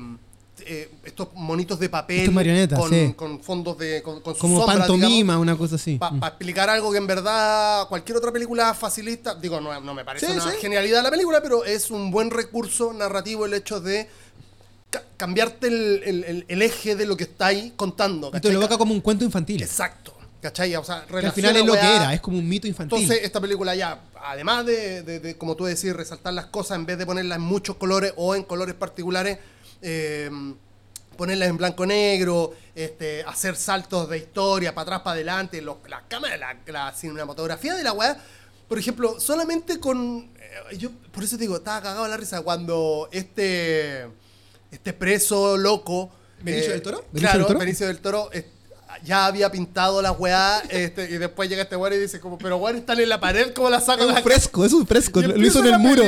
eh, 0.63 0.91
estos 1.05 1.29
monitos 1.33 1.79
de 1.79 1.89
papel 1.89 2.31
con, 2.77 2.89
sí. 2.91 3.13
con 3.15 3.39
fondos 3.41 3.79
de 3.79 4.03
con, 4.03 4.21
como 4.21 4.59
sombra, 4.59 4.77
pantomima, 4.77 5.39
una 5.39 5.57
cosa 5.57 5.73
así. 5.75 5.97
para 5.97 6.11
Mm. 6.11 6.23
explicar 6.23 6.69
algo 6.69 6.91
que 6.91 6.99
en 6.99 7.07
verdad 7.07 7.87
cualquier 7.87 8.17
otra 8.17 8.31
película 8.31 8.71
facilista, 8.75 9.33
digo, 9.33 9.59
no, 9.59 9.79
no 9.81 9.93
me 9.95 10.05
parece 10.05 10.27
Sí, 10.27 10.33
una 10.33 10.51
sí. 10.51 10.57
genialidad 10.61 11.01
la 11.01 11.09
película, 11.09 11.41
pero 11.41 11.65
es 11.65 11.89
un 11.89 12.11
buen 12.11 12.29
recurso 12.29 12.93
narrativo 12.93 13.47
el 13.47 13.55
hecho 13.55 13.81
de 13.81 14.07
ca- 14.91 15.03
cambiarte 15.17 15.65
el, 15.67 16.03
el- 16.05 16.23
el- 16.25 16.45
el 16.47 16.61
eje 16.61 16.95
de 16.95 17.07
lo 17.07 17.17
que 17.17 17.23
estáis 17.23 17.73
contando. 17.75 18.27
Y 18.27 18.31
te 18.33 18.37
¿cachai? 18.37 18.51
lo 18.53 18.59
evoca 18.59 18.77
como 18.77 18.93
un 18.93 19.01
cuento 19.01 19.25
infantil. 19.25 19.63
Exacto. 19.63 20.13
¿Cachai? 20.41 20.75
O 20.75 20.83
sea, 20.83 21.05
Que 21.07 21.25
al 21.27 21.31
final 21.33 21.55
es 21.57 21.65
lo 21.65 21.73
que 21.73 21.79
era, 21.79 22.13
es 22.13 22.19
como 22.21 22.37
un 22.39 22.49
mito 22.49 22.67
infantil. 22.67 22.97
Entonces, 22.99 23.23
esta 23.23 23.39
película 23.39 23.75
ya, 23.75 24.01
además 24.23 24.65
de, 24.65 25.03
de- 25.03 25.19
de, 25.19 25.37
como 25.37 25.55
tú 25.55 25.65
decís, 25.65 25.93
resaltar 25.95 26.33
las 26.33 26.47
cosas 26.47 26.77
en 26.77 26.85
vez 26.87 26.97
de 26.97 27.05
ponerlas 27.05 27.37
en 27.37 27.43
muchos 27.43 27.75
colores 27.75 28.13
o 28.17 28.33
en 28.35 28.41
colores 28.43 28.73
particulares, 28.73 29.37
eh, 29.83 30.31
ponerlas 31.15 31.49
en 31.49 31.57
blanco-negro, 31.57 32.53
este, 32.73 33.21
hacer 33.23 33.55
saltos 33.55 34.09
de 34.09 34.17
historia 34.17 34.73
para 34.73 34.83
atrás, 34.83 34.99
para 35.01 35.13
adelante, 35.13 35.61
los, 35.61 35.77
las 35.87 36.01
cámaras, 36.07 36.39
la, 36.39 36.57
la 36.65 36.91
cinematografía 36.93 37.75
de 37.75 37.83
la 37.83 37.93
weá. 37.93 38.17
Por 38.67 38.79
ejemplo, 38.79 39.19
solamente 39.19 39.79
con. 39.79 40.31
eh, 40.71 40.77
yo, 40.77 40.89
por 41.11 41.23
eso 41.23 41.35
te 41.37 41.41
digo, 41.43 41.57
estaba 41.57 41.81
cagado 41.83 42.07
la 42.07 42.17
risa 42.17 42.41
cuando 42.41 43.09
este. 43.11 44.07
Este 44.71 44.93
preso 44.93 45.57
loco. 45.57 46.09
eh, 46.39 46.43
¿Benicio 46.43 46.71
del 46.71 46.81
Toro? 46.81 46.97
¿Benicio 47.11 47.19
Claro, 47.19 47.37
del 47.39 47.47
Toro? 47.47 47.59
Benicio 47.59 47.87
del 47.87 47.99
Toro. 47.99 48.29
Ya 49.03 49.25
había 49.25 49.51
pintado 49.51 50.01
la 50.01 50.11
weá 50.11 50.61
este, 50.69 51.05
y 51.09 51.17
después 51.17 51.49
llega 51.49 51.63
este 51.63 51.75
weón 51.75 51.93
y 51.93 51.97
dice 51.97 52.19
como, 52.19 52.37
pero 52.37 52.57
weón, 52.57 52.77
están 52.77 52.99
en 52.99 53.09
la 53.09 53.19
pared, 53.19 53.53
¿cómo 53.53 53.69
la 53.69 53.77
Es 53.77 53.85
sacan? 53.85 54.09
un 54.09 54.17
fresco, 54.23 54.65
es 54.65 54.73
un 54.73 54.85
fresco. 54.87 55.19
Y 55.21 55.23
Lo 55.27 55.45
hizo 55.47 55.59
en 55.59 55.67
el 55.73 55.79
muro. 55.79 56.03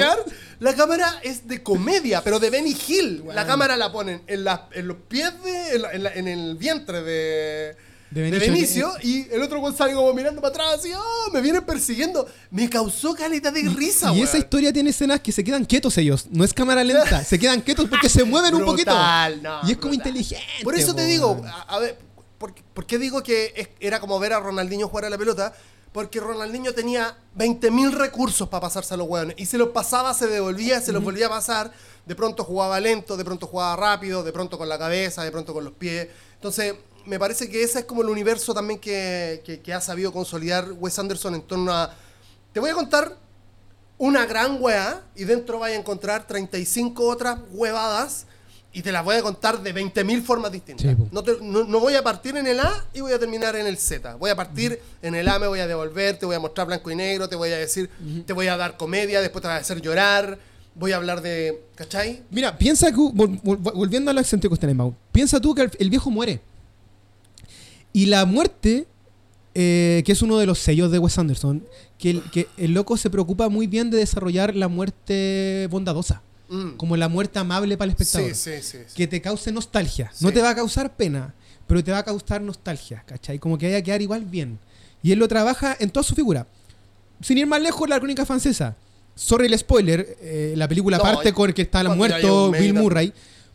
La 0.60 0.74
cámara 0.76 1.20
es 1.24 1.48
de 1.48 1.62
comedia, 1.62 2.22
pero 2.24 2.40
de 2.40 2.50
Benny 2.50 2.76
Hill. 2.88 3.18
La 3.28 3.34
Weón. 3.36 3.48
cámara 3.48 3.76
la 3.78 3.92
ponen 3.92 4.22
en, 4.28 4.44
la- 4.44 4.70
en 4.74 4.88
los 4.88 4.98
pies 5.08 5.32
de. 5.44 5.76
En, 5.76 5.82
la- 5.82 5.92
en 5.92 6.04
la- 6.04 6.14
en 6.14 6.28
el 6.28 6.56
vientre 6.56 7.02
de. 7.02 7.76
De 8.12 8.30
De 8.30 8.38
Benicio. 8.40 8.94
Y 9.02 9.28
el 9.34 9.42
otro 9.42 9.60
weón 9.60 9.76
sale 9.76 9.94
como 9.96 10.14
mirando 10.14 10.40
para 10.40 10.54
atrás 10.54 10.68
así, 10.80 10.92
oh, 10.96 11.32
me 11.34 11.42
vienen 11.42 11.66
persiguiendo. 11.66 12.28
Me 12.52 12.70
causó 12.70 13.16
caleta 13.16 13.50
de 13.52 13.64
risa, 13.64 14.10
Y 14.10 14.18
weón. 14.18 14.28
esa 14.28 14.38
historia 14.38 14.72
tiene 14.72 14.92
escenas 14.92 15.20
que 15.20 15.32
se 15.32 15.44
quedan 15.44 15.66
quietos 15.66 15.98
ellos. 15.98 16.28
No 16.30 16.44
es 16.44 16.54
cámara 16.54 16.84
lenta, 16.84 17.24
se 17.26 17.40
quedan 17.40 17.60
quietos 17.62 17.88
porque 17.90 18.08
se 18.10 18.24
mueven 18.24 18.54
un 18.54 18.64
poquito. 18.66 18.94
No, 19.42 19.62
y 19.68 19.72
es 19.72 19.78
como 19.78 19.96
inteligente. 19.96 20.46
Por 20.64 20.76
eso 20.76 20.94
te 20.94 21.06
digo, 21.08 21.42
a 21.68 21.80
ver, 21.80 21.98
¿por, 22.44 22.54
por 22.74 22.86
qué 22.86 22.98
digo 22.98 23.24
que 23.24 23.54
es- 23.56 23.70
era 23.80 24.02
como 24.02 24.20
ver 24.20 24.34
a 24.34 24.40
Ronaldinho 24.42 24.90
jugar 24.90 25.06
a 25.06 25.10
la 25.10 25.18
pelota? 25.18 25.54
Porque 25.94 26.20
Ronaldinho 26.20 26.74
tenía 26.74 27.16
20.000 27.38 27.92
recursos 27.94 28.50
para 28.50 28.62
pasarse 28.62 28.96
a 28.96 28.98
los 28.98 29.08
hueones. 29.08 29.36
Y 29.40 29.46
se 29.46 29.58
los 29.58 29.70
pasaba, 29.70 30.14
se 30.14 30.28
devolvía, 30.28 30.82
se 30.82 30.92
los 30.92 31.02
volvía 31.02 31.28
a 31.28 31.30
pasar. 31.30 31.72
De 32.06 32.16
pronto 32.16 32.44
jugaba 32.44 32.80
lento, 32.82 33.16
de 33.16 33.24
pronto 33.24 33.48
jugaba 33.48 33.76
rápido, 33.78 34.24
de 34.24 34.34
pronto 34.34 34.58
con 34.58 34.68
la 34.68 34.78
cabeza, 34.78 35.24
de 35.24 35.32
pronto 35.32 35.54
con 35.54 35.64
los 35.64 35.72
pies. 35.74 36.10
Entonces, 36.36 36.74
me 37.06 37.18
parece 37.18 37.48
que 37.50 37.64
ese 37.64 37.80
es 37.80 37.86
como 37.86 38.02
el 38.02 38.10
universo 38.10 38.54
también 38.54 38.78
que, 38.80 39.42
que- 39.46 39.62
que 39.62 39.74
ha 39.74 39.80
sabido 39.80 40.12
consolidar 40.12 40.70
Wes 40.74 41.00
Anderson 41.00 41.36
en 41.36 41.44
torno 41.44 41.72
a... 41.72 41.96
Te 42.52 42.60
voy 42.60 42.72
a 42.72 42.74
contar 42.74 43.16
una 43.98 44.26
gran 44.26 44.58
weá 44.62 45.02
y 45.16 45.24
dentro 45.24 45.60
vais 45.60 45.78
a 45.78 45.80
encontrar 45.80 46.28
35 46.28 47.08
otras 47.08 47.40
huevadas 47.52 48.26
y 48.76 48.82
te 48.82 48.92
las 48.92 49.06
voy 49.06 49.16
a 49.16 49.22
contar 49.22 49.62
de 49.62 49.74
20.000 49.74 50.24
formas 50.24 50.52
distintas. 50.52 50.86
Sí, 50.92 50.98
no, 51.12 51.22
te- 51.24 51.38
no- 51.42 51.64
no 51.64 51.80
voy 51.80 51.94
a 51.96 52.04
partir 52.04 52.36
en 52.38 52.48
el 52.48 52.60
A 52.60 52.86
y 52.94 53.02
voy 53.02 53.12
a 53.14 53.20
terminar 53.20 53.56
en 53.56 53.68
el 53.68 53.78
Z. 53.78 54.16
Voy 54.16 54.32
a 54.32 54.36
partir 54.36 54.80
en 55.02 55.14
el 55.16 55.28
A, 55.30 55.38
me 55.40 55.48
voy 55.48 55.60
a 55.60 55.68
devolver, 55.68 56.18
te 56.18 56.26
voy 56.26 56.36
a 56.36 56.40
mostrar 56.40 56.66
blanco 56.68 56.90
y 56.90 56.96
negro, 56.96 57.30
te 57.30 57.36
voy 57.36 57.50
a 57.52 57.58
decir, 57.58 57.90
te 58.26 58.34
voy 58.34 58.48
a 58.48 58.58
dar 58.58 58.76
comedia, 58.78 59.22
después 59.22 59.42
te 59.44 59.48
voy 59.48 59.58
a 59.58 59.60
hacer 59.60 59.80
llorar, 59.82 60.40
voy 60.76 60.92
a 60.92 60.96
hablar 60.96 61.22
de... 61.22 61.62
¿Cachai? 61.76 62.24
Mira, 62.32 62.58
piensa 62.58 62.90
que, 62.92 62.98
vol- 62.98 63.40
vol- 63.44 63.58
volviendo 63.74 64.10
al 64.10 64.18
acento 64.18 64.50
de 64.50 64.58
Tenenbaum, 64.58 64.96
piensa 65.12 65.40
tú 65.40 65.54
que 65.54 65.62
el, 65.64 65.72
el 65.80 65.90
viejo 65.92 66.10
muere. 66.10 66.42
Y 67.92 68.08
la 68.08 68.26
muerte, 68.26 68.88
eh, 69.54 70.02
que 70.06 70.12
es 70.12 70.22
uno 70.24 70.38
de 70.40 70.48
los 70.48 70.58
sellos 70.60 70.92
de 70.92 70.98
Wes 71.00 71.18
Anderson, 71.20 71.64
que 72.00 72.10
el, 72.10 72.22
que 72.32 72.48
el 72.58 72.74
loco 72.74 72.98
se 72.98 73.10
preocupa 73.12 73.50
muy 73.50 73.68
bien 73.68 73.92
de 73.92 73.98
desarrollar 73.98 74.56
la 74.56 74.68
muerte 74.68 75.68
bondadosa, 75.70 76.24
Mm. 76.50 76.72
como 76.78 76.98
la 76.98 77.08
muerte 77.08 77.40
amable 77.40 77.78
para 77.78 77.86
el 77.86 77.92
espectador. 77.92 78.36
Sí, 78.36 78.62
sí. 78.62 78.78
Que 78.96 79.08
te 79.08 79.22
cause 79.22 79.52
nostalgia. 79.52 80.12
No 80.20 80.32
te 80.32 80.42
va 80.42 80.52
a 80.52 80.56
causar 80.56 80.96
pena, 80.96 81.34
pero 81.68 81.84
te 81.84 81.92
va 81.92 82.00
a 82.00 82.04
causar 82.04 82.42
nostalgia, 82.42 83.04
¿cachai? 83.06 83.40
Como 83.40 83.58
que 83.58 83.68
vaya 83.68 83.78
a 83.78 83.82
quedar 83.82 84.02
igual 84.02 84.26
bien. 84.26 84.60
Y 85.02 85.12
él 85.12 85.20
lo 85.20 85.28
trabaja 85.28 85.76
en 85.80 85.90
toda 85.90 86.04
su 86.04 86.16
figura. 86.16 86.48
Sin 87.22 87.38
ir 87.38 87.48
más 87.48 87.62
lejos, 87.62 87.88
la 87.90 88.00
crónica 88.00 88.26
francesa. 88.26 88.76
Sorry 89.16 89.48
el 89.48 89.58
spoiler, 89.58 90.18
eh, 90.22 90.54
la 90.58 90.68
película 90.68 90.98
No, 90.98 91.04
parte 91.04 91.34
con 91.34 91.50
el 91.50 91.54
que 91.54 91.62
está 91.62 91.84
muerto 91.96 92.52
Bill 92.52 92.74
Murray, 92.74 93.14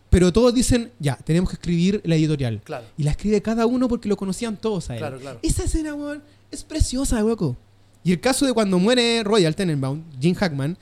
pero 0.09 0.33
todos 0.33 0.55
dicen, 0.55 0.93
ya, 0.99 1.17
tenemos 1.17 1.51
que 1.51 1.57
escribir 1.57 2.01
la 2.05 2.15
editorial. 2.15 2.61
Claro. 2.65 2.87
Y 2.97 3.03
la 3.03 3.11
escribe 3.11 3.43
cada 3.43 3.67
uno 3.67 3.89
porque 3.89 4.09
lo 4.09 4.17
conocían 4.17 4.57
todos 4.57 4.89
a 4.91 4.95
él. 4.95 5.01
Claro, 5.01 5.19
claro. 5.19 5.41
Esa 5.43 5.65
escena, 5.65 5.95
weón, 5.95 6.23
es 6.51 6.65
preciosa, 6.65 7.21
loco. 7.21 7.57
Y 8.05 8.13
el 8.13 8.21
caso 8.21 8.47
de 8.47 8.53
cuando 8.53 8.79
muere 8.79 9.23
Royal 9.25 9.55
Tenenbaum, 9.55 10.03
Jim 10.21 10.35
Hackman, 10.35 10.79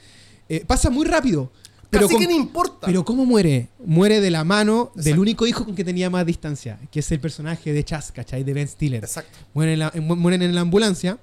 eh, 0.49 0.65
pasa 0.67 0.91
muy 0.91 1.07
rápido. 1.07 1.51
Pero 1.91 2.09
Casi 2.09 2.19
que 2.19 2.27
no 2.27 2.35
importa. 2.35 2.87
pero 2.87 3.05
¿cómo 3.05 3.25
muere? 3.25 3.69
Muere 3.85 4.21
de 4.21 4.31
la 4.31 4.45
mano 4.45 4.91
del 4.95 5.19
único 5.19 5.47
hijo 5.47 5.65
con 5.65 5.75
que 5.75 5.85
tenía 5.85 6.11
más 6.11 6.27
distancia, 6.27 6.79
que 6.91 7.01
es 7.01 7.13
el 7.13 7.21
personaje 7.21 7.73
de 7.73 7.85
Chas, 7.85 8.11
¿cachai? 8.13 8.43
De 8.45 8.53
Ben 8.53 8.67
Stiller. 8.69 9.05
Exacto. 9.05 9.39
Mueren 9.55 9.75
en 9.75 9.79
la, 9.79 9.93
en- 9.95 10.05
mueren 10.07 10.43
en 10.43 10.55
la 10.55 10.63
ambulancia. 10.63 11.19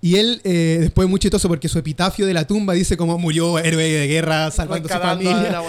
Y 0.00 0.16
él, 0.16 0.40
eh, 0.44 0.78
después 0.80 1.08
muy 1.08 1.18
chistoso 1.18 1.48
porque 1.48 1.68
su 1.68 1.78
epitafio 1.78 2.26
de 2.26 2.34
la 2.34 2.46
tumba 2.46 2.74
dice 2.74 2.96
como 2.96 3.18
murió 3.18 3.58
héroe 3.58 3.84
de 3.84 4.06
guerra, 4.06 4.50
salvando 4.50 4.88
a 4.88 4.96
su 4.96 5.02
familia. 5.02 5.62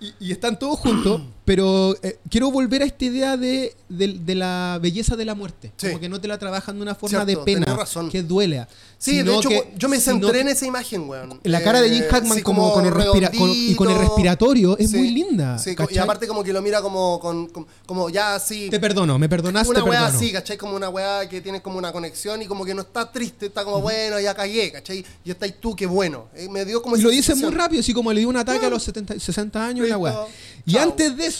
y 0.20 0.30
están 0.32 0.58
todos 0.58 0.78
juntos, 0.78 1.22
pero 1.50 1.96
eh, 2.04 2.16
quiero 2.30 2.48
volver 2.52 2.80
a 2.82 2.84
esta 2.84 3.04
idea 3.06 3.36
de, 3.36 3.74
de- 3.88 4.20
de 4.24 4.34
la 4.36 4.78
belleza 4.80 5.16
de 5.16 5.24
la 5.24 5.34
muerte. 5.34 5.72
Sí. 5.76 5.88
Como 5.88 5.98
que 5.98 6.08
no 6.08 6.20
te 6.20 6.28
la 6.28 6.38
trabajan 6.38 6.76
de 6.76 6.82
una 6.82 6.94
forma 6.94 7.24
Cierto, 7.24 7.26
de 7.26 7.44
pena, 7.44 7.74
razón. 7.74 8.08
que 8.08 8.22
duele. 8.22 8.68
Sí, 8.98 9.20
de 9.22 9.34
hecho, 9.34 9.48
que- 9.48 9.72
yo 9.76 9.88
me 9.88 9.98
centré 9.98 10.30
que- 10.30 10.40
en 10.42 10.48
esa 10.48 10.64
imagen, 10.66 11.08
weón. 11.08 11.40
la 11.42 11.60
cara 11.60 11.80
de 11.80 11.90
Jim 11.90 12.04
Eh, 12.04 12.08
Hackman 12.08 12.36
sí, 12.36 12.42
como, 12.44 12.72
con 12.72 12.86
el 12.86 12.92
respira- 12.94 13.32
con- 13.36 13.50
y 13.52 13.74
con 13.74 13.90
el 13.90 13.98
respiratorio 13.98 14.78
es 14.78 14.90
Sí, 14.92 14.96
muy 14.98 15.10
linda. 15.10 15.58
sí, 15.58 15.74
y 15.90 15.98
aparte 15.98 16.28
como 16.28 16.44
que 16.44 16.52
lo 16.52 16.62
mira 16.62 16.80
como, 16.82 17.18
con, 17.18 17.48
con- 17.48 17.66
como 17.84 18.10
ya 18.10 18.36
así. 18.36 18.70
Te 18.70 18.78
perdono, 18.78 19.18
me 19.18 19.28
perdonaste, 19.28 19.70
una 19.70 19.82
weá 19.82 20.06
así, 20.06 20.30
¿cachai? 20.30 20.56
Como 20.56 20.76
una 20.76 20.88
weá 20.88 21.28
que 21.28 21.40
tiene 21.40 21.60
como 21.60 21.78
una 21.78 21.90
conexión 21.90 22.40
y 22.42 22.46
como 22.46 22.64
que 22.64 22.74
no 22.74 22.82
está 22.82 23.10
triste, 23.10 23.46
está 23.46 23.64
como 23.64 23.80
bueno, 23.80 24.20
ya 24.20 24.34
cagué, 24.34 24.70
¿cachai? 24.70 25.04
Y 25.24 25.30
está 25.32 25.46
ahí 25.46 25.54
tú, 25.58 25.74
qué 25.74 25.86
bueno. 25.86 26.26
Eh, 26.36 26.48
me 26.48 26.64
dio 26.64 26.80
como 26.80 26.96
Y 26.96 27.00
lo 27.00 27.10
dice 27.10 27.34
muy 27.34 27.50
rápido, 27.50 27.80
así 27.80 27.92
como 27.92 28.12
le 28.12 28.20
dio 28.20 28.28
un 28.28 28.36
ataque 28.36 28.66
a 28.66 28.70
los 28.70 28.84
70, 28.84 29.18
60 29.18 29.66
años, 29.66 29.84
una 29.88 29.96
weá. 29.98 30.26
Y 30.66 30.76
antes 30.76 31.16
de 31.16 31.26
eso, 31.26 31.39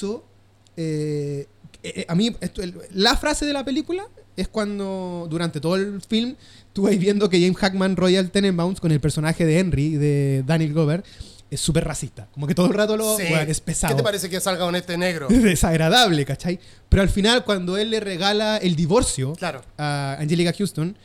eh, 0.76 1.46
eh, 1.82 2.04
a 2.08 2.14
mí, 2.14 2.34
esto- 2.40 2.62
el- 2.62 2.74
la 2.94 3.16
frase 3.16 3.44
de 3.46 3.52
la 3.52 3.64
película 3.64 4.04
es 4.36 4.48
cuando, 4.48 5.26
durante 5.30 5.60
todo 5.60 5.76
el 5.76 6.00
film, 6.02 6.36
tú 6.72 6.82
vas 6.82 6.96
viendo 6.98 7.28
que 7.28 7.40
James 7.40 7.56
Hackman, 7.58 7.96
Royal 7.96 8.30
Tenenbaums, 8.30 8.80
con 8.80 8.92
el 8.92 9.00
personaje 9.00 9.44
de 9.44 9.58
Henry, 9.58 9.96
de 9.96 10.42
Daniel 10.46 10.72
Glover, 10.72 11.04
es 11.50 11.60
súper 11.60 11.84
racista. 11.84 12.28
Como 12.32 12.46
que 12.46 12.54
todo 12.54 12.66
el 12.66 12.74
rato 12.74 12.96
lo, 12.96 13.16
Sí. 13.16 13.24
es 13.48 13.60
pesado. 13.60 13.94
¿Qué 13.94 13.98
te 13.98 14.04
parece 14.04 14.30
que 14.30 14.40
salga 14.40 14.64
con 14.64 14.76
este 14.76 14.96
negro? 14.96 15.28
Es 15.28 15.42
desagradable, 15.42 16.24
¿cachai? 16.24 16.60
Pero 16.88 17.02
al 17.02 17.08
final, 17.08 17.44
cuando 17.44 17.76
él 17.76 17.90
le 17.90 17.98
regala 18.00 18.56
el 18.58 18.76
divorcio 18.76 19.32
Claro. 19.34 19.62
a 19.76 20.16
Angelica 20.20 20.52
Houston, 20.56 20.96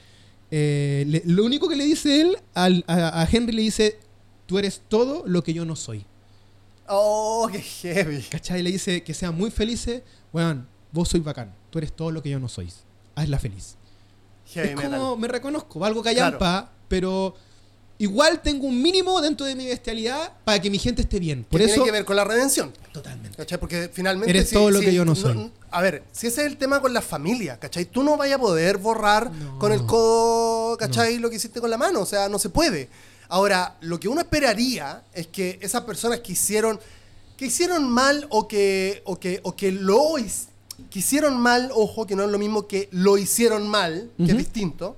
eh, 0.51 1.03
le- 1.07 1.23
lo 1.25 1.43
único 1.43 1.67
que 1.67 1.75
le 1.75 1.85
dice 1.85 2.21
él 2.21 2.37
al- 2.53 2.83
a, 2.87 3.21
a 3.23 3.27
Henry 3.29 3.53
le 3.53 3.63
dice, 3.63 3.97
tú 4.45 4.59
eres 4.59 4.81
todo 4.87 5.23
lo 5.25 5.43
que 5.43 5.53
yo 5.53 5.65
no 5.65 5.75
soy. 5.75 6.05
Oh, 6.88 7.49
qué 7.51 7.59
heavy. 7.61 8.21
¿Cachai? 8.29 8.61
Le 8.61 8.71
dice 8.71 9.03
que 9.03 9.13
sean 9.13 9.36
muy 9.36 9.51
felices, 9.51 10.01
weón, 10.31 10.67
vos 10.91 11.09
sois 11.09 11.23
bacán, 11.23 11.53
tú 11.69 11.79
eres 11.79 11.91
todo 11.95 12.11
lo 12.11 12.21
que 12.21 12.29
yo 12.29 12.39
no 12.39 12.47
sois. 12.47 12.83
Hazla 13.15 13.39
feliz. 13.39 13.75
Heavy 14.53 14.69
es 14.69 14.75
metal. 14.75 14.91
como, 14.99 15.17
me 15.17 15.27
reconozco, 15.27 15.79
valgo 15.79 16.03
callampa, 16.03 16.71
pero 16.88 17.36
igual 17.97 18.41
tengo 18.41 18.67
un 18.67 18.81
mínimo 18.81 19.21
dentro 19.21 19.45
de 19.45 19.55
mi 19.55 19.65
bestialidad 19.65 20.33
para 20.43 20.59
que 20.61 20.69
mi 20.69 20.77
gente 20.77 21.01
esté 21.01 21.19
bien. 21.19 21.45
Por 21.49 21.59
tiene 21.59 21.81
que 21.83 21.91
ver 21.91 22.05
con 22.05 22.15
la 22.15 22.23
redención. 22.23 22.71
totalmente. 22.91 23.36
¿Cachai? 23.38 23.59
Porque 23.59 23.89
finalmente. 23.91 24.29
Eres 24.29 24.51
todo 24.51 24.69
lo 24.69 24.79
que 24.81 24.93
yo 24.93 25.03
no 25.05 25.15
soy. 25.15 25.51
a 25.71 25.81
ver, 25.81 26.03
si 26.11 26.27
ese 26.27 26.41
es 26.41 26.47
el 26.47 26.57
tema 26.57 26.81
con 26.81 26.93
la 26.93 27.01
familia, 27.01 27.57
¿cachai? 27.59 27.86
Tú 27.86 28.03
no 28.03 28.15
vayas 28.17 28.38
a 28.38 28.41
poder 28.41 28.77
borrar 28.77 29.31
No. 29.31 29.57
con 29.59 29.71
el 29.71 29.86
codo, 29.86 30.77
¿cachai? 30.77 31.17
Lo 31.17 31.29
que 31.29 31.38
hiciste 31.38 31.59
con 31.59 31.69
la 31.69 31.77
mano. 31.77 32.01
O 32.01 32.05
sea, 32.05 32.29
no 32.29 32.38
se 32.38 32.49
puede. 32.49 32.89
Ahora, 33.30 33.78
lo 33.82 33.99
que 33.99 34.07
uno 34.07 34.21
esperaría 34.21 35.03
es 35.13 35.28
que 35.28 35.57
esas 35.61 35.82
personas 35.84 36.19
que 36.19 36.34
hicieron, 36.34 36.80
que 37.38 37.45
hicieron 37.45 37.89
mal 37.89 38.28
o 38.30 38.47
que, 38.47 39.01
o 39.05 39.19
que, 39.19 39.39
o 39.43 39.55
que 39.55 39.71
lo 39.71 40.15
que 40.89 40.99
hicieron 40.99 41.38
mal, 41.38 41.69
ojo, 41.73 42.05
que 42.05 42.15
no 42.15 42.23
es 42.23 42.30
lo 42.30 42.38
mismo 42.38 42.67
que 42.67 42.89
lo 42.91 43.17
hicieron 43.17 43.67
mal, 43.67 44.11
que 44.17 44.32
es 44.32 44.38
distinto, 44.38 44.97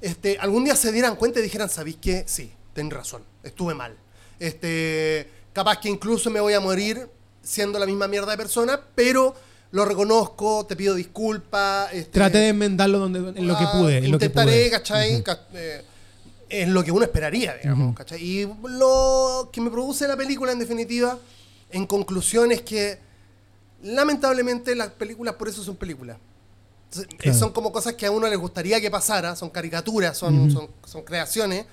este, 0.00 0.38
algún 0.38 0.64
día 0.64 0.76
se 0.76 0.90
dieran 0.92 1.16
cuenta 1.16 1.40
y 1.40 1.42
dijeran, 1.42 1.68
¿sabéis 1.68 1.96
qué? 2.00 2.24
Sí, 2.26 2.52
tenés 2.74 2.92
razón, 2.92 3.22
estuve 3.42 3.74
mal. 3.74 3.96
Este, 4.38 5.28
capaz 5.52 5.78
que 5.78 5.88
incluso 5.88 6.30
me 6.30 6.40
voy 6.40 6.54
a 6.54 6.60
morir 6.60 7.08
siendo 7.42 7.78
la 7.78 7.86
misma 7.86 8.08
mierda 8.08 8.32
de 8.32 8.36
persona, 8.36 8.80
pero 8.94 9.34
lo 9.70 9.84
reconozco, 9.84 10.66
te 10.66 10.76
pido 10.76 10.94
disculpas. 10.94 11.92
Este, 11.92 12.10
Traté 12.10 12.38
de 12.38 12.48
enmendarlo 12.48 12.98
donde, 12.98 13.18
en 13.18 13.46
lo 13.46 13.56
que 13.56 13.64
pude. 13.72 13.98
En 13.98 14.10
lo 14.10 14.18
que 14.18 14.26
intentaré, 14.26 14.52
pude. 14.52 14.70
¿cachai? 14.70 15.24
Eh, 15.54 15.82
es 16.52 16.68
lo 16.68 16.84
que 16.84 16.92
uno 16.92 17.02
esperaría, 17.04 17.56
digamos. 17.56 17.96
¿cachai? 17.96 18.22
Y 18.22 18.48
lo 18.68 19.48
que 19.52 19.60
me 19.60 19.70
produce 19.70 20.06
la 20.06 20.16
película, 20.16 20.52
en 20.52 20.58
definitiva, 20.58 21.18
en 21.70 21.86
conclusión, 21.86 22.52
es 22.52 22.60
que 22.62 22.98
lamentablemente 23.82 24.74
las 24.74 24.88
películas 24.90 25.34
por 25.34 25.48
eso 25.48 25.62
son 25.62 25.76
películas. 25.76 26.16
Entonces, 26.90 27.12
eh, 27.12 27.16
Claro. 27.18 27.38
Son 27.38 27.52
como 27.52 27.72
cosas 27.72 27.94
que 27.94 28.06
a 28.06 28.10
uno 28.10 28.28
les 28.28 28.38
gustaría 28.38 28.80
que 28.80 28.90
pasara, 28.90 29.34
son 29.34 29.50
caricaturas, 29.50 30.16
son, 30.16 30.38
Ujú. 30.38 30.50
son, 30.50 30.68
son 30.86 31.02
creaciones, 31.02 31.64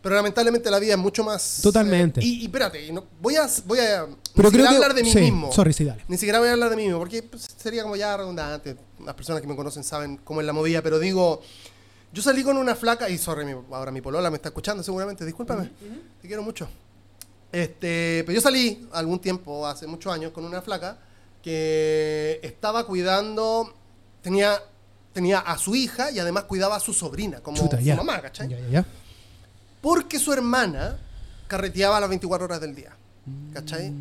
Pero 0.00 0.14
lamentablemente 0.14 0.70
la 0.70 0.78
vida 0.78 0.92
es 0.92 0.98
mucho 0.98 1.24
más. 1.24 1.58
Totalmente. 1.60 2.20
eh, 2.20 2.24
y, 2.24 2.42
y 2.42 2.44
espérate, 2.44 2.86
y 2.86 2.92
no- 2.92 3.04
voy 3.20 3.34
a. 3.34 3.48
Voy 3.66 3.80
a 3.80 4.06
Pero 4.06 4.06
ni 4.06 4.14
siquiera 4.14 4.50
creo 4.50 4.68
que- 4.68 4.74
hablar 4.76 4.94
de 4.94 5.02
mí 5.02 5.10
sí, 5.10 5.18
mismo. 5.18 5.50
sorry, 5.52 5.72
sí, 5.72 5.82
dale. 5.84 6.04
Ni 6.06 6.16
siquiera 6.16 6.38
voy 6.38 6.48
a 6.48 6.52
hablar 6.52 6.70
de 6.70 6.76
mí 6.76 6.84
mismo, 6.84 7.00
porque 7.00 7.20
pues, 7.24 7.48
sería 7.60 7.82
como 7.82 7.96
ya 7.96 8.16
redundante. 8.16 8.76
Las 9.04 9.16
personas 9.16 9.42
que 9.42 9.48
me 9.48 9.56
conocen 9.56 9.82
saben 9.82 10.16
cómo 10.22 10.40
es 10.40 10.46
la 10.46 10.52
movida, 10.52 10.82
pero 10.82 11.00
digo. 11.00 11.42
Yo 12.12 12.22
salí 12.22 12.42
con 12.42 12.56
una 12.56 12.74
flaca, 12.74 13.08
y 13.08 13.18
sorry, 13.18 13.44
mi- 13.44 13.52
ahora 13.74 13.90
mi 13.92 14.00
polola 14.00 14.30
me 14.30 14.36
está 14.36 14.48
escuchando 14.48 14.82
seguramente, 14.82 15.24
discúlpame, 15.24 15.70
te 16.20 16.26
quiero 16.26 16.42
mucho. 16.42 16.68
Este, 17.52 18.22
pero 18.26 18.32
yo 18.34 18.40
salí 18.40 18.88
algún 18.92 19.18
tiempo, 19.20 19.66
hace 19.66 19.86
muchos 19.86 20.12
años, 20.12 20.32
con 20.32 20.44
una 20.44 20.60
flaca 20.62 20.98
que 21.42 22.40
estaba 22.42 22.86
cuidando, 22.86 23.72
tenía, 24.22 24.60
tenía 25.12 25.38
a 25.40 25.56
su 25.58 25.74
hija 25.74 26.10
y 26.10 26.18
además 26.18 26.44
cuidaba 26.44 26.76
a 26.76 26.80
su 26.80 26.92
sobrina, 26.92 27.40
como 27.40 27.58
Chuta, 27.58 27.78
su 27.78 27.84
ya. 27.84 27.96
mamá, 27.96 28.20
¿cachai? 28.20 28.48
Ya, 28.48 28.58
ya, 28.58 28.68
ya. 28.68 28.86
Porque 29.80 30.18
su 30.18 30.32
hermana 30.32 30.98
carreteaba 31.46 32.00
las 32.00 32.08
24 32.08 32.44
horas 32.46 32.60
del 32.60 32.74
día. 32.74 32.94
¿Cachai? 33.52 33.92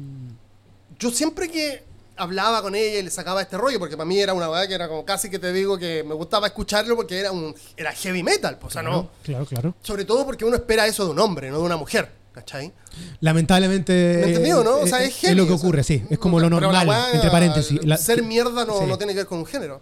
Yo 0.99 1.11
siempre 1.11 1.49
que 1.51 1.83
hablaba 2.17 2.61
con 2.61 2.75
ella 2.75 2.99
y 2.99 3.03
le 3.03 3.11
sacaba 3.11 3.41
este 3.41 3.57
rollo, 3.57 3.79
porque 3.79 3.95
para 3.95 4.05
mí 4.07 4.19
era 4.19 4.33
una 4.33 4.49
weá 4.49 4.67
que 4.67 4.73
era 4.73 4.87
como 4.87 5.05
casi 5.05 5.29
que 5.29 5.39
te 5.39 5.53
digo 5.53 5.77
que 5.77 6.03
me 6.03 6.13
gustaba 6.13 6.47
escucharlo 6.47 6.95
porque 6.95 7.19
era 7.19 7.31
un 7.31 7.55
era 7.75 7.91
heavy 7.93 8.23
metal, 8.23 8.57
pues, 8.59 8.71
o 8.71 8.73
sea, 8.73 8.83
no. 8.83 9.09
Claro, 9.23 9.45
claro. 9.45 9.75
Sobre 9.81 10.05
todo 10.05 10.25
porque 10.25 10.43
uno 10.45 10.55
espera 10.55 10.85
eso 10.87 11.05
de 11.05 11.11
un 11.11 11.19
hombre, 11.19 11.49
no 11.49 11.57
de 11.59 11.63
una 11.63 11.77
mujer. 11.77 12.11
¿Cachai? 12.33 12.71
Lamentablemente. 13.19 14.19
¿Me 14.21 14.27
entendido, 14.27 14.63
no? 14.63 14.75
O 14.75 14.85
eh, 14.85 14.89
sea, 14.89 15.01
eh, 15.03 15.07
es 15.07 15.15
heavy. 15.15 15.33
lo 15.33 15.47
que 15.47 15.53
o 15.53 15.57
sea, 15.57 15.65
ocurre, 15.67 15.83
sí. 15.83 16.03
Es 16.07 16.19
como 16.19 16.39
lo 16.39 16.51
normal, 16.51 16.87
entre 17.11 17.31
paréntesis. 17.31 17.83
La- 17.83 17.97
ser 17.97 18.21
mierda 18.21 18.63
no, 18.63 18.77
Sí. 18.79 18.85
no 18.85 18.95
tiene 18.99 19.13
que 19.13 19.19
ver 19.21 19.27
con 19.27 19.39
un 19.39 19.45
género. 19.47 19.81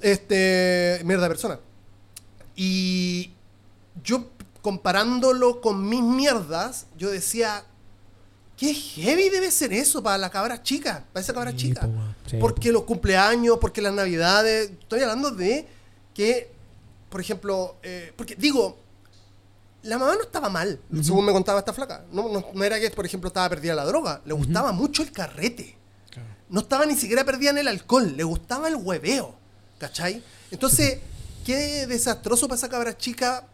Este. 0.00 1.02
Mierda 1.04 1.24
de 1.24 1.28
persona. 1.28 1.60
Y 2.56 3.32
yo, 4.02 4.30
comparándolo 4.62 5.60
con 5.60 5.86
mis 5.88 6.02
mierdas, 6.02 6.86
yo 6.96 7.10
decía. 7.10 7.64
Qué 8.56 8.72
heavy 8.72 9.30
debe 9.30 9.50
ser 9.50 9.72
eso 9.72 10.02
para 10.02 10.16
la 10.16 10.30
cabra 10.30 10.62
chica, 10.62 11.04
para 11.12 11.22
esa 11.22 11.34
cabra 11.34 11.50
Sí, 11.50 11.56
chica. 11.56 11.88
Sí, 12.26 12.36
porque 12.38 12.70
los 12.70 12.84
cumpleaños, 12.84 13.58
porque 13.60 13.82
las 13.82 13.92
navidades. 13.92 14.70
Estoy 14.70 15.00
hablando 15.00 15.30
de 15.30 15.66
que, 16.14 16.50
por 17.10 17.20
ejemplo, 17.20 17.76
eh, 17.82 18.12
porque 18.16 18.36
digo, 18.36 18.78
la 19.82 19.98
mamá 19.98 20.14
no 20.14 20.22
estaba 20.22 20.48
mal, 20.48 20.80
según 21.02 21.26
me 21.26 21.32
contaba 21.32 21.58
esta 21.58 21.72
flaca. 21.72 22.04
No, 22.12 22.28
no, 22.28 22.46
no 22.54 22.64
era 22.64 22.80
que, 22.80 22.90
por 22.90 23.04
ejemplo, 23.04 23.28
estaba 23.28 23.48
perdida 23.48 23.74
la 23.74 23.84
droga. 23.84 24.22
Le 24.24 24.32
gustaba 24.32 24.72
mucho 24.72 25.02
el 25.02 25.12
carrete. 25.12 25.76
No 26.48 26.60
estaba 26.60 26.86
ni 26.86 26.94
siquiera 26.94 27.24
perdida 27.24 27.50
en 27.50 27.58
el 27.58 27.68
alcohol. 27.68 28.16
Le 28.16 28.22
gustaba 28.22 28.68
el 28.68 28.76
hueveo. 28.76 29.34
¿Cachai? 29.78 30.22
Entonces, 30.50 30.98
qué 31.44 31.86
desastroso 31.86 32.46
para 32.46 32.56
esa 32.56 32.68
cabra 32.68 32.96
chica 32.96 33.46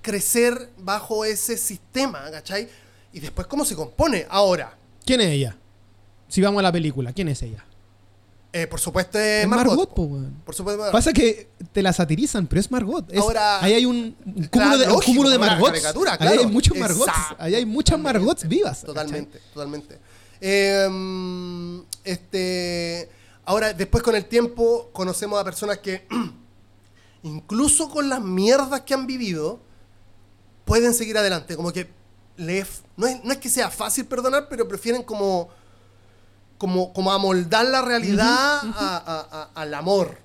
crecer 0.00 0.70
bajo 0.78 1.24
ese 1.24 1.56
sistema. 1.56 2.30
¿Cachai? 2.30 2.68
Y 3.14 3.20
después, 3.20 3.46
¿cómo 3.46 3.64
se 3.64 3.74
compone? 3.76 4.26
Ahora, 4.28 4.76
¿Quién 5.06 5.20
es 5.20 5.28
ella? 5.28 5.56
Si 6.28 6.40
vamos 6.42 6.58
a 6.58 6.62
la 6.64 6.72
película, 6.72 7.12
¿quién 7.12 7.28
es 7.28 7.42
ella? 7.42 7.64
eh, 8.52 8.66
por 8.68 8.78
supuesto, 8.80 9.18
es 9.18 9.42
Es 9.42 9.48
Margot. 9.48 9.76
Margot, 9.76 9.94
po, 9.94 10.02
weón. 10.02 10.42
Por 10.44 10.54
supuesto, 10.54 10.90
Pasa 10.92 11.12
que 11.12 11.48
te 11.72 11.82
la 11.82 11.92
satirizan, 11.92 12.46
pero 12.46 12.60
es 12.60 12.70
Margot. 12.70 13.04
Es- 13.12 13.18
Ahora- 13.20 13.62
ahí 13.62 13.72
hay 13.74 13.84
un, 13.84 14.16
cúmulo 14.50 14.78
de, 14.78 14.88
un 14.92 15.00
cúmulo 15.00 15.30
de 15.30 15.38
Margots. 15.38 15.84
Ahí 16.20 16.38
hay 16.38 16.46
muchos 16.46 16.76
Margots. 16.76 17.12
Ahí 17.38 17.54
hay 17.56 17.66
muchas 17.66 17.98
Margots 17.98 18.46
vivas. 18.48 18.82
Totalmente, 18.82 19.40
totalmente. 19.52 19.98
Eh, 20.40 20.88
este, 22.04 23.08
ahora, 23.44 23.72
después 23.72 24.02
con 24.04 24.14
el 24.14 24.24
tiempo, 24.26 24.90
conocemos 24.92 25.40
a 25.40 25.44
personas 25.44 25.78
que, 25.78 26.06
incluso 27.22 27.88
con 27.90 28.08
las 28.08 28.20
mierdas 28.20 28.80
que 28.82 28.94
han 28.94 29.06
vivido, 29.06 29.60
pueden 30.64 30.94
seguir 30.94 31.16
adelante. 31.18 31.56
Como 31.56 31.72
que 31.72 31.88
no, 32.36 33.06
es, 33.06 33.24
no 33.24 33.32
es 33.32 33.38
que 33.38 33.48
sea 33.48 33.70
fácil 33.70 34.06
perdonar, 34.06 34.48
pero 34.48 34.66
prefieren 34.68 35.02
como, 35.02 35.48
como, 36.58 36.92
como 36.92 37.12
amoldar 37.12 37.66
la 37.66 37.82
realidad 37.82 38.26
a- 38.28 39.02
a- 39.06 39.28
a- 39.40 39.50
al 39.54 39.74
amor. 39.74 40.18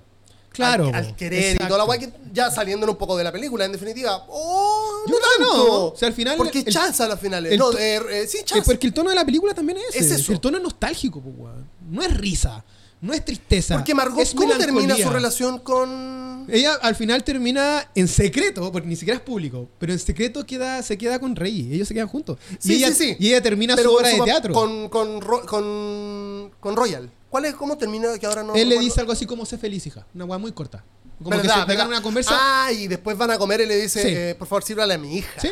Claro, 0.52 0.88
Al, 0.88 0.96
al 0.96 1.16
querer 1.16 1.40
y 1.42 1.46
exacto. 1.52 1.68
toda 1.68 1.78
la 1.78 1.84
guay 1.86 2.00
que 2.00 2.12
ya 2.34 2.52
saliéndonos 2.52 2.96
un 2.96 3.00
poco 3.00 3.16
de 3.16 3.24
la 3.24 3.32
película, 3.32 3.64
en 3.66 3.72
definitiva. 3.72 4.26
¡Oh! 4.28 5.04
Yo 5.08 5.14
no 5.16 5.20
que 5.38 5.44
no. 5.44 5.50
tanto! 5.52 5.94
O 5.94 5.96
sea, 5.96 6.08
al 6.10 6.14
final 6.14 6.36
Porque 6.38 6.60
el- 6.60 6.74
chanza 6.74 7.06
a 7.06 7.08
las 7.08 7.20
finales. 7.20 7.52
el 7.54 7.60
no, 7.60 7.72
eh, 7.74 8.02
eh, 8.24 8.28
sí, 8.28 8.40
Eh, 8.40 8.44
chanza. 8.44 8.66
porque 8.66 8.88
el 8.88 8.94
tono 8.94 9.10
de 9.10 9.16
la 9.16 9.24
película 9.24 9.54
también 9.54 9.78
es 9.90 9.96
Es 9.96 10.12
eso. 10.12 10.34
El 10.34 10.40
tono 10.42 10.58
es 10.58 10.64
nostálgico, 10.64 11.20
weón. 11.20 11.66
No 11.90 12.02
es 12.02 12.18
risa, 12.18 12.64
no 13.00 13.14
es 13.14 13.24
tristeza. 13.24 13.76
Porque 13.76 13.94
Margot, 13.94 14.28
¿cómo 14.36 14.58
termina 14.58 14.98
su 14.98 15.10
relación 15.10 15.60
con...? 15.60 16.19
Ella 16.52 16.76
al 16.82 16.96
final 16.96 17.24
termina 17.24 17.90
en 17.96 18.08
secreto, 18.08 18.72
porque 18.72 18.88
ni 18.88 18.96
siquiera 18.96 19.18
es 19.18 19.24
público, 19.24 19.68
pero 19.80 19.94
en 19.94 20.00
secreto 20.00 20.46
queda, 20.46 20.82
se 20.84 20.98
queda 20.98 21.20
con 21.20 21.36
Rey. 21.36 21.70
Ellos 21.74 21.88
se 21.88 21.94
quedan 21.94 22.08
juntos. 22.08 22.38
Sí, 22.60 22.74
y, 22.74 22.76
ella, 22.78 22.88
sí, 22.90 22.96
sí. 23.12 23.16
y 23.20 23.30
ella 23.30 23.42
termina 23.42 23.76
Pero 23.76 23.92
su 23.92 23.96
obra 23.98 24.10
de 24.10 24.18
pa- 24.18 24.26
teatro. 24.26 24.54
Con, 24.54 24.90
con, 24.90 25.20
con, 25.20 26.52
con 26.60 26.76
Royal. 26.76 27.10
¿Cuál 27.30 27.46
es? 27.46 27.54
¿Cómo 27.56 27.78
termina? 27.78 28.18
Que 28.18 28.26
ahora 28.26 28.44
no 28.44 28.56
Él 28.56 28.70
le 28.70 28.80
dice 28.80 29.00
algo 29.00 29.12
así 29.12 29.26
como 29.26 29.46
sé 29.46 29.58
feliz, 29.58 29.86
hija. 29.88 30.06
Una 30.16 30.26
weá 30.26 30.38
muy 30.38 30.52
corta. 30.52 30.84
Como 31.20 31.32
que 31.32 31.38
¿Verdad, 31.38 31.62
se 31.62 31.66
pegan 31.68 31.88
una 31.88 32.02
conversa. 32.02 32.32
Ah, 32.34 32.72
y 32.72 32.88
después 32.88 33.18
van 33.18 33.32
a 33.32 33.38
comer 33.38 33.62
y 33.62 33.66
le 33.66 33.76
dice, 33.76 34.30
eh, 34.32 34.36
por 34.36 34.48
favor, 34.48 34.64
sírvale 34.64 34.94
a 34.94 34.98
mi 34.98 35.18
hija. 35.18 35.40
¿Sí? 35.42 35.52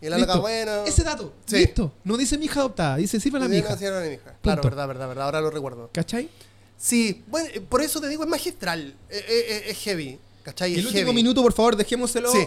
Y 0.00 0.06
él 0.06 0.14
Listo. 0.16 0.40
bueno... 0.40 0.84
Ese 0.86 1.02
dato. 1.02 1.34
Sí. 1.44 1.56
Listo. 1.56 1.92
No 2.04 2.16
dice 2.16 2.38
mi 2.38 2.44
hija 2.44 2.60
adoptada, 2.60 2.96
dice 2.96 3.18
sírvela 3.18 3.46
a 3.46 3.48
mi 3.48 3.56
hija. 3.56 3.70
no, 3.70 3.76
sírvale 3.76 4.06
a 4.06 4.08
mi 4.08 4.14
hija. 4.14 4.36
Claro, 4.40 4.62
Punto. 4.62 4.76
verdad, 4.76 4.86
verdad, 4.88 5.08
verdad. 5.08 5.24
Ahora 5.24 5.40
lo 5.40 5.50
recuerdo. 5.50 5.90
¿Cachai? 5.92 6.28
Sí, 6.76 7.24
bueno, 7.26 7.48
eh, 7.52 7.60
por 7.60 7.82
eso 7.82 8.00
te 8.00 8.08
digo, 8.08 8.22
es 8.22 8.28
magistral. 8.30 8.94
Eh, 9.10 9.16
eh, 9.28 9.46
eh, 9.48 9.62
es 9.70 9.78
heavy. 9.78 10.20
¿Cachai? 10.48 10.70
Y 10.70 10.74
Es 10.74 10.78
el 10.80 10.86
último 10.86 11.04
heavy. 11.08 11.14
minuto, 11.16 11.42
por 11.42 11.52
favor, 11.52 11.76
dejémoselo 11.76 12.32
Sí. 12.32 12.38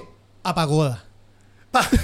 a 0.42 0.56
Pagoda. 0.56 1.06
Pa- 1.70 1.88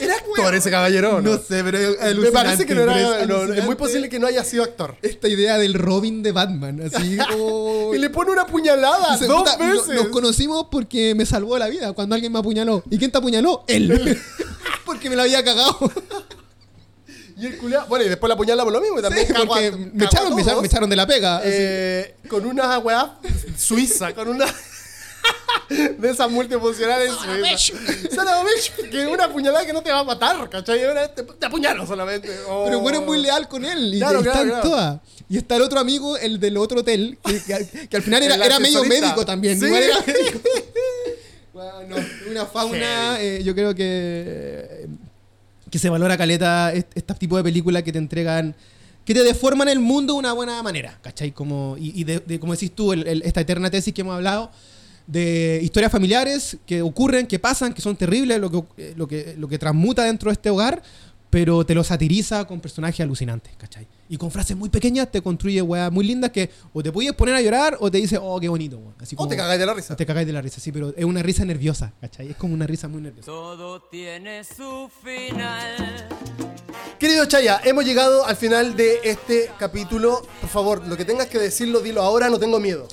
¿Era 0.00 0.14
actor 0.16 0.54
ese 0.56 0.70
caballero 0.70 1.22
no? 1.22 1.36
No 1.36 1.38
sé, 1.38 1.62
pero 1.62 1.78
es 1.78 2.16
Me 2.16 2.32
parece 2.32 2.66
que 2.66 2.74
no 2.74 2.82
era. 2.82 2.94
no, 2.94 3.14
es 3.14 3.26
muy 3.28 3.36
alucinante 3.44 3.76
posible 3.76 4.08
que 4.08 4.18
no 4.18 4.26
haya 4.26 4.42
sido 4.42 4.64
actor. 4.64 4.96
Esta 5.02 5.28
idea 5.28 5.56
del 5.58 5.74
Robin 5.74 6.22
de 6.24 6.32
Batman, 6.32 6.80
así. 6.92 7.16
oh, 7.38 7.94
Y 7.94 7.98
le 7.98 8.10
pone 8.10 8.32
una 8.32 8.44
puñalada 8.46 9.12
Dice, 9.12 9.26
dos 9.26 9.38
"Puta, 9.38 9.56
no- 9.56 9.72
veces. 9.72 9.94
Nos 9.94 10.08
conocimos 10.08 10.66
porque 10.70 11.14
me 11.14 11.24
salvó 11.24 11.56
la 11.58 11.68
vida 11.68 11.92
cuando 11.92 12.16
alguien 12.16 12.32
me 12.32 12.40
apuñaló. 12.40 12.82
¿Y 12.90 12.98
quién 12.98 13.12
te 13.12 13.18
apuñaló? 13.18 13.62
Él. 13.68 14.18
porque 14.84 15.08
me 15.08 15.14
la 15.14 15.22
había 15.22 15.44
cagado. 15.44 15.78
Y 17.38 17.46
el 17.46 17.60
culiao- 17.60 17.86
Bueno, 17.88 18.04
y 18.04 18.08
después 18.08 18.28
la 18.28 18.36
puñala 18.36 18.64
por 18.64 18.72
lo 18.72 18.80
mismo. 18.80 18.98
Y 18.98 19.02
también 19.02 19.26
Sí, 19.26 19.32
cagó 19.32 19.44
a- 19.44 19.46
porque 19.48 19.70
cagó 19.70 19.78
me 19.92 20.04
a 20.04 20.06
echaron, 20.06 20.34
me 20.34 20.40
echaron, 20.40 20.44
todos. 20.44 20.62
me 20.62 20.66
echaron 20.68 20.90
de 20.90 20.96
la 20.96 21.06
pega. 21.06 21.36
así. 21.38 21.48
Eh, 21.50 22.14
con 22.28 22.46
una 22.46 22.78
weá 22.78 23.18
suiza, 23.58 24.14
con 24.14 24.28
una. 24.28 24.46
de 25.68 26.10
esas 26.10 26.30
multifuncionales 26.30 27.10
suizas. 27.12 27.72
Son 28.14 28.28
a 28.28 28.42
bitch, 28.44 28.72
que 28.90 29.06
una 29.06 29.28
puñalada 29.32 29.66
que 29.66 29.72
no 29.72 29.82
te 29.82 29.90
va 29.90 29.98
a 30.00 30.04
matar, 30.04 30.48
¿cachai? 30.48 30.84
Una- 30.86 31.08
Te, 31.08 31.24
te 31.24 31.46
apuñalo 31.46 31.86
solamente. 31.86 32.30
Oh. 32.48 32.64
Pero 32.66 32.80
bueno, 32.80 33.00
es 33.00 33.04
muy 33.06 33.18
leal 33.20 33.48
con 33.48 33.64
él. 33.64 33.94
Y, 33.94 33.98
Claro, 33.98 34.20
están 34.20 34.46
claro. 34.48 34.62
todas. 34.62 35.00
Y 35.28 35.36
está 35.38 35.56
el 35.56 35.62
otro 35.62 35.80
amigo, 35.80 36.16
el 36.18 36.38
del 36.38 36.56
otro 36.56 36.80
hotel, 36.80 37.18
que, 37.24 37.42
que- 37.42 37.88
que 37.88 37.96
al 37.96 38.02
final 38.02 38.22
era, 38.22 38.36
medio 38.36 38.54
ascensorista. 38.54 39.00
médico 39.06 39.26
también. 39.26 39.58
Sí. 39.58 39.66
igual 39.66 39.82
era 39.82 39.98
médico. 40.06 40.40
Bueno, 41.52 41.96
una 42.30 42.46
fauna, 42.46 43.20
eh, 43.20 43.42
yo 43.42 43.54
creo 43.54 43.74
que, 43.74 43.84
eh, 43.84 44.86
que 45.70 45.78
se 45.78 45.88
valora 45.88 46.16
caleta 46.16 46.72
est- 46.72 46.90
este 46.94 47.14
tipo 47.14 47.36
de 47.36 47.42
películas 47.44 47.82
que 47.82 47.92
te 47.92 47.98
entregan, 47.98 48.54
que 49.04 49.14
te 49.14 49.22
deforman 49.22 49.68
el 49.68 49.80
mundo 49.80 50.14
de 50.14 50.18
una 50.20 50.32
buena 50.32 50.62
manera, 50.62 50.98
¿cachai? 51.02 51.32
Como, 51.32 51.76
y 51.78 52.00
y 52.00 52.04
de, 52.04 52.20
de- 52.20 52.38
como 52.40 52.52
decís 52.52 52.72
tú, 52.74 52.92
el- 52.92 53.06
el- 53.06 53.22
esta 53.22 53.40
eterna 53.40 53.70
tesis 53.70 53.92
que 53.94 54.00
hemos 54.02 54.14
hablado, 54.14 54.50
de 55.06 55.60
historias 55.62 55.92
familiares 55.92 56.56
que 56.66 56.82
ocurren, 56.82 57.26
que 57.28 57.38
pasan, 57.38 57.72
que 57.72 57.80
son 57.80 57.94
terribles, 57.96 58.40
lo 58.40 58.50
que, 58.50 58.62
eh, 58.78 58.94
lo 58.96 59.06
que, 59.06 59.34
lo 59.38 59.46
que 59.48 59.58
transmuta 59.58 60.02
dentro 60.04 60.30
de 60.30 60.32
este 60.34 60.50
hogar, 60.50 60.82
pero 61.30 61.64
te 61.64 61.74
lo 61.74 61.84
satiriza 61.84 62.44
con 62.46 62.60
personajes 62.60 63.00
alucinantes, 63.00 63.52
¿cachai? 63.56 63.86
Y 64.08 64.16
con 64.16 64.30
frases 64.30 64.56
muy 64.56 64.68
pequeñas 64.68 65.10
te 65.10 65.20
construye 65.20 65.60
weas 65.62 65.90
muy 65.90 66.06
lindas 66.06 66.30
que 66.30 66.50
o 66.72 66.82
te 66.82 66.92
puedes 66.92 67.12
poner 67.14 67.34
a 67.34 67.40
llorar 67.42 67.76
o 67.80 67.90
te 67.90 67.98
dice, 67.98 68.18
oh, 68.20 68.38
qué 68.40 68.48
bonito, 68.48 68.78
weón. 68.78 68.94
Así 69.00 69.14
O 69.14 69.18
como- 69.18 69.28
te 69.30 69.36
cagáis 69.36 69.58
de 69.60 69.66
la 69.66 69.74
risa. 69.74 69.96
te 69.96 70.06
cagáis 70.06 70.26
de 70.26 70.32
la 70.32 70.40
risa, 70.42 70.60
sí, 70.60 70.70
pero 70.72 70.94
es 70.96 71.04
una 71.04 71.22
risa 71.22 71.44
nerviosa, 71.44 71.92
¿cachai? 72.00 72.30
Es 72.30 72.36
como 72.36 72.54
una 72.54 72.66
risa 72.66 72.86
muy 72.88 73.00
nerviosa. 73.02 73.26
Todo 73.26 73.80
tiene 73.82 74.44
su 74.44 74.88
final. 75.02 76.06
Querido 76.98 77.26
Chaya, 77.26 77.60
hemos 77.64 77.84
llegado 77.84 78.24
al 78.24 78.36
final 78.36 78.76
de 78.76 79.00
este 79.04 79.50
capítulo. 79.58 80.22
Por 80.40 80.50
favor, 80.50 80.86
lo 80.86 80.96
que 80.96 81.04
tengas 81.04 81.26
que 81.26 81.38
decirlo, 81.38 81.80
dilo 81.80 82.02
ahora, 82.02 82.30
no 82.30 82.38
tengo 82.38 82.58
miedo. 82.60 82.86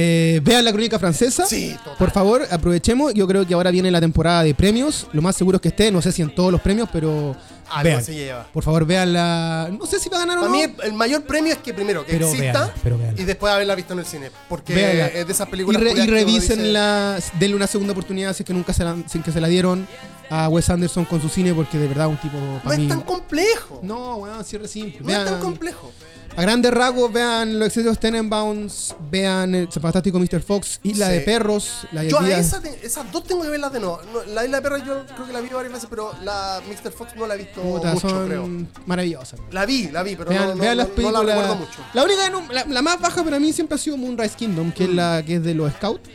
Eh, 0.00 0.40
vean 0.44 0.64
la 0.64 0.70
crónica 0.72 0.98
francesa. 0.98 1.44
Sí, 1.46 1.74
total. 1.78 1.96
Por 1.98 2.10
favor, 2.12 2.46
aprovechemos. 2.50 3.14
Yo 3.14 3.26
creo 3.26 3.46
que 3.46 3.54
ahora 3.54 3.70
viene 3.70 3.90
la 3.90 4.00
temporada 4.00 4.44
de 4.44 4.54
premios. 4.54 5.08
Lo 5.12 5.22
más 5.22 5.34
seguro 5.36 5.56
es 5.56 5.60
que 5.62 5.68
esté, 5.68 5.90
no 5.90 6.00
sé 6.00 6.12
si 6.12 6.22
en 6.22 6.32
todos 6.34 6.52
los 6.52 6.60
premios, 6.60 6.88
pero 6.92 7.34
Algo 7.70 7.90
vean. 7.90 8.04
se 8.04 8.14
lleva. 8.14 8.46
Por 8.52 8.62
favor, 8.64 8.84
vean 8.86 9.12
la. 9.12 9.68
No 9.78 9.86
sé 9.86 9.98
si 10.00 10.08
va 10.08 10.16
a 10.18 10.20
ganar 10.20 10.38
o 10.38 10.40
Para 10.42 10.52
no. 10.52 10.58
mí 10.58 10.74
el 10.84 10.92
mayor 10.94 11.22
premio 11.24 11.52
es 11.52 11.58
que 11.58 11.72
primero 11.74 12.04
que 12.04 12.12
Pero 12.12 12.28
exista 12.28 12.72
pero 12.82 12.98
y 13.16 13.24
después 13.24 13.52
haberla 13.52 13.74
visto 13.74 13.92
en 13.92 13.98
el 14.00 14.06
cine. 14.06 14.30
Porque 14.48 14.74
es 15.14 15.26
de 15.26 15.32
esas 15.32 15.48
y, 15.48 15.50
películas 15.50 15.82
re- 15.82 15.90
y 15.92 15.94
que 15.94 16.00
uno 16.02 16.10
revisen 16.12 16.58
dice, 16.58 16.72
la. 16.72 17.18
Denle 17.38 17.56
una 17.56 17.66
segunda 17.66 17.92
oportunidad 17.92 18.32
si 18.34 18.42
es 18.42 18.46
que 18.46 18.54
nunca 18.54 18.72
se 18.72 18.84
la, 18.84 18.96
sin 19.08 19.22
que 19.22 19.32
se 19.32 19.40
la 19.40 19.48
dieron 19.48 19.86
a 20.30 20.48
Wes 20.48 20.68
Anderson 20.70 21.04
con 21.06 21.20
su 21.22 21.28
cine, 21.28 21.54
porque 21.54 21.78
de 21.78 21.88
verdad 21.88 22.08
un 22.08 22.16
tipo. 22.18 22.36
No 22.38 22.60
para 22.62 22.76
es 22.76 22.88
tan 22.88 23.00
complejo. 23.02 23.80
No, 23.82 24.16
weón, 24.16 24.44
cierre 24.44 24.68
simple. 24.68 25.00
No 25.02 25.10
es 25.10 25.24
tan 25.24 25.40
complejo. 25.40 25.92
A 26.38 26.42
grandes 26.42 26.70
rasgos, 26.72 27.12
vean 27.12 27.58
Los 27.58 27.66
Excesos 27.66 27.98
Tenenbaums, 27.98 28.94
vean 29.10 29.56
El 29.56 29.66
Fantástico 29.72 30.20
Mr. 30.20 30.40
Fox, 30.40 30.78
Isla 30.84 31.06
Sí. 31.08 31.12
de 31.14 31.20
Perros, 31.22 31.84
La 31.90 32.04
Yo 32.04 32.20
a 32.20 32.30
esa 32.30 32.60
te- 32.62 32.78
esas 32.86 33.10
dos 33.10 33.24
tengo 33.24 33.42
que 33.42 33.48
verlas 33.48 33.72
de 33.72 33.80
nuevo. 33.80 34.00
No, 34.12 34.22
la 34.32 34.44
Isla 34.44 34.58
de 34.58 34.62
Perros 34.62 34.82
yo 34.86 35.04
creo 35.16 35.26
que 35.26 35.32
la 35.32 35.40
vi 35.40 35.48
varias 35.48 35.72
veces, 35.72 35.88
pero 35.90 36.12
la 36.22 36.60
Mr. 36.68 36.92
Fox 36.92 37.16
no 37.16 37.26
la 37.26 37.34
he 37.34 37.38
visto 37.38 37.60
Puta, 37.60 37.92
mucho, 37.92 38.08
son 38.08 38.28
creo. 38.28 38.48
maravillosas. 38.86 39.40
La 39.50 39.66
vi, 39.66 39.88
la 39.90 40.04
vi, 40.04 40.14
pero 40.14 40.30
Vean, 40.30 40.50
no, 40.50 40.54
no, 40.54 40.60
vean 40.60 40.76
no- 40.76 40.82
las 40.84 40.88
no 40.90 40.94
películas. 40.94 41.24
la 41.24 41.34
recuerdo 41.34 41.56
mucho. 41.56 41.78
La 41.92 42.04
única, 42.04 42.30
no- 42.30 42.52
la, 42.52 42.64
la 42.66 42.82
más 42.82 43.00
baja 43.00 43.24
para 43.24 43.40
mí 43.40 43.52
siempre 43.52 43.74
ha 43.74 43.78
sido 43.78 43.96
Moonrise 43.96 44.36
Kingdom, 44.36 44.70
que 44.70 44.84
es 44.84 44.90
la 44.90 45.24
que 45.26 45.34
es 45.34 45.42
de 45.42 45.54
los 45.54 45.72
Scouts. 45.72 46.08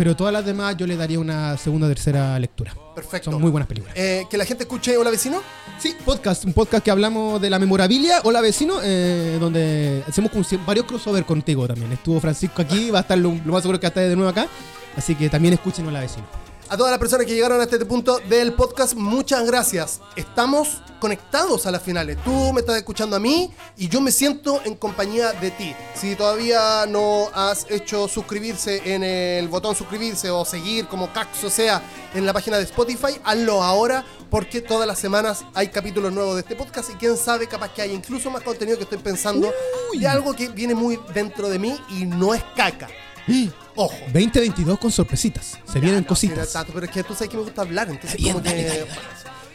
Pero 0.00 0.16
todas 0.16 0.32
las 0.32 0.46
demás 0.46 0.78
yo 0.78 0.86
le 0.86 0.96
daría 0.96 1.20
una 1.20 1.58
segunda 1.58 1.86
o 1.86 1.90
tercera 1.90 2.38
lectura. 2.38 2.74
Perfecto. 2.94 3.30
Son 3.30 3.38
muy 3.38 3.50
buenas 3.50 3.68
películas. 3.68 3.94
Eh, 3.98 4.24
que 4.30 4.38
la 4.38 4.46
gente 4.46 4.62
escuche 4.62 4.96
Hola 4.96 5.10
Vecino. 5.10 5.42
Sí, 5.78 5.94
podcast, 6.06 6.46
un 6.46 6.54
podcast 6.54 6.82
que 6.82 6.90
hablamos 6.90 7.38
de 7.38 7.50
la 7.50 7.58
memorabilia. 7.58 8.22
Hola 8.24 8.40
vecino, 8.40 8.76
eh, 8.82 9.36
donde 9.38 10.02
hacemos 10.08 10.32
varios 10.64 10.86
crossover 10.86 11.26
contigo 11.26 11.68
también. 11.68 11.92
Estuvo 11.92 12.18
Francisco 12.18 12.62
aquí, 12.62 12.90
va 12.90 13.00
a 13.00 13.02
estar 13.02 13.18
lo, 13.18 13.38
lo 13.44 13.52
más 13.52 13.60
seguro 13.60 13.78
que 13.78 13.88
hasta 13.88 14.00
de 14.00 14.16
nuevo 14.16 14.30
acá. 14.30 14.48
Así 14.96 15.14
que 15.14 15.28
también 15.28 15.52
escuchen 15.52 15.86
Hola 15.86 16.00
vecino. 16.00 16.24
A 16.70 16.76
todas 16.76 16.92
las 16.92 17.00
personas 17.00 17.26
que 17.26 17.34
llegaron 17.34 17.60
hasta 17.60 17.74
este 17.74 17.84
punto 17.84 18.20
del 18.28 18.52
podcast, 18.52 18.94
muchas 18.94 19.44
gracias. 19.44 20.00
Estamos 20.14 20.80
conectados 21.00 21.66
a 21.66 21.72
las 21.72 21.82
finales. 21.82 22.16
Tú 22.22 22.52
me 22.52 22.60
estás 22.60 22.76
escuchando 22.76 23.16
a 23.16 23.18
mí 23.18 23.52
y 23.76 23.88
yo 23.88 24.00
me 24.00 24.12
siento 24.12 24.60
en 24.64 24.76
compañía 24.76 25.32
de 25.32 25.50
ti. 25.50 25.74
Si 25.96 26.14
todavía 26.14 26.86
no 26.86 27.28
has 27.34 27.68
hecho 27.68 28.06
suscribirse 28.06 28.94
en 28.94 29.02
el 29.02 29.48
botón 29.48 29.74
suscribirse 29.74 30.30
o 30.30 30.44
seguir 30.44 30.86
como 30.86 31.12
Caxo 31.12 31.50
sea 31.50 31.82
en 32.14 32.24
la 32.24 32.32
página 32.32 32.56
de 32.56 32.62
Spotify, 32.62 33.20
hazlo 33.24 33.64
ahora 33.64 34.04
porque 34.30 34.60
todas 34.60 34.86
las 34.86 35.00
semanas 35.00 35.44
hay 35.54 35.70
capítulos 35.70 36.12
nuevos 36.12 36.36
de 36.36 36.42
este 36.42 36.54
podcast 36.54 36.90
y 36.90 36.92
quién 36.92 37.16
sabe, 37.16 37.48
capaz 37.48 37.74
que 37.74 37.82
hay 37.82 37.90
incluso 37.90 38.30
más 38.30 38.44
contenido 38.44 38.76
que 38.76 38.84
estoy 38.84 38.98
pensando 38.98 39.52
de 39.92 40.06
algo 40.06 40.34
que 40.34 40.46
viene 40.46 40.76
muy 40.76 41.00
dentro 41.12 41.48
de 41.48 41.58
mí 41.58 41.76
y 41.88 42.04
no 42.06 42.32
es 42.32 42.44
caca. 42.54 42.86
Ojo. 43.76 43.94
2022 44.12 44.78
con 44.78 44.90
sorpresitas. 44.90 45.58
Se 45.66 45.74
Ya, 45.74 45.80
vienen 45.80 46.02
no, 46.02 46.06
cositas. 46.08 46.52
tanto, 46.52 46.72
pero 46.72 46.86
es 46.86 46.92
que 46.92 47.02
tú 47.04 47.14
sabes 47.14 47.28
que 47.28 47.36
me 47.36 47.42
gusta 47.44 47.62
hablar, 47.62 47.88
entonces 47.88 48.16
bien, 48.18 48.32
como 48.34 48.44
dale, 48.44 48.56
que... 48.62 48.68
dale, 48.68 48.80
dale. 48.80 48.92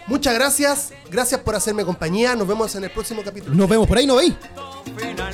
Muchas 0.07 0.33
gracias, 0.35 0.93
gracias 1.09 1.41
por 1.41 1.55
hacerme 1.55 1.83
compañía, 1.83 2.35
nos 2.35 2.47
vemos 2.47 2.75
en 2.75 2.83
el 2.83 2.91
próximo 2.91 3.23
capítulo. 3.23 3.55
Nos 3.55 3.67
vemos 3.67 3.87
por 3.87 3.97
ahí, 3.97 4.05
¿no 4.05 4.15
veis? 4.15 4.33
final 4.95 5.33